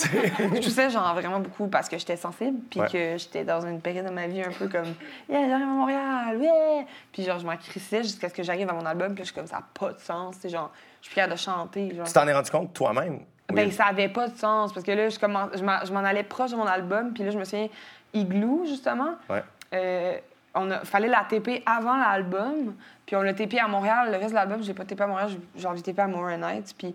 Je 0.00 0.60
toussais 0.60 0.90
genre 0.90 1.12
vraiment 1.14 1.40
beaucoup 1.40 1.66
parce 1.66 1.88
que 1.88 1.98
j'étais 1.98 2.16
sensible, 2.16 2.58
puis 2.70 2.80
Ouais. 2.80 2.86
que 2.88 3.18
j'étais 3.18 3.42
dans 3.44 3.66
une 3.66 3.80
période 3.80 4.06
de 4.06 4.12
ma 4.12 4.28
vie 4.28 4.42
un 4.42 4.52
peu 4.52 4.68
comme 4.68 4.94
Yeah, 5.28 5.48
j'arrive 5.48 5.64
à 5.64 5.66
Montréal, 5.66 6.38
yeah! 6.40 6.84
Puis 7.12 7.24
genre, 7.24 7.38
je 7.40 7.46
m'en 7.46 7.56
crissais 7.56 8.04
jusqu'à 8.04 8.28
ce 8.28 8.34
que 8.34 8.44
j'arrive 8.44 8.68
à 8.70 8.72
mon 8.74 8.86
album, 8.86 9.14
puis 9.14 9.24
je 9.24 9.30
suis 9.30 9.34
comme 9.34 9.48
ça 9.48 9.56
n'a 9.56 9.64
pas 9.78 9.92
de 9.92 9.98
sens, 9.98 10.36
c'est 10.40 10.50
genre, 10.50 10.70
je 11.00 11.06
suis 11.06 11.14
fière 11.14 11.28
de 11.28 11.36
chanter. 11.36 11.94
Genre. 11.94 12.06
Tu 12.06 12.12
t'en 12.12 12.26
es 12.26 12.32
rendu 12.32 12.50
compte 12.50 12.72
toi-même? 12.72 13.20
Ben, 13.50 13.66
Oui. 13.66 13.72
ça 13.72 13.86
avait 13.86 14.08
pas 14.08 14.28
de 14.28 14.36
sens 14.36 14.72
parce 14.72 14.84
que 14.84 14.92
là, 14.92 15.08
je, 15.08 15.18
commen- 15.18 15.48
je 15.56 15.92
m'en- 15.92 16.04
allais 16.04 16.22
proche 16.22 16.50
de 16.50 16.56
mon 16.56 16.66
album, 16.66 17.12
puis 17.14 17.24
là, 17.24 17.30
je 17.30 17.38
me 17.38 17.44
souviens, 17.44 17.68
Igloo, 18.12 18.64
justement. 18.66 19.12
Ouais. 19.30 19.42
Euh, 19.74 20.18
on 20.54 20.70
a, 20.70 20.80
fallait 20.80 21.08
la 21.08 21.24
TP 21.28 21.62
avant 21.64 21.96
l'album, 21.96 22.74
puis 23.06 23.16
on 23.16 23.22
l'a 23.22 23.32
TP 23.34 23.58
à 23.58 23.68
Montréal. 23.68 24.08
Le 24.10 24.16
reste 24.18 24.30
de 24.30 24.34
l'album, 24.34 24.62
je 24.62 24.68
l'ai 24.68 24.74
pas 24.74 24.84
TP 24.84 25.00
à 25.02 25.06
Montréal, 25.06 25.28
j'ai- 25.30 25.60
genre, 25.62 25.74
j'ai 25.76 25.82
TP 25.82 25.98
à 26.00 26.06
Montréal 26.06 26.40
Nights. 26.40 26.74
Puis 26.76 26.94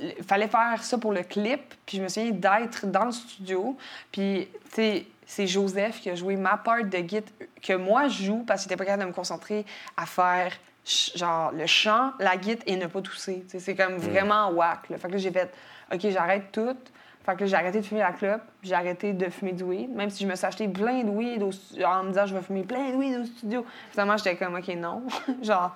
il 0.00 0.22
fallait 0.24 0.48
faire 0.48 0.82
ça 0.82 0.96
pour 0.98 1.12
le 1.12 1.22
clip, 1.22 1.74
puis 1.86 1.98
je 1.98 2.02
me 2.02 2.08
souviens 2.08 2.30
d'être 2.30 2.86
dans 2.86 3.04
le 3.06 3.12
studio, 3.12 3.76
puis, 4.12 4.48
tu 4.66 4.74
sais, 4.74 5.06
c'est 5.26 5.46
Joseph 5.46 6.00
qui 6.00 6.10
a 6.10 6.14
joué 6.14 6.36
ma 6.36 6.56
part 6.56 6.84
de 6.84 6.96
git 6.98 7.22
que 7.62 7.72
moi 7.74 8.08
je 8.08 8.24
joue 8.24 8.44
parce 8.46 8.60
que 8.60 8.64
j'étais 8.64 8.76
pas 8.76 8.84
capable 8.84 9.02
de 9.04 9.08
me 9.08 9.12
concentrer 9.14 9.64
à 9.96 10.04
faire 10.06 10.52
genre 10.84 11.52
le 11.52 11.66
chant, 11.66 12.12
la 12.18 12.40
git 12.40 12.58
et 12.66 12.76
ne 12.76 12.86
pas 12.86 13.00
tousser. 13.00 13.44
C'est 13.48 13.74
comme 13.74 13.96
vraiment 13.96 14.50
whack. 14.50 14.88
Là. 14.90 14.98
Fait 14.98 15.08
que 15.08 15.18
j'ai 15.18 15.30
fait 15.30 15.52
OK, 15.92 16.00
j'arrête 16.10 16.52
tout. 16.52 16.76
Fait 17.24 17.36
que 17.36 17.46
j'ai 17.46 17.56
arrêté 17.56 17.80
de 17.80 17.86
fumer 17.86 18.00
la 18.00 18.12
clope, 18.12 18.42
j'ai 18.62 18.74
arrêté 18.74 19.14
de 19.14 19.30
fumer 19.30 19.52
du 19.52 19.64
weed, 19.64 19.90
même 19.90 20.10
si 20.10 20.24
je 20.24 20.28
me 20.28 20.34
suis 20.34 20.44
acheté 20.44 20.68
plein 20.68 21.04
de 21.04 21.08
weed 21.08 21.42
au 21.42 21.50
en 21.82 22.02
me 22.02 22.08
disant 22.08 22.26
je 22.26 22.34
vais 22.34 22.42
fumer 22.42 22.64
plein 22.64 22.90
de 22.90 22.96
weed 22.96 23.18
au 23.18 23.24
studio. 23.24 23.64
Finalement, 23.92 24.18
j'étais 24.18 24.36
comme 24.36 24.54
OK, 24.56 24.68
non. 24.76 25.02
genre. 25.42 25.74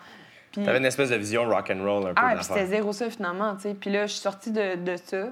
Puis- 0.53 0.63
T'avais 0.63 0.79
une 0.79 0.85
espèce 0.85 1.09
de 1.09 1.17
vision 1.17 1.49
rock 1.49 1.71
and 1.71 1.83
roll 1.83 2.07
un 2.09 2.15
peu 2.15 2.23
ah, 2.23 2.35
puis 2.35 2.45
c'était 2.45 2.67
zéro 2.67 2.93
ça 2.93 3.09
finalement, 3.09 3.55
tu 3.57 3.63
sais. 3.63 3.75
Puis 3.75 3.91
là, 3.91 4.07
je 4.07 4.13
suis 4.13 4.21
sortie 4.21 4.51
de, 4.51 4.75
de 4.77 4.97
ça. 4.97 5.29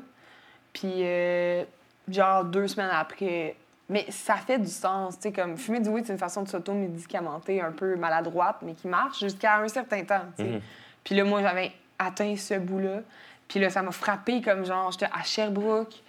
Puis, 0.72 0.92
euh, 1.02 1.64
genre, 2.08 2.44
deux 2.44 2.68
semaines 2.68 2.90
après. 2.92 3.56
Mais 3.88 4.04
ça 4.10 4.34
fait 4.36 4.58
du 4.58 4.66
sens, 4.68 5.16
tu 5.16 5.22
sais, 5.22 5.32
comme 5.32 5.56
fumer 5.56 5.80
du 5.80 5.88
weed, 5.88 6.06
c'est 6.06 6.12
une 6.12 6.18
façon 6.18 6.42
de 6.42 6.48
s'auto-médicamenter 6.48 7.60
un 7.60 7.70
peu 7.72 7.94
maladroite, 7.96 8.56
mais 8.62 8.74
qui 8.74 8.88
marche 8.88 9.20
jusqu'à 9.20 9.58
un 9.58 9.68
certain 9.68 10.04
temps. 10.04 10.24
Mhm. 10.38 10.60
Puis 11.04 11.14
là, 11.14 11.24
moi, 11.24 11.40
j'avais 11.42 11.70
atteint 11.98 12.34
ce 12.36 12.54
bout-là. 12.54 13.00
Puis 13.48 13.60
là, 13.60 13.70
ça 13.70 13.82
m'a 13.82 13.92
frappé 13.92 14.42
comme 14.42 14.64
genre, 14.64 14.90
j'étais 14.90 15.06
à 15.12 15.22
Sherbrooke, 15.22 16.02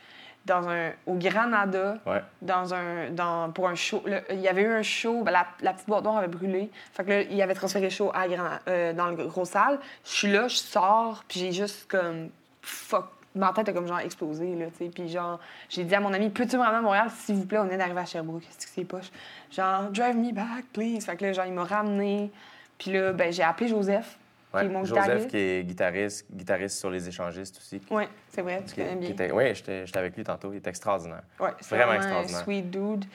dans 0.45 0.67
un, 0.69 0.91
au 1.05 1.15
Granada, 1.15 1.97
Ouais. 2.05 2.23
dans 2.41 2.73
un, 2.73 3.11
dans, 3.11 3.51
pour 3.51 3.67
un 3.67 3.75
show. 3.75 4.01
Là, 4.05 4.21
il 4.32 4.39
y 4.39 4.47
avait 4.47 4.61
eu 4.63 4.71
un 4.73 4.82
show, 4.82 5.21
ben, 5.23 5.32
la, 5.32 5.45
la 5.61 5.73
petite 5.73 5.88
boîte 5.88 6.03
noire 6.05 6.17
avait 6.17 6.28
brûlé. 6.30 6.71
Fait 6.93 7.03
que 7.03 7.09
là, 7.09 7.21
il 7.21 7.39
avait 7.41 7.53
transféré 7.53 7.84
le 7.86 7.89
show 7.91 8.09
à 8.13 8.28
Gran- 8.30 8.59
euh, 8.69 8.93
dans 8.93 9.07
le 9.07 9.15
gros 9.28 9.43
salle. 9.45 9.78
Je 10.05 10.09
suis 10.09 10.32
là, 10.32 10.47
je 10.47 10.55
sors, 10.55 11.23
puis 11.28 11.41
j'ai 11.41 11.51
juste 11.51 11.91
comme. 11.91 12.30
Fuck. 12.61 13.05
Ma 13.38 13.54
tête 13.54 13.70
a 13.70 13.74
comme 13.74 13.88
genre 13.88 14.00
explosé, 14.00 14.56
là, 14.56 14.66
tu 14.78 14.86
sais. 14.86 14.92
Puis 14.94 15.08
genre, 15.10 15.40
j'ai 15.70 15.84
dit 15.84 15.94
à 15.96 16.00
mon 16.00 16.14
ami, 16.14 16.30
peux-tu 16.30 16.58
me 16.58 16.62
ramener 16.62 16.78
à 16.80 16.82
Montréal, 16.82 17.08
s'il 17.16 17.36
vous 17.36 17.46
plaît, 17.46 17.60
on 17.60 17.70
est 17.70 17.78
d'arriver 17.78 18.00
à 18.02 18.06
Sherbrooke. 18.06 18.42
Qu'est-ce 18.42 18.66
que 18.68 18.72
c'est 18.74 18.84
poche? 18.86 19.12
Genre, 19.52 19.90
drive 19.92 20.16
me 20.18 20.32
back, 20.34 20.66
please. 20.74 21.02
Fait 21.06 21.16
que 21.16 21.26
là, 21.26 21.34
genre, 21.34 21.46
il 21.46 21.54
m'a 21.54 21.64
ramené. 21.64 22.32
Puis 22.78 22.92
là, 22.92 23.12
ben, 23.14 23.32
j'ai 23.32 23.44
appelé 23.44 23.68
Joseph, 23.70 24.18
qui 24.52 24.58
Ouais. 24.58 24.66
est 24.66 24.70
mon 24.70 24.84
Joseph, 24.86 25.04
guitariste. 25.04 25.30
qui 25.30 25.38
est 25.38 25.64
guitariste, 25.64 26.26
guitariste 26.32 26.78
sur 26.80 26.90
les 26.90 27.08
échangistes 27.08 27.58
aussi. 27.58 27.82
Oui, 27.92 28.04
c'est 28.30 28.42
vrai, 28.42 28.62
tu 28.66 28.74
Qui- 28.76 28.82
connais 28.82 28.96
bien. 29.14 29.32
Oui, 29.34 29.54
j'étais 29.54 29.86
avec 29.98 30.16
lui 30.16 30.24
tantôt. 30.24 30.52
Il 30.54 30.58
est 30.58 30.68
extraordinaire. 30.68 31.24
Ouais, 31.40 31.50
c'est 31.60 31.76
Vraiment 31.76 31.92
vraiment, 31.92 31.92
un 31.92 31.96
extraordinaire. 32.22 32.44
sweet 32.44 32.70
dude. 32.72 33.06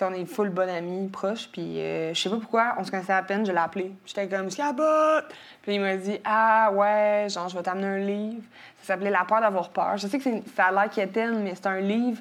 On 0.00 0.12
est 0.14 0.24
full 0.24 0.48
bon 0.48 0.68
amis, 0.68 1.08
proches. 1.08 1.48
Puis 1.52 1.78
euh, 1.78 2.12
je 2.12 2.20
sais 2.20 2.30
pas 2.30 2.36
pourquoi, 2.36 2.74
on 2.78 2.84
se 2.84 2.90
connaissait 2.90 3.12
à 3.12 3.22
peine, 3.22 3.46
je 3.46 3.52
l'ai 3.52 3.58
appelé. 3.58 3.92
J'étais 4.04 4.26
comme 4.26 4.50
Scabot! 4.50 5.22
Puis 5.62 5.74
il 5.74 5.80
m'a 5.80 5.96
dit 5.96 6.18
Ah 6.24 6.70
ouais, 6.72 7.28
genre, 7.28 7.48
je 7.48 7.56
vais 7.56 7.62
t'amener 7.62 7.86
un 7.86 7.98
livre. 7.98 8.42
Ça 8.80 8.94
s'appelait 8.94 9.10
La 9.10 9.24
peur 9.24 9.40
d'avoir 9.40 9.68
peur. 9.68 9.96
Je 9.98 10.08
sais 10.08 10.18
que 10.18 10.28
ça 10.56 10.66
a 10.66 10.72
l'air 10.72 10.90
quétaine, 10.90 11.42
mais 11.44 11.54
c'est 11.54 11.66
un 11.66 11.80
livre 11.80 12.20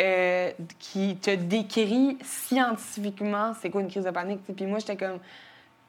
euh, 0.00 0.52
qui 0.78 1.16
te 1.16 1.34
décrit 1.34 2.18
scientifiquement 2.22 3.52
c'est 3.60 3.70
quoi 3.70 3.80
une 3.80 3.88
crise 3.88 4.04
de 4.04 4.10
panique. 4.10 4.40
Puis 4.54 4.66
moi, 4.66 4.78
j'étais 4.78 4.96
comme 4.96 5.18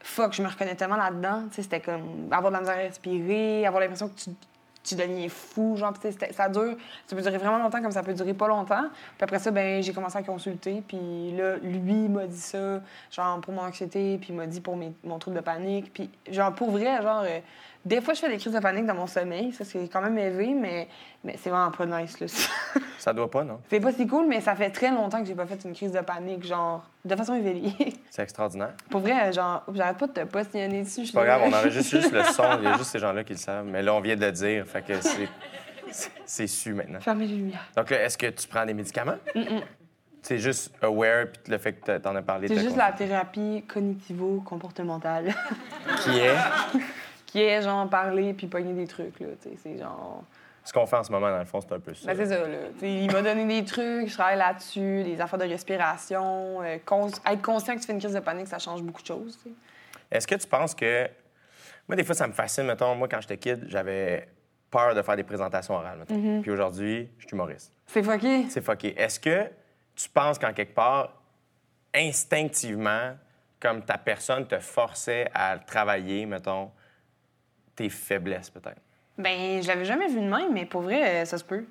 fuck, 0.01 0.34
je 0.34 0.41
me 0.41 0.47
reconnais 0.47 0.76
tellement 0.76 0.97
là-dedans. 0.97 1.43
C'était 1.51 1.80
comme 1.80 2.28
avoir 2.32 2.51
de 2.51 2.55
la 2.55 2.61
misère 2.61 2.76
à 2.76 2.80
respirer, 2.80 3.67
avoir 3.67 3.82
l'impression 3.82 4.09
que 4.09 4.15
tu, 4.15 4.32
tu 4.89 4.95
deviens 4.95 5.29
fou. 5.29 5.75
Genre, 5.75 5.93
tu 5.93 6.11
sais, 6.11 6.33
ça 6.33 6.49
dure, 6.49 6.75
ça 7.07 7.15
peut 7.15 7.21
durer 7.21 7.37
vraiment 7.37 7.57
longtemps 7.59 7.81
comme 7.81 7.91
ça 7.91 8.03
peut 8.03 8.13
durer 8.13 8.33
pas 8.33 8.47
longtemps. 8.47 8.85
Puis 9.17 9.23
après 9.23 9.39
ça, 9.39 9.51
ben, 9.51 9.81
j'ai 9.81 9.93
commencé 9.93 10.17
à 10.17 10.23
consulter. 10.23 10.83
Puis 10.87 11.31
là, 11.37 11.57
lui 11.57 12.07
m'a 12.09 12.25
dit 12.25 12.39
ça, 12.39 12.81
genre 13.11 13.39
pour 13.41 13.53
mon 13.53 13.61
anxiété, 13.61 14.17
puis 14.17 14.29
il 14.31 14.35
m'a 14.35 14.47
dit 14.47 14.61
pour 14.61 14.77
mon 15.03 15.19
trouble 15.19 15.37
de 15.37 15.41
panique. 15.41 15.93
Puis 15.93 16.09
genre, 16.29 16.53
pour 16.53 16.71
vrai, 16.71 17.01
genre, 17.01 17.23
euh, 17.25 17.39
des 17.86 18.01
fois, 18.01 18.13
je 18.13 18.19
fais 18.19 18.30
des 18.30 18.38
crises 18.38 18.53
de 18.53 18.59
panique 18.59 18.86
dans 18.86 18.93
mon 18.95 19.07
sommeil. 19.07 19.51
Ça, 19.53 19.63
c'est 19.65 19.88
quand 19.91 20.01
même 20.01 20.17
élevé, 20.17 20.53
mais, 20.53 20.88
mais 21.23 21.36
c'est 21.41 21.49
vraiment 21.49 21.71
pas 21.71 21.86
nice, 21.86 22.19
là. 22.19 22.27
Ça 22.99 23.13
doit 23.13 23.32
pas, 23.32 23.45
non? 23.45 23.61
c'est 23.69 23.80
pas 23.80 23.93
si 23.93 24.05
cool, 24.05 24.27
mais 24.27 24.41
ça 24.41 24.53
fait 24.57 24.69
très 24.71 24.91
longtemps 24.91 25.21
que 25.21 25.25
j'ai 25.25 25.34
pas 25.34 25.45
fait 25.45 25.63
une 25.63 25.73
crise 25.73 25.93
de 25.93 26.01
panique, 26.01 26.45
genre, 26.45 26.84
de 27.05 27.15
façon 27.15 27.34
éveillée. 27.34 27.73
C'est 28.09 28.21
extraordinaire. 28.23 28.73
pour 28.89 28.99
vrai, 28.99 29.32
genre, 29.32 29.63
j'arrête 29.73 29.97
pas 29.97 30.07
de 30.07 30.11
te 30.11 30.23
postillonner 30.25 30.84
dessus. 30.84 31.05
C'est 31.05 31.13
pas 31.13 31.23
grave, 31.23 31.43
on 31.45 31.53
enregistre 31.53 31.95
juste 31.97 32.11
le 32.11 32.21
son. 32.34 32.43
Il 32.57 32.65
y 32.65 32.67
a 32.67 32.73
juste 32.77 32.91
ces 32.91 32.99
gens-là 32.99 33.23
qui 33.23 33.32
le 33.34 33.39
savent. 33.39 33.65
Mais 33.65 33.82
là, 33.82 33.93
on 33.93 34.01
vient 34.01 34.17
de 34.17 34.25
le 34.25 34.32
dire. 34.34 34.65
Fait 34.67 34.82
que 34.82 34.99
c'est- 34.99 35.30
c'est- 36.25 36.47
su 36.47 36.73
maintenant. 36.73 36.99
Fermez 36.99 37.25
les 37.25 37.36
lumières. 37.36 37.65
Donc 37.77 37.89
là, 37.89 38.03
est-ce 38.03 38.17
que 38.17 38.27
tu 38.27 38.47
prends 38.49 38.65
des 38.65 38.73
médicaments? 38.73 39.15
C'est 40.21 40.38
juste 40.38 40.73
aware, 40.82 41.27
puis 41.32 41.53
le 41.53 41.57
fait 41.57 41.73
que 41.73 41.97
t'en 41.99 42.13
as 42.17 42.21
parlé. 42.21 42.49
C'est 42.49 42.55
juste 42.55 42.67
compris. 42.77 42.82
la 42.86 42.91
thérapie 42.91 43.63
cognitivo-comportementale. 43.65 45.34
Qui 46.03 46.19
est? 46.19 46.36
Qui 47.32 47.41
est 47.41 47.61
genre 47.61 47.88
parler 47.89 48.34
puis 48.34 48.47
pogner 48.47 48.73
des 48.73 48.88
trucs, 48.88 49.19
là. 49.19 49.27
C'est 49.61 49.77
genre. 49.77 50.23
Ce 50.63 50.73
qu'on 50.73 50.86
fait 50.86 50.97
en 50.97 51.03
ce 51.03 51.11
moment, 51.11 51.30
dans 51.32 51.39
le 51.39 51.45
fond, 51.45 51.61
c'est 51.61 51.71
un 51.73 51.80
peu 51.80 51.93
ça. 51.93 52.13
Ben, 52.13 52.17
c'est 52.17 52.27
ça, 52.36 52.47
là. 52.47 52.57
Il 52.82 53.11
m'a 53.11 53.21
donné 53.21 53.45
des 53.45 53.65
trucs, 53.65 54.07
je 54.07 54.13
travaille 54.13 54.38
là-dessus, 54.38 55.03
des 55.03 55.19
affaires 55.19 55.39
de 55.39 55.45
respiration. 55.45 56.61
euh, 56.61 56.77
cons- 56.86 57.07
être 57.25 57.41
conscient 57.41 57.73
que 57.75 57.80
tu 57.80 57.88
fais 57.88 57.93
une 57.93 57.99
crise 57.99 58.13
de 58.13 58.19
panique, 58.19 58.47
ça 58.47 58.59
change 58.59 58.84
beaucoup 58.84 59.01
de 59.01 59.07
choses. 59.07 59.38
t'sais. 59.39 59.51
Est-ce 60.11 60.27
que 60.27 60.36
tu 60.36 60.47
penses 60.47 60.75
que. 60.75 61.07
Moi, 61.88 61.95
des 61.95 62.03
fois, 62.03 62.13
ça 62.13 62.27
me 62.27 62.34
fascine. 62.34 62.65
Mettons, 62.65 62.93
moi, 62.93 63.07
quand 63.07 63.19
j'étais 63.21 63.38
kid, 63.38 63.65
j'avais 63.67 64.27
peur 64.69 64.93
de 64.93 65.01
faire 65.01 65.15
des 65.15 65.23
présentations 65.23 65.73
orales. 65.73 65.97
mettons. 65.97 66.15
Mm-hmm. 66.15 66.41
Puis 66.41 66.51
aujourd'hui, 66.51 67.09
je 67.17 67.25
suis 67.25 67.34
humoriste. 67.36 67.71
C'est 67.88 68.03
fucké. 68.03 68.45
C'est 68.49 68.61
fucké. 68.63 68.99
Est-ce 69.01 69.19
que 69.19 69.45
tu 69.95 70.07
penses 70.09 70.38
qu'en 70.38 70.53
quelque 70.53 70.75
part, 70.75 71.13
instinctivement, 71.95 73.15
comme 73.59 73.84
ta 73.84 73.97
personne 73.97 74.47
te 74.47 74.59
forçait 74.59 75.30
à 75.34 75.57
travailler, 75.57 76.25
mettons, 76.25 76.71
faiblesses, 77.88 78.49
peut-être? 78.49 78.82
Ben, 79.17 79.61
je 79.61 79.67
l'avais 79.67 79.86
jamais 79.86 80.07
vu 80.07 80.19
de 80.19 80.27
même, 80.30 80.53
mais 80.53 80.65
pour 80.65 80.82
vrai, 80.82 81.21
euh, 81.21 81.25
ça 81.25 81.38
se 81.38 81.43
peut. 81.43 81.65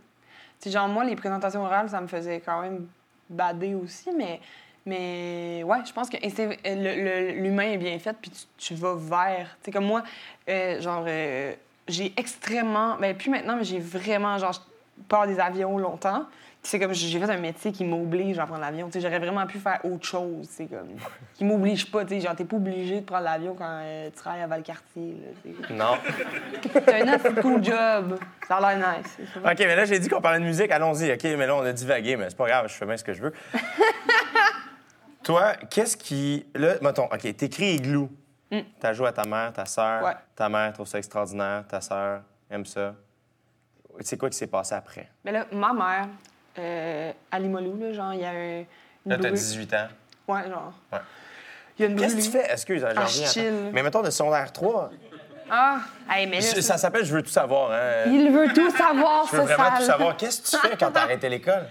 Sais, 0.59 0.71
genre, 0.71 0.89
moi, 0.89 1.05
les 1.05 1.17
présentations 1.17 1.63
orales, 1.63 1.89
ça 1.89 2.01
me 2.01 2.07
faisait 2.07 2.41
quand 2.41 2.63
même 2.63 2.87
bader 3.29 3.75
aussi, 3.75 4.11
mais, 4.17 4.41
mais 4.87 5.63
ouais, 5.65 5.79
je 5.87 5.93
pense 5.93 6.09
que 6.09 6.17
euh, 6.17 7.33
l'humain 7.33 7.73
est 7.73 7.79
bien 7.79 7.99
fait, 7.99 8.17
puis 8.21 8.31
tu, 8.57 8.75
vas 8.75 8.95
vers. 8.95 9.57
Tu 9.63 9.67
sais, 9.67 9.71
comme 9.71 9.87
moi, 9.87 10.03
euh, 10.49 10.81
genre, 10.81 11.07
j'ai 11.89 12.13
extrêmement. 12.17 12.97
Ben, 12.97 13.17
plus 13.17 13.31
maintenant, 13.31 13.57
mais 13.57 13.65
j'ai 13.65 13.81
vraiment, 13.81 14.39
genre, 14.39 14.67
peur 15.09 15.27
des 15.27 15.41
avions 15.41 15.79
longtemps. 15.79 16.27
C'est 16.69 16.79
comme, 16.79 16.93
j'ai 16.93 17.19
fait 17.19 17.31
un 17.31 17.39
métier 17.39 17.73
qui 17.73 17.83
m'oblige 17.83 18.39
à 18.39 18.45
prendre 18.45 18.61
l'avion. 18.61 18.89
Tu 18.89 18.93
sais, 18.93 19.01
j'aurais 19.01 19.19
vraiment 19.19 19.47
pu 19.47 19.59
faire 19.59 19.81
autre 19.85 20.05
chose, 20.05 20.47
c'est 20.51 20.67
comme. 20.67 20.91
qui 21.33 21.43
m'oblige 21.43 21.91
pas, 21.91 22.05
tu 22.05 22.11
sais. 22.11 22.21
Genre, 22.21 22.37
t'es 22.37 22.45
pas 22.45 22.57
obligé 22.57 23.01
de 23.01 23.07
prendre 23.07 23.25
l'avion 23.25 23.55
quand 23.55 23.81
euh, 23.83 24.11
tu 24.11 24.17
travailles 24.17 24.43
à 24.43 24.47
Valcartier, 24.47 25.17
là. 25.47 25.69
Non? 25.71 25.97
T'as 26.85 27.03
un 27.03 27.09
assez 27.09 27.33
cool 27.41 27.65
job. 27.65 28.19
Ça 28.47 28.57
a 28.57 28.77
l'air 28.77 28.99
nice. 28.99 29.17
OK, 29.37 29.59
mais 29.61 29.77
là, 29.77 29.87
j'ai 29.87 29.99
dit 29.99 30.11
qu'on 30.11 30.21
parlait 30.21 30.41
de 30.41 30.45
musique. 30.45 30.71
Allons-y. 30.71 31.11
OK, 31.11 31.25
mais 31.25 31.47
là, 31.47 31.57
on 31.57 31.63
a 31.63 31.73
divagué, 31.73 32.17
mais 32.17 32.29
c'est 32.29 32.37
pas 32.37 32.47
grave, 32.49 32.69
je 32.69 32.75
fais 32.75 32.85
bien 32.85 32.99
ce 32.99 33.05
que 33.05 33.15
je 33.15 33.23
veux. 33.23 33.33
Toi, 35.25 35.55
qu'est-ce 35.71 35.97
qui. 35.97 36.45
Là, 36.55 36.75
mettons, 36.83 37.07
OK, 37.07 37.35
t'écris 37.35 37.77
Igloo. 37.77 38.11
T'as 38.79 38.93
joué 38.93 39.09
à 39.09 39.13
ta 39.13 39.25
mère, 39.25 39.55
ta 39.55 39.65
sœur. 39.65 40.03
Mm. 40.03 40.05
Ouais. 40.05 40.17
Ta 40.37 40.51
mère 40.51 40.71
trouve 40.75 40.87
ça 40.87 40.99
extraordinaire, 40.99 41.65
ta 41.67 41.81
sœur 41.81 42.21
aime 42.51 42.67
ça. 42.67 42.95
C'est 44.01 44.19
quoi 44.19 44.29
qui 44.29 44.37
s'est 44.37 44.47
passé 44.47 44.75
après? 44.75 45.09
Mais 45.25 45.33
là, 45.33 45.47
ma 45.51 45.73
mère, 45.73 46.09
euh, 46.59 47.13
à 47.31 47.39
Limoilou, 47.39 47.79
là, 47.81 47.93
genre, 47.93 48.15
il 48.15 48.21
y 48.21 48.25
a 48.25 48.31
un. 48.31 48.59
une 48.59 48.65
Là, 49.07 49.17
t'as 49.17 49.17
brûlure. 49.17 49.33
18 49.35 49.75
ans. 49.75 49.89
Ouais, 50.29 50.43
genre. 50.49 50.73
Ouais. 50.93 50.99
Il 51.79 51.83
y 51.83 51.85
a 51.87 51.91
une 51.91 51.99
Qu'est-ce 52.01 52.17
que 52.17 52.21
tu 52.23 52.31
fais? 52.31 52.53
Excuse, 52.53 52.81
j'en 52.81 52.89
Ah, 52.97 53.05
reviens. 53.05 53.71
Mais 53.73 53.83
mettons, 53.83 54.03
de 54.03 54.11
secondaire 54.11 54.53
3, 54.53 54.91
Ah! 55.51 55.79
Hey, 56.11 56.27
mais 56.27 56.37
là, 56.41 56.43
ça, 56.43 56.61
ça- 56.61 56.77
s'appelle 56.79 57.05
Je 57.05 57.15
veux 57.15 57.23
tout 57.23 57.31
savoir. 57.31 57.71
Hein? 57.73 58.05
Il 58.11 58.31
veut 58.31 58.49
tout 58.53 58.71
savoir, 58.71 59.27
Je 59.31 59.37
veux 59.37 59.43
ce 59.43 59.47
vraiment 59.47 59.65
sale. 59.71 59.79
tout 59.79 59.85
savoir. 59.85 60.17
Qu'est-ce 60.17 60.43
que 60.43 60.49
tu 60.63 60.69
fais 60.69 60.77
quand 60.77 60.91
t'as 60.91 61.03
arrêté 61.03 61.29
l'école? 61.29 61.67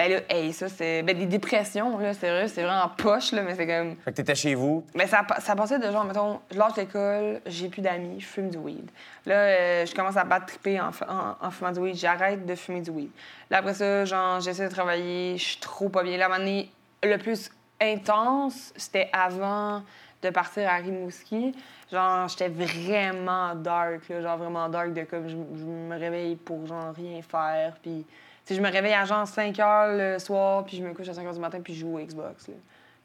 Ben 0.00 0.10
là, 0.10 0.20
hey, 0.30 0.50
ça, 0.54 0.66
c'est. 0.70 1.02
Ben, 1.02 1.14
des 1.14 1.26
dépressions, 1.26 1.98
là, 1.98 2.14
c'est 2.14 2.30
vrai, 2.30 2.48
c'est 2.48 2.62
vraiment 2.62 2.88
poche, 2.88 3.32
là, 3.32 3.42
mais 3.42 3.54
c'est 3.54 3.66
comme. 3.66 3.96
Fait 3.96 4.12
que 4.12 4.16
t'étais 4.16 4.34
chez 4.34 4.54
vous. 4.54 4.82
Mais 4.94 5.06
ça, 5.06 5.26
ça 5.40 5.54
passait 5.54 5.78
de 5.78 5.92
genre, 5.92 6.06
mettons, 6.06 6.40
je 6.50 6.56
lâche 6.56 6.74
l'école, 6.78 7.42
j'ai 7.44 7.68
plus 7.68 7.82
d'amis, 7.82 8.18
je 8.18 8.24
fume 8.24 8.48
du 8.48 8.56
weed. 8.56 8.90
Là, 9.26 9.34
euh, 9.34 9.84
je 9.84 9.94
commence 9.94 10.16
à 10.16 10.24
battre 10.24 10.46
triper 10.46 10.80
en, 10.80 10.88
en, 11.06 11.36
en 11.46 11.50
fumant 11.50 11.72
du 11.72 11.80
weed, 11.80 11.96
j'arrête 11.96 12.46
de 12.46 12.54
fumer 12.54 12.80
du 12.80 12.88
weed. 12.88 13.10
Là, 13.50 13.58
après 13.58 13.74
ça, 13.74 14.06
genre, 14.06 14.40
j'essaie 14.40 14.70
de 14.70 14.72
travailler, 14.72 15.36
je 15.36 15.44
suis 15.44 15.60
trop 15.60 15.90
pas 15.90 16.02
bien. 16.02 16.16
Là, 16.16 16.24
à 16.24 16.28
un 16.28 16.30
moment 16.30 16.46
donné, 16.46 16.70
le 17.02 17.18
plus 17.18 17.50
intense, 17.78 18.72
c'était 18.76 19.10
avant 19.12 19.82
de 20.22 20.30
partir 20.30 20.66
à 20.66 20.76
Rimouski. 20.76 21.54
Genre, 21.92 22.26
j'étais 22.26 22.48
vraiment 22.48 23.54
dark, 23.54 24.08
là, 24.08 24.22
genre 24.22 24.38
vraiment 24.38 24.70
dark, 24.70 24.94
de 24.94 25.02
comme 25.02 25.28
je, 25.28 25.36
je 25.36 25.64
me 25.66 25.98
réveille 25.98 26.36
pour 26.36 26.66
genre 26.66 26.94
rien 26.96 27.20
faire, 27.20 27.76
puis. 27.82 28.06
Tu 28.50 28.56
sais, 28.56 28.60
je 28.62 28.66
me 28.66 28.72
réveille 28.72 28.94
à 28.94 29.04
genre 29.04 29.28
5 29.28 29.56
heures 29.60 29.92
le 29.96 30.18
soir, 30.18 30.64
puis 30.64 30.76
je 30.76 30.82
me 30.82 30.92
couche 30.92 31.08
à 31.08 31.14
5 31.14 31.24
heures 31.24 31.32
du 31.34 31.38
matin, 31.38 31.60
puis 31.62 31.72
je 31.72 31.82
joue 31.82 31.96
au 31.96 32.00
Xbox. 32.00 32.48
Là. 32.48 32.54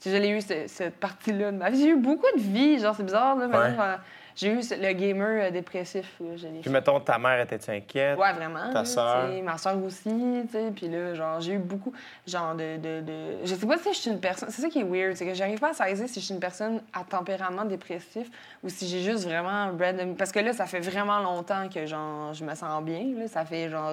Je 0.03 0.09
l'ai 0.17 0.29
eu, 0.29 0.41
ce- 0.41 0.65
cette 0.65 0.95
partie-là 0.95 1.51
de 1.51 1.57
ma 1.57 1.69
vie. 1.69 1.81
J'ai 1.83 1.89
eu 1.89 1.95
beaucoup 1.97 2.25
de 2.35 2.41
vie, 2.41 2.79
genre, 2.79 2.95
c'est 2.95 3.03
bizarre, 3.03 3.35
là. 3.35 3.45
mais 3.47 3.55
Ouais. 3.55 3.75
genre, 3.75 3.99
J'ai 4.35 4.49
eu 4.49 4.55
le 4.55 4.91
gamer 4.93 5.43
euh, 5.45 5.51
dépressif, 5.51 6.15
là. 6.19 6.35
je 6.35 6.47
l'ai 6.47 6.59
Puis 6.61 6.69
mettons, 6.71 6.99
ta 6.99 7.17
mère 7.19 7.39
était-tu 7.41 7.69
inquiète? 7.71 8.17
Ouais, 8.17 8.33
vraiment. 8.33 8.73
Ta 8.73 8.83
sais, 8.85 9.41
Ma 9.43 9.57
soeur 9.59 9.77
aussi, 9.83 10.09
tu 10.09 10.51
sais. 10.51 10.71
Puis 10.75 10.87
là, 10.89 11.13
genre, 11.13 11.39
j'ai 11.39 11.53
eu 11.53 11.57
beaucoup, 11.59 11.93
genre, 12.27 12.55
de, 12.55 12.75
de, 12.77 13.01
de- 13.01 13.37
Je 13.45 13.53
sais 13.55 13.65
pas 13.67 13.77
si 13.77 13.93
je 13.93 13.97
suis 13.99 14.09
une 14.11 14.19
personne... 14.19 14.49
C'est 14.49 14.63
ça 14.63 14.67
qui 14.67 14.79
est 14.79 14.83
weird, 14.83 15.15
c'est 15.15 15.25
que 15.27 15.33
j'arrive 15.35 15.59
pas 15.59 15.69
à 15.69 15.73
saisir 15.73 16.09
si 16.09 16.19
je 16.19 16.25
suis 16.25 16.33
une 16.33 16.39
personne 16.41 16.81
à 16.91 17.03
tempérament 17.03 17.63
dépressif 17.65 18.27
ou 18.63 18.67
si 18.69 18.87
j'ai 18.87 19.03
juste 19.03 19.25
vraiment 19.25 19.67
random... 19.79 20.15
Parce 20.17 20.31
que 20.31 20.39
là, 20.39 20.53
ça 20.53 20.65
fait 20.65 20.79
vraiment 20.81 21.19
longtemps 21.19 21.69
que, 21.69 21.85
genre, 21.85 22.33
je 22.33 22.43
me 22.43 22.55
sens 22.55 22.83
bien, 22.83 23.03
là. 23.17 23.27
Ça 23.27 23.45
fait, 23.45 23.69
genre... 23.69 23.91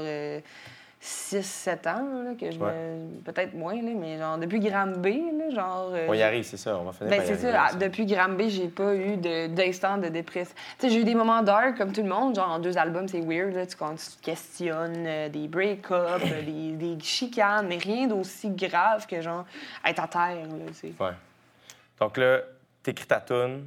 6-7 1.03 1.89
ans 1.89 2.23
là, 2.25 2.35
que 2.39 2.51
je 2.53 2.59
me... 2.61 3.21
Peut-être 3.25 3.55
moins, 3.55 3.75
là, 3.75 3.91
mais 3.97 4.19
genre, 4.19 4.39
depuis 4.39 4.61
Gram 4.61 4.93
B, 4.95 5.07
là, 5.07 5.51
genre... 5.51 5.91
euh, 5.93 6.07
On 6.09 6.15
y 6.15 6.23
arrive, 6.23 6.45
c'est 6.45 6.57
ça. 6.57 6.79
On 6.79 6.85
va 6.85 6.93
finir 6.93 7.11
ben, 7.11 7.23
c'est 7.27 7.37
ça. 7.39 7.49
avec 7.65 7.75
Ah, 7.75 7.77
Depuis 7.77 8.07
Gram 8.07 8.37
B, 8.37 8.43
j'ai 8.49 8.69
pas 8.69 8.95
eu 8.95 9.17
de- 9.17 9.49
d'instant 9.49 9.99
de, 9.99 10.09
dépression. 10.09 10.55
Tu 10.79 10.87
sais, 10.87 10.93
j'ai 10.95 11.01
eu 11.01 11.05
des 11.05 11.17
moments 11.17 11.43
dark 11.43 11.77
comme 11.77 11.93
tout 11.93 12.03
le 12.03 12.09
monde. 12.09 12.37
Genre, 12.37 12.49
en 12.49 12.61
deux 12.61 12.79
albums, 12.79 13.09
c'est 13.09 13.21
weird. 13.21 13.53
Là, 13.53 13.67
tu, 13.67 13.75
quand 13.77 13.97
tu 13.97 14.17
te 14.17 14.23
questionnes, 14.23 15.05
euh, 15.07 15.29
des 15.29 15.49
break-ups, 15.49 15.91
euh, 15.93 16.43
des, 16.43 16.73
des 16.77 17.01
chicanes, 17.01 17.67
mais 17.67 17.79
rien 17.79 18.07
d'aussi 18.07 18.51
grave 18.51 19.07
que, 19.09 19.21
genre, 19.21 19.45
être 19.85 20.01
à 20.05 20.07
terre. 20.07 20.47
Là, 20.47 20.67
tu 20.69 20.75
sais. 20.75 20.93
Ouais. 21.01 21.11
Donc 21.99 22.17
là, 22.17 22.39
t'écris 22.83 23.07
ta 23.07 23.21
toune, 23.21 23.67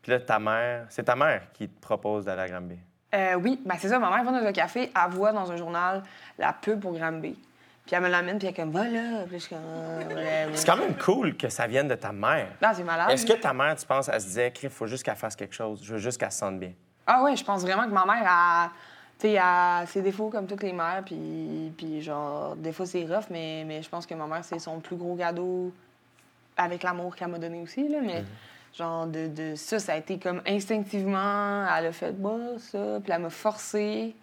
puis 0.00 0.12
là, 0.12 0.20
ta 0.20 0.38
mère, 0.38 0.86
c'est 0.88 1.04
ta 1.04 1.16
mère 1.16 1.42
qui 1.52 1.68
te 1.68 1.80
propose 1.82 2.24
d'aller 2.24 2.42
à 2.42 2.48
Granby. 2.48 2.78
Euh, 3.14 3.34
oui, 3.34 3.60
ben, 3.64 3.76
c'est 3.78 3.88
ça. 3.88 3.98
Ma 3.98 4.10
mère 4.10 4.24
va 4.24 4.40
dans 4.40 4.46
un 4.46 4.52
café, 4.52 4.90
elle 4.94 5.10
voit 5.12 5.32
dans 5.32 5.50
un 5.50 5.56
journal 5.56 6.02
la 6.38 6.52
pub 6.52 6.80
pour 6.80 6.92
Gram 6.92 7.20
B. 7.20 7.34
Puis 7.86 7.94
elle 7.94 8.02
me 8.02 8.08
l'amène, 8.08 8.38
puis 8.38 8.48
elle 8.48 8.52
est 8.52 8.56
comme, 8.56 8.72
va 8.72 8.88
là. 8.88 9.22
Puis 9.28 9.38
je 9.38 9.44
suis 9.44 9.54
comme, 9.54 9.64
Ah, 9.64 10.08
ouais, 10.08 10.14
ouais. 10.14 10.48
C'est 10.54 10.66
quand 10.66 10.76
même 10.76 10.96
cool 10.96 11.36
que 11.36 11.48
ça 11.48 11.68
vienne 11.68 11.86
de 11.86 11.94
ta 11.94 12.10
mère. 12.10 12.48
Non, 12.60 12.70
c'est 12.74 12.82
malade. 12.82 13.10
Est-ce 13.10 13.24
que 13.24 13.34
ta 13.34 13.52
mère, 13.52 13.76
tu 13.76 13.86
penses, 13.86 14.08
elle 14.12 14.20
se 14.20 14.26
disait, 14.26 14.52
il 14.60 14.70
faut 14.70 14.86
juste 14.86 15.04
qu'elle 15.04 15.14
fasse 15.14 15.36
quelque 15.36 15.54
chose, 15.54 15.80
je 15.84 15.92
veux 15.92 15.98
juste 16.00 16.18
qu'elle 16.18 16.32
se 16.32 16.38
sente 16.38 16.58
bien? 16.58 16.72
Ah 17.06 17.22
ouais, 17.22 17.36
je 17.36 17.44
pense 17.44 17.62
vraiment 17.62 17.84
que 17.84 17.92
ma 17.92 18.04
mère 18.04 18.24
a, 18.26 18.70
tu 19.20 19.28
a 19.36 19.86
ses 19.86 20.02
défauts 20.02 20.28
comme 20.30 20.48
toutes 20.48 20.64
les 20.64 20.72
mères, 20.72 21.02
puis, 21.06 21.72
puis 21.78 22.02
genre, 22.02 22.56
des 22.56 22.72
fois 22.72 22.86
c'est 22.86 23.04
rough, 23.04 23.26
mais, 23.30 23.62
mais 23.64 23.80
je 23.82 23.88
pense 23.88 24.04
que 24.04 24.14
ma 24.14 24.26
mère, 24.26 24.42
c'est 24.42 24.58
son 24.58 24.80
plus 24.80 24.96
gros 24.96 25.14
cadeau 25.14 25.72
avec 26.56 26.82
l'amour 26.82 27.14
qu'elle 27.14 27.28
m'a 27.28 27.38
donné 27.38 27.60
aussi, 27.62 27.86
là, 27.88 27.98
mais 28.02 28.24
genre, 28.76 29.06
de, 29.06 29.28
de 29.28 29.54
ça, 29.54 29.78
ça 29.78 29.94
a 29.94 29.96
été 29.96 30.18
comme 30.18 30.42
instinctivement, 30.46 31.66
elle 31.76 31.86
a 31.86 31.92
fait, 31.92 32.12
bah, 32.12 32.30
ça, 32.58 32.98
puis 33.02 33.12
elle 33.12 33.22
m'a 33.22 33.30
forcé. 33.30 34.14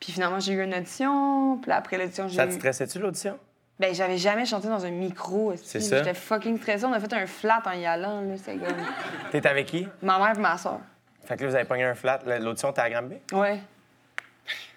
Puis 0.00 0.12
finalement, 0.12 0.40
j'ai 0.40 0.52
eu 0.52 0.62
une 0.62 0.74
audition, 0.74 1.58
puis 1.58 1.70
après 1.70 1.98
l'audition, 1.98 2.28
j'ai 2.28 2.36
Ça 2.36 2.46
te 2.46 2.52
stressait-tu, 2.52 2.98
l'audition? 2.98 3.38
Ben, 3.78 3.94
j'avais 3.94 4.18
jamais 4.18 4.46
chanté 4.46 4.68
dans 4.68 4.84
un 4.84 4.90
micro. 4.90 5.54
C'est 5.56 5.80
ça. 5.80 5.98
J'étais 5.98 6.14
fucking 6.14 6.58
stressée? 6.60 6.84
On 6.84 6.92
a 6.92 7.00
fait 7.00 7.12
un 7.12 7.26
flat 7.26 7.62
en 7.66 7.72
y 7.72 7.84
allant, 7.86 8.20
là, 8.20 8.34
c'est 8.36 8.56
comme... 8.56 8.76
T'es 9.32 9.46
avec 9.46 9.66
qui? 9.66 9.88
ma 10.00 10.18
mère 10.18 10.36
et 10.36 10.40
ma 10.40 10.56
soeur. 10.56 10.80
Fait 11.24 11.36
que 11.36 11.42
là, 11.42 11.48
vous 11.48 11.54
avez 11.56 11.64
pogné 11.64 11.84
un 11.84 11.94
flat. 11.94 12.20
L'audition, 12.38 12.72
t'es 12.72 12.82
à 12.82 12.90
Granby? 12.90 13.16
Ouais. 13.32 13.60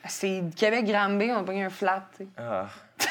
C'est 0.08 0.44
Québec-Granby, 0.56 1.32
on 1.32 1.40
a 1.40 1.44
pogné 1.44 1.66
un 1.66 1.70
flat, 1.70 2.08
tu 2.18 2.24
sais. 2.24 2.30
Ah. 2.38 2.68
tu 2.98 3.08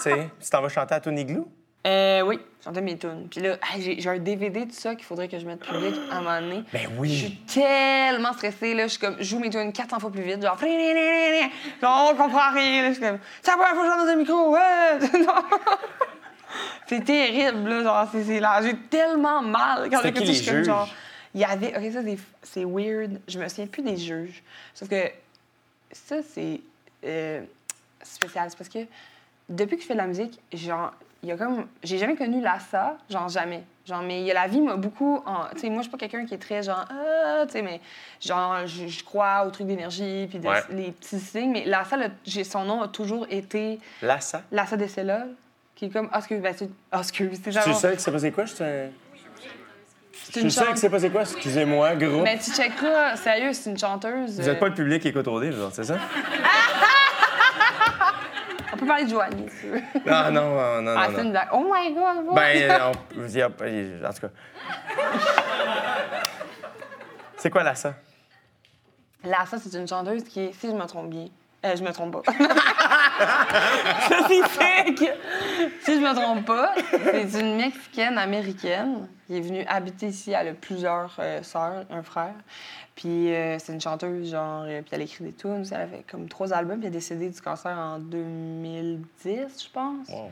sais, 0.00 0.30
tu 0.40 0.50
t'en 0.50 0.62
vas 0.62 0.68
chanter 0.68 0.94
à 0.94 1.00
Tony 1.00 1.24
Glou? 1.24 1.50
Euh, 1.86 2.20
oui, 2.22 2.38
chanter 2.62 2.82
mes 2.82 2.98
tunes. 2.98 3.26
Puis 3.30 3.40
là, 3.40 3.56
j'ai 3.78 3.98
j'ai 4.00 4.10
un 4.10 4.18
DVD 4.18 4.66
de 4.66 4.72
ça 4.72 4.94
qu'il 4.94 5.04
faudrait 5.04 5.28
que 5.28 5.38
je 5.38 5.46
mette 5.46 5.60
public 5.60 5.94
à 6.10 6.16
un 6.18 6.20
moment 6.20 6.40
donné. 6.40 6.62
Ben 6.72 6.88
oui. 6.98 7.08
Je 7.08 7.14
suis 7.26 7.36
tellement 7.62 8.32
stressée, 8.34 8.74
là. 8.74 8.82
Je 8.84 8.88
suis 8.90 8.98
comme, 9.00 9.16
je 9.18 9.24
joue 9.24 9.38
mes 9.38 9.48
tunes 9.48 9.72
400 9.72 9.98
fois 9.98 10.12
plus 10.12 10.20
vite, 10.22 10.42
genre, 10.42 10.58
on 10.60 12.14
comprend 12.16 12.50
rien, 12.52 12.82
là. 12.82 12.88
Je 12.88 12.92
suis 12.94 13.02
comme, 13.02 13.18
c'est 13.40 13.50
la 13.50 13.56
première 13.56 13.74
fois 13.74 13.84
que 13.84 13.90
je 13.90 14.04
dans 14.06 14.12
un 14.12 14.16
micro, 14.16 14.50
ouais! 14.52 14.98
C'est 16.86 17.04
terrible, 17.04 17.68
là. 17.68 17.82
Genre, 17.84 18.08
c'est- 18.24 18.40
là. 18.40 18.60
J'ai 18.62 18.76
tellement 18.90 19.40
mal 19.42 19.88
quand 19.90 20.00
ça, 20.02 20.10
les 20.10 20.26
je 20.26 20.32
suis 20.32 20.50
comme, 20.50 20.64
genre, 20.64 20.88
il 21.34 21.40
y 21.40 21.44
avait, 21.44 21.68
ok, 21.76 21.92
ça, 21.92 22.02
c'est- 22.02 22.18
c'est 22.42 22.64
weird. 22.64 23.20
Je 23.28 23.38
me 23.38 23.48
souviens 23.48 23.68
plus 23.68 23.82
des 23.82 23.96
juges. 23.96 24.42
Sauf 24.74 24.88
que 24.88 25.10
ça, 25.92 26.16
c'est 26.28 26.60
euh, 27.04 27.40
spécial. 28.02 28.50
C'est 28.50 28.58
parce 28.58 28.68
que 28.68 28.80
depuis 29.48 29.76
que 29.76 29.82
je 29.82 29.86
fais 29.86 29.94
de 29.94 29.98
la 29.98 30.06
musique, 30.08 30.38
genre, 30.52 30.92
il 31.22 31.28
y 31.28 31.32
a 31.32 31.36
comme. 31.36 31.66
J'ai 31.82 31.98
jamais 31.98 32.16
connu 32.16 32.40
l'assa, 32.40 32.96
genre 33.10 33.28
jamais. 33.28 33.62
Genre, 33.86 34.02
mais 34.02 34.20
il 34.20 34.26
y 34.26 34.30
a 34.30 34.34
la 34.34 34.46
vie 34.46 34.60
m'a 34.60 34.76
beaucoup. 34.76 35.22
en- 35.26 35.46
Tu 35.54 35.60
sais, 35.60 35.68
moi, 35.68 35.78
je 35.78 35.82
suis 35.82 35.90
pas 35.90 35.98
quelqu'un 35.98 36.24
qui 36.24 36.34
est 36.34 36.38
très 36.38 36.62
genre. 36.62 36.84
Ah, 36.90 37.44
tu 37.46 37.52
sais, 37.52 37.62
mais 37.62 37.80
genre, 38.20 38.66
je, 38.66 38.86
je 38.86 39.04
crois 39.04 39.44
aux 39.46 39.50
trucs 39.50 39.66
d'énergie, 39.66 40.26
puis 40.28 40.38
de- 40.38 40.46
Ouais. 40.48 40.62
les 40.70 40.92
petits 40.92 41.18
signes. 41.18 41.50
Mais 41.52 41.64
l'assa, 41.64 41.96
le- 41.96 42.44
son 42.44 42.64
nom 42.64 42.82
a 42.82 42.88
toujours 42.88 43.26
été 43.30 43.78
Lassa? 44.02 44.42
l'assa 44.52 44.76
des 44.76 44.88
cellules, 44.88 45.34
qui 45.74 45.86
est 45.86 45.90
comme. 45.90 46.08
Ah, 46.12 46.18
excuse, 46.18 46.40
ben, 46.40 46.54
c'est. 46.56 46.70
Ah, 46.92 47.02
c'est 47.02 47.12
Tu 47.12 47.52
genre. 47.52 47.64
sais 47.76 47.94
que 47.94 48.00
c'est 48.00 48.12
passé 48.12 48.30
quoi? 48.32 48.44
Je 48.44 48.54
suis 48.54 48.64
un... 48.64 48.88
C'est 50.12 50.40
Je 50.40 50.44
une 50.44 50.50
suis 50.50 50.60
sûr 50.62 50.72
que 50.72 50.78
c'est 50.78 50.90
passé 50.90 51.10
quoi? 51.10 51.22
Excusez-moi, 51.22 51.96
gros. 51.96 52.22
Mais 52.22 52.38
tu 52.38 52.52
checkeras, 52.52 53.16
sérieux, 53.16 53.52
c'est 53.52 53.70
une 53.70 53.78
chanteuse. 53.78 54.38
Vous 54.38 54.48
êtes 54.48 54.56
euh, 54.56 54.60
pas 54.60 54.68
le 54.68 54.74
public 54.74 55.02
qui 55.02 55.08
écoute 55.08 55.26
au 55.26 55.40
livre, 55.40 55.70
c'est 55.72 55.82
ça? 55.84 55.96
On 58.80 58.84
peut 58.84 58.86
parler 58.86 59.04
de 59.04 59.10
Joanie, 59.10 59.46
si 59.50 59.60
tu 59.60 59.66
veux. 59.68 59.80
Non, 60.06 60.30
non, 60.30 60.54
non, 60.54 60.82
non. 60.82 60.94
Ah, 60.96 61.08
non. 61.08 61.14
c'est 61.16 61.22
une 61.24 61.30
blague. 61.32 61.48
Oh 61.52 61.70
my 61.70 61.92
god! 61.94 62.24
what? 62.26 62.34
Ben, 62.34 62.80
on, 63.18 63.26
y 63.28 63.42
a- 63.42 63.46
en 63.46 64.12
tout 64.12 64.20
cas. 64.20 64.28
C'est 67.36 67.50
quoi 67.50 67.62
Lassa? 67.62 67.94
Lassa, 69.22 69.58
c'est 69.58 69.76
une 69.78 69.86
chanteuse 69.86 70.24
qui 70.24 70.40
est, 70.44 70.52
si 70.52 70.68
je 70.70 70.72
me 70.74 70.86
trompe 70.86 71.10
bien, 71.10 71.26
euh, 71.64 71.76
je 71.76 71.82
me 71.82 71.92
trompe 71.92 72.22
pas. 72.24 72.32
ça, 73.20 74.28
c'est 74.28 74.46
sec! 74.48 75.12
Si 75.82 75.94
je 75.94 76.00
me 76.00 76.14
trompe 76.14 76.46
pas, 76.46 76.74
c'est 76.90 77.40
une 77.40 77.56
Mexicaine 77.56 78.18
américaine 78.18 79.08
qui 79.26 79.36
est 79.36 79.40
venue 79.40 79.64
habiter 79.66 80.06
ici. 80.08 80.32
Elle 80.32 80.48
a 80.48 80.54
plusieurs 80.54 81.14
euh, 81.18 81.42
sœurs, 81.42 81.84
un 81.90 82.02
frère. 82.02 82.34
Puis 83.00 83.32
euh, 83.32 83.58
c'est 83.58 83.72
une 83.72 83.80
chanteuse, 83.80 84.30
genre, 84.30 84.64
euh, 84.66 84.82
puis 84.82 84.90
elle 84.92 85.00
écrit 85.00 85.24
des 85.24 85.32
tunes. 85.32 85.64
Elle 85.70 85.80
a 85.80 85.86
fait 85.86 86.04
comme 86.10 86.28
trois 86.28 86.52
albums, 86.52 86.78
puis 86.78 86.86
elle 86.86 86.92
est 86.92 86.98
décédée 86.98 87.30
du 87.30 87.40
cancer 87.40 87.76
en 87.76 87.98
2010, 87.98 89.64
je 89.64 89.70
pense. 89.72 90.08
Wow. 90.08 90.30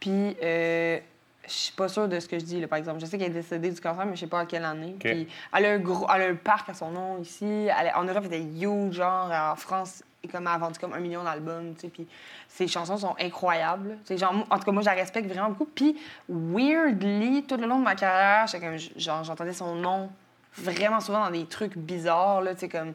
Puis, 0.00 0.36
euh, 0.42 0.98
je 1.46 1.52
suis 1.52 1.72
pas 1.72 1.88
sûre 1.88 2.08
de 2.08 2.18
ce 2.18 2.26
que 2.26 2.38
je 2.38 2.44
dis, 2.44 2.60
là, 2.60 2.66
par 2.66 2.78
exemple. 2.78 2.98
Je 3.00 3.06
sais 3.06 3.16
qu'elle 3.16 3.30
est 3.30 3.34
décédée 3.34 3.70
du 3.70 3.80
cancer, 3.80 4.04
mais 4.06 4.16
je 4.16 4.20
sais 4.20 4.26
pas 4.26 4.40
à 4.40 4.46
quelle 4.46 4.64
année. 4.64 4.96
Puis, 4.98 5.28
elle 5.56 5.66
a, 5.66 5.70
un 5.70 5.78
gros, 5.78 6.06
elle 6.12 6.22
a 6.22 6.26
un 6.26 6.34
parc 6.34 6.68
à 6.70 6.74
son 6.74 6.90
nom 6.90 7.20
ici. 7.22 7.44
Elle 7.44 7.92
en 7.94 8.02
Europe, 8.02 8.24
elle 8.26 8.34
était 8.34 8.66
huge, 8.66 8.94
genre, 8.94 9.30
en 9.30 9.54
France, 9.54 10.02
et 10.22 10.28
comme 10.28 10.42
elle 10.42 10.54
a 10.54 10.58
vendu 10.58 10.78
comme 10.78 10.92
un 10.92 11.00
million 11.00 11.24
d'albums, 11.24 11.74
tu 11.74 11.82
sais. 11.82 11.88
Puis, 11.88 12.06
ses 12.48 12.68
chansons 12.68 12.98
sont 12.98 13.14
incroyables. 13.18 13.98
Tu 14.04 14.08
sais, 14.08 14.18
genre, 14.18 14.34
en 14.50 14.58
tout 14.58 14.64
cas, 14.64 14.72
moi, 14.72 14.82
je 14.82 14.86
la 14.86 14.94
respecte 14.94 15.30
vraiment 15.30 15.48
beaucoup. 15.48 15.66
Puis, 15.66 15.96
weirdly, 16.28 17.44
tout 17.44 17.56
le 17.56 17.66
long 17.66 17.78
de 17.78 17.84
ma 17.84 17.94
carrière, 17.94 18.46
comme, 18.60 18.76
genre, 18.96 19.24
j'entendais 19.24 19.52
son 19.52 19.74
nom 19.74 20.10
vraiment 20.54 21.00
souvent 21.00 21.24
dans 21.24 21.30
des 21.30 21.46
trucs 21.46 21.76
bizarres, 21.76 22.42
là, 22.42 22.54
tu 22.54 22.60
sais, 22.60 22.68
comme 22.68 22.92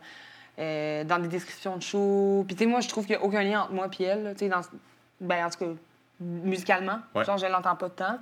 euh, 0.59 1.03
dans 1.03 1.19
des 1.19 1.27
descriptions 1.27 1.77
de 1.77 1.81
shows. 1.81 2.43
Puis, 2.47 2.55
tu 2.55 2.63
sais, 2.63 2.69
moi, 2.69 2.81
je 2.81 2.89
trouve 2.89 3.05
qu'il 3.05 3.15
n'y 3.15 3.21
a 3.21 3.25
aucun 3.25 3.43
lien 3.43 3.61
entre 3.61 3.73
moi 3.73 3.87
et 3.99 4.03
elle, 4.03 4.23
là, 4.23 4.31
tu 4.33 4.39
sais, 4.39 4.49
dans... 4.49 4.61
Ben, 5.19 5.45
en 5.45 5.49
tout 5.49 5.59
cas, 5.59 5.71
musicalement. 6.19 6.99
Ouais. 7.13 7.25
Genre, 7.25 7.37
je 7.37 7.45
l'entends 7.47 7.75
pas 7.75 7.89
tant. 7.89 8.19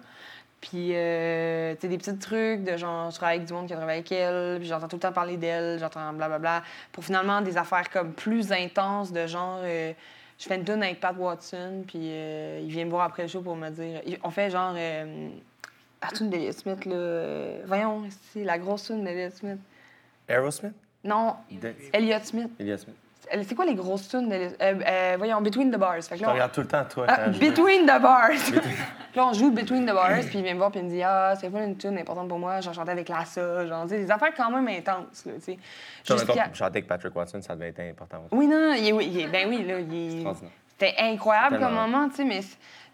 Puis, 0.65 0.91
euh, 0.95 1.73
tu 1.75 1.81
sais, 1.81 1.87
des 1.89 1.97
petits 1.97 2.17
trucs 2.17 2.63
de 2.63 2.77
genre, 2.77 3.11
je 3.11 3.17
travaille 3.17 3.35
avec 3.35 3.47
du 3.47 3.51
monde 3.53 3.67
qui 3.67 3.73
a 3.73 3.75
travaillé 3.75 3.99
avec 3.99 4.09
elle, 4.13 4.59
puis 4.59 4.67
j'entends 4.69 4.87
tout 4.87 4.95
le 4.95 5.01
temps 5.01 5.11
parler 5.11 5.35
d'elle, 5.35 5.77
j'entends 5.77 6.13
blablabla. 6.13 6.63
Pour 6.93 7.03
finalement 7.03 7.41
des 7.41 7.57
affaires 7.57 7.89
comme 7.89 8.13
plus 8.13 8.49
intenses, 8.53 9.11
de 9.11 9.27
genre, 9.27 9.59
euh, 9.61 9.91
je 10.39 10.45
fais 10.45 10.55
une 10.55 10.63
tune 10.63 10.81
avec 10.81 11.01
Pat 11.01 11.13
Watson, 11.17 11.83
puis 11.85 11.99
euh, 12.01 12.61
il 12.63 12.69
vient 12.69 12.85
me 12.85 12.89
voir 12.91 13.03
après 13.03 13.23
le 13.23 13.27
show 13.27 13.41
pour 13.41 13.57
me 13.57 13.69
dire. 13.71 14.01
On 14.23 14.29
fait 14.29 14.49
genre. 14.49 14.73
Euh, 14.77 15.27
la 16.01 16.07
tune 16.09 16.29
d'Elliott 16.29 16.53
Smith, 16.53 16.85
là. 16.85 16.95
euh, 16.95 17.61
voyons, 17.65 18.03
c'est 18.31 18.45
la 18.45 18.57
grosse 18.57 18.85
tune 18.85 19.03
d'Elliott 19.03 19.33
Smith. 19.33 19.59
Aerosmith? 20.29 20.73
Non, 21.03 21.35
De- 21.51 21.73
Elliott 21.91 22.23
Smith. 22.23 22.49
Elias 22.57 22.77
Smith. 22.77 22.95
Elle- 23.33 23.45
C'est 23.45 23.55
quoi 23.55 23.65
les 23.65 23.75
grosses 23.75 24.07
tunes 24.07 24.31
euh, 24.31 24.49
euh, 24.61 25.15
Voyons, 25.17 25.41
Between 25.41 25.71
the 25.71 25.77
Bars. 25.77 26.01
Fait 26.03 26.15
que 26.17 26.21
là, 26.21 26.29
on- 26.29 26.33
regarde 26.33 26.51
tout 26.51 26.61
le 26.61 26.67
temps, 26.67 26.85
toi. 26.85 27.05
ah, 27.09 27.27
Between 27.29 27.83
the 27.85 28.01
Bars. 28.01 28.29
Là, 29.15 29.27
on 29.27 29.33
joue 29.33 29.51
Between 29.51 29.85
the 29.85 29.93
Bars, 29.93 30.19
puis 30.27 30.39
il 30.39 30.43
vient 30.43 30.53
me 30.53 30.57
voir, 30.59 30.71
puis 30.71 30.79
il 30.79 30.85
me 30.85 30.89
dit 30.89 31.03
Ah, 31.03 31.33
c'est 31.39 31.49
pas 31.49 31.61
une 31.63 31.77
tune 31.77 31.97
importante 31.99 32.27
pour 32.27 32.39
moi, 32.39 32.61
j'en 32.61 32.73
chantais 32.73 32.91
avec 32.91 33.09
Lassa, 33.09 33.67
genre, 33.67 33.85
des 33.85 34.09
affaires 34.09 34.33
quand 34.35 34.49
même 34.49 34.67
intenses, 34.67 35.25
là, 35.25 35.33
tu 35.35 35.41
sais. 35.41 35.57
Chanter 36.55 36.63
avec 36.77 36.87
Patrick 36.87 37.15
Watson, 37.15 37.39
ça 37.41 37.53
devait 37.55 37.67
être 37.69 37.79
important. 37.81 38.23
Oui, 38.31 38.47
non, 38.47 38.73
il 38.75 38.87
est- 38.87 38.91
oui, 38.91 39.09
il 39.11 39.19
est- 39.21 39.27
ben 39.27 39.47
oui, 39.49 39.63
là, 39.65 39.79
il 39.79 39.93
est-. 40.21 40.23
C'était 40.87 41.01
incroyable 41.01 41.55
comme 41.59 41.73
moment, 41.91 42.09
tu 42.09 42.15
sais, 42.15 42.23
mais 42.25 42.41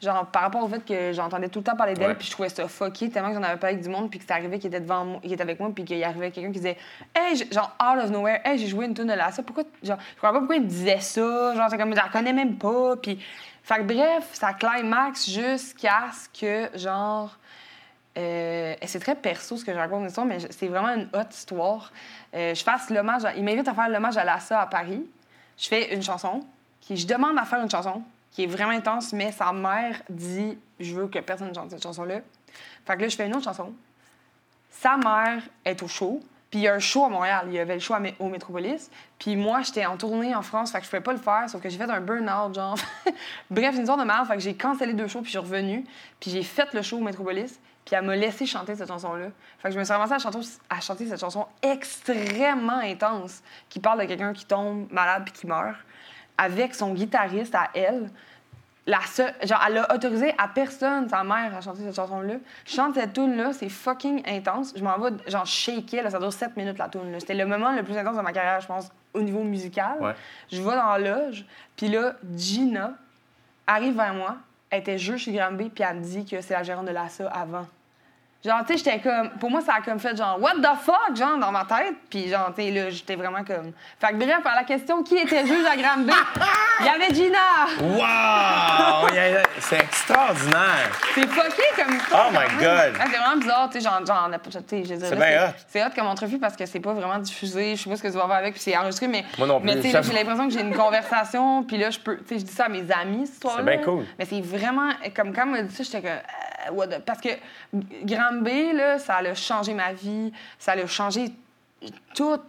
genre 0.01 0.25
par 0.27 0.43
rapport 0.43 0.63
au 0.63 0.67
fait 0.69 0.83
que 0.85 1.11
j'entendais 1.13 1.49
tout 1.49 1.59
le 1.59 1.63
temps 1.65 1.75
parler 1.75 1.93
d'elle, 1.93 2.17
puis 2.17 2.27
je 2.27 2.31
trouvais 2.31 2.47
ça 2.49 2.67
fucké 2.67 3.09
tellement 3.09 3.29
que 3.29 3.35
j'en 3.35 3.43
avais 3.43 3.57
pas 3.59 3.67
avec 3.67 3.81
du 3.81 3.89
monde, 3.89 4.09
puis 4.09 4.19
que 4.19 4.23
c'était 4.23 4.33
arrivé 4.33 4.57
qu'il 4.59 4.67
était 4.69 4.79
devant 4.79 5.03
moi, 5.05 5.19
qu'il 5.21 5.33
était 5.33 5.41
avec 5.41 5.59
moi, 5.59 5.69
puis 5.75 5.83
qu'il 5.83 6.01
arrivait 6.03 6.31
quelqu'un 6.31 6.51
qui 6.51 6.59
disait 6.59 6.77
Hey, 7.15 7.35
genre 7.51 7.75
out 7.83 8.03
of 8.03 8.09
nowhere, 8.11 8.39
hey, 8.45 8.57
j'ai 8.57 8.67
joué 8.67 8.85
une 8.85 8.93
tune 8.93 9.07
de 9.07 9.13
Lassa, 9.13 9.43
pourquoi, 9.43 9.65
genre, 9.83 9.97
je 10.15 10.21
comprends 10.21 10.31
pas 10.33 10.39
pourquoi 10.39 10.55
il 10.55 10.63
me 10.63 10.67
disait 10.67 10.99
ça, 11.01 11.53
genre, 11.55 11.67
c'est 11.69 11.77
comme, 11.77 11.91
je 11.91 11.95
la 11.97 12.09
connais 12.09 12.33
même 12.33 12.55
pas, 12.57 12.95
puis. 12.95 13.19
Fait 13.61 13.75
que 13.75 13.81
bref, 13.83 14.29
ça 14.33 14.53
climax 14.53 15.29
jusqu'à 15.29 16.05
ce 16.13 16.29
que, 16.39 16.75
genre. 16.77 17.37
euh, 18.17 18.73
et 18.81 18.87
c'est 18.87 18.99
très 18.99 19.15
perso 19.15 19.57
ce 19.57 19.63
que 19.65 19.71
je 19.73 19.77
raconte 19.77 20.09
mais 20.25 20.37
c'est 20.49 20.67
vraiment 20.67 20.89
une 20.95 21.07
haute 21.13 21.35
histoire. 21.35 21.91
Euh, 22.33 22.55
je 22.55 22.63
fasse 22.63 22.89
l'hommage. 22.89 23.25
à- 23.25 23.35
Il 23.35 23.43
m'invite 23.43 23.67
à 23.67 23.73
faire 23.73 23.89
l'hommage 23.89 24.17
à 24.17 24.23
Lassa 24.23 24.61
à 24.61 24.65
Paris. 24.65 25.05
Je 25.57 25.67
fais 25.67 25.93
une 25.93 26.01
chanson. 26.01 26.43
Je 26.89 27.05
demande 27.05 27.38
à 27.38 27.45
faire 27.45 27.61
une 27.61 27.69
chanson 27.69 28.03
qui 28.32 28.43
est 28.43 28.47
vraiment 28.47 28.71
intense, 28.71 29.13
mais 29.13 29.32
sa 29.32 29.51
mère 29.51 30.01
dit 30.09 30.57
Je 30.80 30.95
veux 30.95 31.07
que 31.07 31.19
personne 31.19 31.53
chante 31.53 31.71
cette 31.71 31.84
chanson-là. 31.84 32.21
Fait 32.86 32.95
que 32.95 33.01
là, 33.01 33.07
je 33.07 33.15
fais 33.15 33.27
une 33.27 33.36
autre 33.36 33.43
chanson. 33.43 33.73
Sa 34.71 34.97
mère 34.97 35.43
est 35.65 35.82
au 35.84 35.88
show. 35.88 36.21
Puis 36.49 36.61
il 36.61 36.63
y 36.63 36.67
a 36.67 36.73
un 36.73 36.80
show 36.80 37.05
à 37.05 37.09
Montréal. 37.09 37.45
Il 37.47 37.53
y 37.53 37.59
avait 37.59 37.75
le 37.75 37.80
show 37.80 37.93
au 38.19 38.30
Métropolis. 38.30 38.89
Puis 39.19 39.36
moi, 39.36 39.61
j'étais 39.61 39.86
en 39.86 39.97
tournée 39.97 40.34
en 40.34 40.41
France. 40.41 40.71
Fait 40.71 40.80
que 40.80 40.86
je 40.86 40.89
pouvais 40.89 41.01
pas 41.01 41.13
le 41.13 41.19
faire. 41.19 41.47
Sauf 41.47 41.61
que 41.61 41.69
j'ai 41.69 41.77
fait 41.77 41.89
un 41.89 42.01
burn-out, 42.01 42.55
genre. 42.55 42.77
Bref, 43.51 43.75
une 43.75 43.82
histoire 43.82 43.99
de 43.99 44.03
merde. 44.03 44.27
Fait 44.27 44.36
que 44.36 44.39
j'ai 44.39 44.55
cancellé 44.55 44.93
deux 44.93 45.07
shows. 45.07 45.21
Puis 45.21 45.32
je 45.32 45.38
suis 45.38 45.45
revenue. 45.47 45.86
Puis 46.19 46.32
j'ai 46.32 46.41
fait 46.41 46.73
le 46.73 46.82
show 46.82 46.97
au 46.97 47.01
Métropolis. 47.01 47.59
Puis 47.86 47.95
elle 47.95 48.05
m'a 48.05 48.15
laissé 48.15 48.45
chanter 48.45 48.75
cette 48.75 48.88
chanson-là. 48.88 49.27
Fait 49.59 49.69
que 49.69 49.73
je 49.73 49.80
me 49.80 49.84
suis 49.84 49.93
ramassée 49.93 50.13
à 50.13 50.19
chanter, 50.19 50.39
à 50.69 50.80
chanter 50.80 51.07
cette 51.07 51.19
chanson 51.19 51.45
extrêmement 51.61 52.80
intense 52.80 53.41
qui 53.67 53.80
parle 53.80 54.01
de 54.01 54.05
quelqu'un 54.05 54.34
qui 54.34 54.45
tombe 54.45 54.91
malade 54.91 55.23
puis 55.25 55.34
qui 55.34 55.47
meurt 55.47 55.75
avec 56.39 56.73
son 56.73 56.93
guitariste 56.93 57.53
à 57.53 57.69
elle. 57.73 58.09
La 58.87 59.01
seule, 59.01 59.33
genre, 59.43 59.61
elle 59.67 59.77
a 59.77 59.93
autorisé 59.93 60.33
à 60.37 60.47
personne, 60.47 61.07
sa 61.09 61.23
mère, 61.23 61.55
à 61.55 61.61
chanter 61.61 61.83
cette 61.83 61.95
chanson-là. 61.95 62.35
Je 62.65 62.71
chante 62.73 62.95
cette 62.95 63.13
tune-là, 63.13 63.53
c'est 63.53 63.69
fucking 63.69 64.23
intense. 64.27 64.73
Je 64.75 64.83
m'en 64.83 64.97
vais, 64.97 65.11
genre, 65.27 65.45
shaker, 65.45 66.03
là, 66.03 66.09
ça 66.09 66.17
dure 66.17 66.33
7 66.33 66.57
minutes, 66.57 66.79
la 66.79 66.87
tune. 66.87 67.13
C'était 67.19 67.35
le 67.35 67.45
moment 67.45 67.71
le 67.71 67.83
plus 67.83 67.95
intense 67.95 68.17
de 68.17 68.21
ma 68.21 68.31
carrière, 68.31 68.61
je 68.61 68.67
pense, 68.67 68.89
au 69.13 69.21
niveau 69.21 69.43
musical. 69.43 69.97
Ouais. 70.01 70.13
Je 70.51 70.61
vais 70.61 70.75
dans 70.75 70.97
la 70.97 70.97
loge, 70.97 71.45
puis 71.75 71.89
là, 71.89 72.13
Gina 72.35 72.93
arrive 73.67 73.95
vers 73.95 74.13
moi. 74.13 74.37
Elle 74.71 74.79
était 74.79 74.97
juge 74.97 75.25
chez 75.25 75.33
Granby, 75.33 75.69
puis 75.69 75.83
elle 75.87 75.97
me 75.97 76.03
dit 76.03 76.25
que 76.25 76.41
c'est 76.41 76.53
la 76.53 76.63
gérante 76.63 76.85
de 76.85 76.91
l'ASA 76.91 77.27
avant. 77.27 77.67
Genre, 78.45 78.61
tu 78.65 78.77
sais, 78.77 78.85
j'étais 78.85 78.99
comme. 78.99 79.31
Pour 79.31 79.51
moi, 79.51 79.59
ça 79.59 79.73
a 79.75 79.81
comme 79.81 79.99
fait 79.99 80.15
genre, 80.15 80.39
what 80.39 80.55
the 80.61 80.79
fuck, 80.81 81.13
genre, 81.13 81.37
dans 81.37 81.51
ma 81.51 81.65
tête. 81.65 81.95
Puis, 82.09 82.29
genre, 82.29 82.53
tu 82.55 82.61
sais, 82.61 82.71
là, 82.71 82.89
j'étais 82.89 83.17
vraiment 83.17 83.43
comme. 83.43 83.73
Fait 83.99 84.13
que, 84.13 84.15
bref, 84.15 84.39
à 84.45 84.55
la 84.55 84.63
question 84.63 85.03
qui 85.03 85.17
était 85.17 85.45
juge 85.45 85.65
à 85.65 85.75
Granby, 85.75 86.13
il 86.79 86.85
y 86.85 86.89
avait 86.89 87.13
Gina! 87.13 87.37
Wow! 87.81 89.09
C'est 89.59 89.79
extraordinaire! 89.81 90.89
C'est 91.13 91.27
fucké 91.27 91.63
comme 91.75 91.99
ça. 91.99 92.27
Oh 92.27 92.31
my. 92.31 92.63
God. 92.63 92.93
Ah, 92.97 93.05
c'est 93.11 93.17
vraiment 93.17 93.37
bizarre, 93.41 93.69
tu 93.69 93.81
sais, 93.81 93.83
genre, 93.83 94.05
genre, 94.05 94.29
tu 94.41 94.85
sais, 94.85 94.97
C'est 94.99 95.15
bien 95.17 95.49
hot. 95.49 95.53
C'est 95.67 95.83
hot 95.83 95.89
comme 95.93 96.07
entrevue 96.07 96.39
parce 96.39 96.55
que 96.55 96.65
c'est 96.65 96.79
pas 96.79 96.93
vraiment 96.93 97.19
diffusé. 97.19 97.75
Je 97.75 97.83
sais 97.83 97.89
pas 97.89 97.97
ce 97.97 98.03
que 98.03 98.07
tu 98.07 98.13
vas 98.13 98.25
faire 98.25 98.37
avec, 98.37 98.53
puis 98.53 98.63
c'est 98.63 98.77
enregistré, 98.77 99.09
mais. 99.09 99.25
Moi 99.37 99.47
non 99.47 99.59
plus, 99.59 99.67
Mais 99.67 99.81
tu 99.81 99.91
sais, 99.91 100.01
j'ai 100.01 100.13
l'impression 100.13 100.47
que 100.47 100.53
j'ai 100.53 100.61
une 100.61 100.75
conversation, 100.75 101.63
puis 101.63 101.75
là, 101.75 101.89
je 101.89 101.99
peux. 101.99 102.15
Tu 102.19 102.27
sais, 102.29 102.39
je 102.39 102.45
dis 102.45 102.53
ça 102.53 102.65
à 102.65 102.69
mes 102.69 102.89
amis, 102.89 103.25
cette 103.25 103.35
histoire-là. 103.35 103.63
C'est 103.65 103.77
bien 103.77 103.85
cool. 103.85 104.05
Mais 104.17 104.23
c'est 104.23 104.39
vraiment. 104.39 104.91
Comme 105.13 105.33
quand 105.33 105.43
on 105.43 105.51
m'a 105.51 105.61
dit 105.63 105.75
ça, 105.75 105.83
j'étais 105.83 106.01
comme. 106.01 106.19
Parce 107.05 107.22
que 107.22 107.30
Granby, 108.03 108.74
là, 108.74 108.99
ça 108.99 109.17
a 109.17 109.34
changé 109.34 109.74
ma 109.74 109.93
vie, 109.93 110.32
ça 110.57 110.74
a 110.74 110.86
changé 110.88 111.32
tout. 112.15 112.39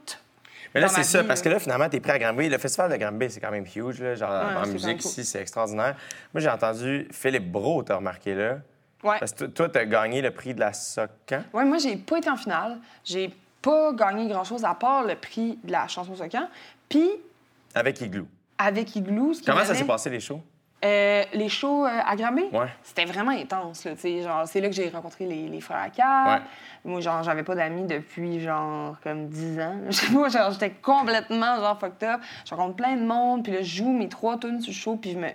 Mais 0.74 0.80
là, 0.80 0.88
c'est 0.88 1.02
ça, 1.02 1.24
parce 1.24 1.42
que 1.42 1.48
là, 1.48 1.58
finalement, 1.58 1.88
t'es 1.88 1.98
prêt 2.00 2.12
à 2.12 2.18
Granby. 2.18 2.48
Le 2.48 2.58
festival 2.58 2.92
de 2.92 2.96
Granby, 2.96 3.28
c'est 3.30 3.40
quand 3.40 3.50
même 3.50 3.64
huge, 3.64 4.00
là, 4.00 4.14
genre 4.14 4.30
en 4.30 4.64
c'est 4.64 4.72
musique 4.72 5.04
ici, 5.04 5.24
c'est 5.24 5.40
extraordinaire. 5.40 5.96
Moi, 6.32 6.40
j'ai 6.40 6.48
entendu 6.48 7.08
Philippe 7.10 7.50
Bro, 7.50 7.82
t'as 7.82 7.96
remarqué 7.96 8.34
là. 8.34 8.58
Ouais. 9.02 9.16
Parce 9.18 9.32
que 9.32 9.46
toi, 9.46 9.68
t'as 9.68 9.84
gagné 9.86 10.20
le 10.22 10.30
prix 10.30 10.54
de 10.54 10.60
la 10.60 10.72
Socan. 10.72 11.42
Ouais, 11.52 11.64
moi, 11.64 11.78
j'ai 11.78 11.96
pas 11.96 12.18
été 12.18 12.30
en 12.30 12.36
finale. 12.36 12.78
J'ai 13.02 13.34
pas 13.62 13.92
gagné 13.92 14.28
grand-chose 14.28 14.64
à 14.64 14.74
part 14.74 15.04
le 15.04 15.16
prix 15.16 15.58
de 15.64 15.72
la 15.72 15.88
chanson 15.88 16.14
Socan. 16.14 16.48
Puis, 16.88 17.10
Avec 17.74 18.00
Igloo. 18.00 18.26
avec 18.58 18.94
Igloo, 18.94 19.34
ce 19.34 19.40
qui 19.40 19.46
Comment 19.46 19.64
ça 19.64 19.74
s'est 19.74 19.84
passé, 19.84 20.10
les 20.10 20.20
shows? 20.20 20.42
Euh, 20.82 21.24
les 21.34 21.50
shows 21.50 21.84
euh, 21.84 22.00
à 22.06 22.16
Granby, 22.16 22.44
Ouais. 22.52 22.68
c'était 22.82 23.04
vraiment 23.04 23.32
intense. 23.32 23.84
Là, 23.84 23.92
genre, 24.22 24.48
c'est 24.48 24.62
là 24.62 24.68
que 24.68 24.74
j'ai 24.74 24.88
rencontré 24.88 25.26
les, 25.26 25.46
les 25.48 25.60
frères 25.60 25.82
Akka. 25.82 26.24
Ouais. 26.36 26.40
Moi, 26.86 27.00
genre, 27.00 27.22
j'avais 27.22 27.42
pas 27.42 27.54
d'amis 27.54 27.84
depuis, 27.86 28.40
genre, 28.40 28.96
comme 29.02 29.28
10 29.28 29.60
ans. 29.60 29.74
Pas, 30.14 30.28
genre, 30.30 30.50
j'étais 30.52 30.70
complètement, 30.70 31.56
genre, 31.56 31.78
fucked 31.78 32.02
up. 32.08 32.20
Je 32.48 32.54
rencontre 32.54 32.76
plein 32.76 32.96
de 32.96 33.02
monde, 33.04 33.42
puis 33.44 33.52
là, 33.52 33.60
je 33.60 33.76
joue 33.76 33.92
mes 33.92 34.08
trois 34.08 34.38
tunes 34.38 34.62
sur 34.62 34.70
le 34.70 34.74
show, 34.76 34.96
puis 34.96 35.12
je 35.12 35.18
me... 35.18 35.28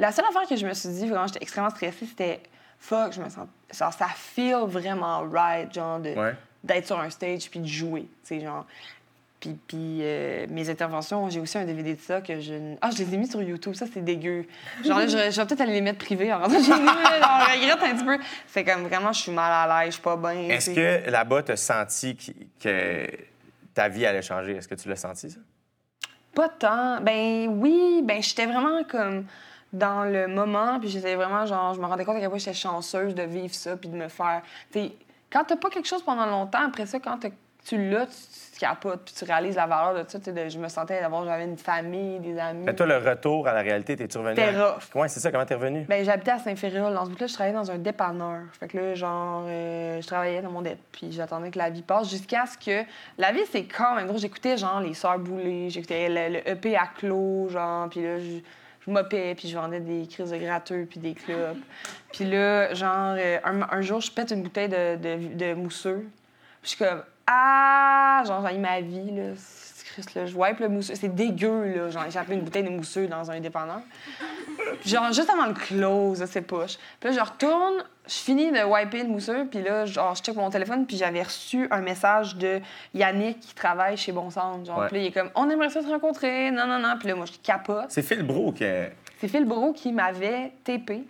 La 0.00 0.10
seule 0.10 0.24
affaire 0.28 0.48
que 0.48 0.56
je 0.56 0.66
me 0.66 0.74
suis 0.74 0.88
dit, 0.88 1.06
vraiment, 1.08 1.28
j'étais 1.28 1.42
extrêmement 1.42 1.70
stressée, 1.70 2.06
c'était... 2.06 2.42
Fuck, 2.80 3.12
je 3.12 3.20
me 3.22 3.28
sens... 3.28 3.46
Genre, 3.72 3.92
ça 3.92 4.06
feel 4.16 4.64
vraiment 4.66 5.20
right, 5.30 5.72
genre, 5.72 6.00
de- 6.00 6.14
Ouais. 6.14 6.34
d'être 6.64 6.86
sur 6.86 6.98
un 6.98 7.10
stage 7.10 7.48
puis 7.50 7.60
de 7.60 7.66
jouer, 7.66 8.08
genre... 8.28 8.66
Puis, 9.40 9.56
puis 9.68 9.98
euh, 10.02 10.46
mes 10.50 10.68
interventions, 10.68 11.30
j'ai 11.30 11.38
aussi 11.38 11.56
un 11.58 11.64
DVD 11.64 11.94
de 11.94 12.00
ça 12.00 12.20
que 12.20 12.40
je... 12.40 12.74
Ah, 12.80 12.90
je 12.90 12.98
les 13.04 13.14
ai 13.14 13.16
mis 13.16 13.28
sur 13.28 13.40
YouTube, 13.40 13.74
ça, 13.74 13.86
c'est 13.92 14.02
dégueu. 14.04 14.46
Genre 14.84 14.98
là, 14.98 15.06
je, 15.06 15.30
je 15.30 15.40
vais 15.40 15.46
peut-être 15.46 15.60
aller 15.60 15.74
les 15.74 15.80
mettre 15.80 15.98
privés 16.04 16.32
en 16.32 16.38
là, 16.48 16.48
je 16.48 17.60
regrette 17.60 17.82
un 17.82 17.94
petit 17.94 18.04
peu. 18.04 18.18
C'est 18.48 18.64
comme, 18.64 18.82
vraiment, 18.88 19.12
je 19.12 19.20
suis 19.20 19.30
mal 19.32 19.52
à 19.70 19.80
l'aise, 19.84 19.90
je 19.90 19.92
suis 19.94 20.02
pas 20.02 20.16
bien. 20.16 20.48
Est-ce 20.48 20.70
tu 20.70 20.76
que 20.76 21.08
là-bas, 21.10 21.42
t'as 21.44 21.56
senti 21.56 22.16
qui- 22.16 22.48
que 22.60 23.06
ta 23.74 23.88
vie 23.88 24.04
allait 24.06 24.22
changer? 24.22 24.56
Est-ce 24.56 24.66
que 24.66 24.74
tu 24.74 24.88
l'as 24.88 24.96
senti, 24.96 25.30
ça? 25.30 25.38
Pas 26.34 26.48
tant. 26.48 27.00
Ben 27.00 27.46
oui, 27.48 28.02
ben 28.04 28.20
j'étais 28.22 28.46
vraiment 28.46 28.82
comme 28.84 29.24
dans 29.72 30.02
le 30.04 30.26
moment, 30.26 30.80
puis 30.80 30.88
j'étais 30.88 31.14
vraiment 31.14 31.46
genre, 31.46 31.74
je 31.74 31.80
me 31.80 31.86
rendais 31.86 32.04
compte 32.04 32.16
à 32.16 32.20
quel 32.20 32.28
point 32.28 32.38
j'étais 32.38 32.54
chanceuse 32.54 33.14
de 33.14 33.22
vivre 33.22 33.54
ça, 33.54 33.76
puis 33.76 33.88
de 33.88 33.96
me 33.96 34.08
faire. 34.08 34.42
Tu 34.72 34.80
sais, 34.80 34.92
quand 35.30 35.44
t'as 35.44 35.56
pas 35.56 35.70
quelque 35.70 35.86
chose 35.88 36.02
pendant 36.02 36.26
longtemps, 36.26 36.66
après 36.66 36.86
ça, 36.86 36.98
quand 36.98 37.18
t'as- 37.18 37.28
tu 37.68 37.90
l'as, 37.90 38.06
tu, 38.06 38.12
tu 38.54 38.58
capotes, 38.60 39.02
puis 39.04 39.14
tu 39.14 39.24
réalises 39.24 39.56
la 39.56 39.66
valeur 39.66 40.02
de 40.04 40.08
ça. 40.08 40.18
de- 40.18 40.48
je 40.48 40.58
me 40.58 40.68
sentais 40.68 41.00
d'avoir, 41.00 41.24
j'avais 41.24 41.44
une 41.44 41.56
famille, 41.58 42.18
des 42.20 42.38
amis. 42.38 42.64
Mais 42.64 42.74
toi, 42.74 42.86
le 42.86 42.96
retour 42.96 43.46
à 43.46 43.52
la 43.52 43.60
réalité, 43.62 43.94
t'es-tu 43.96 44.18
revenu? 44.18 44.34
C'était 44.36 44.56
à- 44.56 44.72
rough. 44.72 44.82
Ouais, 44.94 45.08
c'est 45.08 45.20
ça, 45.20 45.30
comment 45.30 45.44
t'es 45.44 45.54
revenu? 45.54 45.84
Ben, 45.88 46.04
j'habitais 46.04 46.30
à 46.32 46.38
Saint-Fériol. 46.38 46.92
Dans 46.94 47.04
ce 47.04 47.10
bout-là, 47.10 47.26
je 47.26 47.34
travaillais 47.34 47.54
dans 47.54 47.70
un 47.70 47.78
dépanneur. 47.78 48.40
Fait 48.58 48.66
que 48.68 48.78
là, 48.78 48.94
genre, 48.94 49.44
euh, 49.46 50.00
je 50.00 50.06
travaillais 50.06 50.42
dans 50.42 50.50
mon 50.50 50.62
dette. 50.62 50.78
Puis 50.92 51.12
j'attendais 51.12 51.50
que 51.50 51.58
la 51.58 51.70
vie 51.70 51.82
passe 51.82 52.10
jusqu'à 52.10 52.44
ce 52.46 52.56
que. 52.58 52.84
La 53.18 53.32
vie, 53.32 53.42
c'est 53.52 53.64
quand 53.64 53.94
même 53.94 54.06
gros. 54.08 54.18
J'écoutais, 54.18 54.56
genre, 54.56 54.80
les 54.80 54.94
Sœurs 54.94 55.18
Boulay. 55.18 55.68
J'écoutais 55.70 56.08
le, 56.08 56.38
le 56.38 56.48
EP 56.48 56.76
à 56.76 56.86
clos, 56.98 57.48
genre. 57.50 57.88
Puis 57.90 58.02
là, 58.02 58.18
je, 58.18 58.38
je 58.86 58.90
mopais, 58.90 59.34
puis 59.36 59.48
je 59.48 59.56
vendais 59.56 59.80
des 59.80 60.06
crises 60.08 60.30
de 60.30 60.36
gratteux, 60.38 60.86
puis 60.90 60.98
des 60.98 61.14
clubs. 61.14 61.58
Puis 62.12 62.24
là, 62.24 62.72
genre, 62.74 63.14
euh, 63.18 63.38
un, 63.44 63.60
un 63.70 63.80
jour, 63.82 64.00
je 64.00 64.10
pète 64.10 64.30
une 64.32 64.42
bouteille 64.42 64.68
de, 64.68 64.96
de, 64.96 65.34
de 65.34 65.54
mousseux. 65.54 66.08
Puis 66.62 66.72
je 66.72 66.76
suis 66.76 66.84
comme, 66.84 67.02
ah, 67.30 68.22
genre, 68.26 68.46
j'ai 68.48 68.58
ma 68.58 68.80
vie, 68.80 69.10
là. 69.12 69.32
Là, 70.14 70.26
je 70.26 70.36
wipe 70.36 70.60
le 70.60 70.68
mousseux. 70.68 70.94
C'est 70.94 71.12
dégueu, 71.12 71.74
là. 71.74 71.90
Genre, 71.90 72.04
j'ai 72.08 72.18
appelé 72.20 72.36
une 72.36 72.42
bouteille 72.44 72.62
de 72.62 72.68
mousseux 72.68 73.08
dans 73.08 73.30
un. 73.32 73.40
Puis 73.40 74.90
genre, 74.90 75.12
juste 75.12 75.28
avant 75.28 75.46
le 75.46 75.54
close, 75.54 76.24
c'est 76.26 76.42
poche. 76.42 76.76
Puis 77.00 77.10
là, 77.10 77.16
je 77.16 77.20
retourne, 77.20 77.82
je 78.06 78.14
finis 78.14 78.52
de 78.52 78.62
wiper 78.64 79.02
le 79.02 79.08
mousseux, 79.08 79.46
puis 79.50 79.60
là, 79.60 79.86
genre, 79.86 80.14
je 80.14 80.22
check 80.22 80.36
mon 80.36 80.50
téléphone, 80.50 80.86
puis 80.86 80.96
j'avais 80.96 81.22
reçu 81.22 81.66
un 81.72 81.80
message 81.80 82.36
de 82.36 82.60
Yannick 82.94 83.40
qui 83.40 83.54
travaille 83.56 83.96
chez 83.96 84.12
Bon 84.12 84.30
Centre. 84.30 84.64
Genre, 84.66 84.78
Ouais. 84.78 84.86
puis 84.86 84.96
là, 84.98 85.02
il 85.02 85.06
est 85.08 85.12
comme, 85.12 85.30
on 85.34 85.50
aimerait 85.50 85.70
ça 85.70 85.82
se 85.82 85.88
rencontrer, 85.88 86.52
non, 86.52 86.66
non, 86.68 86.78
non. 86.78 86.94
Puis 86.98 87.08
là, 87.08 87.16
moi, 87.16 87.26
je 87.26 87.32
capote. 87.42 87.86
C'est 87.88 88.02
Phil 88.02 88.22
Bro 88.22 88.52
qui. 88.52 88.64
C'est 89.20 89.26
Phil 89.28 89.46
Bro 89.46 89.72
qui 89.72 89.90
m'avait 89.92 90.52
TP. 90.62 91.04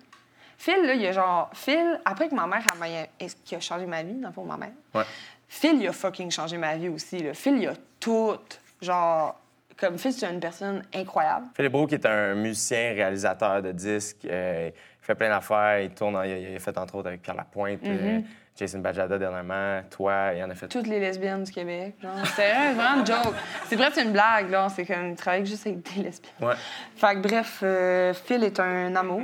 Phil, 0.57 0.83
là, 0.83 0.95
il 0.95 1.07
a 1.07 1.12
genre. 1.12 1.51
Phil, 1.53 2.01
après 2.07 2.29
que 2.29 2.35
ma 2.35 2.47
mère 2.47 2.62
a, 2.81 2.87
est-ce 3.23 3.37
qui 3.45 3.55
a 3.55 3.61
changé 3.61 3.85
ma 3.87 4.03
vie, 4.03 4.14
dans 4.14 4.29
le 4.29 4.35
fond, 4.35 4.45
ma 4.45 4.57
mère. 4.57 4.71
Ouais. 4.95 5.05
Phil, 5.49 5.80
il 5.80 5.88
a 5.88 5.92
fucking 5.92 6.30
changé 6.30 6.57
ma 6.59 6.76
vie 6.76 6.88
aussi. 6.88 7.18
Là. 7.22 7.34
Phil, 7.34 7.57
il 7.59 7.68
a 7.68 7.72
tout. 8.01 8.36
Genre, 8.82 9.40
comme 9.78 9.99
Phil, 9.99 10.12
c'est 10.12 10.26
une 10.30 10.40
personne 10.40 10.82
incroyable. 10.94 11.46
Phil 11.57 11.68
Bro 11.68 11.86
qui 11.86 11.94
est 11.94 12.07
un 12.07 12.34
musicien, 12.34 12.92
réalisateur 12.94 13.62
de 13.62 13.72
disques. 13.72 14.24
euh, 14.26 14.70
il 14.72 15.05
fait 15.05 15.14
plein 15.14 15.30
d'affaires. 15.30 15.80
Il 15.80 15.90
tourne, 15.90 16.16
en- 16.16 16.22
il, 16.22 16.55
a, 16.55 16.59
fait 16.59 16.76
entre 16.76 16.96
autres 16.96 17.09
avec 17.09 17.22
Pierre 17.22 17.36
Lapointe, 17.36 17.80
euh, 17.86 18.20
Jason 18.57 18.80
Bajada 18.80 19.16
dernièrement. 19.18 19.80
Toi, 19.90 20.32
il 20.36 20.44
en 20.44 20.51
a 20.51 20.55
fait. 20.55 20.68
Toutes 20.68 20.86
les 20.86 21.01
lesbiennes 21.01 21.44
du 21.44 21.51
Québec. 21.53 21.94
Genre, 22.03 22.12
c'est 22.36 22.53
un- 22.53 22.74
vraiment 22.74 23.01
une 23.01 23.07
joke. 23.07 23.34
C'est 23.68 23.76
vrai, 23.76 23.88
c'est 23.94 24.03
une 24.03 24.12
blague, 24.12 24.51
là. 24.51 24.68
C'est 24.68 24.84
comme, 24.84 25.11
il 25.11 25.16
travaille 25.16 25.46
juste 25.46 25.66
avec 25.66 25.80
des 25.94 26.03
lesbiennes. 26.03 26.32
Ouais. 26.42 26.55
Fait 26.96 27.14
que 27.14 27.20
bref, 27.20 27.61
euh, 27.62 28.12
Phil 28.12 28.44
est 28.44 28.61
un 28.61 28.94
amour. 28.96 29.22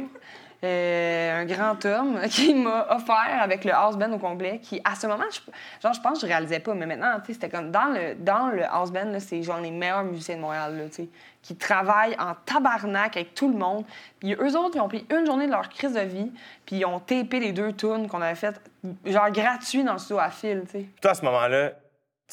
Euh, 0.64 1.42
un 1.42 1.44
grand 1.44 1.84
homme 1.84 2.20
qui 2.30 2.54
m'a 2.54 2.86
offert 2.94 3.38
avec 3.40 3.64
le 3.64 3.72
house 3.72 3.96
band 3.96 4.12
au 4.12 4.18
complet, 4.18 4.60
qui 4.60 4.80
à 4.82 4.94
ce 4.94 5.06
moment, 5.06 5.24
je, 5.30 5.40
genre, 5.82 5.92
je 5.92 6.00
pense 6.00 6.20
que 6.20 6.26
je 6.26 6.26
réalisais 6.26 6.60
pas, 6.60 6.72
mais 6.74 6.86
maintenant, 6.86 7.20
tu 7.20 7.26
sais, 7.26 7.32
c'était 7.34 7.50
comme 7.50 7.70
dans 7.70 7.92
le, 7.92 8.14
dans 8.14 8.48
le 8.48 8.64
house 8.64 8.90
band, 8.90 9.12
c'est 9.18 9.42
genre 9.42 9.60
les 9.60 9.70
meilleurs 9.70 10.04
musiciens 10.04 10.36
de 10.36 10.40
Montréal, 10.40 10.78
là, 10.78 10.84
tu 10.86 10.94
sais, 10.94 11.08
qui 11.42 11.56
travaillent 11.56 12.16
en 12.18 12.34
tabarnak 12.46 13.16
avec 13.16 13.34
tout 13.34 13.50
le 13.50 13.58
monde. 13.58 13.84
Puis 14.20 14.32
eux 14.34 14.56
autres, 14.56 14.76
ils 14.76 14.80
ont 14.80 14.88
pris 14.88 15.06
une 15.10 15.26
journée 15.26 15.46
de 15.46 15.52
leur 15.52 15.68
crise 15.68 15.92
de 15.92 16.00
vie, 16.00 16.32
puis 16.64 16.76
ils 16.76 16.86
ont 16.86 16.98
tapé 16.98 17.40
les 17.40 17.52
deux 17.52 17.72
tunes 17.72 18.08
qu'on 18.08 18.22
avait 18.22 18.34
faites, 18.34 18.60
genre 19.04 19.30
gratuit 19.30 19.84
dans 19.84 19.94
le 19.94 19.98
studio 19.98 20.18
à 20.18 20.30
tu 20.30 20.38
sais. 20.40 20.86
Toi, 21.00 21.10
à 21.10 21.14
ce 21.14 21.24
moment-là, 21.26 21.72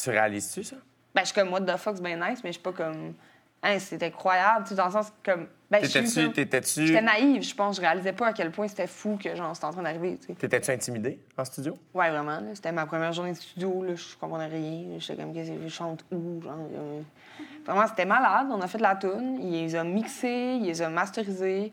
tu 0.02 0.10
réalises-tu 0.10 0.64
ça? 0.64 0.78
Ben, 1.14 1.22
je 1.22 1.26
suis 1.26 1.36
comme, 1.36 1.52
what 1.52 1.62
the 1.62 1.76
fuck, 1.76 1.98
c'est 1.98 2.04
bien 2.04 2.16
nice, 2.16 2.42
mais 2.44 2.52
je 2.52 2.54
suis 2.54 2.62
pas 2.62 2.72
comme, 2.72 3.14
hein, 3.64 3.78
c'est 3.80 4.02
incroyable, 4.04 4.66
tu 4.68 4.74
dans 4.74 4.86
le 4.86 4.92
sens 4.92 5.12
comme, 5.24 5.48
ben, 5.70 5.82
T'étais-tu. 5.82 6.32
T'étais-tu. 6.34 6.88
J'étais 6.88 7.02
naïve, 7.02 7.42
je 7.44 7.56
pense. 7.56 7.78
Je 7.78 7.82
réalisais 7.82 8.12
pas 8.12 8.28
à 8.28 8.34
quel 8.34 8.52
point 8.52 8.68
c'était 8.68 8.88
fou 8.88 9.18
que 9.18 9.34
genre 9.36 9.56
c'était 9.56 9.68
en 9.68 9.72
train 9.72 9.84
d'arriver. 9.84 10.18
tu 10.20 10.28
sais. 10.28 10.34
T'étais-tu 10.34 10.70
intimidé 10.70 11.18
en 11.38 11.46
studio? 11.46 11.78
Ouais, 11.94 12.10
vraiment. 12.10 12.42
C'était 12.54 12.74
ma 12.74 12.86
première 12.86 13.14
journée 13.14 13.32
de 13.32 13.38
studio. 13.38 13.82
Là. 13.82 13.96
Je 13.96 14.18
comprenais 14.20 14.48
rien. 14.48 15.00
J'étais 15.00 15.22
comme, 15.22 15.34
qu'est-ce 15.34 15.52
que 15.52 15.64
je 15.64 15.68
chante 15.70 16.04
où? 16.12 16.42
Genre, 16.42 16.58
euh, 16.76 17.02
Vraiment, 17.66 17.88
c'était 17.88 18.04
malade. 18.04 18.48
On 18.52 18.60
a 18.60 18.68
fait 18.68 18.80
de 18.80 18.84
la 18.84 18.98
tune. 18.98 19.40
Il 19.42 19.52
les 19.52 19.74
a 19.76 19.86
mixés, 19.86 20.58
il 20.60 20.66
les 20.66 20.82
a 20.82 20.90
masterisés. 20.90 21.72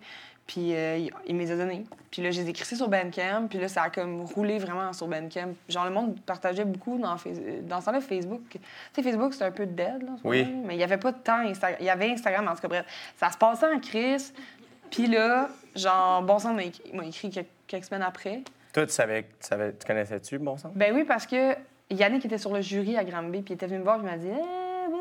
Puis 0.49 0.75
euh, 0.75 1.09
il, 1.27 1.35
me 1.37 1.41
les 1.41 1.53
a 1.53 1.57
donnés. 1.57 1.85
Puis 2.11 2.23
là, 2.23 2.31
je 2.31 2.41
les 2.41 2.49
ai 2.49 2.53
crissés 2.55 2.75
sur 2.75 2.89
Bandcamp. 2.89 3.49
Puis 3.51 3.59
là, 3.59 3.69
ça 3.69 3.83
a 3.83 3.91
comme 3.91 4.23
roulé 4.23 4.59
vraiment 4.59 4.95
sur 4.95 5.07
Bandcamp. 5.07 5.53
Genre, 5.69 5.85
le 5.85 5.91
monde 5.91 6.19
partageait 6.23 6.65
beaucoup 6.65 6.99
dans, 6.99 7.19
ce 7.19 7.29
temps-là, 7.69 8.01
Facebook. 8.01 8.41
Tu 8.51 8.59
sais, 8.95 9.03
Facebook, 9.03 9.35
c'était 9.35 9.45
un 9.45 9.51
peu 9.51 9.67
dead, 9.67 10.03
là, 10.03 10.13
Oui. 10.25 10.47
Mais 10.65 10.75
il 10.75 10.79
n'y 10.79 10.83
avait 10.83 10.97
pas 10.97 11.13
de 11.13 11.19
temps. 11.19 11.45
Insta- 11.45 11.77
Il 11.81 11.85
y 11.85 11.91
avait 11.91 12.11
Instagram, 12.11 12.49
en 12.49 12.55
tout 12.55 12.63
cas, 12.63 12.69
bref. 12.69 12.87
Ça 13.19 13.31
se 13.31 13.37
passait 13.37 13.67
en 13.67 13.79
crise. 13.79 14.33
Puis 14.91 15.07
là, 15.07 15.51
genre, 15.77 16.23
Bon 16.23 16.39
Sang 16.39 16.55
m'a 16.55 16.65
écrit, 16.65 17.29
quelques, 17.29 17.47
quelques 17.67 17.85
semaines 17.85 18.03
après. 18.03 18.43
Toi, 18.73 18.87
tu 18.87 18.93
savais, 18.93 19.25
tu, 19.25 19.29
savais, 19.41 19.75
tu 19.75 19.87
connaissais-tu 19.87 20.39
Bon 20.39 20.57
Sang? 20.57 20.73
Ben 20.75 20.95
oui, 20.95 21.05
parce 21.05 21.27
que 21.27 21.55
Yannick 21.91 22.25
était 22.25 22.39
sur 22.39 22.55
le 22.55 22.63
jury 22.63 22.97
à 22.97 23.05
Granby, 23.05 23.43
puis 23.43 23.53
il 23.53 23.57
était 23.57 23.67
venu 23.67 23.81
me 23.81 23.85
voir, 23.85 23.99
puis 23.99 24.07
il 24.07 24.11
m'a 24.11 24.17
dit 24.17 24.41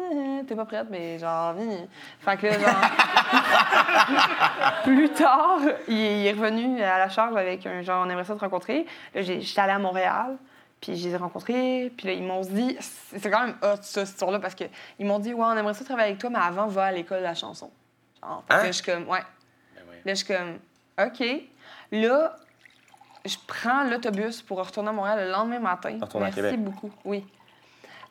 t'es 0.47 0.55
pas 0.55 0.65
prête, 0.65 0.87
mais 0.89 1.17
genre, 1.19 1.53
viens. 1.53 1.87
Fait 2.19 2.37
que 2.37 2.47
là, 2.47 2.59
genre. 2.59 2.81
plus 4.83 5.09
tard, 5.09 5.59
il 5.87 6.25
est 6.25 6.31
revenu 6.31 6.81
à 6.81 6.97
la 6.99 7.09
charge 7.09 7.35
avec 7.35 7.65
un 7.65 7.81
genre, 7.81 8.05
on 8.05 8.09
aimerait 8.09 8.23
ça 8.25 8.35
te 8.35 8.39
rencontrer. 8.39 8.85
Là, 9.13 9.21
j'étais 9.21 9.59
allée 9.61 9.73
à 9.73 9.79
Montréal. 9.79 10.37
Puis 10.79 10.95
je 10.95 11.07
les 11.07 11.15
ai 11.15 11.17
rencontrés, 11.17 11.91
puis 11.97 12.05
là, 12.05 12.13
ils 12.13 12.21
m'ont 12.21 12.41
dit, 12.41 12.77
c'est 12.79 13.31
quand 13.31 13.41
même 13.47 13.55
hot, 13.63 13.77
ça, 13.81 14.05
cette 14.05 14.09
histoire-là, 14.09 14.37
parce 14.39 14.53
qu'ils 14.53 14.69
m'ont 14.99 15.17
dit, 15.17 15.33
ouais, 15.33 15.43
on 15.43 15.57
aimerait 15.57 15.73
ça 15.73 15.83
travailler 15.83 16.09
avec 16.09 16.19
toi, 16.19 16.29
mais 16.29 16.37
avant, 16.37 16.67
va 16.67 16.83
à 16.85 16.91
l'école 16.91 17.17
de 17.17 17.23
la 17.23 17.33
chanson. 17.33 17.71
Genre, 18.21 18.43
Hein? 18.47 18.57
là, 18.57 18.67
je 18.67 18.71
suis 18.73 18.83
comme, 18.83 19.07
ouais. 19.09 19.17
Là, 20.05 20.13
je 20.13 20.13
suis 20.13 20.27
comme, 20.27 20.59
OK. 21.03 21.23
Là, 21.91 22.35
je 23.25 23.35
prends 23.47 23.85
l'autobus 23.85 24.43
pour 24.43 24.59
retourner 24.63 24.89
à 24.89 24.91
Montréal 24.91 25.25
le 25.25 25.31
lendemain 25.31 25.57
matin. 25.59 25.97
Retourner 25.99 26.27
à 26.27 26.29
Merci 26.29 26.41
Québec. 26.41 26.59
beaucoup. 26.63 26.91
Oui. 27.05 27.25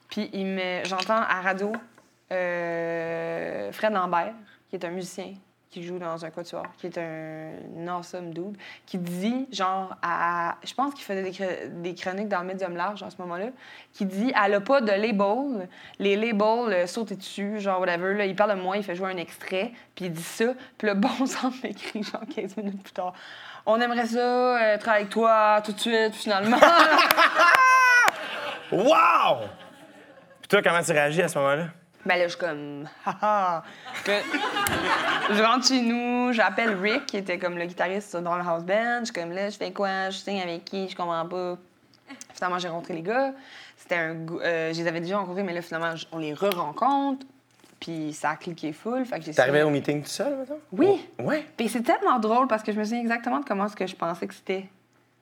Puis 0.08 0.30
il 0.32 0.46
me... 0.46 0.84
j'entends 0.84 1.20
à 1.20 1.40
radio 1.40 1.72
euh, 2.32 3.72
Fred 3.72 3.92
Lambert, 3.92 4.34
qui 4.70 4.76
est 4.76 4.84
un 4.84 4.90
musicien 4.90 5.34
qui 5.68 5.82
joue 5.82 5.98
dans 5.98 6.24
un 6.24 6.30
quatuor, 6.30 6.64
qui 6.78 6.86
est 6.86 6.96
un 6.96 7.86
awesome 7.86 8.32
dude, 8.32 8.56
qui 8.86 8.96
dit, 8.96 9.46
genre, 9.52 9.94
à... 10.00 10.56
je 10.64 10.72
pense 10.72 10.94
qu'il 10.94 11.04
faisait 11.04 11.22
des, 11.22 11.32
chr- 11.32 11.82
des 11.82 11.94
chroniques 11.94 12.28
dans 12.28 12.40
le 12.40 12.46
médium 12.46 12.74
large 12.76 13.02
à 13.02 13.10
ce 13.10 13.16
moment-là, 13.18 13.48
qui 13.92 14.06
dit, 14.06 14.32
elle 14.42 14.54
a 14.54 14.60
pas 14.60 14.80
de 14.80 14.92
label, 14.92 15.68
les 15.98 16.16
labels 16.16 16.72
euh, 16.72 16.86
sautent 16.86 17.12
dessus, 17.12 17.60
genre, 17.60 17.80
whatever, 17.80 18.14
là, 18.14 18.24
il 18.24 18.34
parle 18.34 18.56
de 18.56 18.62
moi, 18.62 18.78
il 18.78 18.84
fait 18.84 18.94
jouer 18.94 19.10
un 19.12 19.18
extrait, 19.18 19.72
puis 19.94 20.06
il 20.06 20.12
dit 20.12 20.22
ça, 20.22 20.46
puis 20.78 20.88
le 20.88 20.94
bon 20.94 21.26
sang 21.26 21.50
m'écrit, 21.62 22.02
genre, 22.02 22.22
15 22.34 22.56
minutes 22.56 22.82
plus 22.82 22.92
tard. 22.94 23.12
On 23.66 23.78
aimerait 23.78 24.06
ça, 24.06 24.18
euh, 24.18 24.78
travailler 24.78 25.02
avec 25.02 25.10
toi 25.12 25.60
tout 25.62 25.72
de 25.72 25.80
suite, 25.80 26.14
finalement. 26.14 26.58
Wow! 28.72 29.46
Puis 30.48 30.62
toi, 30.62 30.62
comment 30.62 30.80
tu 30.80 30.92
réagis 30.92 31.22
à 31.22 31.28
ce 31.28 31.36
moment-là? 31.38 31.66
Ben 32.04 32.16
là, 32.18 32.24
je 32.24 32.28
suis 32.28 32.38
comme, 32.38 32.88
haha. 33.04 33.64
Je 34.06 35.42
rentre 35.42 35.66
chez 35.66 35.80
nous, 35.82 36.32
j'appelle 36.32 36.78
Rick, 36.80 37.06
qui 37.06 37.16
était 37.16 37.36
comme 37.36 37.58
le 37.58 37.64
guitariste 37.64 38.16
dans 38.16 38.36
le 38.36 38.42
house 38.46 38.62
band. 38.62 39.00
Je 39.00 39.06
suis 39.06 39.12
comme 39.14 39.32
là, 39.32 39.50
je 39.50 39.56
fais 39.56 39.72
quoi? 39.72 40.10
Je 40.10 40.18
signe 40.18 40.40
avec 40.40 40.64
qui? 40.64 40.88
Je 40.88 40.94
comprends 40.94 41.26
pas. 41.26 41.58
Finalement, 42.32 42.60
j'ai 42.60 42.68
rencontré 42.68 42.94
les 42.94 43.02
gars. 43.02 43.32
C'était 43.76 43.96
un. 43.96 44.14
euh, 44.40 44.72
je 44.72 44.80
les 44.80 44.86
avais 44.86 45.00
déjà 45.00 45.18
rencontrés, 45.18 45.42
mais 45.42 45.52
là, 45.52 45.62
finalement, 45.62 45.94
on 46.12 46.18
les 46.18 46.32
re-rencontre. 46.32 47.26
Puis 47.80 48.12
ça 48.12 48.30
a 48.30 48.36
cliqué 48.36 48.72
full. 48.72 49.04
Fait 49.04 49.18
que 49.18 49.24
j'ai 49.24 49.34
T'arrivais 49.34 49.62
au 49.62 49.70
meeting 49.70 50.00
tout 50.02 50.08
seul, 50.08 50.36
maintenant? 50.36 50.58
Oui. 50.70 51.04
Ouais. 51.18 51.44
Puis 51.56 51.68
c'est 51.68 51.82
tellement 51.82 52.20
drôle 52.20 52.46
parce 52.46 52.62
que 52.62 52.70
je 52.70 52.78
me 52.78 52.84
souviens 52.84 53.00
exactement 53.00 53.40
de 53.40 53.44
comment 53.44 53.66
ce 53.66 53.74
que 53.74 53.86
je 53.88 53.96
pensais 53.96 54.28
que 54.28 54.34
c'était. 54.34 54.68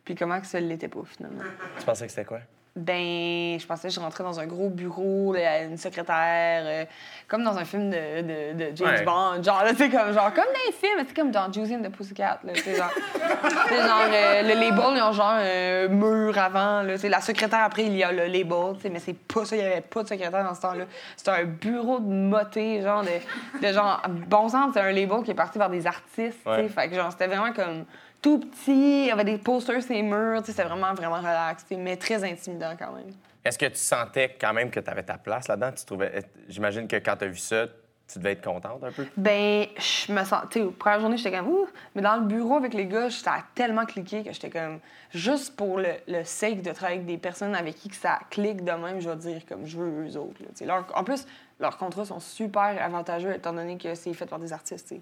Puis 0.05 0.15
comment 0.15 0.39
que 0.39 0.47
ça 0.47 0.61
l'était 0.61 0.89
pas, 0.89 1.01
finalement. 1.07 1.43
Tu 1.79 1.85
pensais 1.87 2.05
que 2.05 2.13
c'était 2.13 2.27
quoi? 2.27 2.41
Ben, 2.77 3.57
je 3.61 3.67
pensais 3.69 3.87
que 3.87 3.95
je 3.95 4.01
rentrais 4.01 4.25
dans 4.25 4.41
un 4.41 4.47
gros 4.47 4.69
bureau, 4.69 5.33
là, 5.33 5.63
une 5.63 5.77
secrétaire, 5.77 6.63
euh, 6.67 6.85
comme 7.29 7.45
dans 7.45 7.57
un 7.57 7.65
film 7.65 7.89
de, 7.89 8.23
de, 8.23 8.53
de 8.71 8.77
James 8.77 8.89
Ouais. 8.97 9.05
Bond. 9.05 9.41
Genre, 9.45 9.63
là, 9.63 9.75
sais, 9.77 9.89
comme, 9.89 10.13
genre, 10.13 10.35
comme 10.35 10.45
dans 10.45 10.61
les 10.67 10.73
films, 10.73 11.05
c'est 11.07 11.15
comme 11.17 11.31
dans 11.31 11.53
Juicy 11.53 11.77
and 11.77 11.83
the 11.83 11.89
Pussycat, 11.91 12.41
là, 12.43 12.53
sais, 12.57 12.75
genre. 12.75 12.91
tu 13.15 13.51
sais, 13.69 13.77
genre, 13.81 14.01
euh, 14.13 14.43
le 14.43 14.55
label, 14.61 14.97
ils 14.97 15.03
ont 15.03 15.13
genre 15.13 15.35
un 15.39 15.87
mur 15.87 16.37
avant, 16.37 16.83
là, 16.83 16.99
sais, 16.99 17.09
la 17.09 17.21
secrétaire, 17.21 17.61
après, 17.63 17.85
il 17.85 17.97
y 17.97 18.03
a 18.03 18.11
le 18.11 18.27
label, 18.27 18.75
mais 18.91 18.99
c'est 18.99 19.17
pas 19.17 19.45
ça, 19.45 19.55
il 19.55 19.63
y 19.63 19.65
avait 19.65 19.81
pas 19.81 20.03
de 20.03 20.09
secrétaire 20.09 20.43
dans 20.43 20.55
ce 20.55 20.61
temps-là. 20.63 20.87
C'était 21.17 21.31
un 21.31 21.45
bureau 21.45 22.01
de 22.01 22.07
moté, 22.13 22.83
genre, 22.83 23.03
de, 23.05 23.65
de 23.69 23.73
genre, 23.73 24.03
bon 24.27 24.49
sens, 24.49 24.73
c'est 24.75 24.81
un 24.81 24.91
label 24.91 25.23
qui 25.25 25.31
est 25.31 25.35
parti 25.35 25.59
vers 25.59 25.71
des 25.71 25.87
artistes, 25.87 26.13
tu 26.17 26.27
sais, 26.45 26.51
Ouais. 26.51 26.69
fait 26.69 26.89
que, 26.89 26.97
genre, 26.97 27.13
c'était 27.13 27.29
vraiment 27.29 27.53
comme 27.53 27.85
tout 28.25 28.41
petit, 28.41 29.03
il 29.03 29.07
y 29.07 29.11
avait 29.11 29.25
des 29.25 29.37
posters 29.37 29.83
sur 29.83 29.93
les 29.93 30.03
murs, 30.03 30.41
tu 30.41 30.47
sais, 30.47 30.53
c'était 30.53 30.67
vraiment, 30.67 30.95
vraiment 30.95 31.19
relax, 31.19 31.67
mais 31.71 31.97
très 31.97 32.25
intimidant 32.25 32.75
quand 32.79 32.93
même. 32.93 33.13
Est-ce 33.45 33.59
que 33.59 33.67
tu 33.67 33.77
sentais 33.77 34.35
quand 34.41 34.55
même 34.55 34.71
que 34.71 34.81
tu 34.81 34.91
avais 34.91 35.03
ta 35.03 35.19
place 35.19 35.47
là-dedans? 35.49 35.73
Tu 35.73 35.85
trouvais... 35.85 36.25
J'imagine 36.49 36.89
que 36.89 36.97
quand 36.97 37.17
tu 37.19 37.25
as 37.25 37.29
vu 37.29 37.37
ça, 37.37 37.67
tu 38.11 38.19
devais 38.19 38.33
être 38.33 38.43
contente 38.45 38.83
un 38.83 38.93
peu? 38.93 39.07
Ben, 39.17 39.67
je 39.77 40.11
me 40.13 40.25
sens. 40.25 40.45
Tu 40.51 40.61
sais, 40.61 40.67
première 40.79 41.01
journée, 41.01 41.19
j'étais 41.19 41.37
comme 41.37 41.49
ouh, 41.49 41.67
mais 41.95 42.01
dans 42.01 42.17
le 42.17 42.23
bureau 42.23 42.57
avec 42.57 42.73
les 42.73 42.87
gars, 42.87 43.11
ça 43.11 43.33
a 43.33 43.43
tellement 43.55 43.85
cliqué 43.85 44.25
que 44.25 44.33
j'étais 44.33 44.51
comme 44.51 44.81
juste 45.11 45.55
pour 45.57 45.79
le, 45.79 45.93
le 46.09 46.25
sake 46.25 46.63
de 46.63 46.73
travailler 46.73 47.01
avec 47.01 47.07
des 47.07 47.19
personnes 47.19 47.55
avec 47.55 47.75
qui 47.77 47.91
que 47.91 47.97
ça 47.97 48.19
clique 48.31 48.65
de 48.65 48.73
même, 48.73 49.01
je 49.01 49.09
vais 49.11 49.17
dire 49.17 49.43
comme 49.47 49.67
je 49.67 49.77
veux 49.77 50.07
eux 50.09 50.17
autres. 50.17 50.41
là. 50.41 50.67
Leur- 50.67 50.87
en 50.95 51.05
plus, 51.05 51.27
leurs 51.61 51.77
contrats 51.77 52.07
sont 52.07 52.21
super 52.21 52.83
avantageux 52.83 53.35
étant 53.35 53.53
donné 53.53 53.77
que 53.77 53.95
c'est 53.95 54.15
fait 54.15 54.27
par 54.27 54.39
des 54.39 54.53
artistes. 54.53 54.95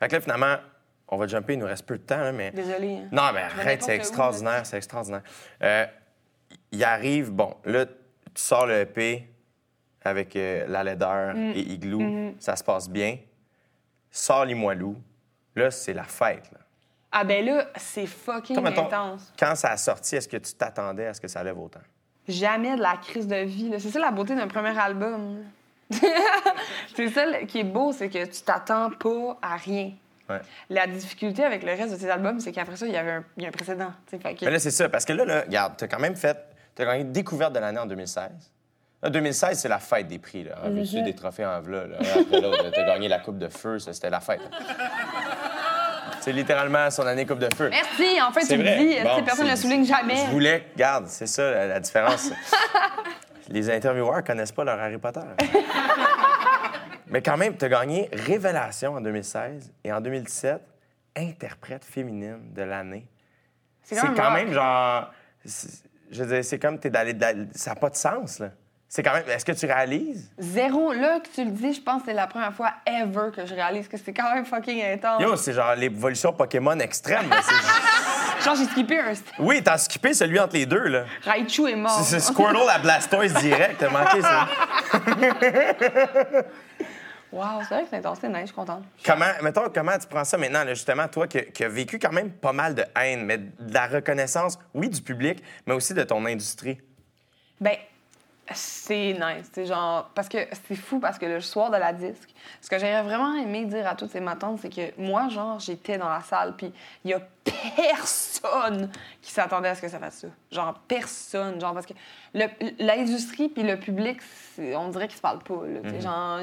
Fait 0.00 0.08
que 0.08 0.14
là, 0.14 0.20
finalement, 0.20 0.56
on 1.10 1.16
va 1.16 1.26
jumper, 1.26 1.54
il 1.54 1.58
nous 1.58 1.66
reste 1.66 1.84
peu 1.86 1.98
de 1.98 2.02
temps, 2.02 2.18
là, 2.20 2.32
mais... 2.32 2.50
Désolée. 2.52 2.96
hein. 3.02 3.08
Non, 3.12 3.30
mais 3.34 3.42
arrête, 3.42 3.82
c'est 3.82 3.94
extraordinaire, 3.96 4.64
c'est 4.64 4.76
extraordinaire. 4.76 5.22
Euh, 5.62 5.86
il 6.72 6.82
arrive, 6.84 7.30
bon, 7.30 7.54
là, 7.64 7.86
tu 7.86 7.92
sors 8.42 8.66
le 8.66 8.80
EP 8.80 9.26
avec 10.04 10.34
euh, 10.36 10.66
la 10.68 10.82
laideur 10.84 11.34
Mm. 11.34 11.52
et 11.54 11.60
Igloo, 11.60 12.00
Mm-hmm. 12.00 12.34
ça 12.38 12.56
se 12.56 12.64
passe 12.64 12.88
bien. 12.88 13.18
Sors 14.10 14.44
Limoilou, 14.44 14.96
là, 15.56 15.70
c'est 15.70 15.92
la 15.92 16.04
fête. 16.04 16.50
là. 16.52 16.58
Ah 17.12 17.24
ben 17.24 17.44
là, 17.44 17.66
c'est 17.76 18.06
fucking 18.06 18.54
Toi, 18.56 18.70
mettons, 18.70 18.86
intense. 18.86 19.32
quand 19.38 19.54
ça 19.56 19.70
a 19.70 19.76
sorti, 19.76 20.14
est-ce 20.16 20.28
que 20.28 20.36
tu 20.36 20.54
t'attendais 20.54 21.06
à 21.08 21.14
ce 21.14 21.20
que 21.20 21.26
ça 21.28 21.42
lève 21.42 21.58
autant? 21.58 21.80
Jamais 22.28 22.76
de 22.76 22.80
la 22.82 22.96
crise 22.98 23.26
de 23.26 23.34
vie. 23.36 23.72
C'est 23.80 23.90
ça 23.90 23.98
la 23.98 24.12
beauté 24.12 24.36
d'un 24.36 24.46
premier 24.46 24.78
album. 24.78 25.42
c'est 26.94 27.08
ça 27.08 27.24
qui 27.48 27.58
est 27.60 27.64
beau, 27.64 27.92
c'est 27.92 28.08
que 28.08 28.24
tu 28.26 28.42
t'attends 28.42 28.90
pas 28.90 29.38
à 29.42 29.56
rien. 29.56 29.90
Ouais. 30.30 30.40
La 30.70 30.86
difficulté 30.86 31.44
avec 31.44 31.62
le 31.62 31.72
reste 31.72 31.92
de 31.92 31.96
tes 31.96 32.10
albums, 32.10 32.40
c'est 32.40 32.52
qu'après 32.52 32.76
ça, 32.76 32.86
il 32.86 32.92
y 32.92 32.96
avait 32.96 33.10
un, 33.12 33.24
il 33.36 33.42
y 33.42 33.46
a 33.46 33.48
un 33.48 33.52
précédent. 33.52 33.92
Fait 34.06 34.18
que- 34.18 34.44
Mais 34.44 34.50
là, 34.52 34.58
c'est 34.58 34.70
ça. 34.70 34.88
Parce 34.88 35.04
que 35.04 35.12
là, 35.12 35.24
là 35.24 35.40
regarde, 35.42 35.74
tu 35.76 35.84
as 35.84 35.88
quand 35.88 35.98
même 35.98 36.16
fait. 36.16 36.36
Tu 36.76 36.82
as 36.82 36.84
gagné 36.86 37.04
découverte 37.04 37.52
de 37.52 37.58
l'année 37.58 37.78
en 37.80 37.86
2016. 37.86 38.30
Là, 39.02 39.08
2016, 39.10 39.58
c'est 39.58 39.68
la 39.68 39.78
fête 39.78 40.06
des 40.08 40.18
prix. 40.18 40.44
Là. 40.44 40.56
En 40.64 40.68
Mhm. 40.70 40.80
veux-tu 40.80 41.02
des 41.02 41.14
trophées 41.14 41.44
en 41.46 41.60
v'là, 41.60 41.86
là, 41.86 41.96
après 42.00 42.40
l'autre. 42.40 42.70
Tu 42.72 42.80
as 42.80 42.84
gagné 42.84 43.08
la 43.08 43.18
Coupe 43.18 43.38
de 43.38 43.48
Feu, 43.48 43.78
ça, 43.78 43.92
c'était 43.92 44.10
la 44.10 44.20
fête. 44.20 44.40
c'est 46.20 46.32
littéralement 46.32 46.90
son 46.90 47.06
année 47.06 47.24
Coupe 47.26 47.38
de 47.38 47.48
Feu. 47.54 47.70
Merci, 47.70 48.20
en 48.20 48.30
fait, 48.30 48.46
tu 48.46 48.56
vrai. 48.60 48.76
dis. 48.78 48.94
Bon, 49.02 49.22
personne 49.24 49.46
ne 49.46 49.50
le 49.52 49.56
souligne 49.56 49.84
jamais. 49.86 50.16
Je 50.26 50.30
voulais. 50.30 50.66
Regarde, 50.74 51.06
c'est 51.08 51.26
ça 51.26 51.50
la, 51.50 51.66
la 51.66 51.80
différence. 51.80 52.30
Les 53.48 53.68
intervieweurs 53.68 54.22
connaissent 54.22 54.52
pas 54.52 54.62
leur 54.64 54.78
Harry 54.78 54.98
Potter. 54.98 55.20
Mais 57.10 57.22
quand 57.22 57.36
même, 57.36 57.56
tu 57.56 57.64
as 57.64 57.68
gagné 57.68 58.08
Révélation 58.12 58.94
en 58.94 59.00
2016 59.00 59.72
et 59.84 59.92
en 59.92 60.00
2017, 60.00 60.60
interprète 61.16 61.84
féminine 61.84 62.52
de 62.54 62.62
l'année. 62.62 63.06
C'est 63.82 63.96
quand 63.96 64.04
même 64.08 64.14
quand 64.14 64.24
rock. 64.30 64.34
même 64.34 64.52
genre. 64.52 65.10
Je 66.12 66.22
veux 66.24 66.34
dire, 66.34 66.44
c'est 66.44 66.58
comme 66.58 66.78
t'es 66.78 66.90
d'aller. 66.90 67.12
d'aller- 67.14 67.46
Ça 67.54 67.70
n'a 67.70 67.76
pas 67.76 67.90
de 67.90 67.96
sens, 67.96 68.38
là. 68.38 68.50
C'est 68.88 69.02
quand 69.02 69.12
même. 69.12 69.22
Est-ce 69.28 69.44
que 69.44 69.52
tu 69.52 69.66
réalises? 69.66 70.30
Zéro. 70.38 70.92
Là 70.92 71.20
que 71.20 71.28
tu 71.32 71.44
le 71.44 71.50
dis, 71.52 71.74
je 71.74 71.80
pense 71.80 72.02
que 72.02 72.08
c'est 72.08 72.14
la 72.14 72.26
première 72.26 72.52
fois 72.52 72.72
ever 72.86 73.30
que 73.34 73.46
je 73.46 73.54
réalise 73.54 73.86
que 73.88 73.96
c'est 73.96 74.12
quand 74.12 74.34
même 74.34 74.44
fucking 74.44 74.82
intense. 74.82 75.22
Yo, 75.22 75.36
c'est 75.36 75.52
genre 75.52 75.74
l'évolution 75.76 76.32
Pokémon 76.32 76.78
extrême. 76.78 77.30
Genre, 78.44 78.54
j'ai 78.56 78.64
skippé 78.64 78.98
un 78.98 79.12
oui, 79.38 79.62
t'as 79.62 79.76
skippé 79.76 80.14
celui 80.14 80.40
entre 80.40 80.54
les 80.54 80.64
deux, 80.64 80.88
là. 80.88 81.04
Raichu 81.24 81.68
est 81.68 81.76
mort. 81.76 82.00
C'est 82.02 82.20
Squirtle 82.20 82.70
à 82.70 82.78
Blastoise 82.78 83.34
direct. 83.34 83.76
T'as 83.78 83.90
manqué 83.90 84.22
ça. 84.22 84.48
Wow, 87.32 87.60
c'est 87.60 87.74
vrai 87.74 87.82
que 87.84 87.90
c'est 87.90 87.96
intense, 87.96 88.18
c'est 88.20 88.28
nice, 88.28 88.40
je 88.40 88.46
suis 88.46 88.54
contente. 88.54 88.82
Comment, 89.04 89.30
mettons, 89.42 89.68
comment 89.72 89.96
tu 89.98 90.06
prends 90.08 90.24
ça 90.24 90.36
maintenant, 90.36 90.64
là, 90.64 90.74
justement, 90.74 91.06
toi 91.06 91.28
qui, 91.28 91.44
qui 91.52 91.64
as 91.64 91.68
vécu 91.68 91.98
quand 91.98 92.12
même 92.12 92.32
pas 92.32 92.52
mal 92.52 92.74
de 92.74 92.84
haine, 93.00 93.24
mais 93.24 93.38
de 93.38 93.72
la 93.72 93.86
reconnaissance, 93.86 94.58
oui, 94.74 94.88
du 94.88 95.00
public, 95.00 95.42
mais 95.66 95.74
aussi 95.74 95.94
de 95.94 96.02
ton 96.02 96.24
industrie? 96.26 96.78
Ben, 97.60 97.76
c'est 98.52 99.12
nice. 99.12 99.48
C'est 99.52 99.66
genre. 99.66 100.10
Parce 100.14 100.28
que 100.28 100.38
c'est 100.66 100.74
fou, 100.74 100.98
parce 100.98 101.18
que 101.18 101.26
le 101.26 101.40
soir 101.40 101.70
de 101.70 101.76
la 101.76 101.92
disque, 101.92 102.30
ce 102.60 102.68
que 102.70 102.78
j'aurais 102.78 103.02
vraiment 103.02 103.34
aimé 103.34 103.64
dire 103.64 103.86
à 103.86 103.94
toutes 103.94 104.10
ces 104.10 104.20
matantes, 104.20 104.58
c'est 104.60 104.68
que 104.74 105.00
moi, 105.00 105.28
genre, 105.28 105.58
j'étais 105.58 105.98
dans 105.98 106.08
la 106.08 106.20
salle, 106.20 106.54
puis 106.56 106.72
il 107.04 107.10
y 107.10 107.14
a 107.14 107.20
personne 107.96 108.90
qui 109.22 109.32
s'attendait 109.32 109.68
à 109.68 109.74
ce 109.74 109.82
que 109.82 109.88
ça 109.88 109.98
fasse 109.98 110.18
ça. 110.20 110.28
Genre, 110.52 110.74
personne. 110.86 111.60
Genre, 111.60 111.74
parce 111.74 111.86
que 111.86 111.94
l'industrie 112.78 113.48
puis 113.48 113.62
le 113.62 113.78
public, 113.78 114.20
on 114.58 114.88
dirait 114.88 115.08
qu'ils 115.08 115.16
se 115.16 115.22
parlent 115.22 115.42
pas. 115.42 115.54
Là, 115.66 115.90
sais, 115.90 116.00
genre, 116.00 116.38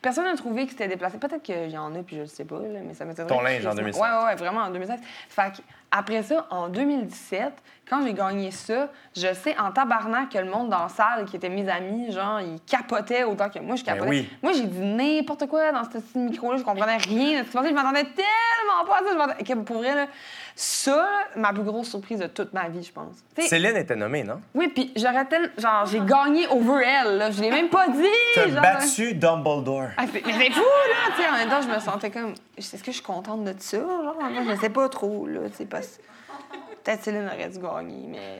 personne 0.00 0.24
n'a 0.24 0.36
trouvé 0.36 0.64
que 0.64 0.72
c'était 0.72 0.88
déplacé. 0.88 1.18
Peut-être 1.18 1.42
qu'il 1.42 1.70
y 1.70 1.78
en 1.78 1.94
a, 1.94 1.98
puis 2.02 2.16
je 2.16 2.22
le 2.22 2.26
sais 2.26 2.44
pas, 2.44 2.58
là, 2.58 2.80
mais 2.84 2.94
ça 2.94 3.04
m'étonnerait. 3.04 3.34
Ton 3.34 3.42
linge 3.42 3.66
en 3.66 3.70
que- 3.72 3.76
2016. 3.76 4.02
Ouais, 4.02 4.24
ouais, 4.24 4.34
vraiment, 4.36 4.60
en 4.60 4.70
2016. 4.70 5.00
Fait 5.28 5.52
que, 5.56 5.62
après 5.90 6.22
ça, 6.22 6.46
en 6.50 6.68
2017, 6.68 7.52
quand 7.88 8.04
j'ai 8.04 8.14
gagné 8.14 8.50
ça, 8.50 8.88
je 9.16 9.32
sais 9.32 9.56
en 9.58 9.70
tabarnak 9.72 10.30
que 10.30 10.38
le 10.38 10.50
monde 10.50 10.68
dans 10.70 10.82
la 10.82 10.88
salle, 10.88 11.24
qui 11.26 11.36
était 11.36 11.48
mes 11.48 11.68
amis, 11.68 12.10
genre, 12.12 12.40
ils 12.40 12.60
capotaient 12.62 13.24
autant 13.24 13.48
que 13.48 13.58
moi, 13.60 13.76
je 13.76 13.84
capotais. 13.84 14.04
Ben 14.04 14.10
oui. 14.10 14.28
Moi, 14.42 14.52
j'ai 14.52 14.64
dit 14.66 14.80
n'importe 14.80 15.35
quoi 15.44 15.72
dans 15.72 15.84
ce 15.84 15.98
petit 15.98 16.18
micro-là, 16.18 16.56
je 16.58 16.62
comprenais 16.62 16.96
rien 16.96 17.42
de 17.42 17.46
ce 17.46 17.50
qui 17.50 17.68
je 17.68 17.74
m'attendais 17.74 18.04
tellement 18.04 18.84
pas 18.86 18.96
à 18.96 19.26
ça. 19.28 19.36
Je 19.38 19.44
que 19.44 19.58
pour 19.60 19.76
vrai, 19.76 19.94
là, 19.94 20.06
ça, 20.54 21.06
ma 21.36 21.52
plus 21.52 21.62
grosse 21.62 21.88
surprise 21.88 22.18
de 22.18 22.26
toute 22.28 22.54
ma 22.54 22.68
vie, 22.68 22.82
je 22.82 22.92
pense. 22.92 23.16
Céline 23.38 23.76
était 23.76 23.96
nommée, 23.96 24.24
non? 24.24 24.40
oui, 24.54 24.68
puis 24.68 24.92
j'aurais 24.96 25.26
tellement. 25.26 25.48
Genre, 25.58 25.86
j'ai 25.86 26.00
gagné 26.00 26.46
over 26.48 26.82
elle, 26.82 27.18
là. 27.18 27.30
Je 27.30 27.40
l'ai 27.42 27.50
même 27.50 27.68
pas 27.68 27.88
dit. 27.88 28.02
T'as 28.34 28.48
genre. 28.48 28.62
battu 28.62 29.14
Dumbledore. 29.14 29.88
Ah, 29.98 30.04
mais 30.12 30.22
c'est 30.24 30.52
fou, 30.52 30.60
là! 30.62 31.30
En 31.30 31.36
même 31.36 31.48
temps, 31.50 31.62
je 31.62 31.68
me 31.68 31.78
sentais 31.78 32.10
comme. 32.10 32.32
Est-ce 32.56 32.82
que 32.82 32.86
je 32.86 32.96
suis 32.96 33.02
contente 33.02 33.44
de 33.44 33.54
ça? 33.58 33.78
Genre, 33.78 34.16
je 34.48 34.60
sais 34.60 34.70
pas 34.70 34.88
trop, 34.88 35.26
là. 35.26 35.40
Peut-être 35.40 37.02
Céline 37.02 37.26
aurait 37.26 37.48
dû 37.48 37.58
gagner, 37.58 38.06
mais. 38.08 38.38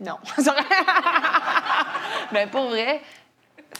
Non. 0.00 0.18
mais 2.32 2.46
pour 2.50 2.68
vrai, 2.68 3.00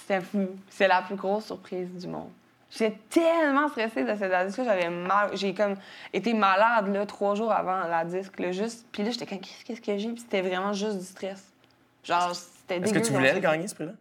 c'était 0.06 0.20
fou. 0.20 0.48
C'est 0.68 0.88
la 0.88 1.02
plus 1.02 1.16
grosse 1.16 1.46
surprise 1.46 1.88
du 1.92 2.06
monde. 2.06 2.30
J'étais 2.70 2.98
tellement 3.08 3.68
stressée 3.68 4.02
de 4.04 4.14
cette 4.16 4.46
disque 4.46 4.62
j'avais 4.64 4.90
mal. 4.90 5.30
J'ai 5.36 5.54
comme 5.54 5.76
été 6.12 6.34
malade, 6.34 6.92
là, 6.92 7.06
trois 7.06 7.34
jours 7.36 7.52
avant 7.52 7.84
la 7.86 8.04
disque, 8.04 8.38
là, 8.40 8.50
juste. 8.52 8.86
Puis 8.90 9.04
là, 9.04 9.10
j'étais 9.10 9.26
comme, 9.26 9.38
qu'est-ce 9.38 9.80
que 9.80 9.96
j'ai? 9.96 10.08
Puis 10.10 10.20
c'était 10.22 10.42
vraiment 10.42 10.72
juste 10.72 10.98
du 10.98 11.04
stress. 11.04 11.52
Genre, 12.02 12.34
c'était 12.34 12.78
Est-ce 12.84 12.92
que 12.92 12.98
tu 12.98 13.12
voulais 13.12 13.32
le 13.32 13.40
gagner, 13.40 13.68
ce 13.68 13.74
prix-là? 13.76 13.92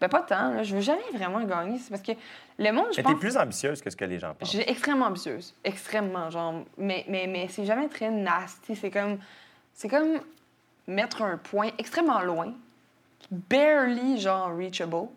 Ben, 0.00 0.08
pas 0.08 0.22
tant, 0.22 0.54
là. 0.54 0.62
Je 0.62 0.74
veux 0.76 0.80
jamais 0.80 1.02
vraiment 1.12 1.42
gagner. 1.42 1.78
C'est 1.78 1.90
parce 1.90 2.02
que 2.02 2.12
le 2.58 2.72
monde, 2.72 2.86
je 2.92 2.98
Mais 2.98 3.02
t'es 3.02 3.10
pense. 3.10 3.20
plus 3.20 3.36
ambitieuse 3.36 3.82
que 3.82 3.90
ce 3.90 3.96
que 3.96 4.04
les 4.06 4.18
gens 4.18 4.32
Je 4.34 4.38
pensent. 4.38 4.48
suis 4.50 4.60
extrêmement 4.60 5.06
ambitieuse. 5.06 5.54
Extrêmement, 5.64 6.30
genre. 6.30 6.54
Mais, 6.78 7.04
mais, 7.08 7.26
mais 7.26 7.48
c'est 7.48 7.66
jamais 7.66 7.88
très 7.88 8.10
nasty. 8.10 8.76
C'est 8.76 8.90
comme. 8.90 9.18
C'est 9.74 9.88
comme 9.88 10.20
mettre 10.86 11.20
un 11.22 11.36
point 11.36 11.70
extrêmement 11.78 12.20
loin, 12.22 12.52
barely, 13.30 14.18
genre, 14.18 14.56
reachable, 14.56 15.08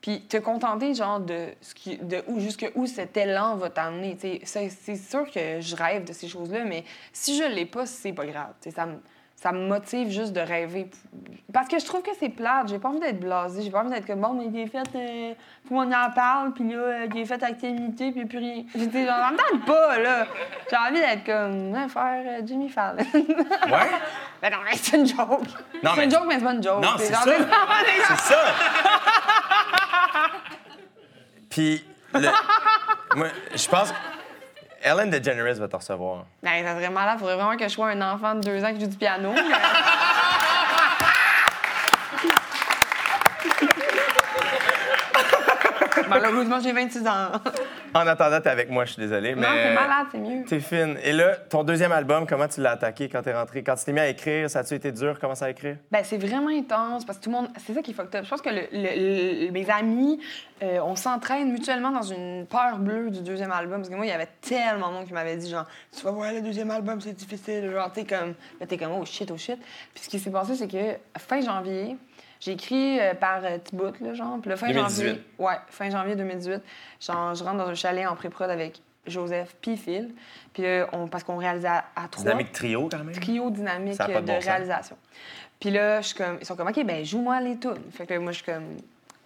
puis 0.00 0.22
te 0.22 0.36
contenter, 0.38 0.94
genre, 0.94 1.20
de, 1.20 1.48
ce 1.60 1.74
qui, 1.74 1.98
de 1.98 2.22
où, 2.26 2.40
jusque 2.40 2.70
où 2.74 2.86
cet 2.86 3.16
élan 3.16 3.56
va 3.56 3.70
t'amener. 3.70 4.16
C'est 4.44 4.96
sûr 4.96 5.30
que 5.30 5.60
je 5.60 5.76
rêve 5.76 6.04
de 6.04 6.12
ces 6.12 6.28
choses-là, 6.28 6.64
mais 6.64 6.84
si 7.12 7.36
je 7.36 7.44
l'ai 7.44 7.66
pas, 7.66 7.86
c'est 7.86 8.12
pas 8.12 8.26
grave. 8.26 8.54
tu 8.60 8.70
sais, 8.70 8.76
Ça 8.76 8.86
me, 8.86 8.98
ça 9.42 9.52
me 9.52 9.66
motive 9.66 10.10
juste 10.10 10.32
de 10.34 10.40
rêver. 10.40 10.90
Parce 11.52 11.66
que 11.66 11.78
je 11.78 11.84
trouve 11.86 12.02
que 12.02 12.10
c'est 12.18 12.28
plate. 12.28 12.68
J'ai 12.68 12.78
pas 12.78 12.90
envie 12.90 13.00
d'être 13.00 13.20
blasée. 13.20 13.62
J'ai 13.62 13.70
pas 13.70 13.80
envie 13.80 13.90
d'être 13.90 14.06
comme, 14.06 14.20
bon, 14.20 14.34
mais 14.34 14.44
il 14.46 14.58
est 14.58 14.66
fait, 14.66 14.82
euh, 14.94 15.32
le 15.70 15.74
monde 15.74 15.94
en 15.94 16.10
parle, 16.10 16.52
puis 16.52 16.70
là, 16.70 16.76
euh, 16.78 17.06
il 17.14 17.20
est 17.20 17.24
fait 17.24 17.42
activité, 17.42 18.12
puis 18.12 18.26
plus 18.26 18.38
rien. 18.38 18.64
J'étais 18.76 19.06
genre, 19.06 19.30
me 19.32 19.36
tente 19.38 19.64
pas, 19.64 19.98
là. 19.98 20.26
J'ai 20.70 20.76
envie 20.76 21.00
d'être 21.00 21.24
comme, 21.24 21.72
ouais, 21.72 21.88
faire 21.88 22.22
euh, 22.26 22.40
Jimmy 22.44 22.68
Fallon. 22.68 22.98
Ouais? 23.14 23.24
Ben 24.42 24.50
non, 24.52 24.58
mais 24.64 24.74
c'est 24.74 24.96
une 24.96 25.06
joke. 25.06 25.18
Non, 25.82 25.90
c'est 25.94 25.96
mais- 25.96 26.04
une 26.04 26.10
joke, 26.10 26.24
mais 26.26 26.38
c'est 26.38 26.44
pas 26.44 26.52
une 26.54 26.62
joke. 26.62 26.82
Non, 26.82 26.90
c'est 26.96 27.12
ça. 27.12 27.24
C'est 28.08 28.16
ça. 28.16 28.36
Puis, 31.50 31.84
le- 32.14 32.28
moi, 33.16 33.26
je 33.54 33.68
pense. 33.68 33.92
Ellen 34.82 35.10
DeGeneres 35.10 35.58
va 35.58 35.68
te 35.68 35.76
recevoir. 35.76 36.24
Ben, 36.42 36.64
ça 36.64 36.74
serait 36.76 36.90
malade. 36.90 37.18
Faudrait 37.18 37.36
vraiment 37.36 37.56
que 37.56 37.64
je 37.64 37.68
sois 37.68 37.88
un 37.88 38.00
enfant 38.14 38.34
de 38.34 38.40
deux 38.40 38.64
ans 38.64 38.72
qui 38.72 38.80
joue 38.80 38.86
du 38.86 38.96
piano. 38.96 39.30
mais- 39.32 39.40
Malheureusement, 46.10 46.60
j'ai 46.60 46.72
26 46.72 47.06
ans. 47.06 47.30
En 47.92 48.06
attendant, 48.06 48.40
t'es 48.40 48.48
avec 48.50 48.70
moi, 48.70 48.84
je 48.84 48.92
suis 48.92 49.02
désolé. 49.02 49.34
Non, 49.34 49.48
c'est 49.52 49.74
malade, 49.74 50.06
c'est 50.12 50.18
mieux. 50.18 50.44
T'es 50.44 50.60
fine. 50.60 50.96
Et 51.02 51.12
là, 51.12 51.34
ton 51.34 51.64
deuxième 51.64 51.90
album, 51.90 52.24
comment 52.24 52.46
tu 52.46 52.60
l'as 52.60 52.70
attaqué 52.70 53.08
quand 53.08 53.20
t'es 53.20 53.34
rentré? 53.34 53.64
Quand 53.64 53.74
tu 53.74 53.84
t'es 53.84 53.92
mis 53.92 53.98
à 53.98 54.06
écrire, 54.06 54.48
ça 54.48 54.60
a-tu 54.60 54.74
été 54.74 54.92
dur? 54.92 55.18
Comment 55.20 55.34
ça 55.34 55.46
à 55.46 55.50
écrire? 55.50 55.76
Ben, 55.90 56.04
c'est 56.04 56.16
vraiment 56.16 56.50
intense 56.50 57.04
parce 57.04 57.18
que 57.18 57.24
tout 57.24 57.30
le 57.30 57.36
monde. 57.36 57.48
C'est 57.66 57.74
ça 57.74 57.82
qui 57.82 57.90
est 57.90 57.94
fucked 57.94 58.14
up. 58.14 58.24
Je 58.24 58.30
pense 58.30 58.42
que 58.42 58.48
le- 58.48 58.68
le- 58.70 59.46
le- 59.46 59.50
mes 59.50 59.68
amis, 59.70 60.20
euh, 60.62 60.78
on 60.84 60.94
s'entraîne 60.94 61.50
mutuellement 61.50 61.90
dans 61.90 62.02
une 62.02 62.46
peur 62.46 62.78
bleue 62.78 63.10
du 63.10 63.22
deuxième 63.22 63.50
album. 63.50 63.78
Parce 63.78 63.88
que 63.88 63.96
moi, 63.96 64.06
il 64.06 64.10
y 64.10 64.12
avait 64.12 64.28
tellement 64.40 64.90
de 64.90 64.92
monde 64.94 65.06
qui 65.06 65.12
m'avait 65.12 65.36
dit, 65.36 65.50
genre, 65.50 65.66
tu 65.96 66.04
vas 66.04 66.12
voir 66.12 66.32
le 66.32 66.42
deuxième 66.42 66.70
album, 66.70 67.00
c'est 67.00 67.12
difficile. 67.14 67.72
Genre, 67.72 67.90
t'es 67.90 68.04
comme. 68.04 68.34
Là, 68.60 68.66
t'es 68.68 68.78
comme, 68.78 68.92
oh 68.92 69.04
shit, 69.04 69.28
oh 69.32 69.36
shit. 69.36 69.58
Puis 69.94 70.04
ce 70.04 70.08
qui 70.08 70.20
s'est 70.20 70.30
passé, 70.30 70.54
c'est 70.54 70.68
que 70.68 70.96
fin 71.18 71.40
janvier, 71.40 71.96
j'ai 72.40 72.52
écrit 72.52 72.98
euh, 72.98 73.14
par 73.14 73.44
euh, 73.44 73.58
petits 73.58 73.76
bouts, 73.76 73.92
là, 74.00 74.14
genre. 74.14 74.38
Puis 74.40 74.50
le 74.50 74.56
fin 74.56 74.68
2018. 74.68 75.04
janvier. 75.06 75.22
Ouais, 75.38 75.56
fin 75.68 75.90
janvier 75.90 76.16
2018. 76.16 76.62
Genre, 77.00 77.34
je 77.34 77.44
rentre 77.44 77.58
dans 77.58 77.68
un 77.68 77.74
chalet 77.74 78.06
en 78.06 78.16
pré-prod 78.16 78.48
avec 78.50 78.80
Joseph 79.06 79.54
puis 79.60 79.76
Phil. 79.76 80.14
Puis 80.54 80.62
là, 80.62 80.88
on, 80.92 81.06
parce 81.06 81.22
qu'on 81.22 81.36
réalisait 81.36 81.68
à, 81.68 81.84
à 81.94 82.08
trois 82.08 82.24
Dynamique 82.24 82.52
trio, 82.52 82.88
quand 82.90 83.04
même. 83.04 83.14
trio 83.14 83.50
dynamique 83.50 84.00
euh, 84.00 84.20
de 84.20 84.26
bon 84.26 84.38
réalisation. 84.38 84.96
Puis 85.58 85.70
là, 85.70 86.00
je 86.00 86.08
suis 86.08 86.16
comme, 86.16 86.38
ils 86.40 86.46
sont 86.46 86.56
comme, 86.56 86.68
OK, 86.68 86.84
ben 86.84 87.04
joue-moi 87.04 87.40
les 87.40 87.58
tunes. 87.58 87.74
Fait 87.92 88.06
que 88.06 88.14
là, 88.14 88.20
moi, 88.20 88.32
je 88.32 88.36
suis 88.42 88.46
comme, 88.46 88.76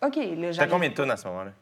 OK. 0.02 0.16
Là, 0.16 0.50
T'as 0.56 0.66
combien 0.66 0.88
de 0.88 0.94
tonnes 0.94 1.10
à 1.10 1.16
ce 1.16 1.28
moment-là? 1.28 1.52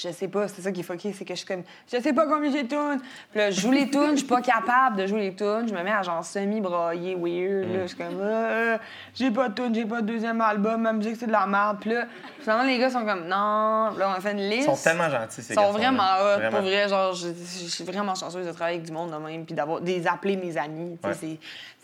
Je 0.00 0.10
sais 0.10 0.28
pas, 0.28 0.46
c'est 0.46 0.62
ça 0.62 0.70
qui 0.70 0.78
est 0.78 0.84
fucké, 0.84 1.12
c'est 1.12 1.24
que 1.24 1.34
je 1.34 1.38
suis 1.38 1.46
comme, 1.46 1.64
je 1.92 2.00
sais 2.00 2.12
pas 2.12 2.24
combien 2.28 2.52
j'ai 2.52 2.62
de 2.62 2.68
tunes. 2.68 3.00
Puis 3.32 3.40
là, 3.40 3.50
je 3.50 3.60
joue 3.60 3.72
les 3.72 3.90
tunes, 3.90 4.12
je 4.12 4.18
suis 4.18 4.26
pas 4.28 4.40
capable 4.40 4.94
de 4.96 5.06
jouer 5.08 5.22
les 5.22 5.34
tunes. 5.34 5.66
Je 5.68 5.74
me 5.74 5.82
mets 5.82 5.90
à 5.90 6.02
genre 6.04 6.24
semi-brailler, 6.24 7.16
weird. 7.16 7.66
Mm. 7.68 7.72
Là, 7.72 7.82
je 7.82 7.86
suis 7.88 7.96
comme, 7.96 8.16
Euh, 8.20 8.78
j'ai 9.12 9.32
pas 9.32 9.48
de 9.48 9.54
tunes, 9.54 9.74
j'ai 9.74 9.84
pas 9.86 10.00
de 10.00 10.06
deuxième 10.06 10.40
album, 10.40 10.82
ma 10.82 10.92
musique, 10.92 11.16
c'est 11.18 11.26
de 11.26 11.32
la 11.32 11.46
merde. 11.48 11.78
Puis 11.80 11.90
là, 11.90 12.04
finalement, 12.40 12.62
les 12.62 12.78
gars 12.78 12.90
sont 12.90 13.04
comme, 13.04 13.26
non. 13.26 13.88
Puis 13.90 13.98
là, 13.98 14.10
on 14.10 14.16
a 14.16 14.20
fait 14.20 14.30
une 14.32 14.38
Ils 14.38 14.50
liste. 14.50 14.66
sont 14.68 14.76
tellement 14.76 15.10
gentils, 15.10 15.42
ces 15.42 15.54
Ils 15.54 15.56
sont 15.56 15.72
vraiment 15.72 16.02
hot, 16.20 16.36
Vraiment. 16.38 16.50
pour 16.58 16.60
vrai. 16.66 16.88
Genre, 16.88 17.14
je, 17.14 17.28
je 17.28 17.66
suis 17.68 17.84
vraiment 17.84 18.14
chanceuse 18.14 18.46
de 18.46 18.52
travailler 18.52 18.76
avec 18.76 18.86
du 18.86 18.92
monde 18.92 19.10
de 19.10 19.16
même, 19.16 19.44
puis 19.44 19.54
d'avoir 19.56 19.80
des 19.80 20.06
appeler 20.06 20.36
mes 20.36 20.56
amis. 20.56 20.96
Ouais. 21.02 21.38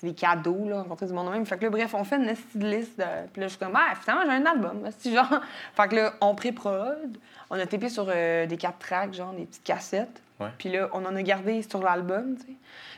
C'est 0.05 0.11
des 0.11 0.15
cadeaux, 0.15 0.69
là, 0.69 0.83
rencontrer 0.83 1.07
du 1.07 1.13
monde 1.13 1.29
de 1.29 1.33
même. 1.33 1.47
Fait 1.47 1.57
que 1.57 1.65
là, 1.65 1.71
bref, 1.71 1.95
on 1.95 2.05
fait 2.05 2.17
une 2.17 2.27
liste. 2.27 2.99
De... 2.99 3.05
Puis 3.33 3.41
là, 3.41 3.47
je 3.47 3.49
suis 3.49 3.59
comme, 3.59 3.75
ah, 3.75 3.95
finalement, 4.01 4.25
j'ai 4.27 4.37
un 4.37 4.47
album. 4.47 4.91
Genre. 5.05 5.41
fait 5.75 5.89
que 5.89 5.95
là, 5.97 6.15
on 6.21 6.35
pré-prod. 6.35 7.17
On 7.51 7.59
a 7.59 7.67
tapé 7.67 7.89
sur 7.89 8.07
euh, 8.09 8.47
des 8.47 8.57
quatre 8.57 8.79
tracks, 8.79 9.15
genre 9.15 9.33
des 9.33 9.45
petites 9.45 9.65
cassettes. 9.65 10.23
Ouais. 10.41 10.49
Puis 10.59 10.71
là, 10.71 10.89
on 10.93 11.05
en 11.05 11.15
a 11.15 11.23
gardé 11.23 11.63
sur 11.63 11.83
l'album, 11.83 12.37
tu 12.37 12.43
sais. 12.43 12.53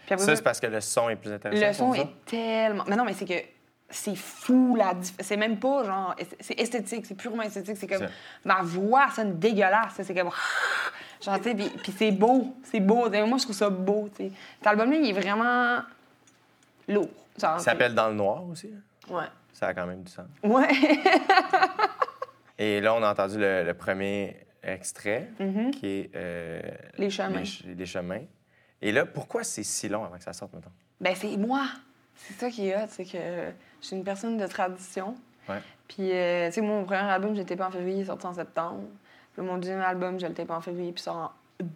Puis 0.06 0.14
après 0.14 0.24
Ça, 0.24 0.36
c'est 0.36 0.42
parce 0.42 0.60
que 0.60 0.66
le 0.66 0.80
son 0.80 1.08
est 1.08 1.16
plus 1.16 1.32
intéressant. 1.32 1.66
le 1.66 1.72
son 1.72 1.94
est 1.94 2.24
tellement. 2.24 2.84
Mais 2.88 2.96
non, 2.96 3.04
mais 3.04 3.12
c'est 3.12 3.26
que 3.26 3.34
c'est 3.88 4.16
fou 4.16 4.74
la 4.76 4.94
C'est 5.20 5.36
même 5.36 5.58
pas 5.58 5.84
genre. 5.84 6.14
C'est 6.40 6.58
esthétique, 6.58 7.06
c'est 7.06 7.14
purement 7.14 7.42
esthétique. 7.42 7.76
C'est 7.76 7.86
comme. 7.86 8.06
Ma 8.44 8.62
voix 8.62 9.08
sonne 9.14 9.38
dégueulasse. 9.38 10.00
C'est 10.02 10.14
comme. 10.14 10.30
Genre, 11.24 11.40
tu 11.40 11.44
sais, 11.44 11.54
puis, 11.54 11.94
c'est 11.96 12.10
beau. 12.10 12.54
C'est 12.62 12.78
beau. 12.78 13.08
Moi, 13.08 13.38
je 13.38 13.44
trouve 13.44 13.56
ça 13.56 13.70
beau, 13.70 14.08
tu 14.14 14.24
sais. 14.24 14.32
Cet 14.58 14.66
album-là, 14.66 14.96
il 14.96 15.08
est 15.08 15.18
vraiment 15.18 15.80
lourd. 16.88 17.08
Ça 17.36 17.58
s'appelle 17.58 17.94
Dans 17.94 18.08
le 18.08 18.14
noir 18.14 18.44
aussi. 18.48 18.70
hein? 18.74 19.12
Ouais. 19.14 19.24
Ça 19.52 19.68
a 19.68 19.74
quand 19.74 19.86
même 19.86 20.02
du 20.02 20.10
sens. 20.12 20.26
Ouais. 20.42 20.68
Et 22.58 22.80
là, 22.80 22.94
on 22.94 23.02
a 23.02 23.10
entendu 23.10 23.38
le, 23.38 23.64
le 23.64 23.74
premier 23.74 24.36
extrait, 24.62 25.28
qui 25.72 25.86
est... 25.86 26.10
euh, 26.16 26.60
Mm-hmm. 26.60 26.98
Les 26.98 27.10
chemins. 27.10 27.28
Les, 27.40 27.44
ch- 27.44 27.64
les 27.66 27.86
chemins. 27.86 28.22
Et 28.80 28.92
là, 28.92 29.04
pourquoi 29.06 29.44
c'est 29.44 29.62
si 29.62 29.88
long 29.88 30.04
avant 30.04 30.16
que 30.16 30.24
ça 30.24 30.32
sorte, 30.32 30.52
mettons? 30.54 30.70
Ben, 31.00 31.14
c'est 31.14 31.36
moi. 31.36 31.66
C'est 32.16 32.34
ça 32.34 32.50
qui 32.50 32.68
est 32.68 32.76
hot, 32.76 32.86
c'est 32.88 33.04
que 33.04 33.18
je 33.80 33.86
suis 33.86 33.96
une 33.96 34.04
personne 34.04 34.38
de 34.38 34.46
tradition. 34.46 35.14
Ouais. 35.48 35.60
Puis, 35.86 36.10
euh, 36.12 36.46
tu 36.48 36.54
sais, 36.54 36.60
mon 36.62 36.84
premier 36.84 37.00
album, 37.00 37.36
je 37.36 37.42
l'ai 37.42 37.56
pas 37.56 37.68
en 37.68 37.70
février, 37.70 37.98
il 37.98 38.02
est 38.02 38.06
sorti 38.06 38.26
en 38.26 38.32
septembre. 38.34 38.82
Puis 39.34 39.42
mon 39.44 39.58
deuxième 39.58 39.82
album, 39.82 40.18
je 40.18 40.26
le 40.26 40.32
tape 40.32 40.50
en 40.50 40.60
février, 40.62 40.92
puis 40.92 41.00
il 41.02 41.04
sort 41.04 41.16
en 41.16 41.30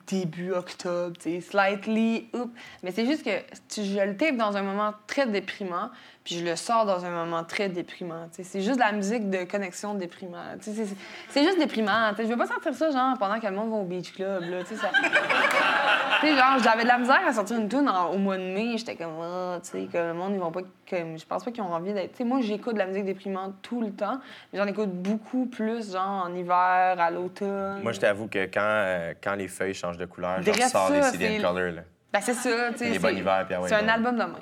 début 0.07 0.52
octobre, 0.52 1.16
slightly, 1.40 2.28
oups. 2.35 2.52
Mais 2.82 2.90
c'est 2.93 3.07
juste 3.07 3.24
que 3.24 3.31
tu- 3.69 3.85
je 3.85 4.01
le 4.01 4.16
tape 4.16 4.36
dans 4.36 4.57
un 4.57 4.62
moment 4.62 4.93
très 5.07 5.27
déprimant, 5.27 5.90
puis 6.24 6.36
je 6.38 6.44
le 6.44 6.55
sors 6.56 6.84
dans 6.86 7.05
un 7.05 7.10
moment 7.10 7.44
très 7.44 7.68
déprimant. 7.68 8.28
C'est 8.32 8.60
juste 8.60 8.76
de 8.76 8.80
la 8.84 8.92
musique 8.92 9.30
de 9.30 9.44
connexion 9.44 9.94
déprimant. 9.94 10.42
C'est- 10.60 10.74
juste 11.42 11.59
déprimant. 11.59 12.12
Je 12.18 12.24
veux 12.24 12.36
pas 12.36 12.47
sortir 12.47 12.74
ça, 12.74 12.90
genre, 12.90 13.16
pendant 13.18 13.40
que 13.40 13.47
le 13.47 13.52
monde 13.52 13.70
va 13.70 13.76
au 13.76 13.84
beach 13.84 14.12
club, 14.12 14.42
là, 14.51 14.62
tu 14.62 14.74
sais, 14.74 14.76
ça... 14.76 14.90
Genre, 16.22 16.59
j'avais 16.62 16.82
de 16.82 16.88
la 16.88 16.98
misère 16.98 17.20
à 17.26 17.32
sortir 17.32 17.59
une 17.59 17.68
tune 17.68 17.90
au 18.12 18.18
mois 18.18 18.36
de 18.36 18.42
mai. 18.42 18.76
J'étais 18.76 18.94
comme, 18.94 19.14
ah, 19.22 19.59
tu 19.62 19.70
sais, 19.70 19.88
le 19.94 20.12
monde, 20.12 20.32
ils 20.34 20.38
vont 20.40 20.51
pas. 20.52 20.60
Comme, 20.88 21.18
je 21.18 21.24
pense 21.24 21.42
pas 21.44 21.51
qu'ils 21.51 21.62
ont 21.62 21.72
envie 21.72 21.94
d'être. 21.94 22.20
Moi, 22.24 22.40
j'écoute 22.42 22.74
de 22.74 22.78
la 22.78 22.86
musique 22.86 23.05
déprimante 23.06 23.55
tout 23.62 23.80
le 23.80 23.90
temps, 23.92 24.20
j'en 24.52 24.66
écoute 24.66 24.90
beaucoup 24.90 25.47
plus, 25.47 25.92
genre, 25.92 26.26
en 26.26 26.34
hiver, 26.34 26.97
à 26.98 27.10
l'automne. 27.10 27.80
Moi, 27.82 27.92
je 27.92 28.01
t'avoue 28.01 28.26
que 28.26 28.44
quand, 28.44 28.60
euh, 28.60 29.14
quand 29.22 29.34
les 29.34 29.48
feuilles 29.48 29.72
changent 29.74 29.97
de 29.98 30.05
couleur, 30.05 30.42
je 30.42 30.51
ressors 30.51 30.90
des 30.90 31.02
CD 31.02 31.38
Color. 31.38 31.55
Là. 31.72 31.82
Ben, 32.12 32.20
c'est 32.20 32.34
ça, 32.34 32.51
tu 32.72 32.78
sais. 32.78 32.98
C'est- 32.98 33.24
ah 33.26 33.60
ouais, 33.62 33.68
C'est 33.68 33.74
un 33.76 33.88
album 33.88 34.16
de 34.16 34.22
même. 34.22 34.34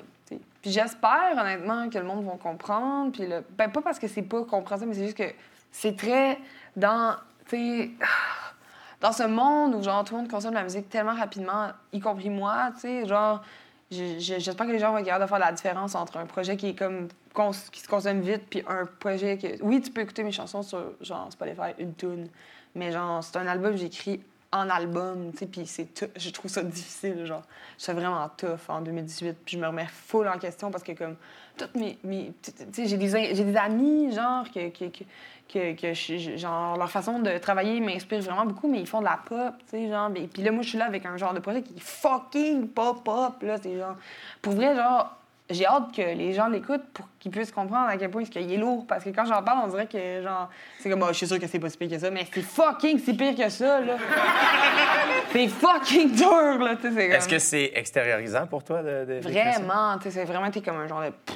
Puis 0.61 0.71
j'espère, 0.71 1.35
honnêtement, 1.37 1.89
que 1.89 1.97
le 1.97 2.03
monde 2.03 2.25
va 2.25 2.33
comprendre. 2.37 3.11
Puis 3.11 3.25
le... 3.27 3.43
ben, 3.57 3.69
pas 3.71 3.81
parce 3.81 3.99
que 3.99 4.07
c'est 4.07 4.21
pas 4.23 4.43
compréhensible, 4.43 4.89
mais 4.89 4.95
c'est 4.95 5.05
juste 5.05 5.17
que 5.17 5.31
c'est 5.71 5.95
très 5.95 6.37
dans, 6.75 7.15
tu 7.47 7.97
dans 9.01 9.11
ce 9.13 9.23
monde 9.23 9.75
où, 9.75 9.81
genre, 9.83 10.03
tout 10.03 10.13
le 10.15 10.21
monde 10.21 10.29
consomme 10.29 10.53
la 10.53 10.63
musique 10.63 10.89
tellement 10.89 11.15
rapidement, 11.15 11.69
y 11.93 11.99
compris 11.99 12.29
moi, 12.29 12.71
tu 12.75 12.81
sais, 12.81 13.05
genre, 13.07 13.41
je- 13.91 14.19
je- 14.19 14.39
j'espère 14.39 14.65
que 14.67 14.71
les 14.71 14.79
gens 14.79 14.91
vont 14.91 14.97
être 14.97 15.05
capables 15.05 15.23
de 15.23 15.29
faire 15.29 15.39
la 15.39 15.51
différence 15.53 15.95
entre 15.95 16.17
un 16.17 16.25
projet 16.25 16.57
qui 16.57 16.69
est 16.69 16.75
comme, 16.75 17.07
qui 17.71 17.79
se 17.79 17.87
consomme 17.87 18.19
vite, 18.19 18.43
puis 18.49 18.61
un 18.67 18.85
projet 18.85 19.37
que, 19.37 19.63
oui, 19.63 19.81
tu 19.81 19.91
peux 19.91 20.01
écouter 20.01 20.23
mes 20.23 20.31
chansons 20.33 20.61
sur, 20.63 20.83
genre, 21.01 21.31
Spotify, 21.31 21.71
une 21.79 21.93
tune, 21.95 22.27
mais 22.75 22.91
genre, 22.91 23.23
c'est 23.23 23.37
un 23.37 23.47
album 23.47 23.71
que 23.71 23.77
j'écris 23.77 24.21
en 24.51 24.69
album, 24.69 25.31
tu 25.31 25.37
sais, 25.39 25.45
puis 25.45 25.67
c'est 25.67 26.09
je 26.15 26.29
trouve 26.31 26.49
ça 26.49 26.63
difficile, 26.63 27.25
genre. 27.25 27.43
Je 27.77 27.83
suis 27.83 27.93
vraiment 27.93 28.27
tough 28.35 28.59
en 28.69 28.81
2018, 28.81 29.37
puis 29.45 29.57
je 29.57 29.61
me 29.61 29.67
remets 29.67 29.85
full 29.85 30.27
en 30.27 30.39
question 30.39 30.71
parce 30.71 30.83
que, 30.83 30.93
comme, 30.93 31.15
toutes 31.57 31.75
mes... 31.75 31.97
mes 32.03 32.33
tu 32.41 32.51
sais, 32.71 32.87
j'ai 32.87 32.97
des, 32.97 33.09
des 33.33 33.57
amis, 33.57 34.11
genre, 34.11 34.49
que, 34.51 34.69
que, 34.69 34.85
que, 35.47 35.73
que, 35.75 35.93
je- 35.93 36.35
genre, 36.37 36.77
leur 36.77 36.89
façon 36.89 37.19
de 37.19 37.37
travailler 37.37 37.79
m'inspire 37.79 38.21
vraiment 38.21 38.45
beaucoup, 38.45 38.67
mais 38.67 38.79
ils 38.79 38.87
font 38.87 38.99
de 39.01 39.05
la 39.05 39.19
pop, 39.23 39.53
tu 39.65 39.71
sais, 39.71 39.87
genre, 39.89 40.09
et 40.15 40.27
puis 40.27 40.41
là, 40.41 40.51
moi, 40.51 40.63
je 40.63 40.69
suis 40.69 40.77
là 40.79 40.85
avec 40.85 41.05
un 41.05 41.15
genre 41.17 41.33
de 41.33 41.39
projet 41.39 41.61
qui 41.61 41.75
est 41.75 41.79
fucking 41.79 42.69
pop-pop, 42.69 43.41
là, 43.43 43.57
c'est 43.61 43.77
genre... 43.77 43.95
Pour 44.41 44.53
vrai, 44.53 44.75
genre, 44.75 45.15
j'ai 45.49 45.65
hâte 45.65 45.93
que 45.95 46.01
les 46.01 46.33
gens 46.33 46.47
l'écoutent 46.47 46.87
pour 46.93 47.07
qu'ils 47.19 47.31
puissent 47.31 47.51
comprendre 47.51 47.87
à 47.89 47.97
quel 47.97 48.09
point 48.11 48.23
il 48.35 48.53
est 48.53 48.57
lourd. 48.57 48.85
Parce 48.87 49.03
que 49.03 49.09
quand 49.09 49.25
j'en 49.25 49.41
parle, 49.43 49.59
on 49.63 49.67
dirait 49.67 49.87
que, 49.87 50.21
genre, 50.21 50.49
c'est 50.79 50.89
comme, 50.89 51.01
Ah, 51.03 51.07
je 51.11 51.17
suis 51.17 51.27
sûr 51.27 51.39
que 51.39 51.47
c'est 51.47 51.59
pas 51.59 51.69
si 51.69 51.77
pire 51.77 51.89
que 51.89 51.97
ça, 51.99 52.11
mais 52.11 52.25
c'est 52.33 52.41
fucking 52.41 52.99
si 52.99 53.13
pire 53.15 53.35
que 53.35 53.49
ça, 53.49 53.79
là. 53.81 53.97
c'est 55.31 55.47
fucking 55.47 56.11
dur, 56.11 56.57
là, 56.59 56.75
tu 56.75 56.93
sais, 56.93 57.05
Est-ce 57.07 57.27
comme- 57.27 57.37
que 57.37 57.39
c'est 57.39 57.71
extériorisant 57.75 58.47
pour 58.47 58.63
toi 58.63 58.81
de? 58.83 59.19
Vraiment, 59.21 59.97
tu 59.97 60.03
sais, 60.03 60.11
c'est 60.11 60.25
vraiment, 60.25 60.49
t'es 60.51 60.61
comme 60.61 60.77
un 60.77 60.87
genre 60.87 61.01
de. 61.03 61.09
pff, 61.09 61.35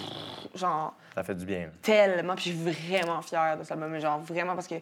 Genre, 0.56 0.94
Ça 1.16 1.24
fait 1.24 1.34
du 1.34 1.46
bien. 1.46 1.70
tellement. 1.82 2.36
Puis 2.36 2.52
je 2.52 2.56
suis 2.72 2.84
vraiment 2.94 3.22
fière 3.24 3.58
de 3.58 3.64
cet 3.64 3.72
album. 3.72 3.98
Genre, 4.00 4.20
vraiment, 4.20 4.54
parce 4.54 4.68
que 4.68 4.76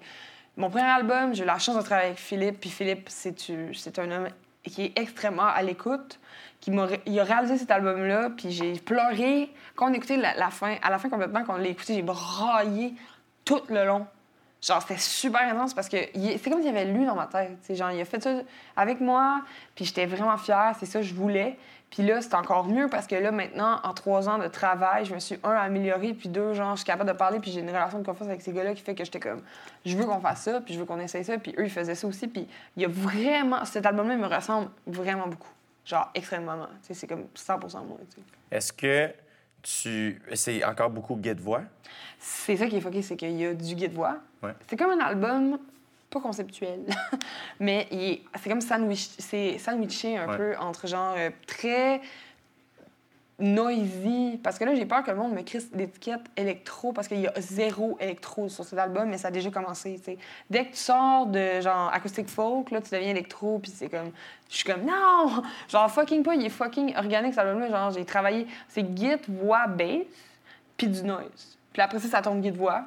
mon 0.57 0.69
premier 0.69 0.83
album, 0.89 1.33
j'ai 1.33 1.43
eu 1.43 1.45
la 1.45 1.57
chance 1.59 1.77
de 1.77 1.81
travailler 1.81 2.07
avec 2.09 2.19
Philippe. 2.19 2.59
Puis 2.59 2.69
Philippe, 2.69 3.07
c'est 3.09 3.99
un 3.99 4.11
homme 4.11 4.27
qui 4.65 4.85
est 4.87 4.99
extrêmement 4.99 5.45
à 5.47 5.61
l'écoute. 5.61 6.19
Qui 6.61 6.71
ré- 6.71 7.01
il 7.05 7.19
a 7.19 7.23
réalisé 7.23 7.57
cet 7.57 7.71
album-là. 7.71 8.29
Puis 8.37 8.51
j'ai 8.51 8.73
pleuré. 8.73 9.51
Quand 9.75 9.89
on 9.89 9.93
écoutait 9.93 10.17
la, 10.17 10.35
la 10.35 10.49
fin, 10.49 10.75
à 10.81 10.89
la 10.89 10.99
fin 10.99 11.09
complètement, 11.09 11.43
quand 11.43 11.55
on 11.55 11.57
l'a 11.57 11.67
écouté, 11.67 11.95
j'ai 11.95 12.01
braillé 12.01 12.93
tout 13.43 13.61
le 13.69 13.85
long. 13.85 14.07
Genre, 14.61 14.79
c'était 14.81 14.99
super 14.99 15.41
intense 15.41 15.73
parce 15.73 15.89
que 15.89 15.97
c'est 16.13 16.49
comme 16.49 16.61
s'il 16.61 16.69
avait 16.69 16.85
lu 16.85 17.05
dans 17.05 17.15
ma 17.15 17.25
tête. 17.25 17.57
tu 17.61 17.67
sais. 17.67 17.75
Genre, 17.75 17.91
il 17.91 17.99
a 17.99 18.05
fait 18.05 18.21
ça 18.21 18.29
avec 18.77 19.01
moi, 19.01 19.41
puis 19.73 19.85
j'étais 19.85 20.05
vraiment 20.05 20.37
fière, 20.37 20.75
c'est 20.79 20.85
ça 20.85 20.99
que 20.99 21.05
je 21.05 21.15
voulais. 21.15 21.57
Puis 21.89 22.03
là, 22.03 22.21
c'est 22.21 22.35
encore 22.35 22.65
mieux 22.67 22.87
parce 22.87 23.07
que 23.07 23.15
là, 23.15 23.31
maintenant, 23.31 23.79
en 23.83 23.93
trois 23.93 24.29
ans 24.29 24.37
de 24.37 24.47
travail, 24.47 25.05
je 25.05 25.13
me 25.13 25.19
suis, 25.19 25.37
un, 25.43 25.49
améliorée, 25.49 26.13
puis 26.13 26.29
deux, 26.29 26.53
genre, 26.53 26.71
je 26.75 26.81
suis 26.81 26.85
capable 26.85 27.09
de 27.09 27.15
parler, 27.15 27.39
puis 27.39 27.51
j'ai 27.51 27.59
une 27.59 27.69
relation 27.69 27.99
de 27.99 28.05
confiance 28.05 28.29
avec 28.29 28.41
ces 28.41 28.53
gars-là 28.53 28.73
qui 28.73 28.81
fait 28.81 28.95
que 28.95 29.03
j'étais 29.03 29.19
comme, 29.19 29.41
je 29.85 29.97
veux 29.97 30.05
qu'on 30.05 30.21
fasse 30.21 30.43
ça, 30.43 30.61
puis 30.61 30.75
je 30.75 30.79
veux 30.79 30.85
qu'on 30.85 30.99
essaye 30.99 31.25
ça, 31.25 31.37
puis 31.37 31.53
eux, 31.57 31.65
ils 31.65 31.71
faisaient 31.71 31.95
ça 31.95 32.07
aussi. 32.07 32.27
Puis 32.27 32.47
il 32.77 32.83
y 32.83 32.85
a 32.85 32.87
vraiment, 32.87 33.65
cet 33.65 33.85
album-là, 33.85 34.13
il 34.13 34.19
me 34.19 34.27
ressemble 34.27 34.69
vraiment 34.85 35.27
beaucoup. 35.27 35.49
Genre, 35.91 36.09
extrêmement. 36.15 36.67
Tu 36.81 36.87
sais, 36.87 36.93
c'est 36.93 37.07
comme 37.07 37.27
100 37.35 37.59
moi. 37.59 37.97
tu 38.09 38.15
sais. 38.15 38.21
Est-ce 38.49 38.71
que 38.71 39.09
tu... 39.61 40.21
C'est 40.35 40.63
encore 40.63 40.89
beaucoup 40.89 41.17
guide-voix? 41.17 41.63
C'est 42.17 42.55
ça 42.55 42.67
qui 42.67 42.77
est 42.77 42.81
fucké, 42.81 43.01
c'est 43.01 43.17
qu'il 43.17 43.31
y 43.37 43.45
a 43.45 43.53
du 43.53 43.75
guide-voix. 43.75 44.19
Ouais. 44.41 44.53
C'est 44.69 44.77
comme 44.77 44.91
un 44.91 45.03
album, 45.03 45.59
pas 46.09 46.21
conceptuel, 46.21 46.85
mais 47.59 47.87
c'est 48.41 48.49
comme 48.49 48.61
sandwich, 48.61 49.09
c'est 49.19 49.57
sandwiché 49.57 50.17
un 50.17 50.29
Ouais. 50.29 50.37
peu 50.37 50.57
entre 50.59 50.87
genre 50.87 51.15
euh, 51.17 51.29
très 51.45 51.99
noisy. 53.41 54.39
Parce 54.41 54.57
que 54.57 54.63
là, 54.63 54.75
j'ai 54.75 54.85
peur 54.85 55.03
que 55.03 55.11
le 55.11 55.17
monde 55.17 55.33
me 55.33 55.41
crisse 55.41 55.69
l'étiquette 55.73 56.21
électro 56.37 56.93
parce 56.93 57.07
qu'il 57.07 57.19
y 57.19 57.27
a 57.27 57.33
zéro 57.37 57.97
électro 57.99 58.47
sur 58.47 58.63
cet 58.63 58.79
album, 58.79 59.09
mais 59.09 59.17
ça 59.17 59.29
a 59.29 59.31
déjà 59.31 59.49
commencé. 59.49 59.99
Dès 60.49 60.65
que 60.65 60.71
tu 60.71 60.77
sors 60.77 61.25
de 61.25 61.59
genre 61.61 61.91
acoustic 61.93 62.27
folk, 62.29 62.71
là, 62.71 62.81
tu 62.81 62.91
deviens 62.91 63.09
électro, 63.09 63.59
puis 63.59 63.71
c'est 63.73 63.89
comme. 63.89 64.11
Je 64.49 64.57
suis 64.57 64.65
comme 64.65 64.81
non! 64.81 65.43
Genre 65.69 65.89
fucking 65.89 66.23
pas, 66.23 66.35
il 66.35 66.45
est 66.45 66.49
fucking 66.49 66.95
organique 66.97 67.33
cet 67.33 67.45
album-là. 67.45 67.69
Genre, 67.69 67.91
j'ai 67.91 68.05
travaillé. 68.05 68.47
C'est 68.67 68.85
git, 68.95 69.17
voix, 69.27 69.67
bass, 69.67 70.05
puis 70.77 70.87
du 70.87 71.03
noise. 71.03 71.57
Puis 71.71 71.81
après 71.81 71.99
ça, 71.99 72.07
ça 72.07 72.21
tombe 72.21 72.43
git, 72.43 72.51
voix. 72.51 72.83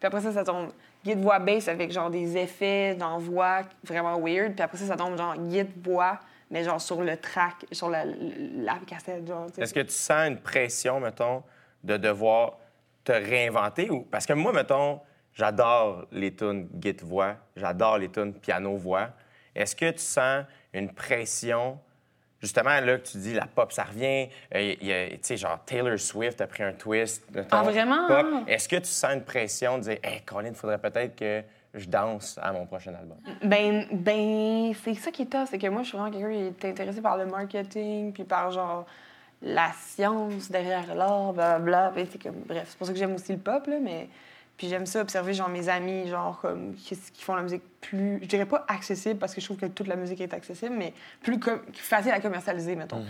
Puis 0.00 0.06
après 0.06 0.20
ça, 0.20 0.32
ça 0.32 0.44
tombe 0.44 0.70
git, 1.04 1.14
voix, 1.14 1.38
bass 1.38 1.68
avec 1.68 1.92
genre 1.92 2.10
des 2.10 2.36
effets 2.36 2.94
d'envoi 2.94 3.60
vraiment 3.84 4.18
weird. 4.18 4.54
Puis 4.54 4.62
après 4.62 4.76
ça, 4.76 4.86
ça 4.86 4.96
tombe 4.96 5.16
genre 5.16 5.36
git, 5.48 5.66
voix, 5.84 6.18
mais 6.54 6.62
genre 6.62 6.80
sur 6.80 7.02
le 7.02 7.16
track, 7.16 7.66
sur 7.72 7.90
la, 7.90 8.04
la 8.04 8.76
cassette. 8.86 9.24
Est-ce 9.58 9.74
que 9.74 9.80
tu 9.80 9.90
sens 9.92 10.28
une 10.28 10.38
pression, 10.38 11.00
mettons, 11.00 11.42
de 11.82 11.96
devoir 11.96 12.58
te 13.02 13.10
réinventer? 13.10 13.90
Ou... 13.90 14.02
Parce 14.02 14.24
que 14.24 14.34
moi, 14.34 14.52
mettons, 14.52 15.00
j'adore 15.32 16.06
les 16.12 16.32
tunes 16.32 16.68
guide-voix, 16.72 17.34
j'adore 17.56 17.98
les 17.98 18.08
tunes 18.08 18.32
piano-voix. 18.34 19.08
Est-ce 19.52 19.74
que 19.74 19.90
tu 19.90 19.98
sens 19.98 20.44
une 20.72 20.94
pression, 20.94 21.76
justement, 22.40 22.80
là, 22.80 22.98
que 22.98 23.08
tu 23.08 23.18
dis 23.18 23.34
la 23.34 23.46
pop, 23.46 23.72
ça 23.72 23.82
revient, 23.82 24.28
euh, 24.54 24.74
tu 25.10 25.18
sais, 25.22 25.36
genre 25.36 25.58
Taylor 25.64 25.98
Swift 25.98 26.40
a 26.40 26.46
pris 26.46 26.62
un 26.62 26.72
twist 26.72 27.32
de 27.32 27.42
ton 27.42 27.48
Ah, 27.50 27.62
vraiment? 27.64 28.06
pop. 28.06 28.26
Est-ce 28.46 28.68
que 28.68 28.76
tu 28.76 28.84
sens 28.86 29.12
une 29.12 29.24
pression 29.24 29.78
de 29.78 29.82
dire, 29.82 29.98
hey, 30.04 30.20
Colin, 30.20 30.50
il 30.50 30.54
faudrait 30.54 30.78
peut-être 30.78 31.16
que 31.16 31.42
je 31.74 31.88
danse 31.88 32.38
à 32.40 32.52
mon 32.52 32.66
prochain 32.66 32.94
album? 32.94 33.18
Ben, 33.42 33.86
ben 33.90 34.72
c'est 34.82 34.94
ça 34.94 35.10
qui 35.10 35.22
est 35.22 35.26
tough, 35.26 35.48
c'est 35.50 35.58
que 35.58 35.66
moi, 35.66 35.82
je 35.82 35.88
suis 35.88 35.98
vraiment 35.98 36.12
quelqu'un 36.12 36.52
qui 36.58 36.66
est 36.66 36.70
intéressé 36.70 37.00
par 37.00 37.16
le 37.16 37.26
marketing, 37.26 38.12
puis 38.12 38.24
par 38.24 38.50
genre 38.50 38.86
la 39.42 39.72
science 39.78 40.50
derrière 40.50 40.94
l'art, 40.94 41.32
blablabla. 41.32 41.92
C'est 42.10 42.22
comme, 42.22 42.42
bref, 42.46 42.68
c'est 42.68 42.78
pour 42.78 42.86
ça 42.86 42.92
que 42.92 42.98
j'aime 42.98 43.14
aussi 43.14 43.32
le 43.32 43.38
pop, 43.38 43.66
là, 43.66 43.78
mais. 43.80 44.08
Puis 44.56 44.68
j'aime 44.68 44.86
ça 44.86 45.00
observer, 45.00 45.34
genre, 45.34 45.48
mes 45.48 45.68
amis, 45.68 46.06
genre, 46.06 46.40
comme, 46.40 46.74
qui, 46.74 46.96
qui 46.96 47.24
font 47.24 47.34
la 47.34 47.42
musique 47.42 47.64
plus. 47.80 48.20
Je 48.22 48.28
dirais 48.28 48.46
pas 48.46 48.64
accessible, 48.68 49.18
parce 49.18 49.34
que 49.34 49.40
je 49.40 49.46
trouve 49.46 49.56
que 49.56 49.66
toute 49.66 49.88
la 49.88 49.96
musique 49.96 50.20
est 50.20 50.32
accessible, 50.32 50.76
mais 50.78 50.94
plus 51.22 51.40
com- 51.40 51.60
facile 51.72 52.12
à 52.12 52.20
commercialiser, 52.20 52.76
mettons. 52.76 53.04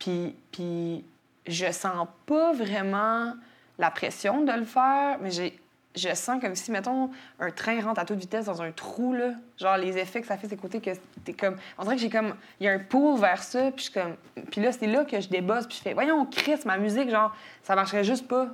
Puis, 0.00 0.34
puis 0.50 1.04
je 1.46 1.70
sens 1.70 2.08
pas 2.26 2.52
vraiment 2.52 3.34
la 3.78 3.92
pression 3.92 4.42
de 4.42 4.50
le 4.50 4.64
faire, 4.64 5.18
mais 5.20 5.30
j'ai 5.30 5.56
je 5.96 6.14
sens 6.14 6.40
comme 6.40 6.54
si, 6.54 6.70
mettons, 6.70 7.10
un 7.40 7.50
train 7.50 7.80
rentre 7.80 8.00
à 8.00 8.04
toute 8.04 8.18
vitesse 8.18 8.46
dans 8.46 8.62
un 8.62 8.70
trou, 8.72 9.12
là. 9.14 9.30
Genre, 9.58 9.76
les 9.76 9.98
effets 9.98 10.20
que 10.20 10.26
ça 10.26 10.36
fait, 10.36 10.46
c'est 10.48 10.56
côté 10.56 10.80
que 10.80 10.90
t'es 11.24 11.32
comme. 11.32 11.56
On 11.76 11.82
dirait 11.82 11.96
que 11.96 12.02
j'ai 12.02 12.10
comme. 12.10 12.34
Il 12.60 12.66
y 12.66 12.68
a 12.68 12.72
un 12.72 12.78
pull 12.78 13.18
vers 13.18 13.42
ça, 13.42 13.70
puis 13.72 13.86
je 13.86 14.00
comme. 14.00 14.14
Puis 14.50 14.60
là, 14.60 14.70
c'est 14.72 14.86
là 14.86 15.04
que 15.04 15.20
je 15.20 15.28
débosse, 15.28 15.66
puis 15.66 15.76
je 15.78 15.82
fais, 15.82 15.94
voyons, 15.94 16.26
Chris, 16.26 16.60
ma 16.66 16.76
musique, 16.78 17.10
genre, 17.10 17.34
ça 17.62 17.74
marcherait 17.74 18.04
juste 18.04 18.28
pas. 18.28 18.48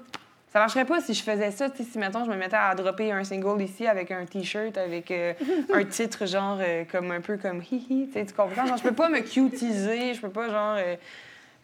Ça 0.52 0.61
marcherait 0.61 0.85
pas 0.85 1.01
si 1.01 1.15
je 1.15 1.23
faisais 1.24 1.51
ça, 1.51 1.69
tu 1.69 1.78
sais, 1.78 1.90
si, 1.90 1.98
mettons, 1.98 2.24
je 2.24 2.31
me 2.31 2.36
mettais 2.36 2.55
à 2.56 2.73
dropper 2.77 3.11
un 3.11 3.24
single 3.24 3.61
ici 3.61 3.89
avec 3.89 4.12
un 4.12 4.24
T-shirt, 4.24 4.78
avec 4.78 5.11
euh, 5.11 5.35
un 5.73 5.85
titre, 5.85 6.27
genre, 6.27 6.59
euh, 6.61 6.85
comme 6.90 7.11
un 7.11 7.20
peu 7.20 7.36
comme 7.36 7.61
hihi, 7.61 8.06
tu 8.06 8.12
sais, 8.12 8.24
tu 8.24 8.32
comprends? 8.32 8.65
Genre, 8.65 8.77
je 8.77 8.85
peux 8.85 8.94
pas 8.94 9.09
me 9.09 9.19
cutiser, 9.19 10.15
je 10.15 10.20
peux 10.20 10.31
pas, 10.31 10.48
genre. 10.48 10.77
euh, 10.78 10.94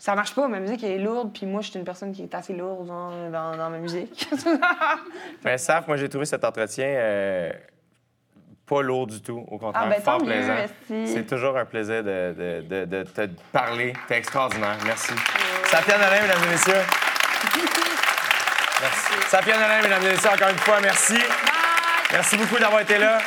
ça 0.03 0.15
marche 0.15 0.35
pas, 0.35 0.49
ma 0.49 0.59
musique 0.61 0.83
elle 0.83 0.93
est 0.93 0.99
lourde, 1.05 1.31
puis 1.33 1.45
moi, 1.47 1.61
je 1.61 1.69
suis 1.71 1.79
une 1.79 1.85
personne 1.85 2.11
qui 2.13 2.23
est 2.23 2.35
assez 2.35 2.55
lourde 2.55 2.87
genre, 2.87 3.13
dans, 3.31 3.55
dans 3.57 3.69
ma 3.71 3.77
musique. 3.79 4.29
Ben, 5.45 5.57
Saf, 5.59 5.87
moi, 5.87 5.97
j'ai 5.99 6.09
trouvé 6.09 6.25
cet 6.25 6.43
entretien 6.45 6.87
euh, 6.87 7.53
pas 8.67 8.81
lourd 8.83 9.07
du 9.07 9.21
tout. 9.21 9.45
Au 9.49 9.59
contraire, 9.59 9.85
Ah, 9.87 9.91
ben, 9.91 10.01
fort 10.01 10.19
plaisant. 10.19 10.55
C'est 10.89 11.27
toujours 11.27 11.57
un 11.59 11.65
plaisir 11.67 12.03
de, 12.03 12.35
de- 12.37 12.63
de- 12.69 12.85
de 12.87 13.03
te 13.03 13.29
parler. 13.53 13.93
T'es 14.09 14.17
extraordinaire. 14.17 14.77
Merci. 14.87 15.13
Safia 15.65 15.99
Nolin, 15.99 16.23
mesdames 16.23 16.45
et 16.47 16.51
messieurs. 16.51 16.83
Merci. 18.81 19.29
Safia 19.29 19.57
Nolin, 19.59 19.83
mesdames 19.83 20.03
et 20.07 20.11
messieurs, 20.13 20.31
encore 20.31 20.49
une 20.49 20.59
fois, 20.59 20.81
merci. 20.81 21.19
Merci 22.13 22.37
beaucoup 22.39 22.59
d'avoir 22.59 22.81
été 22.81 22.97
là. 22.99 23.19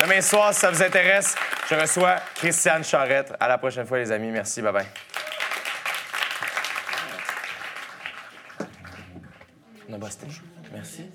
Demain 0.00 0.20
soir, 0.20 0.52
si 0.52 0.60
ça 0.60 0.70
vous 0.70 0.82
intéresse, 0.82 1.34
je 1.70 1.74
reçois 1.74 2.16
Christiane 2.34 2.84
Charrette. 2.84 3.32
À 3.40 3.48
la 3.48 3.58
prochaine 3.58 3.86
fois, 3.86 3.98
les 3.98 4.12
amis. 4.12 4.30
Merci. 4.30 4.60
Bye-bye. 4.62 4.84
On 9.88 9.94
a 9.94 9.98
bossé. 9.98 10.18
Merci. 10.72 11.06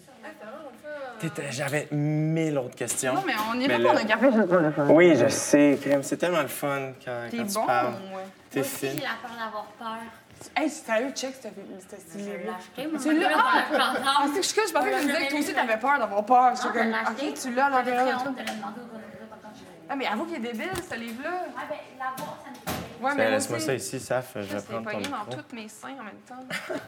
T'étais- 1.19 1.51
J'avais 1.51 1.87
mille 1.91 2.57
autres 2.57 2.75
questions. 2.75 3.13
Non, 3.13 3.23
mais 3.25 3.33
on 3.49 3.53
y 3.59 3.67
Mais 3.67 3.75
est 3.75 3.77
là- 3.77 3.89
pas, 3.89 3.95
on 3.95 3.97
a 3.97 4.03
café. 4.03 4.27
Oui, 4.93 5.15
je 5.15 5.27
sais, 5.29 5.77
Crème. 5.81 6.03
C'est 6.03 6.17
tellement 6.17 6.41
le 6.41 6.47
fun 6.47 6.91
quand, 7.05 7.27
T'es 7.29 7.37
quand 7.37 7.45
tu 7.45 7.53
bon, 7.53 7.65
parles. 7.65 7.93
ouais. 7.93 8.23
T'es 8.49 8.59
Moi 8.59 8.67
aussi, 8.67 8.75
fine. 8.87 8.89
j'ai 8.97 9.01
la 9.03 9.09
peur 9.21 9.31
d'avoir 9.45 9.65
peur. 9.79 9.97
Hey, 10.57 10.69
sérieux, 10.69 11.11
check 11.11 11.35
ce 11.41 11.47
Je 11.47 12.23
moi. 12.45 12.99
Tu 13.01 13.17
l'as? 13.19 13.29
Moi, 13.29 13.37
Ah! 13.41 13.63
je 13.71 13.77
Ah, 13.77 14.25
c'est 14.33 14.41
que 14.41 14.61
je 14.63 14.67
je 14.67 14.73
pensais 14.73 14.91
que 14.91 14.99
tu 14.99 15.05
disais 15.05 15.25
que 15.27 15.29
toi 15.31 15.39
aussi 15.39 15.53
t'avais 15.53 15.77
peur 15.77 15.99
d'avoir 15.99 16.25
peur. 16.25 16.51
Je 16.55 16.59
suis 16.59 16.67
Non, 16.67 16.73
je 16.73 16.79
comme, 16.79 17.29
ok, 17.29 17.33
tu 17.41 17.53
l'as 17.55 17.69
l'intérieur 17.69 18.23
le. 18.25 18.31
Ah, 19.89 19.95
mais 19.95 20.07
avoue 20.07 20.25
qu'il 20.25 20.35
est 20.35 20.39
débile, 20.39 20.69
ce 20.89 20.95
livre-là. 20.95 21.29
Ouais, 21.31 21.63
ben, 21.69 21.77
l'avoir, 21.99 22.37
ça 22.43 22.49
me 22.49 22.55
fait. 22.55 23.03
Ouais, 23.03 23.11
mais 23.15 23.23
moi 23.23 23.31
Laisse-moi 23.31 23.57
aussi. 23.57 23.65
ça 23.67 23.73
ici, 23.75 23.99
Saf. 23.99 24.31
Je 24.35 24.39
vais 24.39 24.47
Je 24.47 24.55
l'ai 24.55 24.61
prendre 24.63 24.83
ton 24.85 24.91
pogné 24.91 25.07
dans 25.09 25.17
micro. 25.25 25.41
tous 25.49 25.55
mes 25.55 25.67
seins 25.69 25.89
en 25.99 26.03
même 26.03 26.21
temps. 26.27 26.43